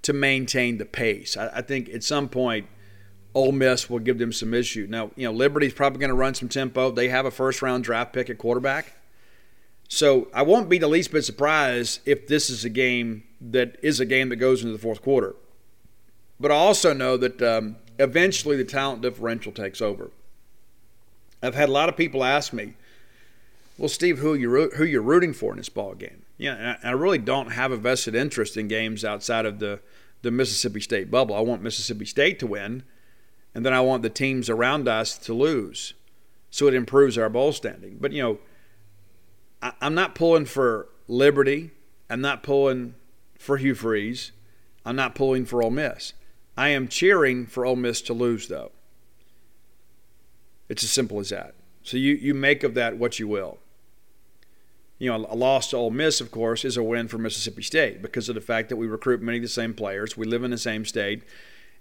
to 0.02 0.14
maintain 0.14 0.80
the 0.80 0.86
pace. 0.86 1.38
I, 1.38 1.58
I 1.58 1.62
think 1.62 1.88
at 1.90 2.04
some 2.04 2.28
point– 2.28 2.68
Ole 3.34 3.52
Miss 3.52 3.90
will 3.90 4.00
give 4.00 4.18
them 4.18 4.34
some 4.34 4.54
issue. 4.54 4.88
Now, 4.90 5.12
you 5.16 5.26
know, 5.26 5.32
Liberty's 5.32 5.74
probably 5.74 6.00
going 6.00 6.10
to 6.10 6.16
run 6.16 6.34
some 6.34 6.50
tempo. 6.50 6.92
They 6.92 7.10
have 7.10 7.26
a 7.26 7.32
first 7.32 7.62
round 7.62 7.84
draft 7.84 8.14
pick 8.14 8.30
at 8.30 8.38
quarterback. 8.38 8.94
So 9.88 10.28
I 10.34 10.42
won't 10.44 10.70
be 10.70 10.78
the 10.78 10.88
least 10.88 11.12
bit 11.12 11.24
surprised 11.24 12.02
if 12.06 12.28
this 12.28 12.50
is 12.50 12.64
a 12.66 12.70
game 12.70 13.24
that 13.40 13.78
is 13.82 14.00
a 14.00 14.06
game 14.06 14.30
that 14.30 14.38
goes 14.38 14.62
into 14.62 14.74
the 14.74 14.82
fourth 14.82 15.02
quarter. 15.02 15.36
But 16.40 16.52
I 16.52 16.56
also 16.56 16.94
know 16.94 17.18
that 17.18 17.42
um, 17.42 17.78
eventually 18.00 18.58
the 18.58 18.66
talent 18.66 19.02
differential 19.02 19.52
takes 19.52 19.82
over. 19.82 20.12
I've 21.44 21.56
had 21.56 21.70
a 21.70 21.72
lot 21.72 21.90
of 21.90 21.98
people 21.98 22.24
ask 22.24 22.54
me, 22.54 22.74
"Well, 23.78 23.90
Steve, 23.90 24.20
who 24.20 24.34
you 24.34 24.72
who 24.76 24.84
you're 24.84 25.02
rooting 25.02 25.34
for 25.34 25.52
in 25.52 25.58
this 25.58 25.70
ball 25.70 25.96
game?" 25.96 26.24
Yeah, 26.38 26.78
I 26.84 26.92
really 26.92 27.20
don't 27.20 27.52
have 27.52 27.72
a 27.72 27.78
vested 27.78 28.16
interest 28.16 28.58
in 28.58 28.68
games 28.68 29.06
outside 29.06 29.46
of 29.46 29.60
the 29.60 29.80
the 30.22 30.32
Mississippi 30.32 30.82
State 30.82 31.10
bubble. 31.10 31.36
I 31.36 31.42
want 31.42 31.62
Mississippi 31.62 32.06
State 32.06 32.40
to 32.40 32.48
win 32.48 32.84
and 33.54 33.66
then 33.66 33.74
I 33.74 33.82
want 33.82 34.04
the 34.04 34.10
teams 34.10 34.50
around 34.50 34.88
us 34.88 35.18
to 35.20 35.34
lose, 35.34 35.94
so 36.50 36.68
it 36.68 36.74
improves 36.74 37.18
our 37.18 37.30
bowl 37.30 37.52
standing. 37.52 37.98
But 38.00 38.12
you 38.14 38.24
know, 38.24 38.40
I, 39.62 39.74
am 39.82 39.94
not 39.94 40.16
pulling 40.16 40.46
for 40.46 40.88
Liberty. 41.08 41.72
I'm 42.10 42.22
not 42.22 42.44
pulling 42.44 42.96
for 43.38 43.58
Hugh 43.58 43.76
Freeze. 43.76 44.32
I'm 44.86 44.96
not 44.96 45.16
pulling 45.16 45.46
for 45.46 45.62
Ole 45.62 45.72
Miss. 45.72 46.14
I 46.58 46.70
am 46.70 46.88
cheering 46.88 47.46
for 47.46 47.66
Ole 47.66 47.76
Miss 47.76 48.02
to 48.04 48.14
lose, 48.14 48.48
though. 48.48 48.72
It's 50.70 50.84
as 50.84 50.92
simple 50.92 51.20
as 51.20 51.30
that. 51.30 51.54
So 51.84 51.98
you, 51.98 52.14
you 52.14 52.34
make 52.34 52.64
of 52.64 52.74
that 52.76 52.98
what 52.98 53.20
you 53.20 53.28
will. 53.28 53.58
You 55.00 55.10
know, 55.10 55.26
a 55.30 55.36
loss 55.36 55.72
to 55.72 55.78
Ole 55.78 55.90
Miss, 55.90 56.22
of 56.22 56.30
course, 56.30 56.64
is 56.64 56.78
a 56.78 56.84
win 56.84 57.08
for 57.08 57.18
Mississippi 57.18 57.64
State 57.64 58.02
because 58.04 58.30
of 58.30 58.36
the 58.36 58.42
fact 58.42 58.70
that 58.70 58.76
we 58.76 58.86
recruit 58.86 59.22
many 59.22 59.40
of 59.40 59.42
the 59.42 59.50
same 59.50 59.74
players. 59.74 60.16
We 60.16 60.28
live 60.28 60.44
in 60.44 60.52
the 60.52 60.60
same 60.60 60.86
state. 60.86 61.24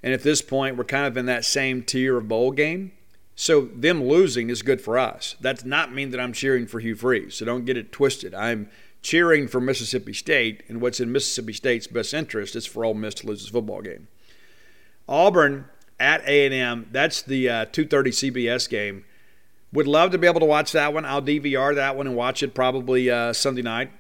And 0.02 0.14
at 0.14 0.22
this 0.22 0.40
point, 0.40 0.76
we're 0.76 0.84
kind 0.84 1.06
of 1.06 1.16
in 1.18 1.26
that 1.26 1.44
same 1.44 1.82
tier 1.82 2.16
of 2.16 2.28
bowl 2.28 2.50
game. 2.50 2.92
So 3.34 3.62
them 3.74 4.04
losing 4.04 4.48
is 4.48 4.62
good 4.62 4.80
for 4.80 4.98
us. 4.98 5.36
That 5.40 5.56
does 5.56 5.64
not 5.64 5.92
mean 5.92 6.10
that 6.10 6.20
I'm 6.20 6.32
cheering 6.32 6.66
for 6.66 6.80
Hugh 6.80 6.94
Freeze. 6.94 7.34
So 7.34 7.44
don't 7.44 7.64
get 7.64 7.76
it 7.76 7.92
twisted. 7.92 8.34
I'm 8.34 8.70
cheering 9.02 9.48
for 9.48 9.60
Mississippi 9.60 10.12
State, 10.12 10.62
and 10.68 10.80
what's 10.80 11.00
in 11.00 11.12
Mississippi 11.12 11.52
State's 11.52 11.86
best 11.86 12.12
interest 12.12 12.56
is 12.56 12.66
for 12.66 12.84
Ole 12.84 12.94
Miss 12.94 13.14
to 13.14 13.26
lose 13.26 13.40
this 13.40 13.50
football 13.50 13.82
game. 13.82 14.08
Auburn 15.08 15.66
at 15.98 16.22
A&M. 16.26 16.88
That's 16.90 17.22
the 17.22 17.48
uh, 17.48 17.66
2:30 17.66 18.12
CBS 18.12 18.68
game. 18.68 19.04
Would 19.72 19.86
love 19.86 20.10
to 20.10 20.18
be 20.18 20.26
able 20.26 20.40
to 20.40 20.46
watch 20.46 20.72
that 20.72 20.92
one. 20.92 21.04
I'll 21.04 21.22
DVR 21.22 21.74
that 21.76 21.96
one 21.96 22.06
and 22.06 22.16
watch 22.16 22.42
it 22.42 22.54
probably 22.54 23.08
uh, 23.08 23.32
Sunday 23.32 23.62
night. 23.62 23.90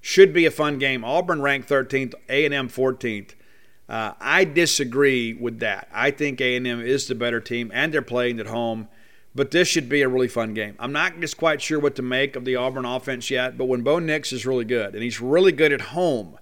Should 0.00 0.32
be 0.32 0.46
a 0.46 0.50
fun 0.50 0.78
game. 0.78 1.04
Auburn 1.04 1.42
ranked 1.42 1.68
13th, 1.68 2.14
A&M 2.30 2.68
14th. 2.68 3.32
Uh, 3.88 4.12
I 4.20 4.44
disagree 4.44 5.34
with 5.34 5.58
that. 5.58 5.88
I 5.92 6.10
think 6.10 6.40
A&M 6.40 6.66
is 6.80 7.08
the 7.08 7.14
better 7.14 7.40
team, 7.40 7.70
and 7.74 7.92
they're 7.92 8.00
playing 8.00 8.40
at 8.40 8.46
home. 8.46 8.88
But 9.34 9.50
this 9.50 9.68
should 9.68 9.88
be 9.88 10.02
a 10.02 10.08
really 10.08 10.28
fun 10.28 10.54
game. 10.54 10.74
I'm 10.78 10.92
not 10.92 11.20
just 11.20 11.36
quite 11.36 11.60
sure 11.60 11.78
what 11.78 11.96
to 11.96 12.02
make 12.02 12.34
of 12.34 12.44
the 12.44 12.56
Auburn 12.56 12.84
offense 12.84 13.30
yet, 13.30 13.58
but 13.58 13.66
when 13.66 13.82
Bo 13.82 13.98
Nix 13.98 14.32
is 14.32 14.46
really 14.46 14.64
good, 14.64 14.94
and 14.94 15.02
he's 15.02 15.20
really 15.20 15.52
good 15.52 15.72
at 15.72 15.80
home, 15.80 16.38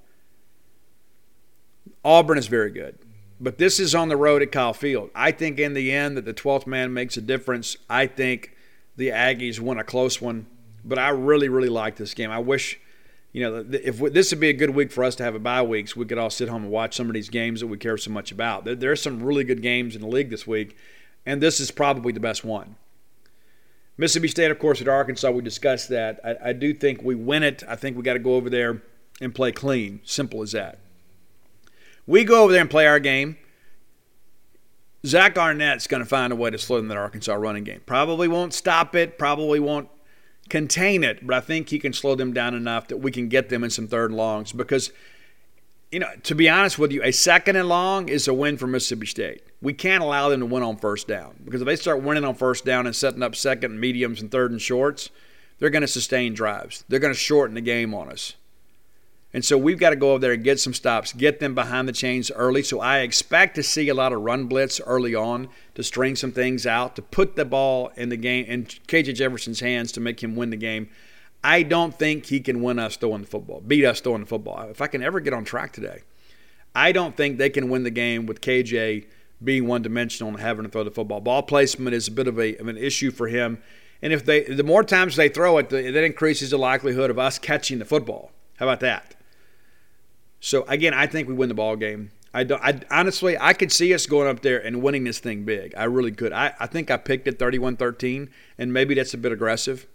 Auburn 2.05 2.39
is 2.39 2.47
very 2.47 2.71
good. 2.71 2.99
But 3.41 3.59
this 3.59 3.79
is 3.79 3.95
on 3.95 4.09
the 4.09 4.17
road 4.17 4.43
at 4.43 4.51
Kyle 4.51 4.73
Field. 4.73 5.11
I 5.15 5.31
think 5.31 5.59
in 5.59 5.75
the 5.75 5.93
end 5.93 6.17
that 6.17 6.25
the 6.25 6.35
12th 6.35 6.67
man 6.67 6.93
makes 6.93 7.17
a 7.17 7.21
difference. 7.21 7.77
I 7.89 8.07
think 8.07 8.55
the 8.97 9.09
Aggies 9.09 9.61
won 9.61 9.79
a 9.79 9.85
close 9.85 10.21
one, 10.21 10.47
but 10.85 10.99
I 10.99 11.11
really, 11.11 11.49
really 11.49 11.69
like 11.69 11.97
this 11.97 12.15
game. 12.15 12.31
I 12.31 12.41
wish– 12.41 12.79
you 13.33 13.43
know, 13.43 13.65
if 13.71 14.01
we, 14.01 14.11
this 14.11 14.31
would 14.31 14.41
be 14.41 14.49
a 14.49 14.55
good 14.55 14.71
week 14.71 14.91
for 14.91 15.05
us 15.05 15.15
to 15.17 15.23
have 15.23 15.35
a 15.35 15.39
bye 15.39 15.63
week, 15.63 15.89
so 15.89 16.01
we 16.01 16.07
could 16.07 16.19
all 16.19 16.31
sit 16.31 16.49
home 16.49 16.63
and 16.65 16.73
watch 16.73 16.97
some 16.97 17.09
of 17.09 17.15
these 17.15 17.29
games 17.29 17.61
that 17.61 17.67
we 17.67 17.77
care 17.77 17.99
so 17.99 18.11
much 18.11 18.33
about. 18.33 18.65
There, 18.65 18.75
there 18.75 18.91
are 18.91 18.97
some 18.97 19.23
really 19.23 19.45
good 19.45 19.63
games 19.63 19.95
in 19.95 20.01
the 20.01 20.09
league 20.09 20.31
this 20.31 20.47
week, 20.47 20.77
and 21.27 21.41
this 21.41 21.61
is 21.61 21.71
probably 21.71 22.13
the 22.13 22.21
best 22.21 22.45
one. 22.45 22.77
Mississippi 23.99 24.29
State, 24.29 24.51
of 24.51 24.59
course, 24.59 24.81
at 24.81 24.89
Arkansas, 24.89 25.31
we 25.31 25.43
discussed 25.43 25.89
that. 25.91 26.21
I, 26.25 26.51
I 26.51 26.53
do 26.53 26.73
think 26.73 27.03
we 27.03 27.15
win 27.15 27.43
it. 27.43 27.63
I 27.69 27.77
think 27.77 27.97
we 27.97 28.03
got 28.03 28.15
to 28.15 28.19
go 28.19 28.35
over 28.35 28.49
there 28.49 28.83
and 29.21 29.35
play 29.35 29.53
clean. 29.53 30.01
Simple 30.05 30.43
as 30.43 30.53
that. 30.53 30.79
We 32.09 32.25
go 32.25 32.43
over 32.43 32.53
there 32.53 32.63
and 32.63 32.71
play 32.71 32.87
our 32.87 32.99
game. 32.99 33.37
Zach 35.07 35.37
Arnett's 35.39 35.87
going 35.87 36.03
to 36.03 36.09
find 36.09 36.33
a 36.33 36.37
way 36.37 36.51
to 36.51 36.59
slow 36.59 36.81
down 36.81 36.89
that 36.89 36.97
Arkansas 36.97 37.35
running 37.35 37.65
game. 37.65 37.83
Probably 37.87 38.27
won't 38.27 38.55
stop 38.55 38.97
it. 38.97 39.19
Probably 39.19 39.61
won't 39.61 39.89
contain 40.49 41.05
it, 41.05 41.25
but 41.25 41.37
I 41.37 41.41
think 41.41 41.69
he 41.69 41.79
can 41.79 41.93
slow 41.93 42.15
them 42.15 42.33
down 42.33 42.55
enough 42.55 42.89
that 42.89 42.97
we 42.97 43.13
can 43.13 43.29
get 43.29 43.51
them 43.51 43.63
in 43.63 43.71
some 43.71 43.87
third 43.87 44.11
longs 44.11 44.53
because 44.53 44.91
you 45.91 45.99
know, 45.99 46.11
to 46.25 46.35
be 46.35 46.49
honest 46.49 46.79
with 46.79 46.93
you, 46.93 47.03
a 47.03 47.13
second 47.13 47.57
and 47.57 47.69
long 47.69 48.09
is 48.09 48.29
a 48.29 48.35
win 48.35 48.59
for 48.59 48.67
Mississippi 48.67 49.07
State. 49.07 49.43
We 49.63 49.73
can't 49.73 50.03
allow 50.03 50.29
them 50.29 50.41
to 50.41 50.47
win 50.47 50.63
on 50.63 50.77
first 50.77 51.09
down 51.09 51.37
because 51.45 51.63
if 51.63 51.67
they 51.67 51.77
start 51.77 52.03
winning 52.03 52.25
on 52.25 52.35
first 52.35 52.65
down 52.65 52.87
and 52.87 52.95
setting 52.95 53.23
up 53.23 53.35
second 53.35 53.73
and 53.73 53.81
mediums 53.81 54.21
and 54.21 54.31
third 54.31 54.51
and 54.51 54.61
shorts, 54.61 55.11
they're 55.59 55.71
going 55.71 55.83
to 55.83 55.89
sustain 55.89 56.35
drives. 56.35 56.85
They're 56.89 57.01
going 57.01 57.13
to 57.13 57.19
shorten 57.19 57.55
the 57.55 57.61
game 57.61 57.95
on 57.95 58.11
us. 58.11 58.35
And 59.35 59.45
so 59.45 59.59
we've 59.59 59.79
got 59.79 59.91
to 59.91 59.97
go 59.97 60.13
over 60.13 60.21
there 60.21 60.33
and 60.33 60.43
get 60.43 60.59
some 60.59 60.73
stops, 60.73 61.13
get 61.13 61.39
them 61.39 61.55
behind 61.55 61.87
the 61.87 61.93
chains 61.93 62.31
early. 62.31 62.63
So 62.63 62.81
I 62.81 63.01
expect 63.01 63.57
to 63.57 63.63
see 63.63 63.89
a 63.91 63.95
lot 63.95 64.13
of 64.13 64.23
run 64.23 64.47
blitz 64.47 64.81
early 64.81 65.15
on 65.15 65.49
to 65.75 65.83
string 65.83 66.17
some 66.17 66.33
things 66.33 66.67
out, 66.67 66.97
to 66.97 67.03
put 67.03 67.37
the 67.37 67.45
ball 67.45 67.93
in 67.97 68.09
the 68.09 68.17
game 68.17 68.47
in 68.47 68.65
KJ 68.65 69.15
Jefferson's 69.15 69.61
hands 69.61 69.93
to 69.93 70.01
make 70.01 70.23
him 70.23 70.35
win 70.35 70.49
the 70.51 70.57
game. 70.57 70.89
I 71.45 71.63
don't 71.63 71.97
think 71.97 72.27
he 72.27 72.41
can 72.41 72.63
win 72.63 72.79
us 72.79 72.97
throwing 72.97 73.21
the 73.21 73.27
football, 73.27 73.61
beat 73.61 73.85
us 73.85 74.01
throwing 74.01 74.23
the 74.23 74.27
football. 74.27 74.69
If 74.71 74.81
I 74.81 74.87
can 74.87 75.03
ever 75.03 75.21
get 75.21 75.35
on 75.35 75.45
track 75.45 75.73
today, 75.73 76.03
I 76.75 76.93
don't 76.93 77.17
think 77.17 77.37
they 77.37 77.51
can 77.51 77.69
win 77.69 77.83
the 77.83 77.91
game 77.91 78.27
with 78.27 78.41
KJ 78.41 79.07
being 79.45 79.67
one 79.67 79.83
dimensional 79.83 80.33
and 80.33 80.41
having 80.41 80.65
to 80.65 80.71
throw 80.71 80.85
the 80.85 80.91
football. 80.91 81.21
Ball 81.21 81.43
placement 81.43 81.95
is 81.95 82.09
a 82.09 82.13
bit 82.13 82.29
of, 82.29 82.39
a, 82.41 82.57
of 82.57 82.67
an 82.67 82.77
issue 82.77 83.11
for 83.11 83.29
him. 83.29 83.63
And 84.01 84.13
if 84.13 84.25
they, 84.25 84.45
the 84.45 84.65
more 84.65 84.83
times 84.83 85.17
they 85.17 85.29
throw 85.29 85.59
it, 85.59 85.69
that 85.71 86.05
increases 86.05 86.51
the 86.51 86.59
likelihood 86.59 87.11
of 87.11 87.19
us 87.19 87.39
catching 87.39 87.79
the 87.79 87.85
football. 87.85 88.33
How 88.57 88.67
about 88.67 88.81
that? 88.81 89.15
So 90.41 90.65
again, 90.69 90.95
I 90.95 91.07
think 91.07 91.29
we 91.29 91.35
win 91.35 91.49
the 91.49 91.55
ball 91.55 91.77
game. 91.77 92.11
I 92.33 92.45
don't. 92.45 92.63
I 92.63 92.81
honestly, 92.91 93.37
I 93.39 93.53
could 93.53 93.73
see 93.73 93.95
us 93.95 94.07
going 94.07 94.29
up 94.29 94.41
there 94.41 94.65
and 94.65 94.83
winning 94.83 95.05
this 95.05 95.19
thing 95.19 95.45
big. 95.45 95.75
I 95.77 95.85
really 95.85 96.13
could. 96.13 96.33
I, 96.33 96.55
I 96.61 96.67
think 96.67 96.91
I 96.91 96.97
picked 96.97 97.27
it 97.27 97.39
31-13, 97.39 98.29
and 98.59 98.73
maybe 98.73 98.95
that's 98.95 99.15
a 99.15 99.19
bit 99.19 99.33
aggressive, 99.33 99.87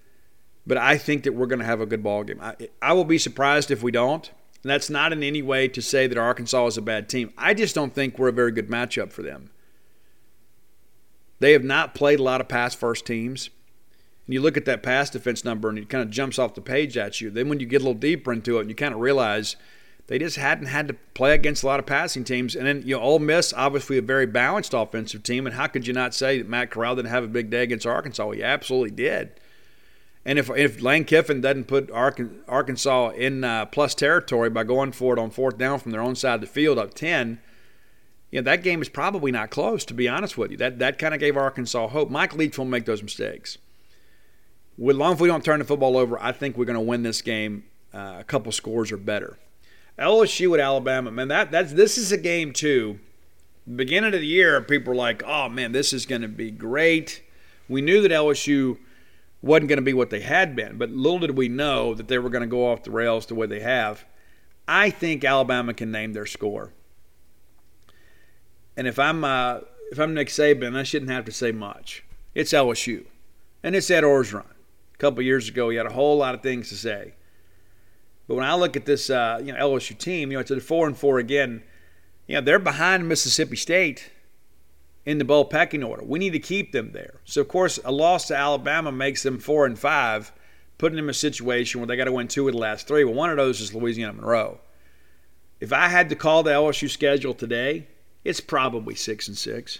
but 0.66 0.78
I 0.78 0.98
think 0.98 1.24
that 1.24 1.34
we're 1.34 1.46
going 1.46 1.60
to 1.60 1.66
have 1.66 1.82
a 1.82 1.86
good 1.86 2.04
ball 2.04 2.24
game. 2.24 2.40
I, 2.42 2.56
I 2.82 2.94
will 2.94 3.06
be 3.06 3.18
surprised 3.18 3.70
if 3.72 3.84
we 3.84 3.92
don't. 3.92 4.30
And 4.64 4.70
that's 4.70 4.90
not 4.90 5.12
in 5.12 5.24
any 5.24 5.42
way 5.42 5.68
to 5.68 5.82
say 5.82 6.08
that 6.08 6.18
Arkansas 6.18 6.68
is 6.68 6.78
a 6.78 6.82
bad 6.82 7.10
team. 7.10 7.34
I 7.38 7.54
just 7.54 7.76
don't 7.76 7.94
think 7.94 8.18
we're 8.18 8.30
a 8.30 8.34
very 8.34 8.52
good 8.54 8.70
matchup 8.70 9.12
for 9.12 9.22
them. 9.22 9.52
They 11.40 11.52
have 11.52 11.66
not 11.66 11.94
played 11.94 12.22
a 12.22 12.24
lot 12.24 12.40
of 12.40 12.48
pass 12.48 12.74
first 12.74 13.06
teams. 13.06 13.50
And 14.26 14.34
you 14.34 14.40
look 14.40 14.56
at 14.56 14.64
that 14.64 14.82
pass 14.82 15.10
defense 15.10 15.44
number 15.44 15.68
and 15.68 15.78
it 15.78 15.90
kind 15.90 16.02
of 16.02 16.10
jumps 16.10 16.40
off 16.40 16.56
the 16.56 16.62
page 16.62 16.96
at 16.96 17.20
you. 17.20 17.30
Then 17.30 17.50
when 17.50 17.60
you 17.60 17.66
get 17.66 17.82
a 17.82 17.86
little 17.86 17.94
deeper 17.94 18.32
into 18.32 18.58
it 18.60 18.70
you 18.70 18.76
kind 18.76 18.94
of 18.94 19.02
realize– 19.02 19.58
they 20.08 20.20
just 20.20 20.36
hadn't 20.36 20.68
had 20.68 20.88
to 20.90 20.96
play 21.14 21.34
against 21.34 21.64
a 21.64 21.66
lot 21.66 21.80
of 21.80 21.86
passing 21.86 22.24
teams. 22.24 22.56
And 22.56 22.68
then, 22.68 22.84
you 22.86 22.96
know, 22.96 23.02
Ole 23.02 23.20
Miss, 23.20 23.54
obviously 23.54 23.98
a 23.98 24.02
very 24.02 24.26
balanced 24.26 24.74
offensive 24.74 25.24
team. 25.24 25.46
And 25.46 25.56
how 25.56 25.68
could 25.68 25.88
you 25.88 25.94
not 25.94 26.14
say 26.14 26.40
that 26.40 26.50
Matt 26.50 26.72
Corral 26.72 26.96
didn't 26.96 27.12
have 27.12 27.24
a 27.24 27.28
big 27.28 27.50
day 27.50 27.64
against 27.64 27.86
Arkansas? 27.86 28.32
He 28.32 28.44
absolutely 28.44 28.92
did. 28.92 29.32
And 30.26 30.40
if, 30.40 30.50
if 30.50 30.82
Lane 30.82 31.06
Kiffin 31.06 31.42
doesn't 31.42 31.66
put 31.66 31.92
Arkansas 31.92 33.10
in 33.10 33.44
uh, 33.44 33.66
plus 33.66 33.94
territory 33.94 34.50
by 34.50 34.64
going 34.64 34.94
for 34.94 35.14
it 35.14 35.20
on 35.20 35.32
fourth 35.32 35.58
down 35.58 35.80
from 35.80 35.92
their 35.92 36.02
own 36.02 36.16
side 36.16 36.36
of 36.36 36.42
the 36.42 36.48
field 36.48 36.78
up 36.78 36.94
10, 36.94 37.42
you 38.32 38.40
know, 38.40 38.44
that 38.44 38.64
game 38.64 38.82
is 38.82 38.90
probably 38.90 39.32
not 39.32 39.52
close, 39.52 39.86
to 39.86 39.94
be 39.94 40.08
honest 40.08 40.38
with 40.38 40.52
you. 40.52 40.58
That, 40.58 40.80
that 40.80 40.98
kind 40.98 41.14
of 41.14 41.20
gave 41.20 41.38
Arkansas 41.38 41.90
hope. 41.90 42.10
Mike 42.10 42.34
Leach 42.34 42.58
won't 42.58 42.70
make 42.70 42.86
those 42.86 43.04
mistakes. 43.04 43.58
With 44.78 44.96
long 44.96 45.14
as 45.14 45.20
we 45.20 45.28
don't 45.28 45.46
turn 45.46 45.60
the 45.60 45.66
football 45.66 45.98
over, 45.98 46.22
I 46.22 46.32
think 46.32 46.58
we're 46.58 46.66
going 46.66 46.76
to 46.76 46.82
win 46.82 47.04
this 47.04 47.22
game 47.22 47.66
uh, 47.94 48.18
a 48.20 48.24
couple 48.24 48.52
scores 48.52 48.92
or 48.92 48.98
better. 48.98 49.38
LSU 49.98 50.54
at 50.54 50.60
Alabama, 50.60 51.12
man, 51.12 51.28
that 51.28 51.52
that's 51.52 51.74
this 51.74 51.98
is 51.98 52.12
a 52.12 52.18
game 52.18 52.54
too. 52.54 53.00
Beginning 53.76 54.14
of 54.14 54.20
the 54.20 54.26
year, 54.26 54.60
people 54.62 54.92
were 54.92 54.98
like, 54.98 55.24
"Oh 55.24 55.50
man, 55.50 55.72
this 55.72 55.94
is 55.94 56.06
going 56.06 56.22
to 56.22 56.28
be 56.28 56.52
great." 56.52 57.22
We 57.70 57.82
knew 57.82 58.02
that 58.02 58.12
LSU 58.12 58.78
wasn't 59.44 59.68
going 59.68 59.78
to 59.78 59.84
be 59.84 59.94
what 59.94 60.10
they 60.10 60.22
had 60.22 60.56
been. 60.56 60.78
But 60.78 60.90
little 60.90 61.20
did 61.20 61.38
we 61.38 61.50
know 61.50 61.94
that 61.94 62.08
they 62.08 62.18
were 62.18 62.30
going 62.30 62.42
to 62.42 62.48
go 62.48 62.72
off 62.72 62.84
the 62.84 62.92
rails 62.92 63.26
the 63.26 63.36
way 63.36 63.46
they 63.46 63.60
have. 63.60 64.06
I 64.68 64.90
think 64.90 65.24
Alabama 65.24 65.74
can 65.74 65.92
name 65.92 66.14
their 66.14 66.26
score. 66.26 66.72
And 68.76 68.88
if 68.88 68.98
I'm 68.98 69.24
uh, 69.24 69.60
if 69.92 70.00
I'm 70.00 70.14
Nick 70.14 70.30
Saban, 70.30 70.76
I 70.76 70.84
shouldn't 70.84 71.12
have 71.12 71.26
to 71.26 71.32
say 71.32 71.52
much. 71.52 72.04
It's 72.34 72.54
LSU, 72.54 73.06
and 73.62 73.76
it's 73.76 73.92
Ed 73.92 74.04
Orgeron. 74.04 74.46
A 74.94 74.98
couple 74.98 75.22
years 75.22 75.50
ago, 75.50 75.70
he 75.70 75.78
had 75.78 75.86
a 75.86 75.94
whole 75.94 76.18
lot 76.18 76.34
of 76.34 76.42
things 76.42 76.70
to 76.70 76.76
say. 76.76 77.14
But 78.28 78.36
when 78.36 78.46
I 78.46 78.56
look 78.56 78.76
at 78.76 78.86
this, 78.86 79.10
uh, 79.10 79.42
you 79.44 79.52
know, 79.52 79.60
LSU 79.60 79.98
team, 79.98 80.32
you 80.32 80.38
know, 80.38 80.42
it's 80.42 80.52
a 80.52 80.60
four 80.60 80.88
and 80.88 80.98
four 80.98 81.20
again. 81.20 81.64
You 82.28 82.36
know, 82.36 82.42
they're 82.42 82.60
behind 82.60 83.08
Mississippi 83.08 83.58
State 83.58 84.10
in 85.06 85.18
the 85.18 85.26
bowl 85.26 85.46
pecking 85.46 85.84
order. 85.84 86.04
We 86.04 86.20
need 86.20 86.32
to 86.32 86.40
keep 86.40 86.72
them 86.72 86.92
there. 86.94 87.20
So 87.26 87.42
of 87.42 87.48
course, 87.48 87.80
a 87.84 87.92
loss 87.92 88.28
to 88.28 88.36
Alabama 88.36 88.92
makes 88.92 89.24
them 89.24 89.40
four 89.40 89.66
and 89.66 89.78
five, 89.78 90.32
putting 90.78 90.96
them 90.96 91.06
in 91.06 91.12
a 91.12 91.14
situation 91.14 91.82
where 91.82 91.88
they 91.88 91.98
got 91.98 92.06
to 92.06 92.12
win 92.12 92.28
two 92.28 92.48
of 92.48 92.54
the 92.54 92.60
last 92.60 92.88
three. 92.88 93.04
Well, 93.04 93.14
one 93.14 93.30
of 93.30 93.38
those 93.38 93.60
is 93.60 93.74
Louisiana 93.74 94.14
Monroe. 94.14 94.60
If 95.60 95.74
I 95.74 95.88
had 95.88 96.10
to 96.10 96.16
call 96.16 96.44
the 96.44 96.52
LSU 96.52 96.90
schedule 96.90 97.34
today, 97.34 97.88
it's 98.24 98.40
probably 98.40 98.96
six 98.96 99.28
and 99.28 99.38
six. 99.38 99.80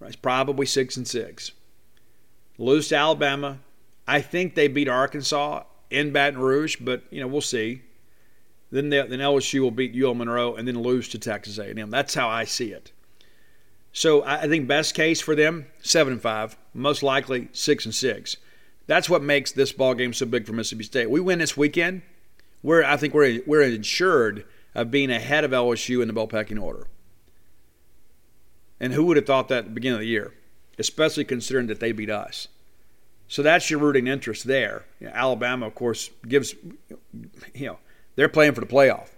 Right, 0.00 0.08
it's 0.08 0.16
probably 0.16 0.66
six 0.66 0.96
and 0.96 1.06
six. 1.06 1.52
Lose 2.58 2.88
to 2.88 2.96
Alabama. 2.96 3.60
I 4.08 4.20
think 4.20 4.54
they 4.54 4.66
beat 4.66 4.88
Arkansas 4.88 5.62
in 5.90 6.12
Baton 6.12 6.40
Rouge, 6.40 6.76
but 6.80 7.02
you 7.10 7.20
know 7.20 7.26
we'll 7.26 7.40
see. 7.40 7.82
Then, 8.72 8.90
they, 8.90 9.04
then 9.04 9.18
LSU 9.18 9.60
will 9.60 9.72
beat 9.72 10.00
UL 10.00 10.14
Monroe 10.14 10.54
and 10.54 10.66
then 10.66 10.80
lose 10.80 11.08
to 11.08 11.18
Texas 11.18 11.58
A&M. 11.58 11.90
That's 11.90 12.14
how 12.14 12.28
I 12.28 12.44
see 12.44 12.70
it. 12.70 12.92
So 13.92 14.22
I 14.24 14.46
think 14.46 14.68
best 14.68 14.94
case 14.94 15.20
for 15.20 15.34
them 15.34 15.66
seven 15.82 16.12
and 16.12 16.22
five, 16.22 16.56
most 16.72 17.02
likely 17.02 17.48
six 17.52 17.84
and 17.84 17.92
six. 17.92 18.36
That's 18.86 19.10
what 19.10 19.22
makes 19.22 19.50
this 19.50 19.72
ball 19.72 19.94
game 19.94 20.12
so 20.12 20.26
big 20.26 20.46
for 20.46 20.52
Mississippi 20.52 20.84
State. 20.84 21.10
We 21.10 21.20
win 21.20 21.40
this 21.40 21.56
weekend, 21.56 22.02
we're 22.62 22.84
I 22.84 22.96
think 22.96 23.14
we're 23.14 23.40
we're 23.46 23.62
insured 23.62 24.44
of 24.74 24.90
being 24.90 25.10
ahead 25.10 25.44
of 25.44 25.50
LSU 25.50 26.00
in 26.00 26.08
the 26.08 26.14
bowl 26.14 26.28
pecking 26.28 26.58
order. 26.58 26.86
And 28.78 28.92
who 28.92 29.04
would 29.04 29.16
have 29.16 29.26
thought 29.26 29.48
that 29.48 29.58
at 29.58 29.64
the 29.64 29.70
beginning 29.70 29.96
of 29.96 30.00
the 30.00 30.06
year, 30.06 30.32
especially 30.78 31.24
considering 31.24 31.66
that 31.66 31.80
they 31.80 31.92
beat 31.92 32.10
us. 32.10 32.48
So 33.30 33.42
that's 33.42 33.70
your 33.70 33.78
rooting 33.78 34.08
interest 34.08 34.42
there. 34.42 34.86
You 34.98 35.06
know, 35.06 35.12
Alabama, 35.14 35.68
of 35.68 35.76
course, 35.76 36.10
gives 36.26 36.56
you 37.54 37.66
know 37.66 37.78
they're 38.16 38.28
playing 38.28 38.54
for 38.54 38.60
the 38.60 38.66
playoff. 38.66 39.10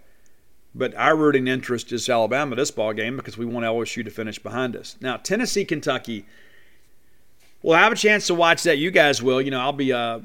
But 0.74 0.94
our 0.96 1.16
rooting 1.16 1.48
interest 1.48 1.92
is 1.92 2.08
Alabama 2.10 2.54
this 2.54 2.70
ball 2.70 2.92
game 2.92 3.16
because 3.16 3.38
we 3.38 3.46
want 3.46 3.64
LSU 3.64 4.04
to 4.04 4.10
finish 4.10 4.38
behind 4.38 4.76
us. 4.76 4.96
Now 5.00 5.16
Tennessee, 5.16 5.64
Kentucky. 5.64 6.26
We'll 7.62 7.78
have 7.78 7.92
a 7.92 7.96
chance 7.96 8.26
to 8.26 8.34
watch 8.34 8.64
that. 8.64 8.76
You 8.76 8.90
guys 8.90 9.22
will. 9.22 9.40
You 9.40 9.50
know, 9.50 9.60
I'll 9.60 9.72
be 9.72 9.94
uh, 9.94 10.20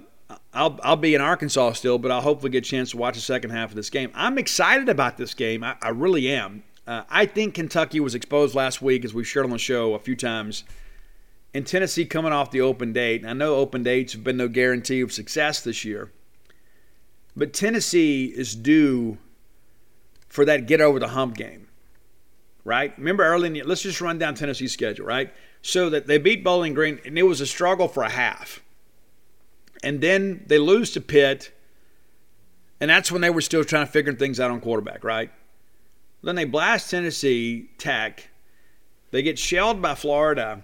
I'll 0.53 0.77
I'll 0.83 0.97
be 0.97 1.15
in 1.15 1.21
Arkansas 1.21 1.71
still, 1.73 1.97
but 1.97 2.11
I'll 2.11 2.19
hopefully 2.19 2.49
get 2.49 2.65
a 2.65 2.69
chance 2.69 2.91
to 2.91 2.97
watch 2.97 3.15
the 3.15 3.21
second 3.21 3.51
half 3.51 3.69
of 3.69 3.77
this 3.77 3.89
game. 3.89 4.11
I'm 4.13 4.37
excited 4.37 4.89
about 4.89 5.15
this 5.15 5.33
game. 5.33 5.63
I, 5.63 5.77
I 5.81 5.89
really 5.89 6.29
am. 6.29 6.63
Uh, 6.85 7.03
I 7.09 7.25
think 7.25 7.53
Kentucky 7.53 8.01
was 8.01 8.15
exposed 8.15 8.53
last 8.53 8.81
week, 8.81 9.05
as 9.05 9.13
we've 9.13 9.27
shared 9.27 9.45
on 9.45 9.51
the 9.51 9.57
show 9.57 9.93
a 9.93 9.99
few 9.99 10.17
times. 10.17 10.65
And 11.53 11.65
Tennessee 11.65 12.05
coming 12.05 12.33
off 12.33 12.51
the 12.51 12.61
open 12.61 12.93
date. 12.93 13.21
and 13.21 13.29
I 13.29 13.33
know 13.33 13.55
open 13.55 13.83
dates 13.83 14.13
have 14.13 14.23
been 14.23 14.37
no 14.37 14.47
guarantee 14.47 15.01
of 15.01 15.11
success 15.11 15.61
this 15.61 15.83
year, 15.85 16.11
but 17.35 17.53
Tennessee 17.53 18.25
is 18.25 18.55
due 18.55 19.17
for 20.27 20.45
that 20.45 20.67
get 20.67 20.81
over 20.81 20.99
the 20.99 21.09
hump 21.09 21.35
game, 21.35 21.67
right? 22.63 22.95
Remember 22.97 23.23
early 23.23 23.47
in 23.47 23.53
the, 23.53 23.63
let's 23.63 23.81
just 23.81 24.01
run 24.01 24.19
down 24.19 24.35
Tennessee's 24.35 24.73
schedule, 24.73 25.05
right? 25.05 25.33
So 25.61 25.89
that 25.89 26.07
they 26.07 26.17
beat 26.17 26.43
Bowling 26.43 26.73
Green, 26.73 26.99
and 27.05 27.17
it 27.17 27.23
was 27.23 27.41
a 27.41 27.45
struggle 27.45 27.87
for 27.87 28.03
a 28.03 28.09
half. 28.09 28.61
And 29.83 30.01
then 30.01 30.43
they 30.47 30.57
lose 30.57 30.91
to 30.91 31.01
Pitt, 31.01 31.51
and 32.79 32.89
that's 32.89 33.11
when 33.11 33.21
they 33.21 33.29
were 33.29 33.41
still 33.41 33.63
trying 33.63 33.85
to 33.85 33.91
figure 33.91 34.13
things 34.13 34.39
out 34.39 34.51
on 34.51 34.59
quarterback, 34.61 35.03
right? 35.03 35.31
Then 36.23 36.35
they 36.35 36.45
blast 36.45 36.91
Tennessee 36.91 37.69
Tech. 37.77 38.29
They 39.11 39.21
get 39.21 39.39
shelled 39.39 39.81
by 39.81 39.95
Florida. 39.95 40.63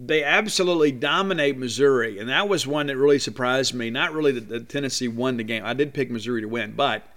They 0.00 0.22
absolutely 0.22 0.92
dominate 0.92 1.58
Missouri, 1.58 2.20
and 2.20 2.28
that 2.28 2.48
was 2.48 2.66
one 2.66 2.86
that 2.86 2.96
really 2.96 3.18
surprised 3.18 3.74
me. 3.74 3.90
Not 3.90 4.14
really 4.14 4.32
that, 4.32 4.68
Tennessee 4.68 5.08
won 5.08 5.36
the 5.36 5.42
game. 5.42 5.64
I 5.64 5.74
did 5.74 5.92
pick 5.92 6.10
Missouri 6.10 6.40
to 6.42 6.48
win, 6.48 6.72
but– 6.72 7.04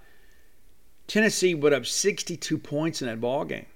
Tennessee 1.06 1.54
put 1.54 1.72
up 1.72 1.86
62 1.86 2.58
points 2.58 3.02
in 3.02 3.08
that 3.08 3.20
ball 3.20 3.44
game. 3.44 3.66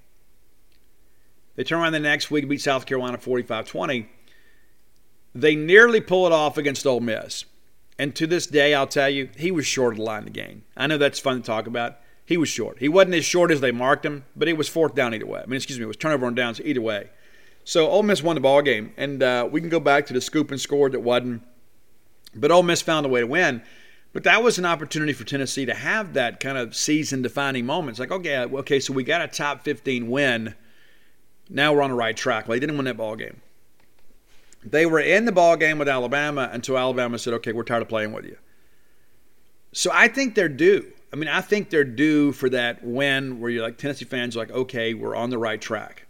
They 1.54 1.64
turn 1.64 1.80
around 1.80 1.92
the 1.92 2.00
next 2.00 2.30
week, 2.30 2.48
beat 2.48 2.60
South 2.60 2.86
Carolina 2.86 3.18
45-20. 3.18 4.06
They 5.34 5.54
nearly 5.54 6.00
pull 6.00 6.26
it 6.26 6.32
off 6.32 6.56
against 6.56 6.86
Ole 6.86 7.00
Miss. 7.00 7.44
And 7.98 8.14
to 8.16 8.26
this 8.26 8.46
day, 8.46 8.74
I'll 8.74 8.86
tell 8.86 9.08
you, 9.08 9.30
he 9.36 9.50
was 9.50 9.66
short 9.66 9.94
of 9.94 9.98
the 9.98 10.04
line 10.04 10.20
of 10.20 10.24
the 10.24 10.30
game. 10.30 10.64
I 10.76 10.86
know 10.86 10.98
that's 10.98 11.18
fun 11.18 11.40
to 11.40 11.46
talk 11.46 11.66
about. 11.66 11.98
He 12.24 12.36
was 12.36 12.48
short. 12.48 12.78
He 12.78 12.88
wasn't 12.88 13.14
as 13.14 13.24
short 13.24 13.50
as 13.50 13.60
they 13.60 13.72
marked 13.72 14.04
him, 14.04 14.24
but 14.34 14.48
it 14.48 14.56
was 14.56 14.68
fourth 14.68 14.94
down 14.94 15.14
either 15.14 15.26
way. 15.26 15.40
I 15.42 15.46
mean, 15.46 15.56
excuse 15.56 15.78
me, 15.78 15.84
it 15.84 15.88
was 15.88 15.96
turnover 15.96 16.26
on 16.26 16.34
downs 16.34 16.60
either 16.62 16.80
way. 16.80 17.08
So 17.66 17.88
Ole 17.90 18.04
Miss 18.04 18.22
won 18.22 18.36
the 18.36 18.40
ball 18.40 18.62
game, 18.62 18.92
and 18.96 19.20
uh, 19.20 19.48
we 19.50 19.60
can 19.60 19.68
go 19.68 19.80
back 19.80 20.06
to 20.06 20.12
the 20.12 20.20
scoop 20.20 20.52
and 20.52 20.60
score 20.60 20.88
that 20.88 21.00
wasn't. 21.00 21.42
But 22.32 22.52
Ole 22.52 22.62
Miss 22.62 22.80
found 22.80 23.04
a 23.04 23.08
way 23.08 23.18
to 23.18 23.26
win. 23.26 23.60
But 24.12 24.22
that 24.22 24.44
was 24.44 24.56
an 24.56 24.64
opportunity 24.64 25.12
for 25.12 25.24
Tennessee 25.24 25.66
to 25.66 25.74
have 25.74 26.14
that 26.14 26.38
kind 26.38 26.56
of 26.56 26.76
season 26.76 27.22
defining 27.22 27.66
moment. 27.66 27.90
It's 27.90 27.98
like, 27.98 28.12
okay, 28.12 28.38
okay, 28.38 28.78
so 28.78 28.92
we 28.92 29.02
got 29.02 29.20
a 29.20 29.26
top 29.26 29.64
15 29.64 30.08
win. 30.08 30.54
Now 31.50 31.74
we're 31.74 31.82
on 31.82 31.90
the 31.90 31.96
right 31.96 32.16
track. 32.16 32.46
Well, 32.46 32.54
they 32.54 32.60
didn't 32.60 32.76
win 32.76 32.84
that 32.84 32.96
ball 32.96 33.16
game. 33.16 33.42
They 34.62 34.86
were 34.86 35.00
in 35.00 35.24
the 35.24 35.32
ball 35.32 35.56
game 35.56 35.80
with 35.80 35.88
Alabama 35.88 36.48
until 36.52 36.78
Alabama 36.78 37.18
said, 37.18 37.34
okay, 37.34 37.52
we're 37.52 37.64
tired 37.64 37.82
of 37.82 37.88
playing 37.88 38.12
with 38.12 38.26
you. 38.26 38.38
So 39.72 39.90
I 39.92 40.06
think 40.06 40.36
they're 40.36 40.48
due. 40.48 40.86
I 41.12 41.16
mean, 41.16 41.28
I 41.28 41.40
think 41.40 41.70
they're 41.70 41.82
due 41.82 42.30
for 42.30 42.48
that 42.50 42.84
win 42.84 43.40
where 43.40 43.50
you're 43.50 43.64
like, 43.64 43.76
Tennessee 43.76 44.04
fans 44.04 44.36
are 44.36 44.38
like, 44.38 44.52
okay, 44.52 44.94
we're 44.94 45.16
on 45.16 45.30
the 45.30 45.38
right 45.38 45.60
track. 45.60 46.05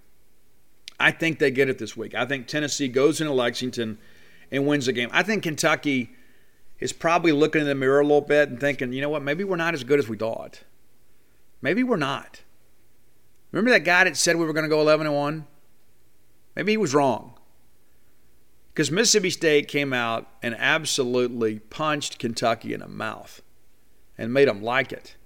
I 0.99 1.11
think 1.11 1.39
they 1.39 1.51
get 1.51 1.69
it 1.69 1.79
this 1.79 1.97
week. 1.97 2.15
I 2.15 2.25
think 2.25 2.47
Tennessee 2.47 2.89
goes 2.89 3.21
into 3.21 3.33
Lexington 3.33 3.99
and 4.51 4.67
wins 4.67 4.87
the 4.87 4.93
game. 4.93 5.11
I 5.13 5.23
think 5.23 5.43
Kentucky 5.43 6.11
is 6.79 6.93
probably 6.93 7.33
looking 7.33 7.63
in 7.63 7.67
the 7.67 7.75
mirror 7.75 8.01
a 8.01 8.05
little 8.05 8.21
bit 8.21 8.49
and 8.49 8.61
thinking, 8.61 8.93
you 8.93 9.01
know 9.01 9.09
what, 9.09 9.23
maybe 9.23 9.45
we're 9.45 9.57
not 9.57 9.75
as 9.75 9.85
good 9.85 9.99
as 9.99 10.09
we 10.09 10.17
thought. 10.17 10.63
Maybe 11.63 11.83
we're 11.83 11.97
not. 11.97 12.43
Remember 13.53 13.71
that 13.71 13.85
guy 13.85 14.05
that 14.05 14.17
said 14.17 14.37
we 14.37 14.45
were 14.45 14.53
going 14.53 14.65
to 14.65 14.69
go 14.69 14.81
11 14.81 15.07
and 15.07 15.17
1? 15.17 15.47
Maybe 16.55 16.73
he 16.73 16.77
was 16.77 16.95
wrong. 16.95 17.35
Because 18.73 18.91
Mississippi 18.91 19.31
State 19.31 19.69
came 19.69 19.93
out 19.93 20.29
and 20.43 20.55
absolutely 20.59 21.61
punched 21.61 22.19
Kentucky 22.19 22.75
in 22.75 22.81
the 22.81 22.89
mouth 22.89 23.41
and 24.19 24.35
made 24.35 24.49
them 24.49 24.63
like 24.63 24.93
it. 24.93 25.17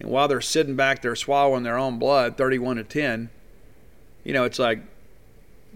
And 0.00 0.10
while 0.10 0.28
they're 0.28 0.40
sitting 0.40 0.76
back 0.76 1.02
there 1.02 1.14
swallowing 1.16 1.62
their 1.62 1.76
own 1.76 1.98
blood, 1.98 2.36
31 2.38 2.76
to 2.76 2.84
10, 2.84 3.30
you 4.24 4.32
know, 4.32 4.44
it's 4.44 4.58
like 4.58 4.80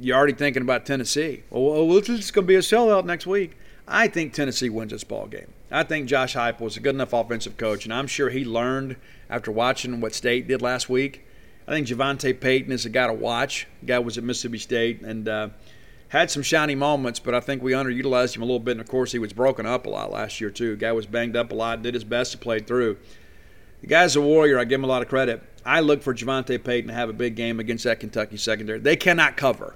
you're 0.01 0.16
already 0.16 0.32
thinking 0.32 0.62
about 0.62 0.86
Tennessee. 0.86 1.42
Well, 1.50 1.87
well 1.87 1.96
it's 1.99 2.08
going 2.30 2.45
to 2.45 2.49
be 2.49 2.57
a 2.57 2.61
sellout 2.61 3.04
next 3.04 3.26
week. 3.26 3.57
I 3.87 4.08
think 4.08 4.33
Tennessee 4.33 4.70
wins 4.70 4.92
this 4.92 5.04
ball 5.04 5.26
game. 5.26 5.53
I 5.70 5.83
think 5.83 6.08
Josh 6.08 6.34
Heupel 6.34 6.66
is 6.66 6.76
a 6.76 6.80
good 6.80 6.95
enough 6.95 7.12
offensive 7.12 7.57
coach, 7.57 7.84
and 7.84 7.92
I'm 7.92 8.07
sure 8.07 8.30
he 8.30 8.45
learned 8.45 8.96
after 9.29 9.53
watching 9.53 10.00
what 10.00 10.14
State 10.14 10.49
did 10.49 10.62
last 10.62 10.88
week. 10.88 11.26
I 11.68 11.72
think 11.72 11.87
JaVonta 11.87 12.41
Payton 12.41 12.72
is 12.72 12.87
a 12.87 12.88
guy 12.88 13.07
to 13.07 13.12
watch. 13.12 13.66
The 13.80 13.87
guy 13.87 13.99
was 13.99 14.18
at 14.18 14.24
Mississippi 14.24 14.58
State 14.58 15.03
and 15.03 15.29
uh, 15.29 15.49
had 16.08 16.30
some 16.30 16.42
shiny 16.42 16.74
moments, 16.74 17.20
but 17.20 17.34
I 17.34 17.41
think 17.41 17.62
we 17.62 17.72
underutilized 17.72 18.34
him 18.34 18.42
a 18.42 18.45
little 18.45 18.58
bit. 18.58 18.72
And 18.72 18.80
of 18.80 18.88
course, 18.88 19.12
he 19.12 19.18
was 19.18 19.33
broken 19.33 19.66
up 19.66 19.87
a 19.87 19.91
lot 19.91 20.11
last 20.11 20.41
year 20.41 20.50
too. 20.50 20.70
The 20.70 20.76
guy 20.76 20.92
was 20.92 21.07
banged 21.07 21.37
up 21.37 21.53
a 21.53 21.54
lot, 21.54 21.83
did 21.83 21.95
his 21.95 22.04
best 22.04 22.33
to 22.33 22.38
play 22.38 22.58
through. 22.58 22.96
The 23.83 23.87
guy's 23.87 24.16
a 24.16 24.20
warrior. 24.20 24.58
I 24.58 24.64
give 24.64 24.80
him 24.80 24.84
a 24.84 24.88
lot 24.88 25.03
of 25.03 25.08
credit. 25.08 25.42
I 25.64 25.80
look 25.80 26.03
for 26.03 26.14
JaVonta 26.14 26.62
Payton 26.62 26.88
to 26.88 26.95
have 26.95 27.08
a 27.08 27.12
big 27.12 27.37
game 27.37 27.61
against 27.61 27.84
that 27.84 28.00
Kentucky 28.00 28.37
secondary. 28.37 28.80
They 28.80 28.96
cannot 28.96 29.37
cover. 29.37 29.74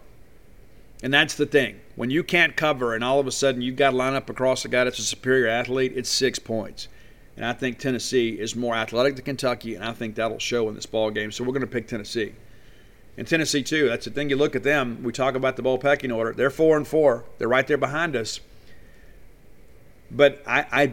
And 1.05 1.13
that's 1.13 1.35
the 1.35 1.45
thing. 1.45 1.81
When 1.97 2.09
you 2.09 2.25
can't 2.25 2.57
cover 2.57 2.95
and 2.95 3.05
all 3.05 3.21
of 3.21 3.27
a 3.27 3.31
sudden 3.31 3.61
you've 3.61 3.77
got 3.77 3.91
to 3.91 3.97
line 3.97 4.15
up 4.15 4.31
across 4.31 4.65
a 4.65 4.69
guy 4.69 4.85
that's 4.85 4.99
a 4.99 5.03
superior 5.03 5.49
athlete, 5.49 5.93
it's 5.95 6.09
six 6.09 6.39
points. 6.39 6.89
And 7.37 7.45
I 7.45 7.53
think 7.53 7.79
Tennessee 7.79 8.31
is 8.31 8.57
more 8.57 8.75
athletic 8.75 9.17
than 9.17 9.27
Kentucky, 9.27 9.75
and 9.75 9.85
I 9.85 9.93
think 9.93 10.15
that'll 10.15 10.39
show 10.39 10.67
in 10.71 10.75
this 10.75 10.87
ball 10.87 11.11
game. 11.11 11.31
So 11.31 11.45
we're 11.45 11.53
going 11.53 11.61
to 11.61 11.67
pick 11.67 11.89
Tennessee. 11.89 12.33
And 13.19 13.29
Tennessee 13.29 13.63
too. 13.63 13.87
That's 13.91 14.07
the 14.07 14.13
thing. 14.13 14.31
You 14.31 14.37
look 14.37 14.57
at 14.57 14.63
them. 14.63 15.03
We 15.03 15.13
talk 15.13 15.35
about 15.35 15.57
the 15.57 15.63
bowl 15.63 15.77
pecking 15.77 16.11
order. 16.11 16.33
They're 16.33 16.49
four 16.49 16.75
and 16.75 16.89
four. 16.89 17.25
They're 17.37 17.49
right 17.49 17.67
there 17.67 17.77
behind 17.77 18.17
us. 18.17 18.41
But 20.11 20.43
I, 20.47 20.67
I 20.73 20.93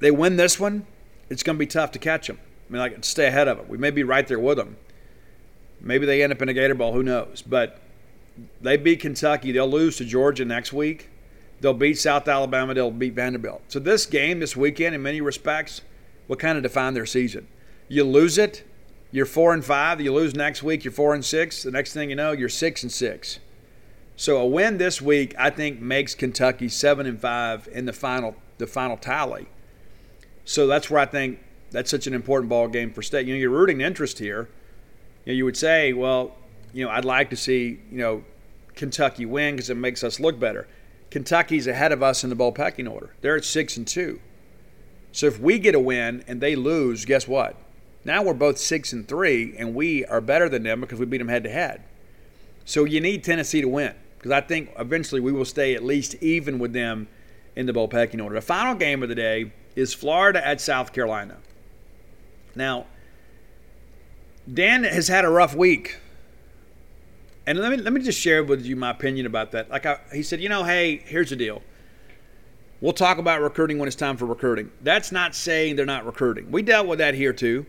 they 0.00 0.10
win 0.10 0.36
this 0.36 0.60
one. 0.60 0.84
It's 1.30 1.42
going 1.42 1.56
to 1.56 1.58
be 1.58 1.66
tough 1.66 1.92
to 1.92 1.98
catch 1.98 2.26
them. 2.26 2.38
I 2.68 2.72
mean, 2.72 2.80
like 2.80 3.02
stay 3.02 3.28
ahead 3.28 3.48
of 3.48 3.56
them. 3.56 3.68
We 3.68 3.78
may 3.78 3.92
be 3.92 4.02
right 4.02 4.28
there 4.28 4.38
with 4.38 4.58
them. 4.58 4.76
Maybe 5.80 6.04
they 6.04 6.22
end 6.22 6.34
up 6.34 6.42
in 6.42 6.50
a 6.50 6.52
Gator 6.52 6.74
Bowl. 6.74 6.92
Who 6.92 7.02
knows? 7.02 7.40
But 7.40 7.80
they 8.60 8.76
beat 8.76 9.00
Kentucky. 9.00 9.52
They'll 9.52 9.68
lose 9.68 9.96
to 9.98 10.04
Georgia 10.04 10.44
next 10.44 10.72
week. 10.72 11.08
They'll 11.60 11.74
beat 11.74 11.98
South 11.98 12.26
Alabama. 12.26 12.74
They'll 12.74 12.90
beat 12.90 13.14
Vanderbilt. 13.14 13.62
So 13.68 13.78
this 13.78 14.06
game 14.06 14.40
this 14.40 14.56
weekend, 14.56 14.94
in 14.94 15.02
many 15.02 15.20
respects, 15.20 15.82
will 16.28 16.36
kind 16.36 16.56
of 16.56 16.62
define 16.62 16.94
their 16.94 17.06
season. 17.06 17.46
You 17.88 18.04
lose 18.04 18.38
it, 18.38 18.64
you're 19.12 19.26
four 19.26 19.52
and 19.52 19.64
five. 19.64 20.00
You 20.00 20.12
lose 20.12 20.34
next 20.34 20.62
week, 20.62 20.84
you're 20.84 20.92
four 20.92 21.14
and 21.14 21.24
six. 21.24 21.64
The 21.64 21.70
next 21.70 21.92
thing 21.92 22.10
you 22.10 22.16
know, 22.16 22.32
you're 22.32 22.48
six 22.48 22.82
and 22.82 22.92
six. 22.92 23.40
So 24.16 24.36
a 24.36 24.46
win 24.46 24.78
this 24.78 25.00
week, 25.00 25.34
I 25.38 25.50
think, 25.50 25.80
makes 25.80 26.14
Kentucky 26.14 26.68
seven 26.68 27.06
and 27.06 27.20
five 27.20 27.68
in 27.72 27.86
the 27.86 27.92
final 27.92 28.36
the 28.58 28.66
final 28.66 28.96
tally. 28.96 29.46
So 30.44 30.66
that's 30.66 30.90
where 30.90 31.00
I 31.00 31.06
think 31.06 31.40
that's 31.70 31.90
such 31.90 32.06
an 32.06 32.14
important 32.14 32.50
ball 32.50 32.68
game 32.68 32.92
for 32.92 33.02
state. 33.02 33.26
You 33.26 33.34
know, 33.34 33.40
you're 33.40 33.50
rooting 33.50 33.80
interest 33.80 34.18
here. 34.18 34.48
You, 35.24 35.32
know, 35.32 35.36
you 35.36 35.44
would 35.44 35.56
say, 35.56 35.92
well, 35.92 36.36
you 36.72 36.84
know, 36.84 36.90
I'd 36.90 37.04
like 37.04 37.30
to 37.30 37.36
see 37.36 37.80
you 37.90 37.98
know 37.98 38.24
Kentucky 38.74 39.26
win 39.26 39.56
because 39.56 39.70
it 39.70 39.76
makes 39.76 40.02
us 40.04 40.20
look 40.20 40.38
better. 40.38 40.66
Kentucky's 41.10 41.66
ahead 41.66 41.92
of 41.92 42.02
us 42.02 42.22
in 42.22 42.30
the 42.30 42.36
bowl 42.36 42.52
pecking 42.52 42.86
order. 42.86 43.10
They're 43.20 43.36
at 43.36 43.44
six 43.44 43.76
and 43.76 43.86
two. 43.86 44.20
So 45.12 45.26
if 45.26 45.40
we 45.40 45.58
get 45.58 45.74
a 45.74 45.80
win 45.80 46.24
and 46.28 46.40
they 46.40 46.54
lose, 46.54 47.04
guess 47.04 47.26
what? 47.26 47.56
Now 48.04 48.22
we're 48.22 48.34
both 48.34 48.58
six 48.58 48.92
and 48.92 49.06
three, 49.06 49.54
and 49.58 49.74
we 49.74 50.04
are 50.06 50.20
better 50.20 50.48
than 50.48 50.62
them 50.62 50.80
because 50.80 50.98
we 50.98 51.06
beat 51.06 51.18
them 51.18 51.28
head 51.28 51.44
to 51.44 51.50
head. 51.50 51.82
So 52.64 52.84
you 52.84 53.00
need 53.00 53.24
Tennessee 53.24 53.60
to 53.60 53.68
win 53.68 53.94
because 54.16 54.30
I 54.30 54.40
think 54.40 54.70
eventually 54.78 55.20
we 55.20 55.32
will 55.32 55.44
stay 55.44 55.74
at 55.74 55.82
least 55.82 56.14
even 56.20 56.58
with 56.58 56.72
them 56.72 57.08
in 57.56 57.66
the 57.66 57.72
bowl 57.72 57.88
pecking 57.88 58.20
order. 58.20 58.36
The 58.36 58.42
final 58.42 58.74
game 58.74 59.02
of 59.02 59.08
the 59.08 59.14
day 59.14 59.52
is 59.74 59.92
Florida 59.92 60.46
at 60.46 60.60
South 60.60 60.92
Carolina. 60.92 61.38
Now, 62.54 62.86
Dan 64.52 64.84
has 64.84 65.08
had 65.08 65.24
a 65.24 65.28
rough 65.28 65.54
week. 65.54 65.98
And 67.46 67.58
let 67.58 67.70
me 67.70 67.78
let 67.78 67.92
me 67.92 68.02
just 68.02 68.20
share 68.20 68.44
with 68.44 68.64
you 68.64 68.76
my 68.76 68.90
opinion 68.90 69.26
about 69.26 69.52
that. 69.52 69.70
Like 69.70 69.86
I, 69.86 69.98
he 70.12 70.22
said, 70.22 70.40
you 70.40 70.48
know, 70.48 70.64
hey, 70.64 71.02
here's 71.06 71.30
the 71.30 71.36
deal. 71.36 71.62
We'll 72.80 72.92
talk 72.92 73.18
about 73.18 73.42
recruiting 73.42 73.78
when 73.78 73.86
it's 73.86 73.96
time 73.96 74.16
for 74.16 74.26
recruiting. 74.26 74.70
That's 74.82 75.12
not 75.12 75.34
saying 75.34 75.76
they're 75.76 75.84
not 75.86 76.06
recruiting. 76.06 76.50
We 76.50 76.62
dealt 76.62 76.86
with 76.86 76.98
that 76.98 77.14
here 77.14 77.32
too. 77.32 77.66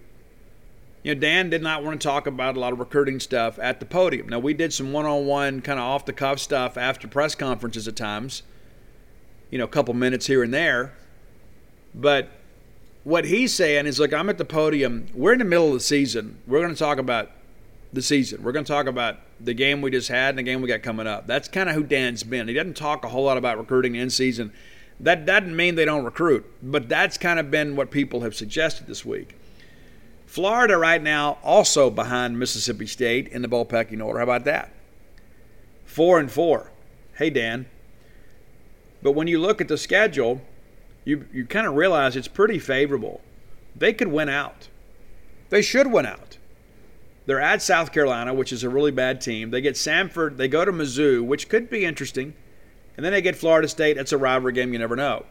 You 1.04 1.16
know, 1.16 1.20
Dan 1.20 1.50
did 1.50 1.64
not 1.64 1.84
want 1.84 2.00
to 2.00 2.08
talk 2.08 2.28
about 2.28 2.56
a 2.56 2.60
lot 2.60 2.74
of 2.74 2.80
recruiting 2.80 3.20
stuff 3.20 3.58
at 3.60 3.80
the 3.80 3.86
podium. 3.86 4.30
Now, 4.30 4.40
we 4.40 4.54
did 4.54 4.72
some 4.72 4.94
one 4.94 5.06
on 5.06 5.26
one, 5.26 5.62
kind 5.62 5.80
of 5.80 5.86
off 5.86 6.06
the 6.06 6.14
cuff 6.14 6.40
stuff 6.40 6.78
after 6.78 7.08
press 7.08 7.34
conferences 7.34 7.88
at 7.88 7.96
times, 7.96 8.44
you 9.50 9.58
know, 9.58 9.64
a 9.64 9.68
couple 9.70 9.96
minutes 9.96 10.28
here 10.28 10.44
and 10.44 10.54
there. 10.54 10.94
But 11.96 12.30
what 13.04 13.26
he's 13.26 13.54
saying 13.54 13.88
is, 13.88 14.00
look, 14.00 14.14
I'm 14.14 14.30
at 14.30 14.38
the 14.38 14.46
podium. 14.46 15.08
We're 15.16 15.34
in 15.34 15.40
the 15.40 15.46
middle 15.46 15.70
of 15.70 15.74
the 15.74 15.80
season. 15.80 16.38
We're 16.46 16.62
going 16.62 16.74
to 16.74 16.80
talk 16.80 17.00
about 17.00 17.32
the 17.92 18.04
season. 18.04 18.44
We're 18.44 18.52
going 18.52 18.66
to 18.66 18.72
talk 18.72 18.86
about 18.86 19.18
the 19.44 19.54
game 19.54 19.82
we 19.82 19.92
just 19.92 20.10
had 20.10 20.30
and 20.30 20.40
the 20.40 20.44
game 20.44 20.62
we 20.62 20.68
got 20.68 20.84
coming 20.84 21.08
up. 21.08 21.28
That's 21.28 21.48
kind 21.48 21.70
of 21.70 21.76
who 21.76 21.84
Dan's 21.84 22.24
been. 22.24 22.48
He 22.48 22.54
doesn't 22.54 22.78
talk 22.78 23.04
a 23.04 23.10
whole 23.10 23.24
lot 23.24 23.38
about 23.38 23.58
recruiting 23.58 23.96
in 23.96 24.10
season. 24.10 24.54
That 25.00 25.26
doesn't 25.26 25.56
mean 25.56 25.76
they 25.76 25.86
don't 25.86 26.06
recruit, 26.06 26.46
but 26.62 26.88
that's 26.88 27.18
kind 27.18 27.40
of 27.40 27.50
been 27.50 27.76
what 27.76 27.90
people 27.90 28.22
have 28.22 28.36
suggested 28.36 28.88
this 28.88 29.04
week. 29.04 29.36
Florida 30.28 30.78
right 30.78 31.02
now 31.02 31.40
also 31.44 31.90
behind 31.90 32.40
Mississippi 32.40 32.88
State 32.88 33.28
in 33.28 33.42
the 33.42 33.48
bowl 33.48 33.66
pecking 33.66 34.02
order. 34.02 34.20
How 34.20 34.24
about 34.24 34.46
that? 34.46 34.72
Four 35.86 36.20
and 36.20 36.32
four. 36.32 36.72
Hey 37.16 37.30
Dan. 37.30 37.66
But 39.02 39.12
when 39.12 39.28
you 39.28 39.40
look 39.40 39.60
at 39.60 39.68
the 39.68 39.78
schedule, 39.78 40.42
you 41.04 41.26
you 41.34 41.46
kind 41.46 41.68
of 41.68 41.74
realize 41.74 42.16
it's 42.16 42.28
pretty 42.28 42.60
favorable. 42.60 43.22
They 43.76 43.92
could 43.92 44.10
win 44.10 44.30
out. 44.30 44.70
They 45.50 45.62
should 45.62 45.92
win 45.92 46.06
out. 46.06 46.31
They're 47.26 47.42
at 47.42 47.62
South 47.62 47.92
Carolina, 47.92 48.34
which 48.34 48.52
is 48.52 48.64
a 48.64 48.70
really 48.70 48.92
bad 48.92 49.22
team. 49.22 49.52
They 49.52 49.62
get 49.62 49.76
Samford. 49.76 50.38
They 50.38 50.48
go 50.48 50.66
to 50.66 50.72
Mizzou, 50.72 51.24
which 51.24 51.50
could 51.50 51.70
be 51.70 51.86
interesting, 51.86 52.34
and 52.98 53.06
then 53.06 53.14
they 53.14 53.22
get 53.22 53.36
Florida 53.36 53.68
State. 53.68 53.96
That's 53.96 54.12
a 54.12 54.18
rivalry 54.18 54.54
game. 54.54 54.74
You 54.74 54.80
never 54.80 54.96
know. 54.96 55.26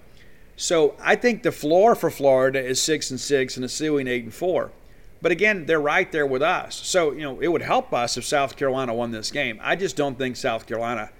So 0.57 0.95
I 1.01 1.17
think 1.17 1.43
the 1.43 1.53
floor 1.53 1.95
for 1.95 2.11
Florida 2.11 2.61
is 2.61 2.81
six 2.81 3.11
and 3.11 3.19
six, 3.19 3.57
and 3.57 3.65
the 3.65 3.69
ceiling 3.69 4.07
eight 4.07 4.25
and 4.25 4.35
four. 4.35 4.71
But 5.23 5.33
again, 5.33 5.67
they're 5.67 5.81
right 5.81 6.11
there 6.11 6.27
with 6.27 6.43
us. 6.43 6.75
So, 6.77 7.13
you 7.13 7.23
know, 7.23 7.41
it 7.41 7.49
would 7.49 7.63
help 7.63 7.93
us 7.93 8.17
if 8.17 8.25
South 8.25 8.57
Carolina 8.57 8.95
won 8.95 9.11
this 9.11 9.31
game. 9.31 9.59
I 9.63 9.77
just 9.77 9.97
don't 9.97 10.17
think 10.17 10.37
South 10.37 10.67
Carolina 10.67 11.11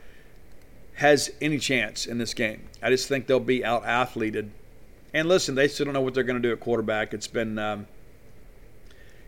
has 0.95 1.31
any 1.41 1.59
chance 1.59 2.07
in 2.07 2.19
this 2.19 2.33
game. 2.33 2.69
I 2.83 2.91
just 2.91 3.09
think 3.09 3.27
they'll 3.27 3.41
be 3.41 3.65
out 3.65 3.85
athleted. 3.85 4.51
And 5.13 5.29
listen, 5.29 5.55
they 5.55 5.69
still 5.69 5.85
don't 5.85 5.95
know 5.95 6.01
what 6.01 6.15
they're 6.15 6.25
going 6.25 6.41
to 6.41 6.49
do 6.49 6.53
at 6.53 6.61
quarterback. 6.61 7.13
It's 7.13 7.27
been 7.27 7.59
um, 7.59 7.87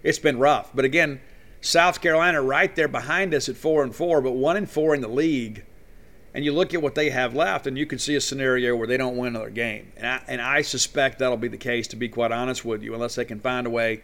it's 0.03 0.19
been 0.19 0.39
rough. 0.39 0.71
But 0.75 0.85
again, 0.85 1.21
South 1.65 2.01
Carolina 2.01 2.43
right 2.43 2.75
there 2.75 2.89
behind 2.89 3.33
us 3.33 3.49
at 3.49 3.57
four 3.57 3.85
and 3.85 3.95
four, 3.95 4.21
but 4.21 4.33
one 4.33 4.57
and 4.57 4.69
four 4.69 4.95
in 4.95 5.01
the 5.01 5.09
league. 5.09 5.65
And 6.35 6.45
you 6.45 6.53
look 6.53 6.75
at 6.75 6.83
what 6.83 6.97
they 6.97 7.11
have 7.11 7.37
left, 7.37 7.67
and 7.67 7.79
you 7.79 7.87
can 7.87 7.99
see 8.01 8.17
a 8.17 8.21
scenario 8.21 8.75
where 8.75 8.89
they 8.89 8.97
don't 8.97 9.17
win 9.17 9.29
another 9.29 9.51
game. 9.51 9.93
And 9.97 10.07
I, 10.07 10.23
and 10.27 10.41
I 10.41 10.63
suspect 10.63 11.21
that'll 11.21 11.37
be 11.37 11.49
the 11.49 11.57
case, 11.57 11.87
to 11.89 11.97
be 11.97 12.09
quite 12.09 12.33
honest 12.33 12.65
with 12.65 12.83
you, 12.83 12.95
unless 12.95 13.15
they 13.15 13.25
can 13.25 13.39
find 13.39 13.67
a 13.67 13.71
way 13.71 14.03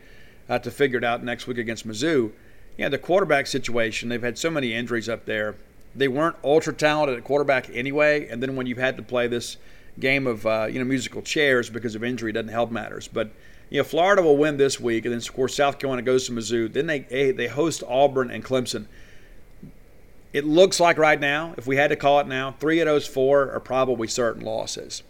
uh, 0.49 0.59
to 0.61 0.71
figure 0.71 0.99
it 0.99 1.05
out 1.05 1.25
next 1.25 1.47
week 1.49 1.59
against 1.59 1.87
Mizzou. 1.87 2.31
Yeah, 2.77 2.91
the 2.91 2.99
quarterback 2.99 3.49
situation, 3.49 4.09
they've 4.09 4.23
had 4.23 4.39
so 4.39 4.51
many 4.51 4.73
injuries 4.73 5.09
up 5.09 5.25
there. 5.25 5.57
They 5.97 6.07
weren't 6.07 6.37
ultra 6.45 6.73
talented 6.73 7.19
at 7.19 7.25
quarterback 7.25 7.71
anyway, 7.71 8.29
and 8.29 8.41
then 8.41 8.55
when 8.55 8.67
you've 8.67 8.79
had 8.79 8.97
to 8.99 9.03
play 9.03 9.27
this 9.27 9.57
game 9.99 10.29
of 10.29 10.47
uh, 10.47 10.69
you 10.71 10.79
know 10.79 10.85
musical 10.85 11.23
chairs 11.23 11.69
because 11.71 11.97
of 11.97 12.05
injury, 12.05 12.31
doesn't 12.31 12.53
help 12.53 12.71
matters. 12.71 13.09
But 13.09 13.33
you 13.71 13.79
know, 13.79 13.85
Florida 13.85 14.23
will 14.23 14.37
win 14.37 14.57
this 14.57 14.81
week, 14.81 15.05
and 15.05 15.13
then 15.13 15.19
of 15.21 15.33
course 15.33 15.55
South 15.57 15.79
Carolina 15.79 16.03
goes 16.03 16.27
to 16.27 16.33
Mizzou. 16.33 16.73
Then 16.73 16.87
they 16.87 17.33
they 17.33 17.49
host 17.49 17.83
Auburn 17.87 18.31
and 18.31 18.45
Clemson. 18.45 18.87
It 20.33 20.45
looks 20.45 20.79
like 20.79 20.99
right 20.99 21.19
now, 21.19 21.55
if 21.57 21.67
we 21.67 21.77
had 21.77 21.89
to 21.89 21.97
call 21.97 22.21
it 22.21 22.27
now, 22.27 22.55
three 22.59 22.81
of 22.81 22.87
those 22.87 23.07
four 23.07 23.51
are 23.51 23.61
probably 23.61 24.09
certain 24.09 24.45
losses 24.45 25.03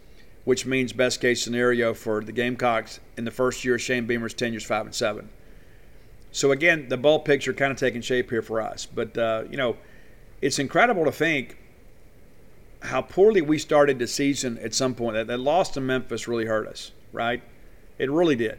which 0.48 0.64
means 0.64 0.94
best 0.94 1.20
case 1.20 1.44
scenario 1.44 1.92
for 1.92 2.24
the 2.24 2.32
Gamecocks 2.32 3.00
in 3.18 3.26
the 3.26 3.30
first 3.30 3.66
year 3.66 3.74
of 3.74 3.82
Shane 3.82 4.06
Beamer's 4.06 4.32
tenure 4.32 4.56
is 4.56 4.64
five 4.64 4.86
and 4.86 4.94
seven. 4.94 5.28
So 6.32 6.52
again, 6.52 6.88
the 6.88 6.96
ball 6.96 7.18
picture 7.18 7.52
kind 7.52 7.70
of 7.70 7.76
taking 7.76 8.00
shape 8.00 8.30
here 8.30 8.40
for 8.40 8.62
us. 8.62 8.86
But 8.86 9.18
uh, 9.18 9.44
you 9.50 9.58
know, 9.58 9.76
it's 10.40 10.58
incredible 10.58 11.04
to 11.04 11.12
think 11.12 11.58
how 12.80 13.02
poorly 13.02 13.42
we 13.42 13.58
started 13.58 13.98
the 13.98 14.06
season 14.06 14.56
at 14.60 14.72
some 14.72 14.94
point. 14.94 15.16
That, 15.16 15.26
that 15.26 15.38
loss 15.38 15.68
to 15.72 15.82
Memphis 15.82 16.26
really 16.26 16.46
hurt 16.46 16.66
us, 16.66 16.92
right? 17.12 17.42
It 17.98 18.10
really 18.10 18.36
did. 18.36 18.58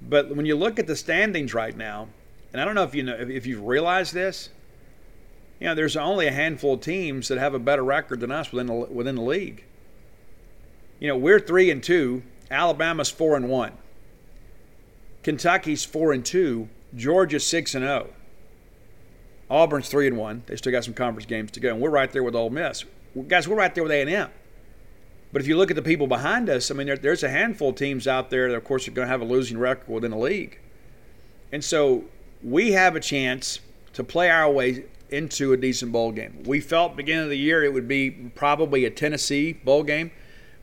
But 0.00 0.34
when 0.34 0.46
you 0.46 0.56
look 0.56 0.78
at 0.78 0.86
the 0.86 0.96
standings 0.96 1.54
right 1.54 1.76
now, 1.76 2.08
and 2.52 2.60
I 2.60 2.64
don't 2.64 2.74
know 2.74 2.84
if 2.84 2.94
you 2.94 3.02
know 3.02 3.14
if, 3.14 3.46
you've 3.46 3.66
realized 3.66 4.14
this, 4.14 4.50
you 5.60 5.66
know, 5.66 5.74
there's 5.74 5.96
only 5.96 6.26
a 6.26 6.32
handful 6.32 6.74
of 6.74 6.80
teams 6.80 7.28
that 7.28 7.38
have 7.38 7.54
a 7.54 7.58
better 7.58 7.82
record 7.82 8.20
than 8.20 8.30
us 8.30 8.52
within 8.52 8.66
the, 8.66 8.74
within 8.74 9.16
the 9.16 9.22
league. 9.22 9.64
You 11.00 11.08
know, 11.08 11.16
we're 11.16 11.40
three 11.40 11.70
and 11.70 11.82
two. 11.82 12.22
Alabama's 12.50 13.10
four 13.10 13.36
and 13.36 13.48
one. 13.48 13.72
Kentucky's 15.22 15.84
four 15.84 16.12
and 16.12 16.24
two. 16.24 16.68
Georgia's 16.94 17.46
six 17.46 17.74
and 17.74 17.84
zero. 17.84 18.08
Oh. 18.08 18.14
Auburn's 19.50 19.88
three 19.88 20.06
and 20.06 20.16
one. 20.16 20.42
They 20.46 20.56
still 20.56 20.72
got 20.72 20.84
some 20.84 20.94
conference 20.94 21.26
games 21.26 21.50
to 21.52 21.60
go, 21.60 21.72
and 21.72 21.80
we're 21.80 21.90
right 21.90 22.10
there 22.12 22.22
with 22.22 22.34
Ole 22.34 22.50
Miss. 22.50 22.84
Guys, 23.26 23.48
we're 23.48 23.56
right 23.56 23.74
there 23.74 23.82
with 23.82 23.92
A 23.92 24.00
and 24.00 24.10
M. 24.10 24.30
But 25.32 25.42
if 25.42 25.48
you 25.48 25.56
look 25.56 25.70
at 25.70 25.76
the 25.76 25.82
people 25.82 26.06
behind 26.06 26.48
us, 26.48 26.70
I 26.70 26.74
mean, 26.74 26.86
there, 26.86 26.96
there's 26.96 27.22
a 27.22 27.28
handful 27.28 27.70
of 27.70 27.76
teams 27.76 28.08
out 28.08 28.30
there 28.30 28.48
that, 28.50 28.56
of 28.56 28.64
course, 28.64 28.88
are 28.88 28.92
going 28.92 29.06
to 29.06 29.10
have 29.10 29.20
a 29.20 29.26
losing 29.26 29.58
record 29.58 29.88
within 29.88 30.10
the 30.10 30.16
league. 30.18 30.58
And 31.52 31.62
so 31.62 32.04
we 32.42 32.72
have 32.72 32.96
a 32.96 33.00
chance 33.00 33.60
to 33.92 34.04
play 34.04 34.30
our 34.30 34.50
way 34.50 34.84
into 35.10 35.52
a 35.52 35.56
decent 35.56 35.92
bowl 35.92 36.12
game. 36.12 36.42
We 36.44 36.60
felt 36.60 36.96
beginning 36.96 37.24
of 37.24 37.30
the 37.30 37.38
year 37.38 37.64
it 37.64 37.72
would 37.72 37.88
be 37.88 38.10
probably 38.10 38.84
a 38.84 38.90
Tennessee 38.90 39.52
bowl 39.52 39.82
game 39.82 40.10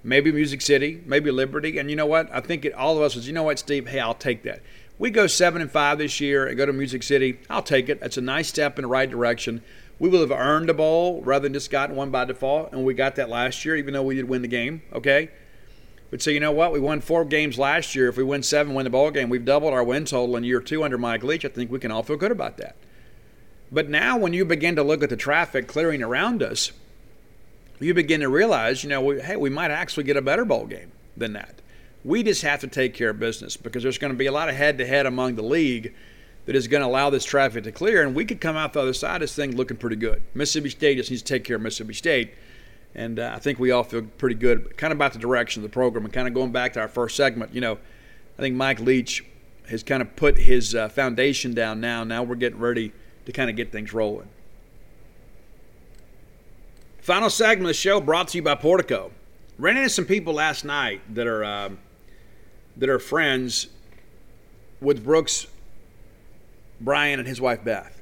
maybe 0.05 0.31
Music 0.31 0.61
City, 0.61 1.01
maybe 1.05 1.31
Liberty. 1.31 1.77
And 1.79 1.89
you 1.89 1.95
know 1.95 2.05
what? 2.05 2.29
I 2.31 2.39
think 2.39 2.63
it, 2.63 2.73
all 2.73 2.95
of 2.95 3.01
us 3.01 3.15
was, 3.15 3.27
you 3.27 3.33
know 3.33 3.43
what, 3.43 3.59
Steve? 3.59 3.87
Hey, 3.87 3.99
I'll 3.99 4.13
take 4.13 4.43
that. 4.43 4.61
We 4.97 5.09
go 5.09 5.27
seven 5.27 5.61
and 5.61 5.69
five 5.69 5.97
this 5.97 6.21
year 6.21 6.47
and 6.47 6.55
go 6.55 6.65
to 6.65 6.71
Music 6.71 7.03
City. 7.03 7.39
I'll 7.49 7.63
take 7.63 7.89
it. 7.89 7.99
That's 7.99 8.15
a 8.15 8.21
nice 8.21 8.47
step 8.47 8.77
in 8.77 8.83
the 8.83 8.87
right 8.87 9.09
direction. 9.09 9.61
We 9.97 10.09
will 10.09 10.21
have 10.21 10.31
earned 10.31 10.69
a 10.69 10.73
bowl 10.73 11.21
rather 11.21 11.43
than 11.43 11.53
just 11.53 11.71
gotten 11.71 11.95
one 11.95 12.11
by 12.11 12.25
default, 12.25 12.73
and 12.73 12.83
we 12.83 12.93
got 12.93 13.15
that 13.15 13.29
last 13.29 13.63
year, 13.63 13.75
even 13.75 13.93
though 13.93 14.03
we 14.03 14.15
did 14.15 14.27
win 14.27 14.41
the 14.41 14.47
game. 14.47 14.81
Okay. 14.91 15.29
But 16.11 16.21
so 16.21 16.29
you 16.29 16.39
know 16.39 16.51
what? 16.51 16.71
We 16.71 16.79
won 16.79 17.01
four 17.01 17.25
games 17.25 17.57
last 17.57 17.95
year. 17.95 18.07
If 18.07 18.17
we 18.17 18.23
win 18.23 18.43
seven, 18.43 18.73
win 18.73 18.83
the 18.83 18.89
ball 18.89 19.11
game, 19.11 19.29
we've 19.29 19.45
doubled 19.45 19.73
our 19.73 19.83
win 19.83 20.05
total 20.05 20.35
in 20.35 20.43
year 20.43 20.61
two 20.61 20.83
under 20.83 20.97
Mike 20.97 21.23
Leach. 21.23 21.45
I 21.45 21.49
think 21.49 21.71
we 21.71 21.79
can 21.79 21.91
all 21.91 22.03
feel 22.03 22.17
good 22.17 22.31
about 22.31 22.57
that. 22.57 22.75
But 23.71 23.89
now, 23.89 24.17
when 24.17 24.33
you 24.33 24.45
begin 24.45 24.75
to 24.75 24.83
look 24.83 25.01
at 25.01 25.09
the 25.09 25.17
traffic 25.17 25.67
clearing 25.67 26.03
around 26.03 26.43
us, 26.43 26.71
you 27.79 27.93
begin 27.93 28.21
to 28.21 28.29
realize, 28.29 28.83
you 28.83 28.89
know, 28.89 29.01
we, 29.01 29.21
hey, 29.21 29.35
we 29.35 29.49
might 29.49 29.71
actually 29.71 30.03
get 30.03 30.15
a 30.15 30.21
better 30.21 30.45
bowl 30.45 30.65
game 30.65 30.91
than 31.17 31.33
that. 31.33 31.61
We 32.03 32.21
just 32.21 32.43
have 32.43 32.61
to 32.61 32.67
take 32.67 32.93
care 32.93 33.09
of 33.09 33.19
business 33.19 33.57
because 33.57 33.83
there's 33.83 33.97
going 33.97 34.13
to 34.13 34.17
be 34.17 34.27
a 34.27 34.31
lot 34.31 34.47
of 34.47 34.55
head 34.55 34.77
to 34.77 34.85
head 34.85 35.05
among 35.05 35.35
the 35.35 35.41
league 35.41 35.93
that 36.45 36.55
is 36.55 36.67
going 36.67 36.81
to 36.81 36.87
allow 36.87 37.09
this 37.09 37.23
traffic 37.23 37.63
to 37.63 37.71
clear, 37.71 38.03
and 38.03 38.15
we 38.15 38.25
could 38.25 38.39
come 38.39 38.55
out 38.55 38.73
the 38.73 38.81
other 38.81 38.93
side 38.93 39.15
of 39.15 39.21
this 39.21 39.35
thing 39.35 39.55
looking 39.55 39.77
pretty 39.77 39.95
good. 39.95 40.21
Mississippi 40.33 40.69
State 40.69 40.97
just 40.97 41.09
needs 41.09 41.23
to 41.23 41.33
take 41.33 41.43
care 41.43 41.55
of 41.55 41.61
Mississippi 41.61 41.93
State, 41.93 42.33
and 42.93 43.19
uh, 43.19 43.33
I 43.35 43.39
think 43.39 43.59
we 43.59 43.71
all 43.71 43.83
feel 43.83 44.03
pretty 44.17 44.35
good, 44.35 44.77
kind 44.77 44.91
of 44.91 44.97
about 44.97 45.13
the 45.13 45.19
direction 45.19 45.63
of 45.63 45.69
the 45.69 45.73
program, 45.73 46.05
and 46.05 46.13
kind 46.13 46.27
of 46.27 46.33
going 46.33 46.51
back 46.51 46.73
to 46.73 46.79
our 46.79 46.87
first 46.87 47.15
segment. 47.15 47.53
You 47.53 47.61
know, 47.61 47.73
I 47.73 48.41
think 48.41 48.55
Mike 48.55 48.79
Leach 48.79 49.23
has 49.69 49.83
kind 49.83 50.01
of 50.01 50.15
put 50.15 50.37
his 50.37 50.75
uh, 50.75 50.89
foundation 50.89 51.53
down 51.53 51.81
now. 51.81 52.03
Now 52.03 52.23
we're 52.23 52.35
getting 52.35 52.59
ready 52.59 52.93
to 53.25 53.31
kind 53.31 53.49
of 53.49 53.55
get 53.55 53.71
things 53.71 53.93
rolling. 53.93 54.29
Final 56.99 57.29
segment 57.29 57.65
of 57.65 57.67
the 57.67 57.73
show 57.73 58.01
brought 58.01 58.29
to 58.29 58.37
you 58.37 58.41
by 58.41 58.55
Portico. 58.55 59.11
Ran 59.57 59.77
into 59.77 59.89
some 59.89 60.05
people 60.05 60.33
last 60.33 60.65
night 60.65 61.01
that 61.13 61.27
are 61.27 61.43
uh, 61.43 61.69
that 62.77 62.89
are 62.89 62.99
friends 62.99 63.67
with 64.81 65.03
Brooks, 65.03 65.47
Bryan, 66.81 67.19
and 67.19 67.27
his 67.27 67.39
wife 67.39 67.63
Beth. 67.63 68.01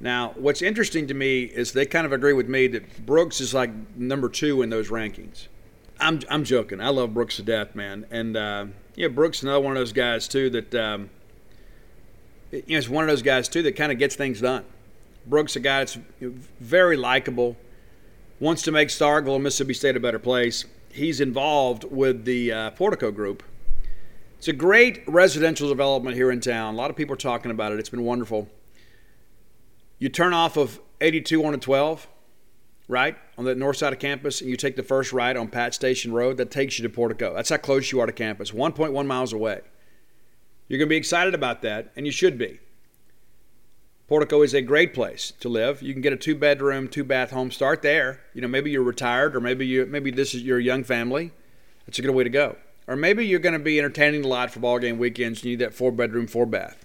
Now, 0.00 0.34
what's 0.36 0.60
interesting 0.60 1.06
to 1.06 1.14
me 1.14 1.44
is 1.44 1.72
they 1.72 1.86
kind 1.86 2.04
of 2.04 2.12
agree 2.12 2.32
with 2.32 2.48
me 2.48 2.66
that 2.68 3.06
Brooks 3.06 3.40
is 3.40 3.54
like 3.54 3.70
number 3.96 4.28
two 4.28 4.60
in 4.60 4.70
those 4.70 4.90
rankings. 4.90 5.46
I'm, 6.00 6.20
I'm 6.28 6.44
joking. 6.44 6.80
I 6.80 6.88
love 6.88 7.14
Brooks 7.14 7.36
to 7.36 7.42
death, 7.42 7.74
man. 7.74 8.04
And, 8.10 8.36
uh, 8.36 8.66
yeah, 8.96 9.08
Brooks 9.08 9.38
is 9.38 9.44
another 9.44 9.60
one 9.60 9.72
of 9.72 9.78
those 9.78 9.92
guys, 9.92 10.28
too, 10.28 10.50
that, 10.50 10.74
um, 10.74 11.10
you 12.50 12.62
know, 12.68 12.78
it's 12.78 12.88
one 12.88 13.04
of 13.04 13.08
those 13.08 13.22
guys, 13.22 13.48
too, 13.48 13.62
that 13.62 13.76
kind 13.76 13.92
of 13.92 13.98
gets 13.98 14.16
things 14.16 14.40
done. 14.40 14.64
Brooks, 15.26 15.56
a 15.56 15.60
guy 15.60 15.78
that's 15.78 15.98
very 16.60 16.96
likable, 16.96 17.56
wants 18.40 18.62
to 18.62 18.72
make 18.72 18.88
Starkville 18.88 19.40
Mississippi 19.40 19.74
State 19.74 19.96
a 19.96 20.00
better 20.00 20.18
place. 20.18 20.64
He's 20.92 21.20
involved 21.20 21.84
with 21.84 22.24
the 22.24 22.52
uh, 22.52 22.70
Portico 22.72 23.10
Group. 23.10 23.42
It's 24.44 24.48
a 24.50 24.52
great 24.52 25.02
residential 25.06 25.70
development 25.70 26.16
here 26.16 26.30
in 26.30 26.38
town. 26.38 26.74
A 26.74 26.76
lot 26.76 26.90
of 26.90 26.96
people 26.96 27.14
are 27.14 27.16
talking 27.16 27.50
about 27.50 27.72
it. 27.72 27.78
It's 27.78 27.88
been 27.88 28.04
wonderful. 28.04 28.46
You 29.98 30.10
turn 30.10 30.34
off 30.34 30.58
of 30.58 30.80
82 31.00 31.42
on 31.42 31.54
a 31.54 31.56
12, 31.56 32.06
right, 32.86 33.16
on 33.38 33.46
the 33.46 33.54
north 33.54 33.78
side 33.78 33.94
of 33.94 33.98
campus, 34.00 34.42
and 34.42 34.50
you 34.50 34.58
take 34.58 34.76
the 34.76 34.82
first 34.82 35.14
right 35.14 35.34
on 35.34 35.48
Pat 35.48 35.72
Station 35.72 36.12
Road. 36.12 36.36
That 36.36 36.50
takes 36.50 36.78
you 36.78 36.82
to 36.82 36.90
Portico. 36.90 37.32
That's 37.32 37.48
how 37.48 37.56
close 37.56 37.90
you 37.90 38.00
are 38.00 38.06
to 38.06 38.12
campus, 38.12 38.50
1.1 38.50 39.06
miles 39.06 39.32
away. 39.32 39.62
You're 40.68 40.76
going 40.76 40.88
to 40.88 40.92
be 40.92 40.98
excited 40.98 41.32
about 41.32 41.62
that, 41.62 41.90
and 41.96 42.04
you 42.04 42.12
should 42.12 42.36
be. 42.36 42.60
Portico 44.08 44.42
is 44.42 44.52
a 44.52 44.60
great 44.60 44.92
place 44.92 45.32
to 45.40 45.48
live. 45.48 45.80
You 45.80 45.94
can 45.94 46.02
get 46.02 46.12
a 46.12 46.18
two 46.18 46.34
bedroom, 46.34 46.88
two 46.88 47.04
bath 47.04 47.30
home. 47.30 47.50
Start 47.50 47.80
there. 47.80 48.20
You 48.34 48.42
know, 48.42 48.48
maybe 48.48 48.70
you're 48.70 48.82
retired 48.82 49.34
or 49.34 49.40
maybe 49.40 49.66
you 49.66 49.86
maybe 49.86 50.10
this 50.10 50.34
is 50.34 50.42
your 50.42 50.60
young 50.60 50.84
family. 50.84 51.32
That's 51.86 51.98
a 51.98 52.02
good 52.02 52.10
way 52.10 52.24
to 52.24 52.30
go. 52.30 52.56
Or 52.86 52.96
maybe 52.96 53.26
you're 53.26 53.38
going 53.38 53.54
to 53.54 53.58
be 53.58 53.78
entertaining 53.78 54.24
a 54.24 54.28
lot 54.28 54.50
for 54.50 54.60
ball 54.60 54.78
game 54.78 54.98
weekends. 54.98 55.42
You 55.42 55.50
need 55.50 55.60
that 55.60 55.74
four 55.74 55.90
bedroom, 55.90 56.26
four 56.26 56.46
bath. 56.46 56.84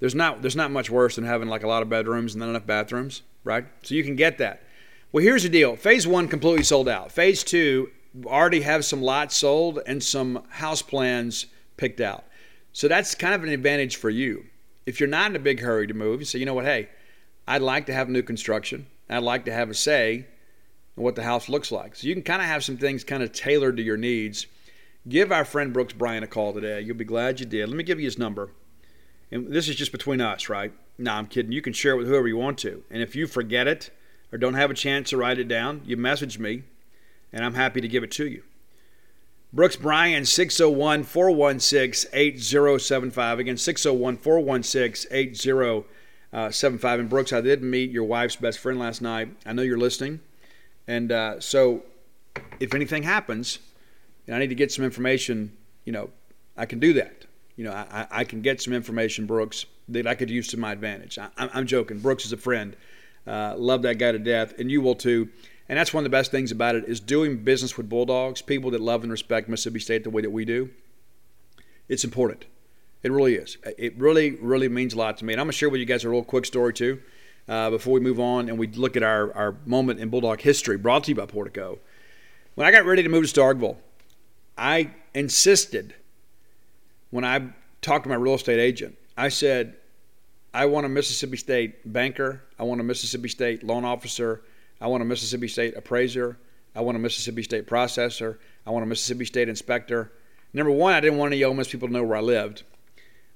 There's 0.00 0.14
not 0.14 0.42
there's 0.42 0.56
not 0.56 0.70
much 0.70 0.90
worse 0.90 1.16
than 1.16 1.24
having 1.24 1.48
like 1.48 1.62
a 1.62 1.68
lot 1.68 1.82
of 1.82 1.88
bedrooms 1.88 2.34
and 2.34 2.40
not 2.40 2.48
enough 2.48 2.66
bathrooms, 2.66 3.22
right? 3.44 3.66
So 3.82 3.94
you 3.94 4.02
can 4.02 4.16
get 4.16 4.38
that. 4.38 4.62
Well, 5.12 5.22
here's 5.22 5.42
the 5.42 5.48
deal. 5.48 5.76
Phase 5.76 6.06
one 6.06 6.28
completely 6.28 6.64
sold 6.64 6.88
out. 6.88 7.12
Phase 7.12 7.44
two 7.44 7.90
already 8.26 8.62
have 8.62 8.84
some 8.84 9.02
lots 9.02 9.36
sold 9.36 9.80
and 9.86 10.02
some 10.02 10.44
house 10.48 10.82
plans 10.82 11.46
picked 11.76 12.00
out. 12.00 12.24
So 12.72 12.88
that's 12.88 13.14
kind 13.14 13.34
of 13.34 13.42
an 13.42 13.50
advantage 13.50 13.96
for 13.96 14.10
you 14.10 14.44
if 14.86 15.00
you're 15.00 15.08
not 15.08 15.30
in 15.30 15.36
a 15.36 15.40
big 15.40 15.60
hurry 15.60 15.86
to 15.86 15.94
move, 15.94 16.20
you 16.20 16.24
say, 16.26 16.38
you 16.38 16.46
know 16.46 16.54
what, 16.54 16.64
hey, 16.64 16.88
I'd 17.46 17.62
like 17.62 17.86
to 17.86 17.94
have 17.94 18.08
new 18.08 18.22
construction. 18.22 18.86
I'd 19.08 19.22
like 19.22 19.44
to 19.44 19.52
have 19.52 19.70
a 19.70 19.74
say 19.74 20.26
in 20.96 21.02
what 21.02 21.14
the 21.14 21.22
house 21.22 21.48
looks 21.48 21.70
like. 21.70 21.96
So 21.96 22.06
you 22.06 22.14
can 22.14 22.22
kind 22.22 22.42
of 22.42 22.48
have 22.48 22.64
some 22.64 22.76
things 22.76 23.04
kind 23.04 23.22
of 23.22 23.32
tailored 23.32 23.76
to 23.76 23.82
your 23.82 23.96
needs. 23.96 24.46
Give 25.08 25.32
our 25.32 25.44
friend 25.44 25.72
Brooks 25.72 25.94
Bryan 25.94 26.22
a 26.22 26.28
call 26.28 26.52
today. 26.52 26.80
You'll 26.80 26.96
be 26.96 27.04
glad 27.04 27.40
you 27.40 27.46
did. 27.46 27.68
Let 27.68 27.76
me 27.76 27.82
give 27.82 27.98
you 27.98 28.04
his 28.04 28.18
number. 28.18 28.50
And 29.32 29.48
this 29.48 29.68
is 29.68 29.74
just 29.74 29.90
between 29.90 30.20
us, 30.20 30.48
right? 30.48 30.72
No, 30.96 31.12
I'm 31.14 31.26
kidding. 31.26 31.50
You 31.52 31.62
can 31.62 31.72
share 31.72 31.94
it 31.94 31.96
with 31.96 32.06
whoever 32.06 32.28
you 32.28 32.36
want 32.36 32.58
to. 32.58 32.84
And 32.90 33.02
if 33.02 33.16
you 33.16 33.26
forget 33.26 33.66
it 33.66 33.90
or 34.30 34.38
don't 34.38 34.54
have 34.54 34.70
a 34.70 34.74
chance 34.74 35.10
to 35.10 35.16
write 35.16 35.38
it 35.38 35.48
down, 35.48 35.82
you 35.84 35.96
message 35.96 36.38
me, 36.38 36.62
and 37.32 37.44
I'm 37.44 37.54
happy 37.54 37.80
to 37.80 37.88
give 37.88 38.04
it 38.04 38.12
to 38.12 38.28
you. 38.28 38.44
Brooks 39.52 39.76
Bryan, 39.76 40.24
601 40.24 41.02
416 41.02 42.10
8075. 42.12 43.38
Again, 43.40 43.56
601 43.56 44.16
416 44.18 45.10
8075. 45.10 47.00
And 47.00 47.08
Brooks, 47.10 47.32
I 47.32 47.40
did 47.40 47.62
meet 47.62 47.90
your 47.90 48.04
wife's 48.04 48.36
best 48.36 48.60
friend 48.60 48.78
last 48.78 49.02
night. 49.02 49.34
I 49.44 49.52
know 49.52 49.62
you're 49.62 49.78
listening. 49.78 50.20
And 50.86 51.10
uh, 51.10 51.40
so 51.40 51.82
if 52.60 52.72
anything 52.72 53.02
happens 53.02 53.58
and 54.26 54.36
I 54.36 54.38
need 54.38 54.48
to 54.48 54.54
get 54.54 54.72
some 54.72 54.84
information, 54.84 55.56
you 55.84 55.92
know, 55.92 56.10
I 56.56 56.66
can 56.66 56.78
do 56.78 56.92
that. 56.94 57.26
You 57.56 57.64
know, 57.64 57.72
I, 57.72 58.06
I 58.10 58.24
can 58.24 58.40
get 58.40 58.60
some 58.60 58.72
information, 58.72 59.26
Brooks, 59.26 59.66
that 59.88 60.06
I 60.06 60.14
could 60.14 60.30
use 60.30 60.48
to 60.48 60.56
my 60.56 60.72
advantage. 60.72 61.18
I, 61.18 61.28
am 61.36 61.66
joking. 61.66 61.98
Brooks 61.98 62.24
is 62.24 62.32
a 62.32 62.36
friend. 62.36 62.76
Uh, 63.26 63.54
love 63.56 63.82
that 63.82 63.98
guy 63.98 64.12
to 64.12 64.18
death, 64.18 64.54
and 64.58 64.70
you 64.70 64.80
will 64.80 64.94
too. 64.94 65.28
And 65.68 65.78
that's 65.78 65.94
one 65.94 66.04
of 66.04 66.10
the 66.10 66.16
best 66.16 66.30
things 66.30 66.50
about 66.50 66.74
it 66.74 66.84
is 66.86 67.00
doing 67.00 67.44
business 67.44 67.76
with 67.76 67.88
Bulldogs, 67.88 68.42
people 68.42 68.70
that 68.72 68.80
love 68.80 69.02
and 69.02 69.12
respect 69.12 69.48
Mississippi 69.48 69.80
State 69.80 70.04
the 70.04 70.10
way 70.10 70.22
that 70.22 70.30
we 70.30 70.44
do. 70.44 70.70
It's 71.88 72.04
important. 72.04 72.46
It 73.02 73.12
really 73.12 73.34
is. 73.34 73.58
It 73.78 73.98
really, 73.98 74.32
really 74.32 74.68
means 74.68 74.94
a 74.94 74.98
lot 74.98 75.18
to 75.18 75.24
me. 75.24 75.32
And 75.32 75.40
I'm 75.40 75.46
going 75.46 75.52
to 75.52 75.58
share 75.58 75.68
with 75.68 75.80
you 75.80 75.86
guys 75.86 76.04
a 76.04 76.08
real 76.08 76.24
quick 76.24 76.46
story, 76.46 76.72
too, 76.72 77.00
uh, 77.48 77.70
before 77.70 77.94
we 77.94 78.00
move 78.00 78.20
on 78.20 78.48
and 78.48 78.58
we 78.58 78.66
look 78.68 78.96
at 78.96 79.02
our, 79.02 79.32
our 79.34 79.56
moment 79.66 80.00
in 80.00 80.08
Bulldog 80.08 80.40
history 80.40 80.76
brought 80.76 81.04
to 81.04 81.10
you 81.10 81.14
by 81.14 81.26
Portico. 81.26 81.78
When 82.54 82.66
I 82.66 82.70
got 82.70 82.84
ready 82.84 83.02
to 83.02 83.08
move 83.08 83.30
to 83.30 83.40
Starkville, 83.40 83.76
I 84.56 84.90
insisted 85.14 85.94
when 87.10 87.24
I 87.24 87.48
talked 87.80 88.04
to 88.04 88.08
my 88.08 88.16
real 88.16 88.34
estate 88.34 88.60
agent, 88.60 88.96
I 89.16 89.28
said, 89.28 89.76
I 90.54 90.66
want 90.66 90.86
a 90.86 90.88
Mississippi 90.88 91.36
State 91.36 91.92
banker, 91.92 92.42
I 92.58 92.62
want 92.64 92.80
a 92.80 92.84
Mississippi 92.84 93.28
State 93.28 93.62
loan 93.64 93.84
officer, 93.84 94.42
I 94.80 94.86
want 94.88 95.02
a 95.02 95.06
Mississippi 95.06 95.48
State 95.48 95.76
appraiser. 95.76 96.36
I 96.74 96.80
want 96.80 96.96
a 96.96 96.98
Mississippi 96.98 97.42
State 97.42 97.66
processor. 97.66 98.38
I 98.66 98.70
want 98.70 98.82
a 98.82 98.86
Mississippi 98.86 99.24
State 99.24 99.48
inspector. 99.48 100.12
Number 100.52 100.72
one, 100.72 100.94
I 100.94 101.00
didn't 101.00 101.18
want 101.18 101.32
any 101.32 101.44
Ole 101.44 101.54
Miss 101.54 101.68
people 101.68 101.88
to 101.88 101.94
know 101.94 102.02
where 102.02 102.16
I 102.16 102.20
lived. 102.20 102.62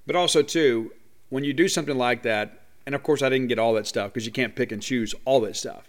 But 0.07 0.17
also, 0.17 0.43
too, 0.43 0.93
when 1.29 1.45
you 1.45 1.53
do 1.53 1.69
something 1.69 1.97
like 1.97 2.23
that, 2.23 2.63
and 2.85 2.95
of 2.95 3.03
course, 3.03 3.23
I 3.23 3.29
didn't 3.29 3.49
get 3.49 3.59
all 3.59 3.75
that 3.75 3.87
stuff 3.87 4.13
because 4.13 4.27
you 4.27 4.33
can't 4.33 4.55
pick 4.55 4.73
and 4.73 4.83
choose 4.83 5.15
all 5.25 5.41
that 5.43 5.57
stuff. 5.57 5.89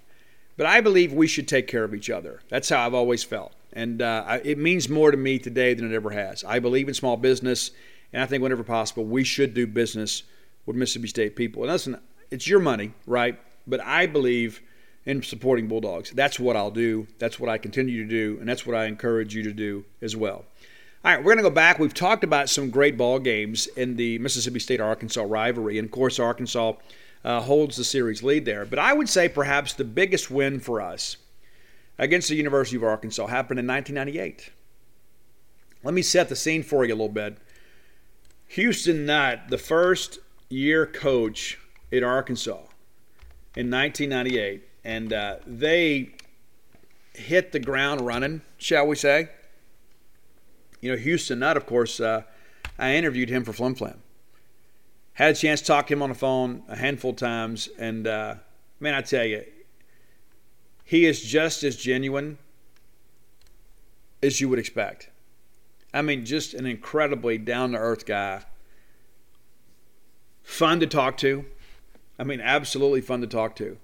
But 0.57 0.65
I 0.65 0.81
believe 0.81 1.13
we 1.13 1.27
should 1.27 1.47
take 1.47 1.67
care 1.67 1.83
of 1.83 1.93
each 1.93 2.09
other. 2.09 2.41
That's 2.49 2.69
how 2.69 2.85
I've 2.85 2.93
always 2.93 3.23
felt. 3.23 3.53
And 3.77 4.01
uh, 4.01 4.39
it 4.43 4.57
means 4.57 4.89
more 4.89 5.11
to 5.11 5.17
me 5.17 5.37
today 5.37 5.75
than 5.75 5.91
it 5.91 5.95
ever 5.95 6.09
has. 6.09 6.43
I 6.43 6.57
believe 6.57 6.87
in 6.87 6.95
small 6.95 7.15
business, 7.15 7.69
and 8.11 8.23
I 8.23 8.25
think 8.25 8.41
whenever 8.41 8.63
possible, 8.63 9.05
we 9.05 9.23
should 9.23 9.53
do 9.53 9.67
business 9.67 10.23
with 10.65 10.75
Mississippi 10.75 11.07
State 11.07 11.35
people. 11.35 11.61
And 11.61 11.71
listen, 11.71 12.01
it's 12.31 12.47
your 12.47 12.59
money, 12.59 12.93
right? 13.05 13.39
But 13.67 13.79
I 13.81 14.07
believe 14.07 14.61
in 15.05 15.21
supporting 15.21 15.67
Bulldogs. 15.67 16.09
That's 16.09 16.39
what 16.39 16.55
I'll 16.55 16.71
do. 16.71 17.05
That's 17.19 17.39
what 17.39 17.51
I 17.51 17.59
continue 17.59 18.01
to 18.01 18.09
do, 18.09 18.37
and 18.39 18.49
that's 18.49 18.65
what 18.65 18.75
I 18.75 18.85
encourage 18.85 19.35
you 19.35 19.43
to 19.43 19.53
do 19.53 19.85
as 20.01 20.15
well. 20.15 20.45
All 21.05 21.13
right, 21.13 21.19
we're 21.19 21.35
going 21.35 21.37
to 21.37 21.43
go 21.43 21.51
back. 21.51 21.77
We've 21.77 21.93
talked 21.93 22.23
about 22.23 22.49
some 22.49 22.71
great 22.71 22.97
ball 22.97 23.19
games 23.19 23.67
in 23.67 23.95
the 23.95 24.17
Mississippi 24.17 24.57
State 24.57 24.81
Arkansas 24.81 25.23
rivalry, 25.23 25.77
and 25.77 25.85
of 25.85 25.91
course, 25.91 26.17
Arkansas 26.17 26.73
uh, 27.23 27.41
holds 27.41 27.77
the 27.77 27.83
series 27.83 28.23
lead 28.23 28.43
there. 28.43 28.65
But 28.65 28.79
I 28.79 28.93
would 28.93 29.07
say 29.07 29.29
perhaps 29.29 29.73
the 29.73 29.83
biggest 29.83 30.31
win 30.31 30.59
for 30.59 30.81
us 30.81 31.17
against 31.97 32.29
the 32.29 32.35
University 32.35 32.77
of 32.77 32.83
Arkansas 32.83 33.27
happened 33.27 33.59
in 33.59 33.67
1998. 33.67 34.51
Let 35.83 35.93
me 35.93 36.01
set 36.01 36.29
the 36.29 36.35
scene 36.35 36.63
for 36.63 36.85
you 36.85 36.93
a 36.93 36.95
little 36.95 37.09
bit. 37.09 37.37
Houston 38.47 39.05
Nutt, 39.05 39.49
the 39.49 39.57
first 39.57 40.19
year 40.49 40.85
coach 40.85 41.59
at 41.91 42.03
Arkansas 42.03 42.61
in 43.55 43.69
1998, 43.71 44.63
and 44.83 45.11
uh, 45.11 45.37
they 45.45 46.11
hit 47.13 47.51
the 47.51 47.59
ground 47.59 48.01
running, 48.01 48.41
shall 48.57 48.87
we 48.87 48.95
say? 48.95 49.29
You 50.81 50.91
know, 50.91 50.97
Houston 50.97 51.39
Nutt, 51.39 51.57
of 51.57 51.65
course, 51.65 51.99
uh, 51.99 52.23
I 52.77 52.95
interviewed 52.95 53.29
him 53.29 53.43
for 53.43 53.53
Flim 53.53 53.75
Flam. 53.75 54.01
Had 55.13 55.31
a 55.31 55.33
chance 55.33 55.61
to 55.61 55.67
talk 55.67 55.87
to 55.87 55.93
him 55.93 56.03
on 56.03 56.09
the 56.09 56.15
phone 56.15 56.63
a 56.67 56.75
handful 56.75 57.11
of 57.11 57.17
times, 57.17 57.69
and 57.79 58.05
uh, 58.05 58.35
man, 58.79 58.93
I 58.93 59.01
tell 59.01 59.25
you, 59.25 59.43
he 60.87 61.05
is 61.05 61.21
just 61.21 61.65
as 61.65 61.75
genuine 61.75 62.37
as 64.23 64.39
you 64.39 64.47
would 64.47 64.57
expect. 64.57 65.09
I 65.93 66.01
mean, 66.01 66.23
just 66.23 66.53
an 66.53 66.65
incredibly 66.65 67.37
down 67.37 67.73
to 67.73 67.77
earth 67.77 68.05
guy. 68.05 68.43
Fun 70.43 70.79
to 70.79 70.87
talk 70.87 71.17
to. 71.17 71.43
I 72.17 72.23
mean, 72.23 72.39
absolutely 72.39 73.01
fun 73.01 73.19
to 73.19 73.27
talk 73.27 73.57
to. 73.57 73.77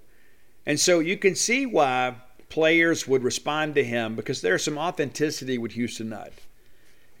And 0.64 0.80
so 0.80 0.98
you 0.98 1.18
can 1.18 1.34
see 1.34 1.66
why 1.66 2.14
players 2.48 3.06
would 3.06 3.22
respond 3.22 3.74
to 3.74 3.84
him 3.84 4.16
because 4.16 4.40
there's 4.40 4.64
some 4.64 4.78
authenticity 4.78 5.58
with 5.58 5.72
Houston 5.72 6.08
Nutt. 6.08 6.32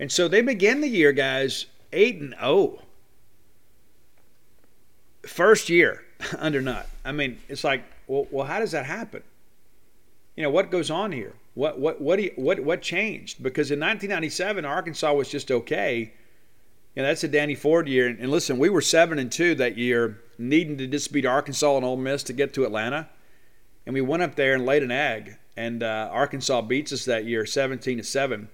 And 0.00 0.10
so 0.10 0.28
they 0.28 0.40
begin 0.40 0.80
the 0.80 0.88
year, 0.88 1.12
guys, 1.12 1.66
8 1.92 2.20
and 2.22 2.34
0. 2.40 2.78
First 5.26 5.68
year 5.68 6.04
under 6.38 6.62
Nutt. 6.62 6.88
I 7.04 7.12
mean, 7.12 7.38
it's 7.50 7.64
like, 7.64 7.84
well, 8.06 8.26
well, 8.30 8.46
how 8.46 8.60
does 8.60 8.72
that 8.72 8.86
happen? 8.86 9.22
You 10.36 10.42
know, 10.42 10.50
what 10.50 10.70
goes 10.70 10.90
on 10.90 11.12
here? 11.12 11.34
What 11.54 11.78
what 11.78 12.00
what 12.00 12.20
you, 12.22 12.32
what 12.36 12.60
what 12.60 12.82
changed? 12.82 13.42
Because 13.42 13.70
in 13.70 13.78
1997, 13.78 14.64
Arkansas 14.64 15.12
was 15.12 15.28
just 15.28 15.50
okay. 15.50 16.12
Know, 16.96 17.02
that's 17.02 17.24
a 17.24 17.28
Danny 17.28 17.54
Ford 17.54 17.88
year. 17.88 18.08
And 18.08 18.30
listen, 18.30 18.58
we 18.58 18.68
were 18.68 18.80
seven 18.80 19.18
and 19.18 19.30
two 19.30 19.54
that 19.56 19.76
year, 19.76 20.20
needing 20.38 20.78
to 20.78 20.86
just 20.86 21.12
beat 21.12 21.26
Arkansas 21.26 21.76
and 21.76 21.84
Ole 21.84 21.96
Miss 21.96 22.22
to 22.24 22.32
get 22.32 22.54
to 22.54 22.64
Atlanta 22.64 23.08
and 23.86 23.94
we 23.94 24.00
went 24.00 24.22
up 24.22 24.34
there 24.34 24.54
and 24.54 24.64
laid 24.64 24.82
an 24.82 24.90
egg. 24.90 25.36
And 25.56 25.82
uh, 25.82 26.08
Arkansas 26.10 26.62
beats 26.62 26.92
us 26.92 27.04
that 27.04 27.26
year, 27.26 27.46
17 27.46 27.98
to 27.98 28.04
seven. 28.04 28.48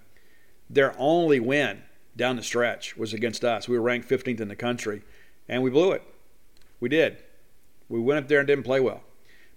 Their 0.68 0.94
only 0.98 1.40
win 1.40 1.82
down 2.16 2.36
the 2.36 2.42
stretch 2.42 2.96
was 2.96 3.14
against 3.14 3.44
us. 3.44 3.68
We 3.68 3.78
were 3.78 3.84
ranked 3.84 4.08
15th 4.08 4.40
in 4.40 4.48
the 4.48 4.56
country, 4.56 5.02
and 5.48 5.62
we 5.62 5.70
blew 5.70 5.92
it. 5.92 6.02
We 6.78 6.88
did. 6.88 7.18
We 7.88 8.00
went 8.00 8.18
up 8.18 8.28
there 8.28 8.40
and 8.40 8.46
didn't 8.46 8.64
play 8.64 8.80
well. 8.80 9.02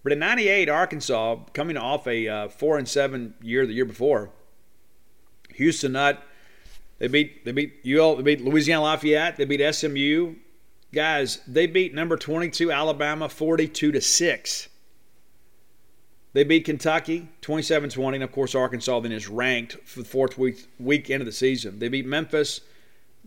But 0.04 0.12
in 0.12 0.20
'98, 0.20 0.70
Arkansas, 0.70 1.38
coming 1.54 1.78
off 1.78 2.08
a 2.08 2.28
uh, 2.28 2.48
four 2.50 2.78
and 2.78 2.88
seven 2.88 3.34
year 3.42 3.66
the 3.66 3.74
year 3.74 3.86
before, 3.86 4.30
Houston 5.56 5.94
Nutt, 5.94 6.22
they 7.00 7.08
beat 7.08 7.46
they 7.46 7.52
beat 7.52 7.80
UL, 7.86 8.18
they 8.18 8.24
beat 8.24 8.42
Louisiana 8.42 8.84
Lafayette, 8.84 9.38
they 9.38 9.46
beat 9.46 9.74
SMU, 9.74 10.36
Guys, 10.94 11.40
they 11.48 11.66
beat 11.66 11.96
number 11.96 12.16
22 12.16 12.72
Alabama 12.72 13.28
42 13.28 13.94
to 13.94 14.00
6. 14.00 14.70
They 16.34 16.44
beat 16.44 16.66
Kentucky 16.66 17.30
27 17.42 17.90
20. 17.90 18.18
And 18.18 18.24
of 18.24 18.32
course, 18.32 18.54
Arkansas 18.54 19.00
then 19.00 19.12
is 19.12 19.28
ranked 19.28 19.74
for 19.86 20.00
the 20.00 20.08
fourth 20.08 20.38
week, 20.38 20.68
week 20.80 21.10
end 21.10 21.22
of 21.22 21.26
the 21.26 21.32
season. 21.32 21.80
They 21.80 21.90
beat 21.90 22.06
Memphis. 22.06 22.62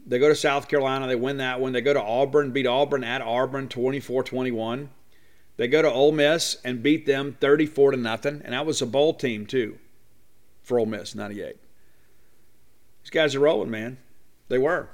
They 0.06 0.20
go 0.20 0.28
to 0.28 0.36
South 0.36 0.68
Carolina. 0.68 1.08
They 1.08 1.16
win 1.16 1.38
that 1.38 1.60
one. 1.60 1.72
They 1.72 1.80
go 1.80 1.92
to 1.92 2.02
Auburn, 2.02 2.52
beat 2.52 2.68
Auburn 2.68 3.02
at 3.02 3.20
Auburn 3.20 3.68
24 3.68 4.22
21. 4.22 4.88
They 5.56 5.68
go 5.68 5.82
to 5.82 5.90
Ole 5.90 6.12
Miss 6.12 6.56
and 6.64 6.82
beat 6.82 7.06
them 7.06 7.36
34 7.40 7.92
to 7.92 7.96
nothing. 7.96 8.42
And 8.44 8.52
that 8.52 8.66
was 8.66 8.82
a 8.82 8.86
bowl 8.86 9.14
team, 9.14 9.46
too, 9.46 9.78
for 10.62 10.78
Ole 10.78 10.86
Miss, 10.86 11.14
98. 11.14 11.56
These 13.02 13.10
guys 13.10 13.34
are 13.34 13.40
rolling, 13.40 13.70
man. 13.70 13.98
They 14.48 14.58
were. 14.58 14.90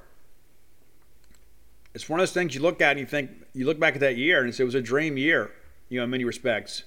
It's 1.95 2.09
one 2.09 2.21
of 2.21 2.23
those 2.23 2.33
things 2.33 2.55
you 2.55 2.61
look 2.61 2.81
at 2.81 2.93
and 2.93 3.01
you 3.01 3.07
think, 3.07 3.31
you 3.53 3.67
look 3.67 3.81
back 3.81 3.95
at 3.95 4.01
that 4.01 4.17
year 4.17 4.43
and 4.43 4.59
it 4.59 4.65
was 4.65 4.75
a 4.75 4.81
dream 4.81 5.17
year, 5.17 5.51
you 5.89 5.99
know, 5.99 6.05
in 6.05 6.11
many 6.11 6.25
respects 6.25 6.85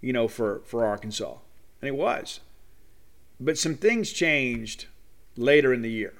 you 0.00 0.12
know, 0.12 0.28
for, 0.28 0.60
for 0.64 0.84
Arkansas. 0.84 1.36
And 1.80 1.88
it 1.88 1.94
was. 1.94 2.40
But 3.40 3.58
some 3.58 3.74
things 3.74 4.12
changed 4.12 4.86
later 5.36 5.72
in 5.72 5.82
the 5.82 5.90
year. 5.90 6.14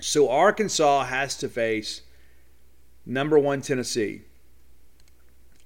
So 0.00 0.28
Arkansas 0.28 1.04
has 1.04 1.36
to 1.38 1.48
face 1.48 2.02
number 3.06 3.38
one 3.38 3.62
Tennessee 3.62 4.22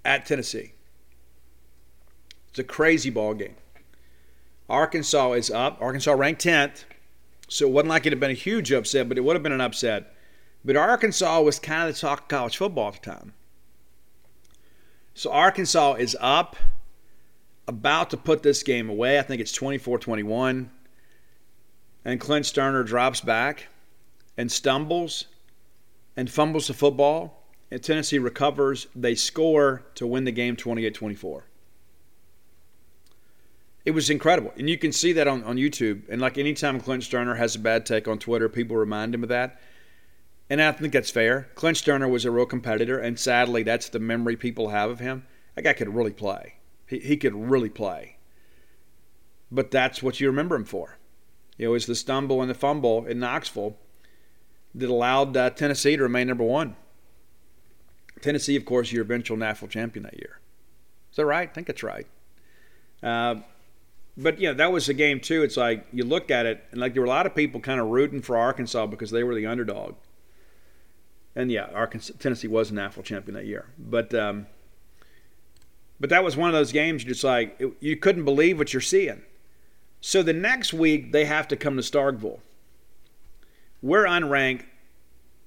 at 0.07 0.25
Tennessee. 0.25 0.73
It's 2.51 2.59
a 2.59 2.65
crazy 2.65 3.11
ball 3.11 3.35
game. 3.35 3.57
Arkansas 4.69 5.33
is 5.33 5.51
up. 5.51 5.79
Arkansas 5.81 6.13
ranked 6.13 6.45
10th. 6.45 6.85
So 7.49 7.67
it 7.67 7.73
wasn't 7.73 7.91
like 7.91 8.07
it 8.07 8.13
had 8.13 8.21
been 8.21 8.31
a 8.31 8.35
huge 8.35 8.73
upset, 8.73 9.09
but 9.09 9.19
it 9.19 9.21
would 9.21 9.37
have 9.37 9.43
been 9.43 9.53
an 9.53 9.61
upset. 9.61 10.15
But 10.65 10.77
Arkansas 10.77 11.43
was 11.43 11.59
kind 11.59 11.89
of 11.89 11.95
the 11.95 12.01
talk 12.01 12.23
of 12.23 12.29
college 12.29 12.57
football 12.57 12.89
at 12.89 13.03
the 13.03 13.11
time. 13.11 13.35
So 15.15 15.31
Arkansas 15.31 15.95
is 15.95 16.17
up 16.21 16.57
about 17.69 18.11
to 18.11 18.17
put 18.17 18.43
this 18.43 18.63
game 18.63 18.89
away. 18.89 19.19
I 19.19 19.23
think 19.23 19.41
it's 19.41 19.53
24 19.53 19.99
21. 19.99 20.71
And 22.05 22.21
Clint 22.21 22.47
Stoerner 22.47 22.87
drops 22.87 23.21
back 23.21 23.69
and 24.37 24.51
stumbles 24.51 25.27
and 26.17 26.31
fumbles 26.31 26.69
the 26.69 26.75
football. 26.75 27.36
And 27.71 27.83
Tennessee 27.83 28.19
recovers. 28.19 28.87
They 28.95 29.15
score 29.15 29.83
to 29.97 30.07
win 30.07 30.25
the 30.25 30.33
game 30.33 30.57
28 30.57 30.95
24. 30.95 31.45
It 33.85 33.93
was 33.93 34.11
incredible. 34.11 34.53
And 34.59 34.69
you 34.69 34.77
can 34.77 34.91
see 34.93 35.13
that 35.13 35.29
on, 35.29 35.45
on 35.45 35.57
YouTube. 35.57 36.03
And 36.09 36.21
like 36.21 36.39
anytime 36.39 36.81
Clint 36.81 37.05
Stoerner 37.05 37.37
has 37.37 37.55
a 37.55 37.61
bad 37.61 37.87
take 37.87 38.09
on 38.09 38.19
Twitter, 38.19 38.49
people 38.49 38.77
remind 38.77 39.15
him 39.15 39.23
of 39.23 39.29
that. 39.29 39.61
And 40.51 40.61
I 40.61 40.73
think 40.73 40.93
that's 40.93 41.11
fair. 41.11 41.49
Clint 41.55 41.77
Stoerner 41.77 42.11
was 42.11 42.25
a 42.25 42.31
real 42.31 42.47
competitor, 42.47 42.99
and 42.99 43.19
sadly, 43.19 43.63
that's 43.63 43.89
the 43.89 43.99
memory 43.99 44.37
people 44.37 44.69
have 44.69 44.91
of 44.91 45.01
him. 45.01 45.27
That 45.55 45.63
guy 45.63 45.73
could 45.73 45.95
really 45.95 46.13
play. 46.13 46.55
He, 46.87 46.99
he 47.01 47.17
could 47.17 47.35
really 47.35 47.69
play. 47.69 48.17
But 49.51 49.71
that's 49.71 50.03
what 50.03 50.21
you 50.21 50.29
remember 50.29 50.55
him 50.57 50.65
for. 50.65 50.99
You 51.57 51.69
know, 51.69 51.75
it's 51.75 51.87
the 51.87 51.95
stumble 51.95 52.41
and 52.41 52.51
the 52.51 52.55
fumble 52.55 53.07
in 53.07 53.19
Knoxville 53.19 53.77
that 54.75 54.91
allowed 54.91 55.37
uh, 55.37 55.51
Tennessee 55.51 55.97
to 55.97 56.03
remain 56.03 56.29
number 56.29 56.45
one. 56.45 56.77
Tennessee, 58.27 58.57
of 58.57 58.65
course, 58.65 58.91
your 58.91 59.03
eventual 59.03 59.37
national 59.37 59.69
champion 59.69 60.03
that 60.03 60.15
year. 60.15 60.41
Is 61.13 61.17
that 61.17 61.27
right? 61.27 61.49
I 61.49 61.53
think 61.53 61.69
that's 61.69 61.85
right. 61.85 62.09
Uh, 63.01 63.37
but 64.17 64.41
yeah, 64.41 64.53
that 64.53 64.73
was 64.73 64.89
a 64.89 64.95
game 64.95 65.21
too. 65.21 65.45
It's 65.45 65.57
like 65.57 65.87
you 65.93 66.05
look 66.05 66.29
at 66.29 66.45
it, 66.45 66.65
and 66.73 66.81
like 66.81 66.95
there 66.95 67.03
were 67.03 67.07
a 67.07 67.11
lot 67.11 67.27
of 67.27 67.37
people 67.37 67.61
kind 67.61 67.79
of 67.79 67.87
rooting 67.87 68.21
for 68.21 68.37
Arkansas 68.37 68.87
because 68.87 69.13
they 69.13 69.23
were 69.23 69.37
the 69.37 69.47
underdog. 69.47 69.95
And 71.37 71.53
yeah, 71.53 71.67
Arkansas, 71.73 72.15
Tennessee 72.19 72.49
was 72.49 72.73
a 72.73 72.75
national 72.75 73.05
champion 73.05 73.35
that 73.35 73.47
year. 73.47 73.67
But 73.79 74.13
um, 74.13 74.49
but 76.01 76.11
that 76.11 76.25
was 76.25 76.37
one 76.37 76.49
of 76.49 76.55
those 76.55 76.73
games 76.73 77.05
you 77.05 77.11
just 77.11 77.23
like 77.23 77.63
you 77.79 77.97
couldn't 77.97 78.25
believe 78.25 78.59
what 78.59 78.73
you're 78.73 78.81
seeing. 78.81 79.23
So 80.01 80.21
the 80.21 80.33
next 80.33 80.73
week 80.73 81.13
they 81.13 81.27
have 81.27 81.47
to 81.47 81.57
come 81.57 81.77
to 81.77 81.83
Starkville. 81.83 82.41
We're 83.83 84.05
unranked. 84.05 84.65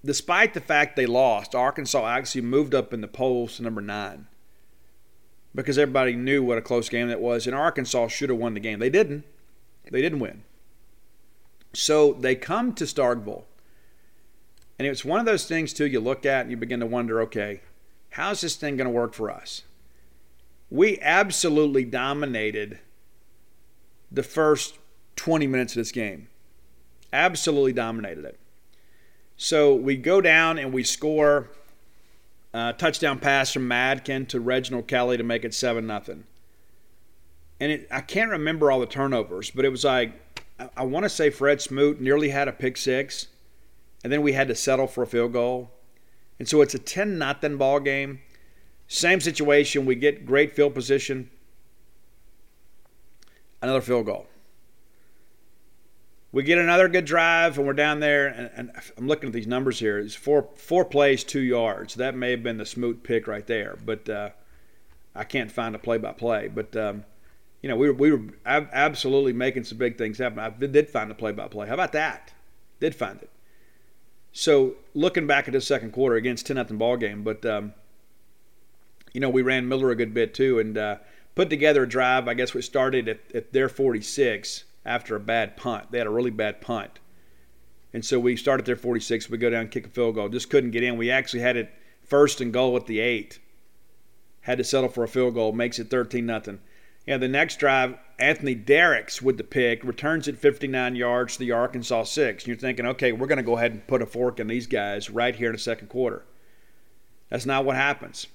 Despite 0.04 0.54
the 0.54 0.62
fact 0.62 0.96
they 0.96 1.06
lost, 1.06 1.54
Arkansas 1.54 2.08
actually 2.08 2.42
moved 2.42 2.74
up 2.74 2.94
in 2.94 3.02
the 3.02 3.08
polls 3.08 3.58
to 3.58 3.64
number 3.64 3.82
nine 3.82 4.28
because 5.54 5.78
everybody 5.78 6.16
knew 6.16 6.44
what 6.44 6.58
a 6.58 6.62
close 6.62 6.90
game 6.90 7.10
that 7.10 7.20
was, 7.20 7.46
and 7.46 7.56
Arkansas 7.56 8.08
should 8.08 8.30
have 8.30 8.40
won 8.40 8.54
the 8.54 8.60
game. 8.60 8.80
They 8.80 8.90
didn't. 8.90 9.26
They 9.92 10.02
didn't 10.02 10.20
win. 10.20 10.44
So 11.74 12.14
they 12.14 12.36
come 12.36 12.74
to 12.74 12.86
Starkville. 12.86 13.44
And 14.78 14.88
it's 14.88 15.04
one 15.04 15.20
of 15.20 15.26
those 15.26 15.46
things, 15.46 15.74
too, 15.74 15.86
you 15.86 16.00
look 16.00 16.26
at 16.26 16.42
and 16.42 16.52
you 16.52 16.58
begin 16.58 16.80
to 16.80 16.86
wonder 16.86 17.22
okay, 17.22 17.62
how's 18.12 18.42
this 18.42 18.56
thing 18.56 18.78
going 18.78 18.88
to 18.88 18.92
work 18.92 19.14
for 19.14 19.30
us? 19.30 19.64
we 20.70 21.00
absolutely 21.02 21.84
dominated 21.84 22.80
the 24.12 24.24
first 24.24 24.78
20 25.16 25.48
minutes 25.48 25.74
of 25.74 25.78
this 25.78 25.92
game. 25.92 26.28
Absolutely 27.12 27.74
dominated 27.74 28.26
it. 28.26 28.40
So 29.42 29.74
we 29.74 29.96
go 29.96 30.20
down 30.20 30.60
and 30.60 30.74
we 30.74 30.84
score 30.84 31.48
a 32.54 32.74
touchdown 32.74 33.20
pass 33.20 33.54
from 33.54 33.70
Madkin 33.70 34.28
to 34.28 34.40
Reginald 34.42 34.90
Kelly 34.90 35.16
to 35.16 35.24
make 35.24 35.46
it 35.46 35.54
7 35.54 35.88
nothing. 35.88 36.26
And 37.62 37.72
it, 37.72 37.88
I 37.90 38.02
can't 38.02 38.32
remember 38.32 38.70
all 38.70 38.82
the 38.82 38.86
turnovers, 38.86 39.50
but 39.50 39.64
it 39.64 39.70
was 39.70 39.86
like, 39.86 40.12
I, 40.60 40.70
I 40.76 40.84
want 40.84 41.06
to 41.06 41.10
say 41.10 41.30
Fred 41.30 41.62
Smoot 41.62 42.02
nearly 42.02 42.30
had 42.30 42.50
a 42.50 42.52
pick 42.52 42.76
six, 42.76 43.28
and 44.04 44.12
then 44.12 44.24
we 44.24 44.34
had 44.34 44.50
to 44.50 44.56
settle 44.56 44.88
for 44.88 45.04
a 45.04 45.08
field 45.08 45.32
goal. 45.32 45.72
And 46.38 46.46
so 46.46 46.62
it's 46.62 46.74
a 46.74 46.80
10 46.80 47.18
nothing 47.18 47.56
ball 47.56 47.80
game. 47.80 48.20
Same 48.90 49.22
situation. 49.22 49.86
We 49.86 49.96
get 49.96 50.26
great 50.26 50.54
field 50.54 50.76
position. 50.76 51.30
Another 53.62 53.82
field 53.82 54.06
goal. 54.06 54.28
We 56.32 56.44
get 56.44 56.60
another 56.60 56.88
good 56.88 57.06
drive, 57.06 57.58
and 57.58 57.66
we're 57.66 57.74
down 57.74 58.00
there. 58.00 58.28
And, 58.28 58.52
and 58.56 58.72
I'm 58.98 59.08
looking 59.08 59.28
at 59.28 59.34
these 59.34 59.48
numbers 59.48 59.80
here. 59.80 59.98
It's 59.98 60.14
four 60.14 60.50
four 60.56 60.86
plays, 60.86 61.24
two 61.24 61.40
yards. 61.40 61.96
That 61.96 62.16
may 62.16 62.32
have 62.32 62.44
been 62.44 62.58
the 62.58 62.66
Smoot 62.66 63.04
pick 63.04 63.28
right 63.28 63.46
there, 63.48 63.78
but 63.84 64.08
uh, 64.08 64.30
I 65.16 65.24
can't 65.24 65.52
find 65.52 65.76
a 65.76 65.80
play-by-play. 65.80 66.50
But 66.50 66.76
um, 66.76 67.06
you 67.62 67.70
know, 67.70 67.76
we 67.76 67.90
were, 67.90 67.94
we 67.94 68.12
were 68.12 68.34
absolutely 68.46 69.34
making 69.34 69.64
some 69.64 69.78
big 69.78 69.98
things 69.98 70.18
happen. 70.18 70.40
I 70.40 70.50
did 70.50 70.90
find 70.90 71.10
a 71.10 71.16
play-by-play. 71.16 71.68
How 71.68 71.74
about 71.74 71.94
that? 71.94 72.32
Did 72.80 72.96
find 72.96 73.22
it. 73.22 73.30
So 74.32 74.76
looking 74.94 75.28
back 75.28 75.48
at 75.48 75.54
the 75.54 75.62
second 75.62 75.92
quarter 75.92 76.16
against 76.16 76.46
10 76.46 76.56
nothing 76.56 76.78
ball 76.78 76.98
game, 76.98 77.24
but 77.24 77.44
um, 77.46 77.74
you 79.14 79.20
know, 79.20 79.30
we 79.30 79.42
ran 79.42 79.68
Miller 79.68 79.90
a 79.90 79.96
good 79.96 80.14
bit 80.14 80.34
too 80.34 80.60
and 80.60 80.78
uh, 80.78 80.98
put 81.34 81.50
together 81.50 81.84
a 81.84 81.90
drive. 81.90 82.28
I 82.28 82.36
guess 82.36 82.54
we 82.54 82.62
started 82.62 83.10
at, 83.10 83.20
at 83.34 83.52
their 83.52 83.68
46 83.68 84.66
after 84.90 85.16
a 85.16 85.20
bad 85.20 85.56
punt. 85.56 85.92
They 85.92 86.00
had 86.00 86.08
a 86.08 86.12
really 86.12 86.32
bad 86.32 86.60
punt. 86.60 87.00
And 87.94 88.04
so 88.04 88.20
we 88.20 88.36
started 88.36 88.66
their 88.66 88.76
46. 88.76 89.30
We 89.30 89.38
go 89.38 89.50
down, 89.50 89.70
kick 89.70 89.86
a 89.86 89.90
field 89.90 90.16
goal. 90.16 90.30
Just 90.30 90.50
couldn't 90.50 90.72
get 90.72 90.84
in. 90.84 90.98
We 90.98 91.12
actually 91.12 91.42
had 91.42 91.56
it 91.56 91.72
first 92.04 92.42
and 92.42 92.52
goal 92.52 92.76
at 92.76 92.88
the 92.88 93.00
eight. 93.00 93.40
Had 94.42 94.58
to 94.58 94.64
settle 94.64 94.90
for 94.90 95.04
a 95.04 95.08
field 95.08 95.36
goal. 95.36 95.52
Makes 95.52 95.80
it 95.80 95.90
13 95.90 96.26
nothing. 96.26 96.60
Yeah, 97.06 97.18
the 97.18 97.28
next 97.28 97.58
drive, 97.58 97.98
Anthony 98.20 98.56
Derricks 98.56 99.22
with 99.22 99.38
the 99.38 99.44
pick 99.44 99.84
returns 99.84 100.28
it 100.28 100.38
59 100.38 100.96
yards 100.96 101.34
to 101.34 101.40
the 101.40 101.52
Arkansas 101.52 102.04
six. 102.04 102.44
And 102.44 102.50
you're 102.50 102.58
thinking, 102.58 102.86
okay, 102.86 103.12
we're 103.12 103.28
going 103.28 103.38
to 103.38 103.44
go 103.44 103.58
ahead 103.58 103.72
and 103.72 103.88
put 103.88 104.02
a 104.02 104.06
fork 104.06 104.40
in 104.40 104.48
these 104.48 104.68
guys 104.68 105.10
right 105.10 105.36
here 105.36 105.50
in 105.50 105.54
the 105.54 105.60
second 105.60 105.88
quarter. 105.88 106.24
That's 107.30 107.46
not 107.46 107.66
what 107.66 107.76
happens. 107.76 108.28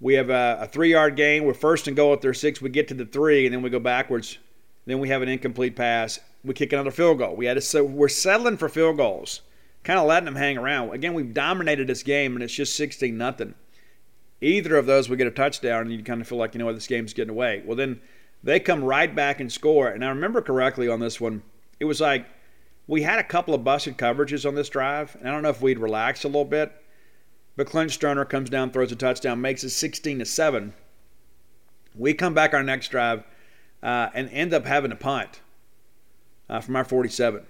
We 0.00 0.14
have 0.14 0.30
a, 0.30 0.58
a 0.62 0.66
three 0.66 0.92
yard 0.92 1.16
gain. 1.16 1.44
We're 1.44 1.54
first 1.54 1.88
and 1.88 1.96
goal 1.96 2.12
at 2.12 2.20
their 2.20 2.34
six. 2.34 2.60
We 2.60 2.70
get 2.70 2.88
to 2.88 2.94
the 2.94 3.06
three, 3.06 3.46
and 3.46 3.54
then 3.54 3.62
we 3.62 3.70
go 3.70 3.80
backwards. 3.80 4.38
Then 4.88 5.00
we 5.00 5.10
have 5.10 5.20
an 5.20 5.28
incomplete 5.28 5.76
pass. 5.76 6.18
We 6.42 6.54
kick 6.54 6.72
another 6.72 6.90
field 6.90 7.18
goal. 7.18 7.36
We 7.36 7.44
had 7.44 7.54
to, 7.54 7.60
so 7.60 7.84
we're 7.84 8.08
settling 8.08 8.56
for 8.56 8.70
field 8.70 8.96
goals, 8.96 9.42
kind 9.84 9.98
of 9.98 10.06
letting 10.06 10.24
them 10.24 10.36
hang 10.36 10.56
around. 10.56 10.94
Again, 10.94 11.12
we've 11.12 11.34
dominated 11.34 11.86
this 11.86 12.02
game, 12.02 12.34
and 12.34 12.42
it's 12.42 12.54
just 12.54 12.74
16 12.74 13.16
nothing. 13.18 13.54
Either 14.40 14.78
of 14.78 14.86
those, 14.86 15.10
we 15.10 15.18
get 15.18 15.26
a 15.26 15.30
touchdown, 15.30 15.82
and 15.82 15.92
you 15.92 16.02
kind 16.02 16.22
of 16.22 16.26
feel 16.26 16.38
like 16.38 16.54
you 16.54 16.58
know 16.58 16.64
what 16.64 16.74
this 16.74 16.86
game's 16.86 17.12
getting 17.12 17.28
away. 17.28 17.62
Well, 17.66 17.76
then 17.76 18.00
they 18.42 18.58
come 18.58 18.82
right 18.82 19.14
back 19.14 19.40
and 19.40 19.52
score. 19.52 19.88
And 19.88 20.02
I 20.02 20.08
remember 20.08 20.40
correctly 20.40 20.88
on 20.88 21.00
this 21.00 21.20
one, 21.20 21.42
it 21.78 21.84
was 21.84 22.00
like 22.00 22.24
we 22.86 23.02
had 23.02 23.18
a 23.18 23.24
couple 23.24 23.52
of 23.52 23.62
busted 23.62 23.98
coverages 23.98 24.48
on 24.48 24.54
this 24.54 24.70
drive, 24.70 25.18
and 25.20 25.28
I 25.28 25.32
don't 25.32 25.42
know 25.42 25.50
if 25.50 25.60
we'd 25.60 25.78
relaxed 25.78 26.24
a 26.24 26.28
little 26.28 26.46
bit. 26.46 26.72
But 27.56 27.66
Clint 27.66 27.90
Stoerner 27.90 28.26
comes 28.26 28.48
down, 28.48 28.70
throws 28.70 28.90
a 28.90 28.96
touchdown, 28.96 29.42
makes 29.42 29.64
it 29.64 29.70
16 29.70 30.20
to 30.20 30.24
7. 30.24 30.72
We 31.94 32.14
come 32.14 32.32
back 32.32 32.54
our 32.54 32.62
next 32.62 32.88
drive 32.88 33.24
uh, 33.82 34.08
and 34.14 34.28
end 34.30 34.52
up 34.52 34.64
having 34.64 34.92
a 34.92 34.96
punt 34.96 35.40
uh, 36.48 36.60
from 36.60 36.76
our 36.76 36.84
47. 36.84 37.42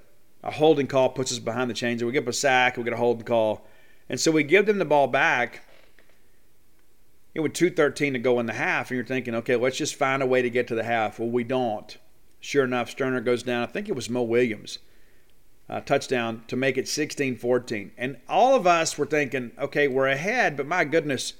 A 0.45 0.51
holding 0.53 0.87
call 0.87 1.09
puts 1.09 1.33
us 1.33 1.39
behind 1.39 1.69
the 1.69 1.75
chains. 1.75 2.03
We 2.03 2.13
get 2.13 2.27
a 2.29 2.33
sack, 2.33 2.77
we 2.77 2.85
get 2.85 2.93
a 2.93 2.97
holding 2.97 3.25
call. 3.25 3.67
And 4.09 4.19
so 4.21 4.31
we 4.31 4.43
give 4.43 4.67
them 4.67 4.79
the 4.79 4.85
ball 4.85 5.07
back. 5.07 5.63
It 7.35 7.41
was 7.41 7.53
2.13 7.53 8.13
to 8.13 8.19
go 8.19 8.41
in 8.41 8.47
the 8.47 8.55
half, 8.55 8.91
and 8.91 8.97
you're 8.97 9.05
thinking, 9.05 9.35
okay, 9.35 9.57
let's 9.57 9.77
just 9.77 9.95
find 9.95 10.23
a 10.23 10.27
way 10.27 10.43
to 10.43 10.51
get 10.51 10.67
to 10.69 10.75
the 10.75 10.85
half. 10.85 11.19
Well, 11.19 11.29
we 11.29 11.45
don't. 11.45 11.97
Sure 12.41 12.65
enough, 12.65 12.95
Stoerner 12.95 13.25
goes 13.25 13.43
down. 13.43 13.63
I 13.63 13.67
think 13.67 13.89
it 13.89 13.95
was 13.95 14.09
Mo 14.09 14.23
Williams. 14.23 14.79
uh, 15.69 15.81
touchdown 15.81 16.43
to 16.49 16.57
make 16.57 16.79
it 16.79 16.89
16 16.89 17.37
14. 17.37 17.93
And 17.99 18.17
all 18.29 18.55
of 18.55 18.67
us 18.67 18.97
were 18.97 19.07
thinking, 19.07 19.53
okay, 19.59 19.87
we're 19.89 20.09
ahead, 20.09 20.57
but 20.57 20.67
my 20.67 20.85
goodness, 20.85 21.35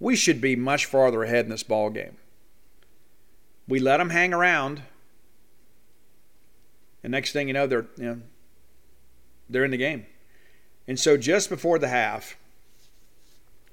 we 0.00 0.16
should 0.16 0.40
be 0.40 0.56
much 0.56 0.86
farther 0.86 1.22
ahead 1.22 1.44
in 1.44 1.50
this 1.50 1.62
ball 1.62 1.90
game. 1.90 2.16
We 3.68 3.78
let 3.78 3.98
them 3.98 4.10
hang 4.10 4.34
around. 4.34 4.82
And 7.02 7.10
next 7.10 7.32
thing 7.32 7.48
you 7.48 7.54
know, 7.54 7.66
they're 7.66 7.86
you 7.96 8.04
know, 8.04 8.20
they're 9.48 9.64
in 9.64 9.70
the 9.70 9.76
game. 9.76 10.06
And 10.88 10.98
so 10.98 11.16
just 11.16 11.48
before 11.48 11.78
the 11.78 11.88
half, 11.88 12.36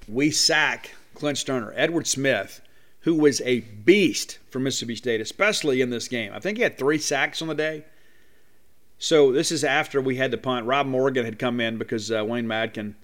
we 0.08 0.30
sack 0.30 0.90
Clint 1.14 1.38
Stoerner, 1.38 1.72
Edward 1.74 2.06
Smith, 2.06 2.60
who 3.00 3.14
was 3.14 3.40
a 3.42 3.60
beast 3.60 4.38
for 4.50 4.58
Mississippi 4.58 4.96
State, 4.96 5.20
especially 5.20 5.80
in 5.80 5.90
this 5.90 6.08
game. 6.08 6.32
I 6.32 6.40
think 6.40 6.58
he 6.58 6.62
had 6.62 6.78
three 6.78 6.98
sacks 6.98 7.42
on 7.42 7.48
the 7.48 7.54
day. 7.54 7.84
So 8.98 9.32
this 9.32 9.50
is 9.50 9.64
after 9.64 10.00
we 10.00 10.16
had 10.16 10.30
to 10.30 10.38
punt. 10.38 10.66
Rob 10.66 10.86
Morgan 10.86 11.24
had 11.24 11.38
come 11.38 11.60
in 11.60 11.78
because 11.78 12.12
uh, 12.12 12.24
Wayne 12.24 12.46
Madkin 12.46 12.94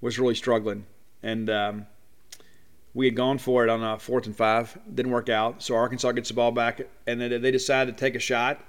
was 0.00 0.18
really 0.18 0.34
struggling, 0.34 0.86
and 1.22 1.50
um, 1.50 1.86
we 2.94 3.06
had 3.06 3.16
gone 3.16 3.38
for 3.38 3.64
it 3.64 3.70
on 3.70 3.82
a 3.82 3.98
fourth 3.98 4.26
and 4.26 4.36
five. 4.36 4.78
Didn't 4.92 5.10
work 5.10 5.28
out. 5.28 5.62
So 5.62 5.74
Arkansas 5.74 6.12
gets 6.12 6.28
the 6.28 6.34
ball 6.34 6.52
back, 6.52 6.80
and 7.06 7.20
then 7.20 7.42
they 7.42 7.50
decided 7.50 7.96
to 7.96 8.00
take 8.00 8.14
a 8.14 8.20
shot. 8.20 8.60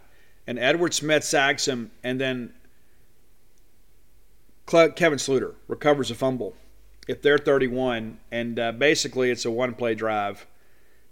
And 0.48 0.58
Edward 0.60 0.94
Smith 0.94 1.24
sacks 1.24 1.68
him, 1.68 1.92
and 2.04 2.20
then 2.20 2.54
Kevin 4.66 5.20
Sluter 5.20 5.54
recovers 5.68 6.10
a 6.10 6.16
fumble. 6.16 6.56
If 7.08 7.22
they're 7.22 7.38
31, 7.38 8.20
and 8.32 8.60
uh, 8.60 8.72
basically 8.72 9.30
it's 9.30 9.46
a 9.46 9.52
one-play 9.52 9.94
drive. 9.94 10.48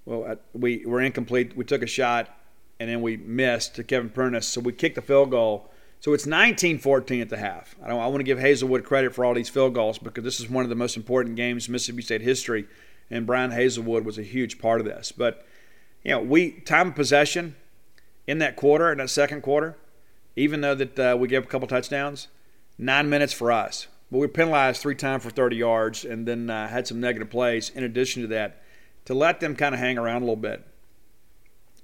Well, 0.06 0.26
uh, 0.32 0.36
we 0.54 0.84
were 0.86 1.00
incomplete. 1.00 1.56
We 1.56 1.66
took 1.66 1.84
a 1.84 1.88
shot, 1.88 2.36
and 2.80 2.90
then 2.90 3.02
we 3.02 3.16
missed 3.18 3.76
to 3.76 3.84
Kevin 3.84 4.10
Prentiss, 4.10 4.48
so 4.48 4.60
we 4.60 4.74
kicked 4.74 4.96
the 4.96 5.02
field 5.04 5.30
goal. 5.30 5.70
So 6.00 6.14
it's 6.14 6.26
19-14 6.26 7.22
at 7.22 7.30
the 7.30 7.38
half. 7.38 7.76
I, 7.84 7.92
I 7.92 8.08
want 8.08 8.18
to 8.18 8.24
give 8.24 8.40
Hazelwood 8.40 8.84
credit 8.84 9.14
for 9.14 9.24
all 9.24 9.36
these 9.36 9.50
field 9.50 9.76
goals 9.76 10.00
because 10.00 10.24
this 10.24 10.40
is 10.40 10.50
one 10.50 10.64
of 10.64 10.70
the 10.70 10.76
most 10.76 10.98
important 10.98 11.36
games 11.36 11.68
in 11.68 11.74
Mississippi 11.74 12.02
State 12.02 12.22
history 12.22 12.68
and 13.10 13.26
Brian 13.26 13.52
Hazelwood 13.52 14.06
was 14.06 14.18
a 14.18 14.24
huge 14.24 14.60
part 14.60 14.80
of 14.80 14.86
this. 14.86 15.12
But 15.12 15.46
you 16.04 16.12
know, 16.12 16.22
we 16.22 16.52
time 16.52 16.90
of 16.90 16.96
possession 16.96 17.56
in 18.28 18.40
that 18.40 18.56
quarter, 18.56 18.92
in 18.92 18.98
that 19.00 19.10
second 19.10 19.42
quarter, 19.42 19.78
even 20.36 20.62
though 20.62 20.76
that 20.76 21.00
uh, 21.00 21.18
we 21.18 21.28
gave 21.28 21.44
a 21.44 21.48
couple 21.48 21.68
touchdowns, 21.68 22.28
nine 22.78 23.10
minutes 23.10 23.34
for 23.34 23.52
us. 23.52 23.88
But 24.12 24.20
we 24.20 24.28
penalized 24.28 24.82
three 24.82 24.96
times 24.96 25.24
for 25.24 25.32
30 25.32 25.56
yards, 25.56 26.06
and 26.06 26.28
then 26.28 26.50
uh, 26.50 26.68
had 26.68 26.88
some 26.88 27.00
negative 27.00 27.30
plays 27.30 27.72
in 27.72 27.84
addition 27.84 28.22
to 28.22 28.28
that 28.30 28.62
to 29.06 29.14
let 29.14 29.40
them 29.40 29.56
kind 29.56 29.74
of 29.74 29.80
hang 29.80 29.98
around 29.98 30.18
a 30.18 30.26
little 30.26 30.36
bit. 30.36 30.66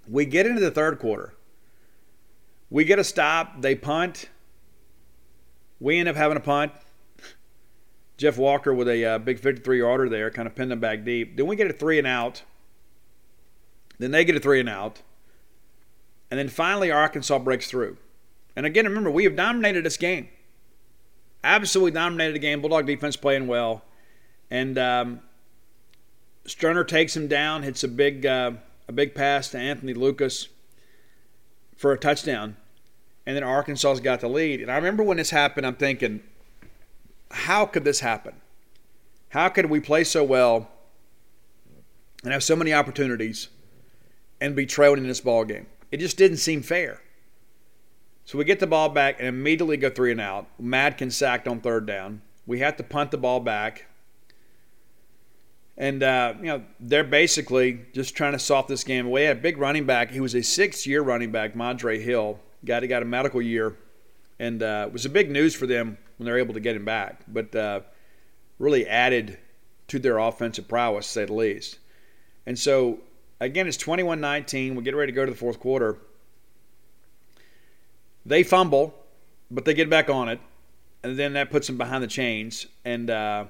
We 0.08 0.26
get 0.26 0.46
into 0.46 0.62
the 0.62 0.72
third 0.72 1.00
quarter. 1.00 1.34
We 2.70 2.84
get 2.84 3.00
a 3.00 3.04
stop. 3.04 3.62
They 3.62 3.76
punt. 3.76 4.30
We 5.80 5.98
end 5.98 6.08
up 6.08 6.16
having 6.16 6.38
a 6.38 6.42
punt. 6.42 6.72
Jeff 8.20 8.38
Walker 8.38 8.74
with 8.74 8.90
a 8.90 9.06
uh, 9.06 9.18
big 9.18 9.40
53 9.40 9.80
yarder 9.80 10.10
there, 10.10 10.30
kind 10.30 10.46
of 10.46 10.54
pinned 10.54 10.72
them 10.72 10.82
back 10.82 11.06
deep. 11.06 11.38
Then 11.38 11.48
we 11.48 11.56
get 11.56 11.70
a 11.70 11.74
three 11.74 11.98
and 11.98 12.06
out. 12.06 12.44
Then 13.98 14.12
they 14.12 14.26
get 14.26 14.36
a 14.36 14.42
three 14.42 14.60
and 14.60 14.68
out. 14.68 15.02
And 16.30 16.38
then 16.38 16.50
finally, 16.50 16.92
Arkansas 16.92 17.40
breaks 17.40 17.70
through. 17.70 17.96
And 18.58 18.66
again, 18.66 18.84
remember, 18.84 19.10
we 19.10 19.24
have 19.24 19.38
dominated 19.38 19.86
this 19.86 19.96
game. 19.96 20.28
Absolutely 21.46 21.92
dominated 21.92 22.34
the 22.34 22.40
game. 22.40 22.60
Bulldog 22.60 22.86
defense 22.86 23.16
playing 23.16 23.48
well. 23.48 23.84
And 24.52 24.78
um, 24.78 25.22
Stoerner 26.46 26.86
takes 26.86 27.16
him 27.16 27.30
down, 27.30 27.64
hits 27.64 27.86
a 27.86 27.88
big, 27.88 28.26
uh, 28.26 28.52
a 28.90 28.92
big 28.92 29.16
pass 29.16 29.48
to 29.52 29.58
Anthony 29.58 29.94
Lucas 29.94 30.50
for 31.78 31.94
a 31.94 31.98
touchdown. 31.98 32.58
And 33.26 33.38
then 33.38 33.44
Arkansas's 33.44 34.02
got 34.02 34.20
the 34.20 34.28
lead. 34.28 34.60
And 34.60 34.70
I 34.70 34.76
remember 34.76 35.04
when 35.04 35.16
this 35.16 35.30
happened, 35.30 35.66
I'm 35.66 35.76
thinking, 35.76 36.22
how 37.32 37.66
could 37.66 37.84
this 37.84 38.00
happen? 38.00 38.36
How 39.30 39.50
could 39.50 39.68
we 39.68 39.80
play 39.80 40.04
so 40.04 40.24
well 40.24 40.70
and 42.24 42.34
have 42.34 42.44
so 42.44 42.56
many 42.56 42.74
opportunities 42.74 43.50
and 44.42 44.56
be 44.56 44.66
trailing 44.66 45.00
in 45.00 45.08
this 45.08 45.22
ball 45.22 45.46
game? 45.46 45.68
It 45.92 45.98
just 45.98 46.18
didn't 46.18 46.38
seem 46.38 46.62
fair. 46.62 47.02
So 48.26 48.38
we 48.38 48.46
get 48.46 48.60
the 48.60 48.68
ball 48.68 48.90
back 48.90 49.20
and 49.20 49.28
immediately 49.28 49.78
go 49.78 49.90
three 49.90 50.12
and 50.12 50.22
out. 50.22 50.48
Madkin 50.62 51.12
sacked 51.12 51.48
on 51.48 51.62
third 51.62 51.86
down. 51.86 52.22
We 52.46 52.60
have 52.60 52.78
to 52.78 52.84
punt 52.84 53.12
the 53.12 53.18
ball 53.18 53.40
back. 53.40 53.88
And, 55.78 56.04
uh, 56.04 56.34
you 56.40 56.46
know, 56.46 56.64
they're 56.80 57.04
basically 57.04 57.80
just 57.94 58.16
trying 58.16 58.34
to 58.34 58.40
soft 58.40 58.68
this 58.68 58.84
game 58.84 59.06
away. 59.08 59.28
A 59.28 59.36
big 59.36 59.58
running 59.58 59.86
back. 59.86 60.12
He 60.12 60.20
was 60.20 60.36
a 60.36 60.44
six 60.44 60.86
year 60.86 61.02
running 61.02 61.32
back, 61.32 61.56
Madre 61.56 62.00
Hill. 62.00 62.40
Guy 62.66 62.80
that 62.80 62.88
got 62.88 63.02
a 63.02 63.06
medical 63.06 63.42
year. 63.42 63.78
And 64.40 64.62
uh, 64.62 64.86
it 64.88 64.94
was 64.94 65.06
a 65.06 65.10
big 65.10 65.32
news 65.32 65.56
for 65.56 65.66
them 65.66 65.98
when 66.20 66.26
they're 66.26 66.38
able 66.38 66.54
to 66.54 66.60
get 66.60 66.76
him 66.76 66.84
back, 66.84 67.22
but 67.30 67.56
uh, 67.56 67.80
really 68.60 68.86
added 68.86 69.38
to 69.88 70.00
their 70.00 70.18
offensive 70.18 70.68
prowess, 70.68 71.06
to 71.08 71.12
say 71.12 71.26
the 71.26 71.34
least. 71.34 71.80
And 72.46 72.60
so, 72.60 73.00
again, 73.40 73.68
it's 73.68 73.78
21 73.78 74.20
19. 74.20 74.76
We 74.76 74.84
get 74.84 74.96
ready 74.96 75.14
to 75.14 75.16
go 75.16 75.26
to 75.26 75.32
the 75.32 75.38
fourth 75.38 75.62
quarter. 75.62 75.98
They 78.26 78.44
fumble, 78.44 78.94
but 79.50 79.64
they 79.64 79.74
get 79.74 79.90
back 79.90 80.10
on 80.10 80.28
it. 80.28 80.42
And 81.04 81.18
then 81.18 81.34
that 81.34 81.50
puts 81.52 81.68
them 81.68 81.78
behind 81.78 82.04
the 82.04 82.08
chains. 82.08 82.68
And 82.84 83.10
uh, 83.10 83.46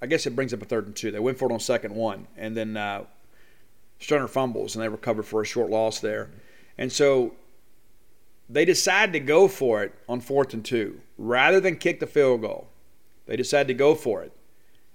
I 0.00 0.06
guess 0.06 0.24
it 0.26 0.34
brings 0.34 0.54
up 0.54 0.62
a 0.62 0.64
third 0.64 0.86
and 0.86 0.96
two. 0.96 1.10
They 1.10 1.20
went 1.20 1.38
for 1.38 1.50
it 1.50 1.52
on 1.52 1.60
second 1.60 1.94
one. 1.94 2.26
And 2.38 2.56
then 2.56 2.78
uh, 2.78 3.04
Stoerner 4.00 4.28
fumbles, 4.28 4.74
and 4.74 4.82
they 4.82 4.88
recover 4.88 5.22
for 5.22 5.42
a 5.42 5.44
short 5.44 5.68
loss 5.68 6.00
there. 6.00 6.30
And 6.78 6.90
so 6.90 7.34
they 8.48 8.64
decide 8.64 9.12
to 9.12 9.20
go 9.20 9.48
for 9.48 9.82
it 9.82 9.94
on 10.08 10.20
fourth 10.20 10.52
and 10.52 10.64
two 10.64 11.00
rather 11.16 11.60
than 11.60 11.76
kick 11.76 12.00
the 12.00 12.06
field 12.06 12.42
goal. 12.42 12.68
They 13.26 13.36
decide 13.36 13.68
to 13.68 13.74
go 13.74 13.94
for 13.94 14.22
it. 14.22 14.32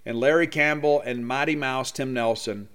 And 0.06 0.20
Larry 0.20 0.48
Campbell 0.48 1.02
and 1.02 1.28
Mighty 1.28 1.56
Mouse 1.56 1.92
Tim 1.92 2.14
Nelson 2.14 2.70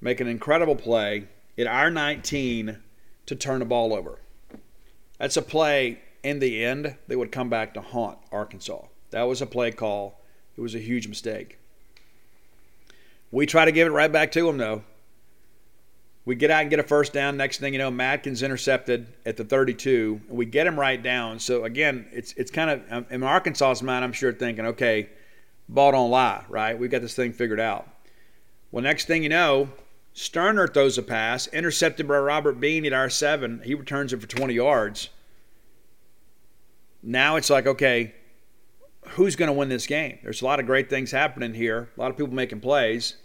make 0.00 0.20
an 0.20 0.26
incredible 0.26 0.76
play 0.76 1.28
at 1.56 1.66
our 1.66 1.90
19 1.90 2.78
to 3.26 3.36
turn 3.36 3.60
the 3.60 3.64
ball 3.64 3.94
over. 3.94 4.18
That's 5.18 5.36
a 5.36 5.42
play 5.42 6.00
in 6.22 6.40
the 6.40 6.64
end 6.64 6.96
that 7.06 7.18
would 7.18 7.32
come 7.32 7.48
back 7.48 7.74
to 7.74 7.80
haunt 7.80 8.18
Arkansas. 8.30 8.86
That 9.10 9.22
was 9.22 9.40
a 9.40 9.46
play 9.46 9.70
call. 9.70 10.20
It 10.56 10.60
was 10.60 10.74
a 10.74 10.80
huge 10.80 11.08
mistake. 11.08 11.58
We 13.30 13.46
try 13.46 13.64
to 13.64 13.72
give 13.72 13.86
it 13.86 13.92
right 13.92 14.12
back 14.12 14.32
to 14.32 14.44
them, 14.46 14.58
though. 14.58 14.82
We 16.24 16.36
get 16.36 16.50
out 16.50 16.60
and 16.60 16.70
get 16.70 16.78
a 16.78 16.84
first 16.84 17.12
down. 17.12 17.36
Next 17.36 17.58
thing 17.58 17.72
you 17.72 17.80
know, 17.80 17.90
Madkin's 17.90 18.42
intercepted 18.42 19.08
at 19.26 19.36
the 19.36 19.44
32, 19.44 20.20
and 20.28 20.38
we 20.38 20.46
get 20.46 20.66
him 20.66 20.78
right 20.78 21.02
down. 21.02 21.40
So 21.40 21.64
again, 21.64 22.06
it's 22.12 22.32
it's 22.34 22.50
kind 22.50 22.70
of 22.70 22.82
um, 22.90 23.06
in 23.10 23.22
Arkansas's 23.22 23.82
mind, 23.82 24.04
I'm 24.04 24.12
sure 24.12 24.32
thinking, 24.32 24.66
okay, 24.66 25.08
ball 25.68 25.92
don't 25.92 26.10
lie, 26.10 26.44
right? 26.48 26.78
We've 26.78 26.90
got 26.90 27.02
this 27.02 27.14
thing 27.14 27.32
figured 27.32 27.60
out. 27.60 27.88
Well, 28.70 28.84
next 28.84 29.06
thing 29.06 29.24
you 29.24 29.28
know, 29.28 29.68
Stoerner 30.14 30.72
throws 30.72 30.96
a 30.96 31.02
pass, 31.02 31.46
intercepted 31.48 32.06
by 32.06 32.18
Robert 32.18 32.60
Bean 32.60 32.84
at 32.86 32.92
R7. 32.92 33.64
He 33.64 33.74
returns 33.74 34.12
it 34.12 34.20
for 34.20 34.26
20 34.26 34.54
yards. 34.54 35.08
Now 37.02 37.36
it's 37.36 37.50
like, 37.50 37.66
okay, 37.66 38.14
who's 39.08 39.36
going 39.36 39.48
to 39.48 39.52
win 39.52 39.68
this 39.68 39.86
game? 39.86 40.18
There's 40.22 40.42
a 40.42 40.44
lot 40.44 40.60
of 40.60 40.66
great 40.66 40.88
things 40.88 41.10
happening 41.10 41.54
here, 41.54 41.90
a 41.96 42.00
lot 42.00 42.10
of 42.10 42.16
people 42.16 42.32
making 42.32 42.60
plays. 42.60 43.16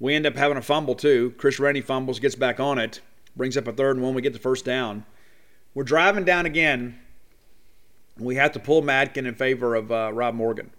We 0.00 0.14
end 0.14 0.26
up 0.26 0.34
having 0.34 0.56
a 0.56 0.62
fumble 0.62 0.94
too. 0.94 1.34
Chris 1.36 1.60
Rennie 1.60 1.82
fumbles, 1.82 2.18
gets 2.18 2.34
back 2.34 2.58
on 2.58 2.78
it, 2.78 3.00
brings 3.36 3.56
up 3.56 3.68
a 3.68 3.72
third 3.72 3.96
and 3.96 4.04
one. 4.04 4.14
We 4.14 4.22
get 4.22 4.32
the 4.32 4.38
first 4.38 4.64
down. 4.64 5.04
We're 5.74 5.84
driving 5.84 6.24
down 6.24 6.46
again. 6.46 6.98
We 8.18 8.34
have 8.36 8.52
to 8.52 8.58
pull 8.58 8.82
Madkin 8.82 9.26
in 9.26 9.34
favor 9.34 9.74
of 9.74 9.92
uh, 9.92 10.10
Rob 10.12 10.34
Morgan. 10.34 10.70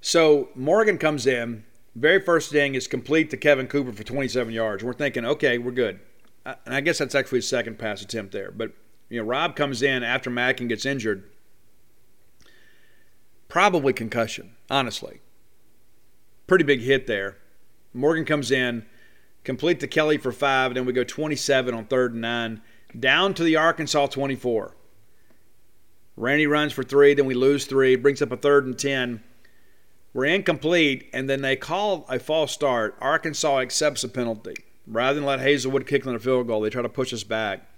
So 0.00 0.48
Morgan 0.54 0.98
comes 0.98 1.26
in. 1.26 1.64
Very 1.94 2.20
first 2.20 2.50
thing 2.50 2.74
is 2.74 2.88
complete 2.88 3.30
to 3.30 3.36
Kevin 3.36 3.68
Cooper 3.68 3.92
for 3.92 4.02
27 4.02 4.52
yards. 4.52 4.82
We're 4.82 4.92
thinking, 4.92 5.24
okay, 5.24 5.58
we're 5.58 5.70
good. 5.70 6.00
And 6.44 6.74
I 6.74 6.80
guess 6.80 6.98
that's 6.98 7.14
actually 7.14 7.38
his 7.38 7.48
second 7.48 7.78
pass 7.78 8.02
attempt 8.02 8.32
there. 8.32 8.50
But 8.50 8.72
you 9.08 9.20
know, 9.20 9.26
Rob 9.26 9.56
comes 9.56 9.82
in 9.82 10.02
after 10.02 10.30
Madkin 10.30 10.68
gets 10.68 10.84
injured. 10.84 11.24
Probably 13.48 13.92
concussion, 13.92 14.56
honestly. 14.70 15.20
Pretty 16.46 16.64
big 16.64 16.80
hit 16.80 17.06
there. 17.06 17.38
Morgan 17.96 18.24
comes 18.24 18.50
in, 18.50 18.84
complete 19.42 19.80
to 19.80 19.86
Kelly 19.86 20.18
for 20.18 20.32
five, 20.32 20.74
then 20.74 20.84
we 20.84 20.92
go 20.92 21.04
27 21.04 21.74
on 21.74 21.86
third 21.86 22.12
and 22.12 22.20
nine, 22.20 22.62
down 22.98 23.32
to 23.34 23.42
the 23.42 23.56
Arkansas 23.56 24.06
24. 24.06 24.74
Randy 26.16 26.46
runs 26.46 26.72
for 26.72 26.82
three, 26.82 27.14
then 27.14 27.26
we 27.26 27.34
lose 27.34 27.66
three, 27.66 27.96
brings 27.96 28.22
up 28.22 28.32
a 28.32 28.36
third 28.36 28.66
and 28.66 28.78
10. 28.78 29.22
We're 30.12 30.24
incomplete, 30.26 31.10
and 31.12 31.28
then 31.28 31.42
they 31.42 31.56
call 31.56 32.06
a 32.08 32.18
false 32.18 32.52
start. 32.52 32.96
Arkansas 33.00 33.60
accepts 33.60 34.04
a 34.04 34.08
penalty. 34.08 34.54
Rather 34.86 35.16
than 35.16 35.26
let 35.26 35.40
Hazelwood 35.40 35.86
kick 35.86 36.06
on 36.06 36.14
a 36.14 36.18
field 36.18 36.46
goal, 36.46 36.60
they 36.60 36.70
try 36.70 36.82
to 36.82 36.88
push 36.88 37.12
us 37.12 37.24
back. 37.24 37.68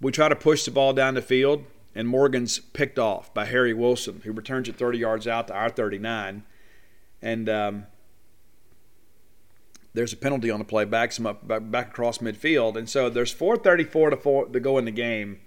We 0.00 0.12
try 0.12 0.28
to 0.28 0.36
push 0.36 0.64
the 0.64 0.70
ball 0.70 0.92
down 0.92 1.14
the 1.14 1.22
field, 1.22 1.64
and 1.94 2.08
Morgan's 2.08 2.58
picked 2.58 2.98
off 2.98 3.32
by 3.34 3.44
Harry 3.44 3.74
Wilson, 3.74 4.22
who 4.24 4.32
returns 4.32 4.68
it 4.68 4.76
30 4.76 4.98
yards 4.98 5.28
out 5.28 5.48
to 5.48 5.54
our 5.54 5.68
39. 5.68 6.42
And 7.22 7.48
um, 7.48 7.86
there's 9.92 10.12
a 10.12 10.16
penalty 10.16 10.50
on 10.50 10.58
the 10.58 10.64
play, 10.64 10.84
backs 10.84 11.18
him 11.18 11.26
up 11.26 11.46
back, 11.46 11.62
back 11.70 11.88
across 11.88 12.18
midfield, 12.18 12.76
and 12.76 12.88
so 12.88 13.10
there's 13.10 13.34
4:34 13.34 14.10
to 14.10 14.16
four 14.16 14.46
to 14.46 14.60
go 14.60 14.78
in 14.78 14.84
the 14.84 14.90
game, 14.90 15.40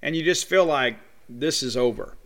and 0.00 0.16
you 0.16 0.22
just 0.22 0.48
feel 0.48 0.64
like 0.64 0.96
this 1.28 1.62
is 1.62 1.76
over. 1.76 2.16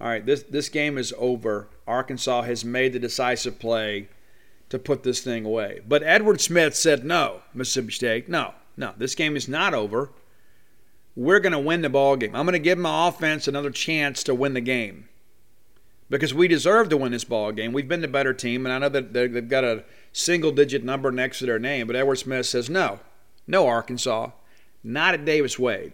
All 0.00 0.08
right, 0.08 0.24
this 0.24 0.42
this 0.42 0.68
game 0.68 0.98
is 0.98 1.14
over. 1.16 1.68
Arkansas 1.86 2.42
has 2.42 2.64
made 2.64 2.92
the 2.92 2.98
decisive 2.98 3.58
play 3.58 4.08
to 4.68 4.78
put 4.78 5.02
this 5.02 5.20
thing 5.20 5.44
away. 5.44 5.80
But 5.86 6.02
Edward 6.02 6.40
Smith 6.40 6.74
said, 6.74 7.04
"No, 7.04 7.42
Mississippi 7.54 7.92
State, 7.92 8.28
no, 8.28 8.54
no, 8.76 8.92
this 8.96 9.14
game 9.14 9.36
is 9.36 9.48
not 9.48 9.74
over. 9.74 10.10
We're 11.16 11.40
going 11.40 11.52
to 11.52 11.60
win 11.60 11.82
the 11.82 11.88
ball 11.88 12.16
game. 12.16 12.34
I'm 12.34 12.44
going 12.44 12.54
to 12.54 12.58
give 12.58 12.76
my 12.76 13.08
offense 13.08 13.46
another 13.46 13.70
chance 13.70 14.22
to 14.24 14.34
win 14.34 14.54
the 14.54 14.60
game." 14.60 15.08
Because 16.10 16.34
we 16.34 16.48
deserve 16.48 16.90
to 16.90 16.96
win 16.96 17.12
this 17.12 17.24
ball 17.24 17.50
game. 17.52 17.72
We've 17.72 17.88
been 17.88 18.02
the 18.02 18.08
better 18.08 18.34
team, 18.34 18.66
and 18.66 18.72
I 18.72 18.78
know 18.78 18.88
that 18.90 19.12
they've 19.12 19.48
got 19.48 19.64
a 19.64 19.84
single 20.12 20.52
digit 20.52 20.84
number 20.84 21.10
next 21.10 21.38
to 21.38 21.46
their 21.46 21.58
name, 21.58 21.86
but 21.86 21.96
Edward 21.96 22.16
Smith 22.16 22.46
says, 22.46 22.68
no, 22.68 23.00
no, 23.46 23.66
Arkansas, 23.66 24.30
not 24.82 25.14
at 25.14 25.24
Davis 25.24 25.58
Wade. 25.58 25.92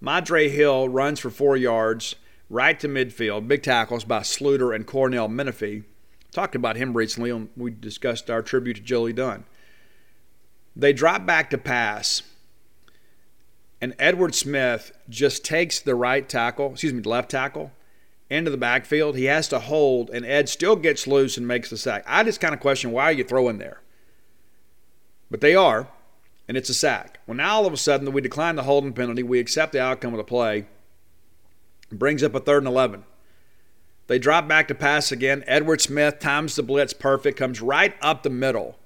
Madre 0.00 0.48
Hill 0.48 0.88
runs 0.88 1.20
for 1.20 1.30
four 1.30 1.56
yards 1.56 2.14
right 2.48 2.78
to 2.80 2.88
midfield. 2.88 3.48
Big 3.48 3.62
tackles 3.62 4.04
by 4.04 4.20
Sluter 4.20 4.74
and 4.74 4.86
Cornell 4.86 5.28
Menifee. 5.28 5.82
Talked 6.32 6.54
about 6.54 6.76
him 6.76 6.96
recently 6.96 7.32
when 7.32 7.48
we 7.56 7.70
discussed 7.70 8.30
our 8.30 8.42
tribute 8.42 8.76
to 8.76 8.82
Jolie 8.82 9.12
Dunn. 9.12 9.44
They 10.76 10.92
drop 10.92 11.26
back 11.26 11.50
to 11.50 11.58
pass, 11.58 12.22
and 13.80 13.94
Edward 13.98 14.34
Smith 14.34 14.92
just 15.08 15.44
takes 15.44 15.80
the 15.80 15.96
right 15.96 16.28
tackle, 16.28 16.72
excuse 16.72 16.92
me, 16.92 17.02
left 17.02 17.30
tackle, 17.30 17.72
into 18.30 18.50
the 18.50 18.56
backfield. 18.56 19.16
He 19.16 19.24
has 19.24 19.48
to 19.48 19.58
hold, 19.58 20.08
and 20.10 20.24
Ed 20.24 20.48
still 20.48 20.76
gets 20.76 21.06
loose 21.06 21.36
and 21.36 21.46
makes 21.46 21.68
the 21.68 21.76
sack. 21.76 22.04
I 22.06 22.22
just 22.22 22.40
kind 22.40 22.54
of 22.54 22.60
question 22.60 22.92
why 22.92 23.04
are 23.04 23.12
you 23.12 23.24
throwing 23.24 23.58
there? 23.58 23.82
But 25.30 25.40
they 25.40 25.54
are, 25.54 25.88
and 26.48 26.56
it's 26.56 26.70
a 26.70 26.74
sack. 26.74 27.18
Well, 27.26 27.36
now 27.36 27.56
all 27.56 27.66
of 27.66 27.72
a 27.72 27.76
sudden, 27.76 28.10
we 28.12 28.20
decline 28.20 28.56
the 28.56 28.62
holding 28.62 28.92
penalty. 28.92 29.22
We 29.22 29.40
accept 29.40 29.72
the 29.72 29.82
outcome 29.82 30.14
of 30.14 30.18
the 30.18 30.24
play. 30.24 30.66
Brings 31.92 32.22
up 32.22 32.34
a 32.34 32.40
third 32.40 32.58
and 32.58 32.68
11. 32.68 33.04
They 34.06 34.18
drop 34.18 34.48
back 34.48 34.68
to 34.68 34.74
pass 34.74 35.12
again. 35.12 35.44
Edward 35.46 35.80
Smith 35.80 36.18
times 36.18 36.56
the 36.56 36.62
blitz 36.62 36.92
perfect, 36.92 37.38
comes 37.38 37.60
right 37.60 37.94
up 38.00 38.22
the 38.22 38.30
middle, 38.30 38.78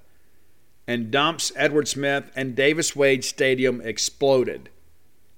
and 0.87 1.11
dumps 1.11 1.53
Edward 1.57 1.89
Smith, 1.89 2.31
and 2.35 2.55
Davis 2.55 2.95
Wade 2.97 3.25
Stadium 3.25 3.81
exploded 3.81 4.69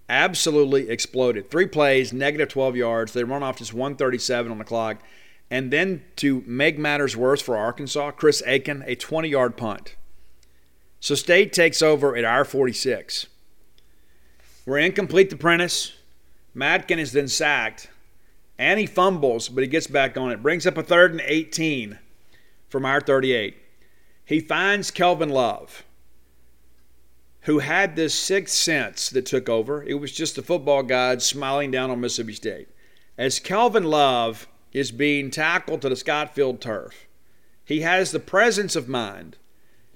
absolutely 0.08 0.88
exploded. 0.88 1.50
Three 1.50 1.66
plays, 1.66 2.12
negative 2.12 2.48
12 2.48 2.76
yards. 2.76 3.12
They 3.12 3.24
run 3.24 3.42
off 3.42 3.58
just 3.58 3.74
137 3.74 4.50
on 4.50 4.58
the 4.58 4.64
clock. 4.64 5.02
And 5.50 5.72
then 5.72 6.04
to 6.16 6.42
make 6.46 6.78
matters 6.78 7.16
worse 7.16 7.40
for 7.40 7.56
Arkansas, 7.56 8.12
Chris 8.12 8.42
Aiken, 8.46 8.82
a 8.86 8.96
20 8.96 9.28
yard 9.28 9.56
punt. 9.56 9.96
So 11.00 11.14
State 11.14 11.52
takes 11.52 11.82
over 11.82 12.16
at 12.16 12.24
our 12.24 12.44
46. 12.44 13.26
We're 14.64 14.78
incomplete 14.78 15.30
to 15.30 15.36
Prentiss. 15.36 15.92
Madkin 16.54 16.98
is 16.98 17.12
then 17.12 17.28
sacked. 17.28 17.88
And 18.58 18.80
he 18.80 18.86
fumbles, 18.86 19.48
but 19.48 19.62
he 19.62 19.68
gets 19.68 19.86
back 19.86 20.16
on 20.16 20.32
it. 20.32 20.42
Brings 20.42 20.66
up 20.66 20.78
a 20.78 20.82
third 20.82 21.12
and 21.12 21.20
18 21.20 21.98
from 22.68 22.84
our 22.84 23.00
38. 23.00 23.56
He 24.24 24.40
finds 24.40 24.90
Kelvin 24.90 25.28
Love 25.28 25.84
who 27.46 27.60
had 27.60 27.94
this 27.94 28.12
sixth 28.12 28.56
sense 28.56 29.08
that 29.10 29.24
took 29.24 29.48
over. 29.48 29.84
It 29.84 29.94
was 29.94 30.10
just 30.10 30.34
the 30.34 30.42
football 30.42 30.82
god 30.82 31.22
smiling 31.22 31.70
down 31.70 31.90
on 31.90 32.00
Mississippi 32.00 32.32
State. 32.32 32.68
As 33.16 33.38
Calvin 33.38 33.84
Love 33.84 34.48
is 34.72 34.90
being 34.90 35.30
tackled 35.30 35.80
to 35.82 35.88
the 35.88 35.94
Scott 35.94 36.34
Field 36.34 36.60
turf, 36.60 37.06
he 37.64 37.80
has 37.80 38.10
the 38.10 38.18
presence 38.18 38.74
of 38.74 38.88
mind 38.88 39.36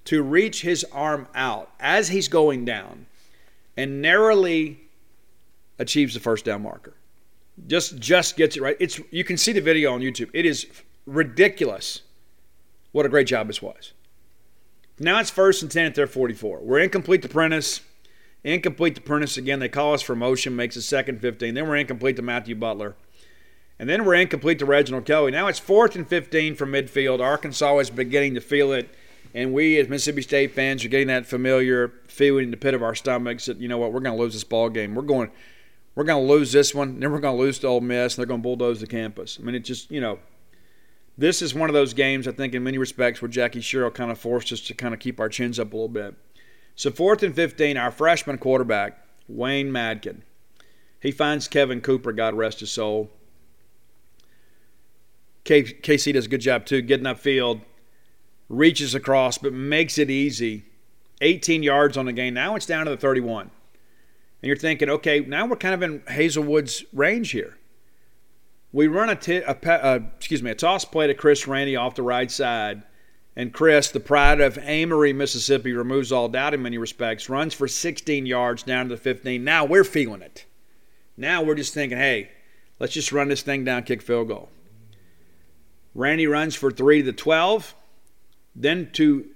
to 0.04 0.22
reach 0.22 0.62
his 0.62 0.84
arm 0.92 1.26
out 1.34 1.72
as 1.80 2.08
he's 2.08 2.28
going 2.28 2.64
down 2.64 3.06
and 3.76 4.00
narrowly 4.00 4.78
achieves 5.80 6.14
the 6.14 6.20
first 6.20 6.44
down 6.44 6.62
marker. 6.62 6.94
Just 7.66 7.98
just 7.98 8.36
gets 8.36 8.56
it 8.56 8.62
right. 8.62 8.76
It's 8.78 9.00
you 9.10 9.24
can 9.24 9.36
see 9.36 9.52
the 9.52 9.60
video 9.60 9.92
on 9.92 10.00
YouTube. 10.00 10.30
It 10.32 10.46
is 10.46 10.68
ridiculous 11.04 12.02
what 12.92 13.06
a 13.06 13.08
great 13.08 13.26
job 13.26 13.48
this 13.48 13.60
was. 13.60 13.92
Now 15.02 15.18
it's 15.18 15.30
first 15.30 15.62
and 15.62 15.70
10 15.70 15.86
at 15.86 15.94
their 15.94 16.06
44. 16.06 16.60
We're 16.60 16.78
incomplete 16.80 17.22
to 17.22 17.28
Prentiss. 17.28 17.80
Incomplete 18.44 18.96
to 18.96 19.00
Prentiss 19.00 19.38
again. 19.38 19.58
They 19.58 19.68
call 19.68 19.94
us 19.94 20.02
for 20.02 20.14
motion, 20.14 20.54
makes 20.54 20.76
a 20.76 20.82
second 20.82 21.22
15. 21.22 21.54
Then 21.54 21.66
we're 21.66 21.76
incomplete 21.76 22.16
to 22.16 22.22
Matthew 22.22 22.54
Butler. 22.54 22.96
And 23.78 23.88
then 23.88 24.04
we're 24.04 24.14
incomplete 24.14 24.58
to 24.58 24.66
Reginald 24.66 25.06
Kelly. 25.06 25.32
Now 25.32 25.46
it's 25.46 25.58
fourth 25.58 25.96
and 25.96 26.06
15 26.06 26.54
from 26.54 26.72
midfield. 26.72 27.20
Arkansas 27.20 27.78
is 27.78 27.88
beginning 27.88 28.34
to 28.34 28.42
feel 28.42 28.72
it. 28.72 28.94
And 29.34 29.54
we, 29.54 29.78
as 29.78 29.88
Mississippi 29.88 30.20
State 30.20 30.52
fans, 30.52 30.84
are 30.84 30.88
getting 30.88 31.06
that 31.06 31.24
familiar 31.24 31.92
feeling 32.06 32.44
in 32.44 32.50
the 32.50 32.58
pit 32.58 32.74
of 32.74 32.82
our 32.82 32.94
stomachs 32.94 33.46
that, 33.46 33.56
you 33.56 33.68
know 33.68 33.78
what, 33.78 33.94
we're 33.94 34.00
going 34.00 34.16
to 34.16 34.22
lose 34.22 34.34
this 34.34 34.44
ball 34.44 34.68
game. 34.68 34.94
We're 34.94 35.02
going, 35.02 35.30
we're 35.94 36.04
going 36.04 36.26
to 36.26 36.30
lose 36.30 36.52
this 36.52 36.74
one. 36.74 37.00
Then 37.00 37.10
we're 37.10 37.20
going 37.20 37.36
to 37.36 37.42
lose 37.42 37.58
to 37.60 37.68
Ole 37.68 37.80
Miss, 37.80 38.14
and 38.14 38.18
they're 38.18 38.26
going 38.26 38.40
to 38.40 38.42
bulldoze 38.42 38.80
the 38.80 38.86
campus. 38.86 39.38
I 39.40 39.44
mean, 39.44 39.54
it 39.54 39.60
just, 39.60 39.90
you 39.90 40.00
know, 40.00 40.18
this 41.20 41.42
is 41.42 41.54
one 41.54 41.68
of 41.68 41.74
those 41.74 41.92
games, 41.92 42.26
I 42.26 42.32
think, 42.32 42.54
in 42.54 42.64
many 42.64 42.78
respects, 42.78 43.20
where 43.20 43.28
Jackie 43.28 43.60
Sherrill 43.60 43.90
kind 43.90 44.10
of 44.10 44.18
forced 44.18 44.52
us 44.52 44.60
to 44.62 44.74
kind 44.74 44.94
of 44.94 45.00
keep 45.00 45.20
our 45.20 45.28
chins 45.28 45.60
up 45.60 45.72
a 45.72 45.76
little 45.76 45.88
bit. 45.88 46.14
So, 46.74 46.90
fourth 46.90 47.22
and 47.22 47.34
15, 47.34 47.76
our 47.76 47.90
freshman 47.90 48.38
quarterback, 48.38 49.04
Wayne 49.28 49.70
Madkin. 49.70 50.22
He 50.98 51.12
finds 51.12 51.46
Kevin 51.46 51.82
Cooper, 51.82 52.12
God 52.12 52.34
rest 52.34 52.60
his 52.60 52.70
soul. 52.70 53.10
KC 55.44 56.14
does 56.14 56.24
a 56.24 56.28
good 56.28 56.40
job, 56.40 56.64
too, 56.64 56.80
getting 56.80 57.06
upfield, 57.06 57.60
reaches 58.48 58.94
across, 58.94 59.36
but 59.36 59.52
makes 59.52 59.98
it 59.98 60.08
easy. 60.10 60.64
18 61.20 61.62
yards 61.62 61.98
on 61.98 62.06
the 62.06 62.14
game. 62.14 62.32
Now 62.32 62.56
it's 62.56 62.64
down 62.64 62.86
to 62.86 62.90
the 62.90 62.96
31. 62.96 63.42
And 63.42 63.50
you're 64.48 64.56
thinking, 64.56 64.88
okay, 64.88 65.20
now 65.20 65.46
we're 65.46 65.56
kind 65.56 65.74
of 65.74 65.82
in 65.82 66.02
Hazelwood's 66.08 66.82
range 66.94 67.32
here. 67.32 67.58
We 68.72 68.86
run 68.86 69.10
a, 69.10 69.16
t- 69.16 69.36
a, 69.36 69.56
a 69.62 69.96
excuse 70.16 70.42
me 70.42 70.50
a 70.50 70.54
toss 70.54 70.84
play 70.84 71.06
to 71.08 71.14
Chris 71.14 71.46
Rainey 71.46 71.76
off 71.76 71.96
the 71.96 72.02
right 72.02 72.30
side, 72.30 72.84
and 73.34 73.52
Chris, 73.52 73.90
the 73.90 74.00
pride 74.00 74.40
of 74.40 74.58
Amory, 74.58 75.12
Mississippi, 75.12 75.72
removes 75.72 76.12
all 76.12 76.28
doubt 76.28 76.54
in 76.54 76.62
many 76.62 76.78
respects. 76.78 77.28
Runs 77.28 77.54
for 77.54 77.66
16 77.66 78.26
yards 78.26 78.62
down 78.62 78.88
to 78.88 78.94
the 78.94 79.00
15. 79.00 79.42
Now 79.42 79.64
we're 79.64 79.84
feeling 79.84 80.22
it. 80.22 80.44
Now 81.16 81.42
we're 81.42 81.54
just 81.54 81.74
thinking, 81.74 81.98
hey, 81.98 82.30
let's 82.78 82.92
just 82.92 83.12
run 83.12 83.28
this 83.28 83.42
thing 83.42 83.64
down, 83.64 83.82
kick 83.82 84.02
field 84.02 84.28
goal. 84.28 84.48
Randy 85.94 86.26
runs 86.26 86.54
for 86.54 86.70
three 86.70 87.02
to 87.02 87.06
the 87.06 87.12
12, 87.12 87.74
then 88.54 88.90
two, 88.92 89.30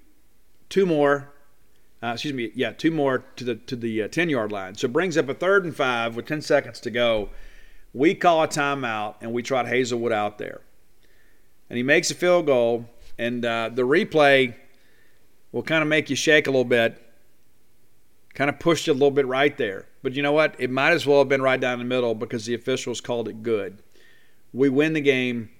two 0.68 0.86
more. 0.86 1.32
Uh, 2.02 2.12
excuse 2.12 2.34
me, 2.34 2.52
yeah, 2.54 2.72
two 2.72 2.90
more 2.90 3.24
to 3.36 3.44
the 3.44 3.54
to 3.54 3.76
the 3.76 4.02
uh, 4.02 4.08
10 4.08 4.28
yard 4.28 4.52
line. 4.52 4.74
So 4.74 4.88
brings 4.88 5.16
up 5.16 5.28
a 5.28 5.34
third 5.34 5.64
and 5.64 5.74
five 5.74 6.14
with 6.16 6.26
10 6.26 6.42
seconds 6.42 6.78
to 6.80 6.90
go. 6.90 7.30
We 7.94 8.14
call 8.14 8.42
a 8.42 8.48
timeout 8.48 9.14
and 9.20 9.32
we 9.32 9.42
trot 9.42 9.68
Hazelwood 9.68 10.12
out 10.12 10.36
there. 10.36 10.60
And 11.70 11.76
he 11.78 11.82
makes 11.82 12.10
a 12.10 12.14
field 12.14 12.46
goal, 12.46 12.86
and 13.18 13.44
uh, 13.44 13.70
the 13.72 13.82
replay 13.82 14.54
will 15.52 15.62
kind 15.62 15.80
of 15.80 15.88
make 15.88 16.10
you 16.10 16.16
shake 16.16 16.46
a 16.46 16.50
little 16.50 16.64
bit. 16.64 17.00
Kind 18.34 18.50
of 18.50 18.58
pushed 18.58 18.88
you 18.88 18.92
a 18.92 18.94
little 18.94 19.12
bit 19.12 19.26
right 19.26 19.56
there. 19.56 19.86
But 20.02 20.14
you 20.14 20.22
know 20.22 20.32
what? 20.32 20.56
It 20.58 20.70
might 20.70 20.92
as 20.92 21.06
well 21.06 21.20
have 21.20 21.28
been 21.28 21.40
right 21.40 21.58
down 21.58 21.78
the 21.78 21.84
middle 21.84 22.14
because 22.14 22.44
the 22.44 22.54
officials 22.54 23.00
called 23.00 23.28
it 23.28 23.42
good. 23.42 23.82
We 24.52 24.68
win 24.68 24.92
the 24.92 25.00
game, 25.00 25.50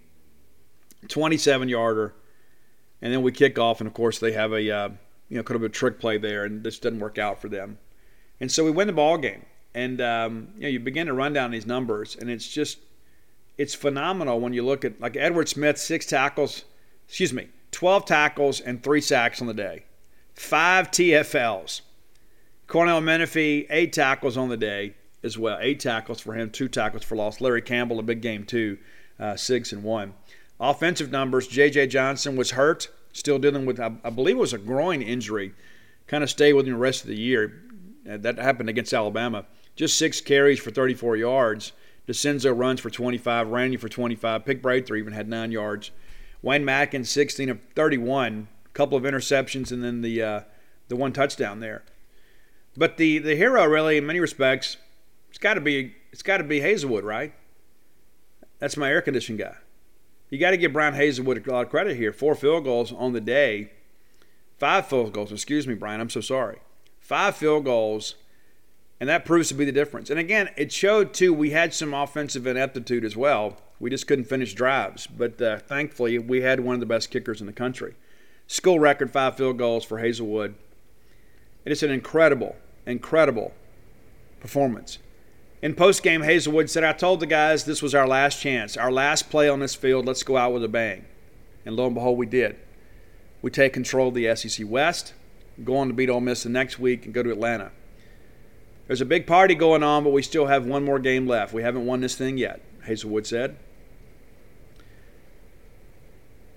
27 1.08 1.68
yarder, 1.68 2.14
and 3.00 3.12
then 3.12 3.22
we 3.22 3.32
kick 3.32 3.58
off, 3.58 3.80
and 3.80 3.86
of 3.86 3.94
course 3.94 4.18
they 4.18 4.32
have 4.32 4.52
a 4.52 4.70
uh, 4.70 4.88
you 5.28 5.36
know 5.36 5.42
could 5.42 5.54
have 5.54 5.62
been 5.62 5.70
a 5.70 5.74
trick 5.74 6.00
play 6.00 6.18
there, 6.18 6.44
and 6.44 6.64
this 6.64 6.78
didn't 6.78 7.00
work 7.00 7.16
out 7.16 7.40
for 7.40 7.48
them, 7.48 7.78
and 8.40 8.50
so 8.50 8.64
we 8.64 8.70
win 8.70 8.86
the 8.86 8.92
ball 8.92 9.18
game. 9.18 9.46
And 9.74 10.00
um, 10.00 10.48
you 10.56 10.62
know, 10.62 10.68
you 10.68 10.80
begin 10.80 11.08
to 11.08 11.12
run 11.12 11.32
down 11.32 11.50
these 11.50 11.66
numbers, 11.66 12.16
and 12.16 12.30
it's 12.30 12.48
just 12.48 12.78
it's 13.58 13.74
phenomenal 13.74 14.40
when 14.40 14.52
you 14.52 14.62
look 14.64 14.84
at 14.84 15.00
like 15.00 15.16
Edward 15.16 15.48
Smith, 15.48 15.78
six 15.78 16.06
tackles, 16.06 16.64
excuse 17.08 17.32
me, 17.32 17.48
12 17.72 18.04
tackles 18.04 18.60
and 18.60 18.82
three 18.82 19.00
sacks 19.00 19.40
on 19.40 19.46
the 19.46 19.54
day, 19.54 19.84
five 20.34 20.90
TFLs. 20.90 21.80
Cornell 22.66 23.00
Menifee, 23.00 23.66
eight 23.68 23.92
tackles 23.92 24.36
on 24.36 24.48
the 24.48 24.56
day 24.56 24.94
as 25.22 25.36
well, 25.36 25.58
eight 25.60 25.80
tackles 25.80 26.20
for 26.20 26.34
him, 26.34 26.50
two 26.50 26.68
tackles 26.68 27.04
for 27.04 27.16
loss. 27.16 27.40
Larry 27.40 27.62
Campbell, 27.62 27.98
a 27.98 28.02
big 28.02 28.22
game 28.22 28.44
too, 28.44 28.78
uh, 29.18 29.36
six 29.36 29.72
and 29.72 29.82
one. 29.82 30.14
Offensive 30.60 31.10
numbers: 31.10 31.48
J.J. 31.48 31.88
Johnson 31.88 32.36
was 32.36 32.52
hurt, 32.52 32.88
still 33.12 33.40
dealing 33.40 33.66
with, 33.66 33.80
I, 33.80 33.92
I 34.04 34.10
believe 34.10 34.36
it 34.36 34.40
was 34.40 34.52
a 34.52 34.58
groin 34.58 35.02
injury, 35.02 35.52
kind 36.06 36.22
of 36.22 36.30
stay 36.30 36.52
with 36.52 36.66
him 36.66 36.74
the 36.74 36.78
rest 36.78 37.02
of 37.02 37.08
the 37.08 37.16
year. 37.16 37.60
That 38.04 38.38
happened 38.38 38.68
against 38.68 38.92
Alabama 38.92 39.46
just 39.76 39.98
six 39.98 40.20
carries 40.20 40.60
for 40.60 40.70
34 40.70 41.16
yards. 41.16 41.72
DeCenzo 42.06 42.56
runs 42.56 42.80
for 42.80 42.90
25, 42.90 43.48
Randy 43.48 43.76
for 43.76 43.88
25. 43.88 44.44
Pick 44.44 44.62
Breakthrough 44.62 44.98
even 44.98 45.12
had 45.12 45.28
nine 45.28 45.50
yards. 45.50 45.90
Wayne 46.42 46.64
Madkin 46.64 47.06
16 47.06 47.48
of 47.48 47.60
31, 47.74 48.48
a 48.66 48.68
couple 48.70 48.98
of 48.98 49.04
interceptions, 49.04 49.72
and 49.72 49.82
then 49.82 50.02
the 50.02 50.22
uh, 50.22 50.40
the 50.88 50.96
one 50.96 51.12
touchdown 51.12 51.60
there. 51.60 51.82
But 52.76 52.98
the 52.98 53.18
the 53.18 53.34
hero 53.34 53.64
really, 53.64 53.96
in 53.96 54.06
many 54.06 54.20
respects, 54.20 54.76
it's 55.30 55.38
got 55.38 55.54
to 55.54 55.62
be 55.62 55.94
it's 56.12 56.22
got 56.22 56.36
to 56.38 56.44
be 56.44 56.60
Hazelwood, 56.60 57.04
right? 57.04 57.32
That's 58.58 58.76
my 58.76 58.90
air 58.90 59.00
conditioning 59.00 59.38
guy. 59.38 59.56
You 60.28 60.38
got 60.38 60.50
to 60.50 60.56
give 60.58 60.72
Brian 60.72 60.94
Hazelwood 60.94 61.46
a 61.46 61.50
lot 61.50 61.64
of 61.64 61.70
credit 61.70 61.96
here. 61.96 62.12
Four 62.12 62.34
field 62.34 62.64
goals 62.64 62.92
on 62.92 63.14
the 63.14 63.20
day, 63.20 63.70
five 64.58 64.86
field 64.86 65.14
goals. 65.14 65.32
Excuse 65.32 65.66
me, 65.66 65.74
Brian. 65.74 66.00
I'm 66.00 66.10
so 66.10 66.20
sorry. 66.20 66.58
Five 67.00 67.36
field 67.36 67.64
goals 67.64 68.16
And 69.04 69.10
that 69.10 69.26
proves 69.26 69.48
to 69.48 69.54
be 69.54 69.66
the 69.66 69.70
difference. 69.70 70.08
And 70.08 70.18
again, 70.18 70.48
it 70.56 70.72
showed 70.72 71.12
too, 71.12 71.34
we 71.34 71.50
had 71.50 71.74
some 71.74 71.92
offensive 71.92 72.46
ineptitude 72.46 73.04
as 73.04 73.14
well. 73.14 73.58
We 73.78 73.90
just 73.90 74.06
couldn't 74.06 74.24
finish 74.24 74.54
drives. 74.54 75.06
But 75.06 75.42
uh, 75.42 75.58
thankfully, 75.58 76.18
we 76.18 76.40
had 76.40 76.60
one 76.60 76.72
of 76.72 76.80
the 76.80 76.86
best 76.86 77.10
kickers 77.10 77.42
in 77.42 77.46
the 77.46 77.52
country. 77.52 77.96
School 78.46 78.80
record 78.80 79.10
five 79.10 79.36
field 79.36 79.58
goals 79.58 79.84
for 79.84 79.98
Hazelwood. 79.98 80.54
It 81.66 81.72
is 81.72 81.82
an 81.82 81.90
incredible, 81.90 82.56
incredible 82.86 83.52
performance. 84.40 84.96
In 85.60 85.74
postgame, 85.74 86.24
Hazelwood 86.24 86.70
said, 86.70 86.82
I 86.82 86.94
told 86.94 87.20
the 87.20 87.26
guys 87.26 87.66
this 87.66 87.82
was 87.82 87.94
our 87.94 88.08
last 88.08 88.40
chance, 88.40 88.74
our 88.74 88.90
last 88.90 89.28
play 89.28 89.50
on 89.50 89.60
this 89.60 89.74
field. 89.74 90.06
Let's 90.06 90.22
go 90.22 90.38
out 90.38 90.54
with 90.54 90.64
a 90.64 90.68
bang. 90.68 91.04
And 91.66 91.76
lo 91.76 91.84
and 91.84 91.94
behold, 91.94 92.16
we 92.16 92.24
did. 92.24 92.56
We 93.42 93.50
take 93.50 93.74
control 93.74 94.08
of 94.08 94.14
the 94.14 94.34
SEC 94.34 94.66
West, 94.66 95.12
go 95.62 95.76
on 95.76 95.88
to 95.88 95.92
beat 95.92 96.08
Ole 96.08 96.22
Miss 96.22 96.44
the 96.44 96.48
next 96.48 96.78
week, 96.78 97.04
and 97.04 97.12
go 97.12 97.22
to 97.22 97.30
Atlanta. 97.30 97.70
There's 98.86 99.00
a 99.00 99.06
big 99.06 99.26
party 99.26 99.54
going 99.54 99.82
on, 99.82 100.04
but 100.04 100.12
we 100.12 100.22
still 100.22 100.46
have 100.46 100.66
one 100.66 100.84
more 100.84 100.98
game 100.98 101.26
left. 101.26 101.54
We 101.54 101.62
haven't 101.62 101.86
won 101.86 102.00
this 102.00 102.16
thing 102.16 102.36
yet, 102.36 102.60
Hazelwood 102.84 103.26
said. 103.26 103.56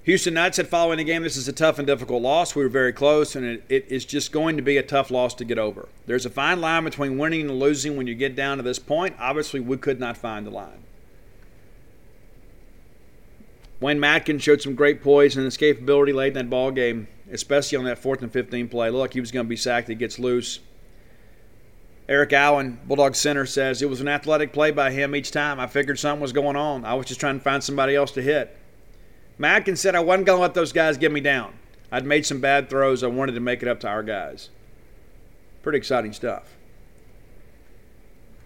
Houston 0.03 0.35
Nutt 0.35 0.55
said 0.55 0.69
following 0.69 0.99
the 0.99 1.03
game, 1.03 1.23
this 1.23 1.35
is 1.35 1.49
a 1.49 1.53
tough 1.53 1.79
and 1.79 1.85
difficult 1.85 2.21
loss. 2.21 2.55
We 2.55 2.63
were 2.63 2.69
very 2.69 2.93
close, 2.93 3.35
and 3.35 3.45
it, 3.45 3.63
it 3.67 3.87
is 3.89 4.05
just 4.05 4.31
going 4.31 4.55
to 4.55 4.63
be 4.63 4.77
a 4.77 4.83
tough 4.83 5.11
loss 5.11 5.33
to 5.33 5.43
get 5.43 5.59
over. 5.59 5.89
There's 6.05 6.25
a 6.25 6.29
fine 6.29 6.61
line 6.61 6.85
between 6.85 7.17
winning 7.17 7.49
and 7.49 7.59
losing 7.59 7.97
when 7.97 8.07
you 8.07 8.15
get 8.15 8.33
down 8.33 8.55
to 8.55 8.63
this 8.63 8.79
point. 8.79 9.17
Obviously, 9.19 9.59
we 9.59 9.75
could 9.75 9.99
not 9.99 10.15
find 10.15 10.45
the 10.45 10.51
line. 10.51 10.85
Wayne 13.81 13.99
Madkin 13.99 14.41
showed 14.41 14.61
some 14.61 14.75
great 14.75 15.03
poise 15.03 15.35
and 15.35 15.45
escapability 15.45 16.13
late 16.13 16.29
in 16.29 16.33
that 16.35 16.49
ball 16.49 16.71
game, 16.71 17.09
especially 17.29 17.77
on 17.77 17.83
that 17.83 17.99
fourth 17.99 18.21
and 18.21 18.31
15 18.31 18.69
play. 18.69 18.89
Look, 18.89 19.13
he 19.13 19.19
was 19.19 19.31
going 19.31 19.45
to 19.45 19.49
be 19.49 19.57
sacked. 19.57 19.89
He 19.89 19.95
gets 19.95 20.17
loose. 20.17 20.59
Eric 22.09 22.31
Allen, 22.31 22.79
Bulldog 22.85 23.15
center, 23.15 23.45
says 23.45 23.81
it 23.81 23.89
was 23.89 23.99
an 23.99 24.07
athletic 24.07 24.53
play 24.53 24.71
by 24.71 24.91
him 24.91 25.15
each 25.15 25.31
time. 25.31 25.59
I 25.59 25.67
figured 25.67 25.99
something 25.99 26.21
was 26.21 26.31
going 26.31 26.55
on. 26.55 26.85
I 26.85 26.93
was 26.93 27.05
just 27.05 27.19
trying 27.19 27.37
to 27.37 27.43
find 27.43 27.61
somebody 27.61 27.95
else 27.95 28.11
to 28.11 28.21
hit. 28.21 28.57
Madkin 29.37 29.77
said 29.77 29.93
I 29.93 29.99
wasn't 29.99 30.25
going 30.25 30.37
to 30.37 30.41
let 30.41 30.53
those 30.53 30.71
guys 30.71 30.97
get 30.97 31.11
me 31.11 31.19
down. 31.19 31.53
I'd 31.91 32.05
made 32.05 32.25
some 32.25 32.39
bad 32.39 32.69
throws. 32.69 33.03
I 33.03 33.07
wanted 33.07 33.33
to 33.33 33.39
make 33.41 33.61
it 33.61 33.67
up 33.67 33.81
to 33.81 33.87
our 33.87 34.03
guys. 34.03 34.49
Pretty 35.63 35.77
exciting 35.77 36.13
stuff. 36.13 36.55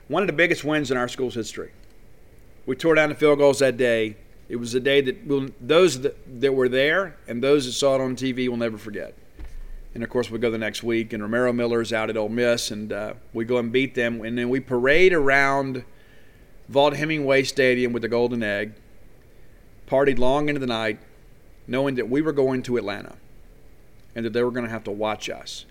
One 0.08 0.24
of 0.24 0.28
the 0.28 0.34
biggest 0.34 0.64
wins 0.64 0.92
in 0.92 0.98
our 0.98 1.08
school's 1.08 1.36
history. 1.36 1.72
We 2.66 2.76
tore 2.76 2.96
down 2.96 3.10
the 3.10 3.16
field 3.16 3.38
goals 3.38 3.60
that 3.60 3.78
day. 3.78 4.18
It 4.50 4.58
was 4.58 4.76
a 4.76 4.80
day 4.80 5.02
that 5.02 5.26
we'll, 5.26 5.50
those 5.62 6.02
that, 6.02 6.42
that 6.42 6.54
were 6.54 6.68
there 6.68 7.16
and 7.28 7.42
those 7.42 7.66
that 7.66 7.72
saw 7.72 7.96
it 7.96 8.02
on 8.02 8.16
TV 8.16 8.50
will 8.50 8.58
never 8.58 8.78
forget. 8.78 9.16
And 9.93 10.03
of 10.03 10.09
course, 10.09 10.31
we 10.31 10.39
go 10.39 10.49
the 10.49 10.57
next 10.57 10.84
week, 10.84 11.11
and 11.11 11.22
Romaro 11.22 11.53
Miller's 11.53 11.91
out 11.91 12.09
at 12.09 12.15
Ole 12.15 12.30
Miss, 12.30 12.72
and 12.72 12.93
uh, 12.93 13.13
we 13.34 13.43
go 13.43 13.57
and 13.57 13.72
beat 13.72 13.93
them. 13.93 14.23
And 14.23 14.38
then 14.38 14.49
we 14.49 14.61
parade 14.61 15.11
around 15.11 15.84
Vaught-Hemingway 16.72 17.43
Stadium 17.43 17.91
with 17.91 18.01
the 18.01 18.07
Golden 18.07 18.41
Egg 18.41 18.73
partied 19.88 20.18
long 20.18 20.47
into 20.47 20.59
the 20.59 20.68
night, 20.68 20.99
knowing 21.68 21.95
that 21.95 22.09
we 22.09 22.22
were 22.22 22.31
going 22.31 22.63
to 22.63 22.77
Atlanta 22.77 23.15
and 24.15 24.26
that 24.26 24.31
they 24.31 24.41
were 24.41 24.51
going 24.51 24.63
to 24.63 24.72
have 24.72 24.85
to 24.85 24.91
watch 24.91 25.30
us. 25.30 25.65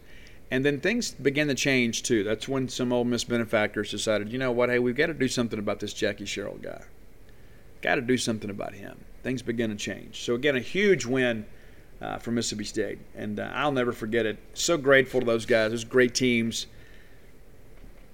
And 0.50 0.64
then 0.64 0.80
things 0.80 1.12
began 1.12 1.48
to 1.48 1.54
change 1.54 2.02
too. 2.02 2.22
That's 2.22 2.46
when 2.46 2.68
some 2.68 2.92
Ole 2.92 3.04
Miss 3.04 3.24
benefactors 3.24 3.90
decided, 3.90 4.30
you 4.30 4.38
know 4.38 4.52
what, 4.52 4.68
hey, 4.68 4.78
we've 4.78 4.96
got 4.96 5.06
to 5.06 5.14
do 5.14 5.28
something 5.28 5.58
about 5.58 5.80
this 5.80 5.94
Jackie 5.94 6.26
Sherrill 6.26 6.58
guy. 6.58 6.82
Got 7.80 7.94
to 7.94 8.02
do 8.02 8.18
something 8.18 8.50
about 8.50 8.74
him. 8.74 8.98
Things 9.22 9.40
began 9.40 9.70
to 9.70 9.76
change. 9.76 10.22
So 10.22 10.34
again, 10.34 10.56
a 10.56 10.60
huge 10.60 11.06
win 11.06 11.46
uh, 12.00 12.18
for 12.18 12.30
Mississippi 12.30 12.64
State, 12.64 12.98
and 13.14 13.40
uh, 13.40 13.50
I'll 13.54 13.72
never 13.72 13.92
forget 13.92 14.26
it. 14.26 14.38
So 14.54 14.76
grateful 14.76 15.20
to 15.20 15.26
those 15.26 15.46
guys. 15.46 15.70
Those 15.70 15.84
great 15.84 16.14
teams. 16.14 16.66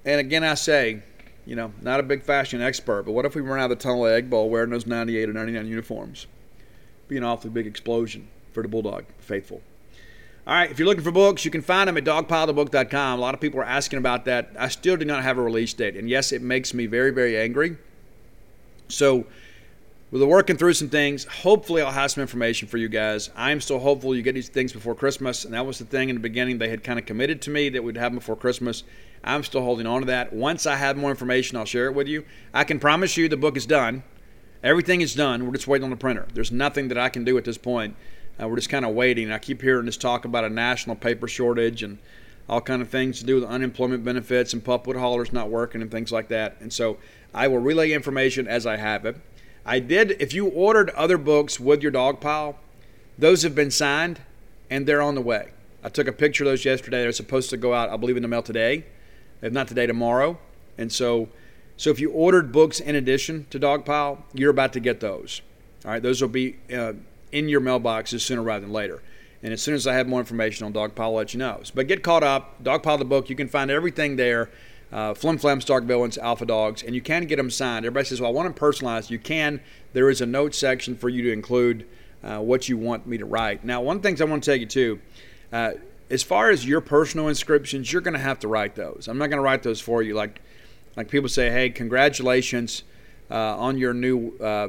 And 0.04 0.20
again, 0.20 0.44
I 0.44 0.54
say, 0.54 1.02
you 1.44 1.56
know, 1.56 1.72
not 1.82 2.00
a 2.00 2.02
big 2.02 2.22
fashion 2.22 2.60
expert, 2.60 3.04
but 3.04 3.12
what 3.12 3.24
if 3.24 3.34
we 3.34 3.42
run 3.42 3.60
out 3.60 3.70
of 3.70 3.78
the 3.78 3.82
tunnel 3.82 4.06
at 4.06 4.14
Egg 4.14 4.30
Bowl 4.30 4.50
wearing 4.50 4.70
those 4.70 4.86
98 4.86 5.28
or 5.28 5.32
99 5.32 5.66
uniforms? 5.66 6.26
Be 7.08 7.16
an 7.16 7.24
awfully 7.24 7.50
big 7.50 7.66
explosion 7.66 8.28
for 8.52 8.62
the 8.62 8.68
Bulldog 8.68 9.04
faithful. 9.18 9.62
All 10.46 10.54
right, 10.54 10.70
if 10.70 10.78
you're 10.78 10.86
looking 10.86 11.02
for 11.02 11.10
books, 11.10 11.44
you 11.44 11.50
can 11.50 11.62
find 11.62 11.88
them 11.88 11.96
at 11.96 12.04
dogpilethebook.com. 12.04 13.18
A 13.18 13.20
lot 13.20 13.34
of 13.34 13.40
people 13.40 13.58
are 13.58 13.64
asking 13.64 13.98
about 13.98 14.26
that. 14.26 14.50
I 14.56 14.68
still 14.68 14.96
do 14.96 15.04
not 15.04 15.24
have 15.24 15.38
a 15.38 15.42
release 15.42 15.74
date, 15.74 15.96
and 15.96 16.08
yes, 16.08 16.30
it 16.30 16.40
makes 16.40 16.72
me 16.72 16.86
very, 16.86 17.10
very 17.10 17.36
angry. 17.36 17.76
So, 18.88 19.26
we're 20.18 20.26
working 20.26 20.56
through 20.56 20.74
some 20.74 20.88
things. 20.88 21.24
Hopefully, 21.24 21.82
I'll 21.82 21.90
have 21.90 22.12
some 22.12 22.22
information 22.22 22.68
for 22.68 22.76
you 22.76 22.88
guys. 22.88 23.30
I'm 23.34 23.60
still 23.60 23.78
hopeful 23.78 24.14
you 24.14 24.22
get 24.22 24.34
these 24.34 24.48
things 24.48 24.72
before 24.72 24.94
Christmas, 24.94 25.44
and 25.44 25.52
that 25.54 25.66
was 25.66 25.78
the 25.78 25.84
thing 25.84 26.08
in 26.08 26.16
the 26.16 26.20
beginning. 26.20 26.58
They 26.58 26.68
had 26.68 26.84
kind 26.84 26.98
of 26.98 27.06
committed 27.06 27.42
to 27.42 27.50
me 27.50 27.68
that 27.70 27.82
we'd 27.82 27.96
have 27.96 28.12
them 28.12 28.18
before 28.18 28.36
Christmas. 28.36 28.84
I'm 29.24 29.42
still 29.42 29.62
holding 29.62 29.86
on 29.86 30.02
to 30.02 30.06
that. 30.06 30.32
Once 30.32 30.66
I 30.66 30.76
have 30.76 30.96
more 30.96 31.10
information, 31.10 31.56
I'll 31.56 31.64
share 31.64 31.86
it 31.86 31.94
with 31.94 32.06
you. 32.06 32.24
I 32.54 32.62
can 32.64 32.78
promise 32.78 33.16
you 33.16 33.28
the 33.28 33.36
book 33.36 33.56
is 33.56 33.66
done. 33.66 34.04
Everything 34.62 35.00
is 35.00 35.14
done. 35.14 35.44
We're 35.44 35.52
just 35.52 35.66
waiting 35.66 35.84
on 35.84 35.90
the 35.90 35.96
printer. 35.96 36.26
There's 36.32 36.52
nothing 36.52 36.88
that 36.88 36.98
I 36.98 37.08
can 37.08 37.24
do 37.24 37.36
at 37.36 37.44
this 37.44 37.58
point. 37.58 37.96
Uh, 38.40 38.48
we're 38.48 38.56
just 38.56 38.68
kind 38.68 38.84
of 38.84 38.94
waiting. 38.94 39.32
I 39.32 39.38
keep 39.38 39.60
hearing 39.60 39.86
this 39.86 39.96
talk 39.96 40.24
about 40.24 40.44
a 40.44 40.50
national 40.50 40.96
paper 40.96 41.26
shortage 41.26 41.82
and 41.82 41.98
all 42.48 42.60
kind 42.60 42.80
of 42.80 42.88
things 42.88 43.18
to 43.18 43.26
do 43.26 43.34
with 43.34 43.44
unemployment 43.44 44.04
benefits 44.04 44.52
and 44.52 44.62
pulpwood 44.62 44.98
haulers 44.98 45.32
not 45.32 45.50
working 45.50 45.82
and 45.82 45.90
things 45.90 46.12
like 46.12 46.28
that. 46.28 46.56
And 46.60 46.72
so 46.72 46.98
I 47.34 47.48
will 47.48 47.58
relay 47.58 47.92
information 47.92 48.46
as 48.46 48.66
I 48.66 48.76
have 48.76 49.04
it. 49.04 49.16
I 49.66 49.80
did. 49.80 50.16
If 50.22 50.32
you 50.32 50.46
ordered 50.46 50.88
other 50.90 51.18
books 51.18 51.60
with 51.60 51.82
your 51.82 51.92
dog 51.92 52.20
pile, 52.20 52.56
those 53.18 53.42
have 53.42 53.54
been 53.54 53.70
signed 53.70 54.20
and 54.70 54.86
they're 54.86 55.02
on 55.02 55.14
the 55.14 55.20
way. 55.20 55.50
I 55.84 55.90
took 55.90 56.08
a 56.08 56.12
picture 56.12 56.44
of 56.44 56.50
those 56.50 56.64
yesterday. 56.64 57.02
They're 57.02 57.12
supposed 57.12 57.50
to 57.50 57.58
go 57.58 57.74
out, 57.74 57.90
I 57.90 57.96
believe, 57.96 58.16
in 58.16 58.22
the 58.22 58.28
mail 58.28 58.42
today 58.42 58.84
if 59.42 59.52
not 59.52 59.68
today, 59.68 59.86
tomorrow. 59.86 60.38
And 60.78 60.92
so, 60.92 61.28
so 61.76 61.90
if 61.90 62.00
you 62.00 62.10
ordered 62.10 62.52
books 62.52 62.80
in 62.80 62.94
addition 62.94 63.46
to 63.50 63.58
Dogpile, 63.58 64.18
you're 64.34 64.50
about 64.50 64.72
to 64.74 64.80
get 64.80 65.00
those. 65.00 65.42
All 65.84 65.92
right, 65.92 66.02
those 66.02 66.20
will 66.20 66.28
be 66.28 66.56
uh, 66.72 66.94
in 67.32 67.48
your 67.48 67.60
mailboxes 67.60 68.20
sooner 68.20 68.42
rather 68.42 68.60
than 68.62 68.72
later. 68.72 69.02
And 69.42 69.52
as 69.52 69.62
soon 69.62 69.74
as 69.74 69.86
I 69.86 69.94
have 69.94 70.08
more 70.08 70.20
information 70.20 70.66
on 70.66 70.72
Dogpile, 70.72 71.00
I'll 71.00 71.14
let 71.14 71.34
you 71.34 71.38
know. 71.38 71.60
But 71.74 71.86
get 71.86 72.02
caught 72.02 72.22
up. 72.22 72.62
Dogpile 72.62 72.98
the 72.98 73.04
book, 73.04 73.30
you 73.30 73.36
can 73.36 73.48
find 73.48 73.70
everything 73.70 74.16
there. 74.16 74.50
Uh, 74.92 75.14
Flim 75.14 75.36
Flam, 75.38 75.60
Stark 75.60 75.84
Villains, 75.84 76.16
Alpha 76.16 76.46
Dogs, 76.46 76.82
and 76.82 76.94
you 76.94 77.00
can 77.00 77.26
get 77.26 77.36
them 77.36 77.50
signed. 77.50 77.84
Everybody 77.84 78.06
says, 78.06 78.20
well, 78.20 78.30
I 78.30 78.34
want 78.34 78.46
them 78.46 78.54
personalized. 78.54 79.10
You 79.10 79.18
can. 79.18 79.60
There 79.92 80.08
is 80.08 80.20
a 80.20 80.26
note 80.26 80.54
section 80.54 80.96
for 80.96 81.08
you 81.08 81.22
to 81.24 81.32
include 81.32 81.86
uh, 82.22 82.38
what 82.38 82.68
you 82.68 82.76
want 82.76 83.06
me 83.06 83.18
to 83.18 83.24
write. 83.24 83.64
Now, 83.64 83.80
one 83.80 84.00
things 84.00 84.20
I 84.20 84.24
want 84.24 84.44
to 84.44 84.50
tell 84.50 84.58
you, 84.58 84.66
too, 84.66 85.00
uh, 85.52 85.72
as 86.08 86.22
far 86.22 86.50
as 86.50 86.64
your 86.64 86.80
personal 86.80 87.28
inscriptions, 87.28 87.92
you're 87.92 88.02
going 88.02 88.14
to 88.14 88.20
have 88.20 88.38
to 88.40 88.48
write 88.48 88.74
those. 88.74 89.08
I'm 89.08 89.18
not 89.18 89.26
going 89.26 89.38
to 89.38 89.42
write 89.42 89.62
those 89.62 89.80
for 89.80 90.02
you. 90.02 90.14
Like, 90.14 90.40
like 90.96 91.08
people 91.08 91.28
say, 91.28 91.50
hey, 91.50 91.70
congratulations 91.70 92.84
uh, 93.30 93.58
on 93.58 93.78
your 93.78 93.92
new 93.92 94.36
uh, 94.38 94.68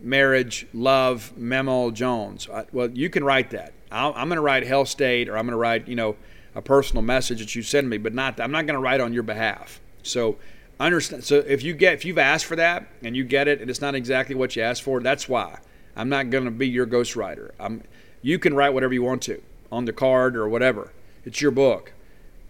marriage, 0.00 0.66
love, 0.74 1.36
Memo 1.36 1.90
Jones. 1.90 2.48
I, 2.52 2.66
well, 2.72 2.90
you 2.90 3.08
can 3.10 3.24
write 3.24 3.50
that. 3.50 3.72
i 3.90 4.06
am 4.06 4.28
going 4.28 4.36
to 4.36 4.42
write 4.42 4.66
Hail 4.66 4.84
State, 4.84 5.28
or 5.28 5.36
I'm 5.36 5.46
going 5.46 5.52
to 5.52 5.58
write, 5.58 5.88
you 5.88 5.96
know, 5.96 6.16
a 6.56 6.62
personal 6.62 7.02
message 7.02 7.38
that 7.38 7.54
you 7.54 7.62
send 7.62 7.88
me, 7.88 7.98
but 7.98 8.14
not. 8.14 8.40
I'm 8.40 8.50
not 8.50 8.66
going 8.66 8.74
to 8.74 8.80
write 8.80 9.00
on 9.00 9.12
your 9.12 9.22
behalf. 9.22 9.80
So 10.02 10.36
understand. 10.80 11.22
So 11.22 11.36
if 11.36 11.62
you 11.62 11.74
get, 11.74 11.94
if 11.94 12.04
you've 12.04 12.18
asked 12.18 12.46
for 12.46 12.56
that 12.56 12.88
and 13.04 13.16
you 13.16 13.22
get 13.22 13.46
it, 13.46 13.60
and 13.60 13.70
it's 13.70 13.80
not 13.80 13.94
exactly 13.94 14.34
what 14.34 14.56
you 14.56 14.62
asked 14.62 14.82
for, 14.82 15.00
that's 15.00 15.28
why. 15.28 15.58
I'm 15.94 16.08
not 16.08 16.30
going 16.30 16.46
to 16.46 16.50
be 16.50 16.68
your 16.68 16.86
ghostwriter. 16.86 17.52
I'm. 17.60 17.82
You 18.22 18.40
can 18.40 18.54
write 18.54 18.70
whatever 18.70 18.92
you 18.92 19.04
want 19.04 19.22
to 19.22 19.40
on 19.70 19.84
the 19.84 19.92
card 19.92 20.36
or 20.36 20.48
whatever. 20.48 20.92
It's 21.24 21.40
your 21.40 21.50
book. 21.52 21.92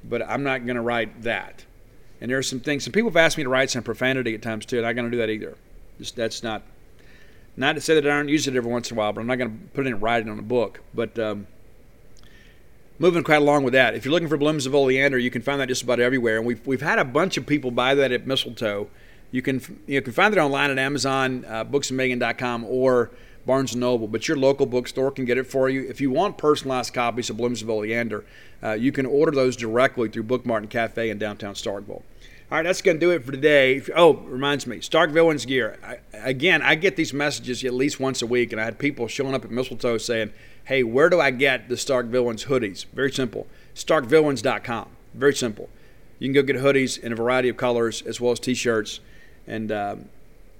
But 0.05 0.23
I'm 0.23 0.43
not 0.43 0.65
going 0.65 0.77
to 0.77 0.83
write 0.83 1.23
that. 1.23 1.65
And 2.21 2.31
there 2.31 2.39
are 2.39 2.43
some 2.43 2.61
things, 2.61 2.85
some 2.85 2.93
people 2.93 3.11
have 3.11 3.17
asked 3.17 3.37
me 3.37 3.43
to 3.43 3.49
write 3.49 3.71
some 3.71 3.83
profanity 3.83 4.35
at 4.35 4.43
times 4.43 4.65
too, 4.65 4.79
I'm 4.79 4.85
not 4.85 4.93
going 4.95 5.11
to 5.11 5.11
do 5.11 5.19
that 5.19 5.31
either. 5.31 5.57
Just 5.99 6.17
that's 6.17 6.43
not, 6.43 6.63
not 7.57 7.75
to 7.75 7.81
say 7.81 7.95
that 7.95 8.07
I 8.07 8.09
don't 8.09 8.29
use 8.29 8.47
it 8.47 8.57
every 8.57 8.71
once 8.71 8.91
in 8.91 8.97
a 8.97 8.99
while, 8.99 9.13
but 9.13 9.21
I'm 9.21 9.27
not 9.27 9.37
going 9.37 9.51
to 9.51 9.75
put 9.75 9.87
it 9.87 9.91
in 9.91 10.01
writing 10.01 10.29
on 10.29 10.39
a 10.39 10.43
book. 10.43 10.81
But 10.95 11.19
um, 11.19 11.47
moving 12.99 13.23
quite 13.23 13.43
along 13.43 13.65
with 13.65 13.73
that, 13.75 13.95
if 13.95 14.05
you're 14.05 14.13
looking 14.13 14.29
for 14.29 14.37
blooms 14.37 14.67
of 14.67 14.75
oleander, 14.75 15.19
you 15.19 15.31
can 15.31 15.43
find 15.43 15.61
that 15.61 15.69
just 15.69 15.83
about 15.83 16.01
everywhere. 16.01 16.39
And 16.39 16.47
we've, 16.47 16.65
we've 16.67 16.83
had 16.83 16.99
a 16.99 17.05
bunch 17.05 17.37
of 17.37 17.47
people 17.47 17.71
buy 17.71 17.95
that 17.95 18.13
at 18.13 18.27
Mistletoe. 18.27 18.89
You 19.31 19.43
can 19.43 19.61
you 19.87 20.01
can 20.01 20.13
find 20.13 20.33
it 20.33 20.39
online 20.39 20.71
at 20.71 20.79
Amazon, 20.79 21.45
uh, 21.47 21.65
booksamillion.com, 21.65 22.65
or 22.65 23.11
Barnes 23.45 23.77
& 23.77 23.77
Noble, 23.77 24.09
but 24.09 24.27
your 24.29 24.37
local 24.37 24.67
bookstore 24.67 25.11
can 25.11 25.25
get 25.25 25.39
it 25.39 25.45
for 25.45 25.69
you. 25.69 25.83
If 25.89 26.01
you 26.01 26.11
want 26.11 26.39
personalized 26.39 26.95
copies 26.95 27.31
of 27.31 27.37
Blooms 27.37 27.63
of 27.63 27.71
Oleander, 27.71 28.25
uh, 28.63 28.73
you 28.73 28.93
can 28.93 29.07
order 29.07 29.33
those 29.33 29.57
directly 29.57 30.09
through 30.09 30.25
Book 30.25 30.45
Mart 30.45 30.63
and 30.63 30.71
Cafe 30.71 31.11
in 31.11 31.19
downtown 31.19 31.55
Starkville. 31.55 32.03
All 32.49 32.59
right, 32.59 32.63
that's 32.63 32.81
going 32.81 32.97
to 32.97 33.01
do 33.01 33.11
it 33.11 33.25
for 33.25 33.33
today. 33.33 33.83
Oh, 33.97 34.15
reminds 34.15 34.69
me, 34.69 34.81
Stark 34.81 35.11
Villains 35.11 35.45
gear. 35.45 35.79
I, 35.85 35.99
again, 36.13 36.63
I 36.63 36.77
get 36.77 36.95
these 36.95 37.13
messages 37.13 37.65
at 37.65 37.75
least 37.75 37.99
once 37.99 38.23
a 38.23 38.27
week, 38.27 38.53
and 38.53 38.61
I 38.61 38.65
had 38.65 38.79
people 38.79 39.09
showing 39.09 39.35
up 39.35 39.45
at 39.45 39.51
Mistletoe 39.51 39.99
saying, 39.99 40.33
hey, 40.67 40.85
where 40.85 41.11
do 41.11 41.21
I 41.21 41.33
get 41.33 41.69
the 41.69 41.77
Stark 41.77 42.07
Villains 42.07 42.45
hoodies? 42.45 42.87
Very 42.93 43.11
simple. 43.11 43.49
StarkVillains.com. 43.75 44.89
Very 45.15 45.35
simple. 45.35 45.69
You 46.21 46.29
can 46.29 46.35
go 46.35 46.43
get 46.43 46.55
hoodies 46.57 47.01
in 47.01 47.13
a 47.13 47.17
variety 47.17 47.49
of 47.49 47.57
colors 47.57 48.03
as 48.03 48.21
well 48.21 48.31
as 48.31 48.39
t 48.39 48.55
shirts. 48.55 49.01
And 49.49 49.73
uh, 49.73 49.97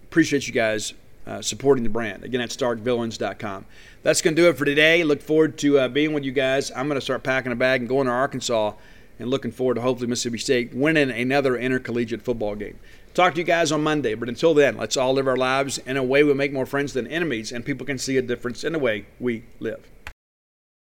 appreciate 0.03 0.49
you 0.49 0.53
guys 0.53 0.93
uh, 1.25 1.41
supporting 1.41 1.85
the 1.85 1.91
brand. 1.91 2.25
Again, 2.25 2.41
at 2.41 2.51
starkvillains.com. 2.51 3.65
That's 4.03 4.23
going 4.23 4.35
to 4.35 4.43
do 4.43 4.49
it 4.49 4.59
for 4.59 4.65
today. 4.65 5.05
Look 5.05 5.23
forward 5.23 5.57
to 5.59 5.79
uh, 5.79 5.89
being 5.89 6.13
with 6.13 6.25
you 6.25 6.33
guys. 6.33 6.73
I'm 6.73 6.89
going 6.89 6.99
to 6.99 7.05
start 7.05 7.23
packing 7.23 7.53
a 7.53 7.57
bag 7.57 7.81
and 7.81 7.89
going 7.89 8.07
to 8.07 8.13
Arkansas 8.13 8.73
and 9.19 9.29
looking 9.29 9.51
forward 9.51 9.75
to 9.75 9.81
hopefully 9.81 10.09
Mississippi 10.09 10.39
State 10.39 10.75
winning 10.75 11.11
another 11.11 11.57
intercollegiate 11.57 12.23
football 12.23 12.55
game. 12.55 12.79
Talk 13.15 13.35
to 13.35 13.41
you 13.41 13.45
guys 13.45 13.73
on 13.73 13.83
Monday, 13.83 14.15
but 14.15 14.29
until 14.29 14.53
then, 14.53 14.77
let's 14.77 14.97
all 14.97 15.15
live 15.15 15.27
our 15.27 15.37
lives 15.37 15.79
in 15.79 15.97
a 15.97 16.03
way 16.03 16.23
we 16.23 16.35
make 16.35 16.53
more 16.53 16.67
friends 16.67 16.93
than 16.93 17.07
enemies, 17.07 17.51
and 17.51 17.65
people 17.65 17.87
can 17.87 17.99
see 17.99 18.19
a 18.19 18.23
difference 18.23 18.63
in 18.63 18.75
the 18.75 18.79
way 18.79 19.07
we 19.19 19.45
live. 19.59 19.91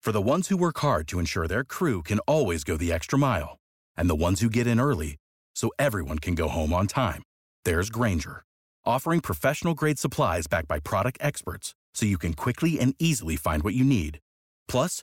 For 0.02 0.12
the 0.12 0.20
ones 0.20 0.48
who 0.48 0.56
work 0.56 0.78
hard 0.80 1.08
to 1.08 1.18
ensure 1.18 1.46
their 1.46 1.64
crew 1.64 2.02
can 2.02 2.18
always 2.20 2.64
go 2.64 2.76
the 2.76 2.92
extra 2.92 3.18
mile, 3.18 3.56
and 3.96 4.10
the 4.10 4.14
ones 4.16 4.40
who 4.40 4.50
get 4.50 4.66
in 4.66 4.80
early 4.80 5.16
so 5.54 5.70
everyone 5.78 6.18
can 6.18 6.34
go 6.34 6.48
home 6.48 6.72
on 6.72 6.86
time, 6.86 7.22
there's 7.64 7.88
Grainger, 7.88 8.42
offering 8.84 9.20
professional 9.20 9.74
grade 9.74 9.98
supplies 9.98 10.46
backed 10.46 10.68
by 10.68 10.80
product 10.80 11.18
experts 11.20 11.74
so 11.94 12.04
you 12.04 12.18
can 12.18 12.34
quickly 12.34 12.78
and 12.80 12.94
easily 12.98 13.36
find 13.36 13.62
what 13.62 13.74
you 13.74 13.84
need. 13.84 14.18
Plus, 14.66 15.02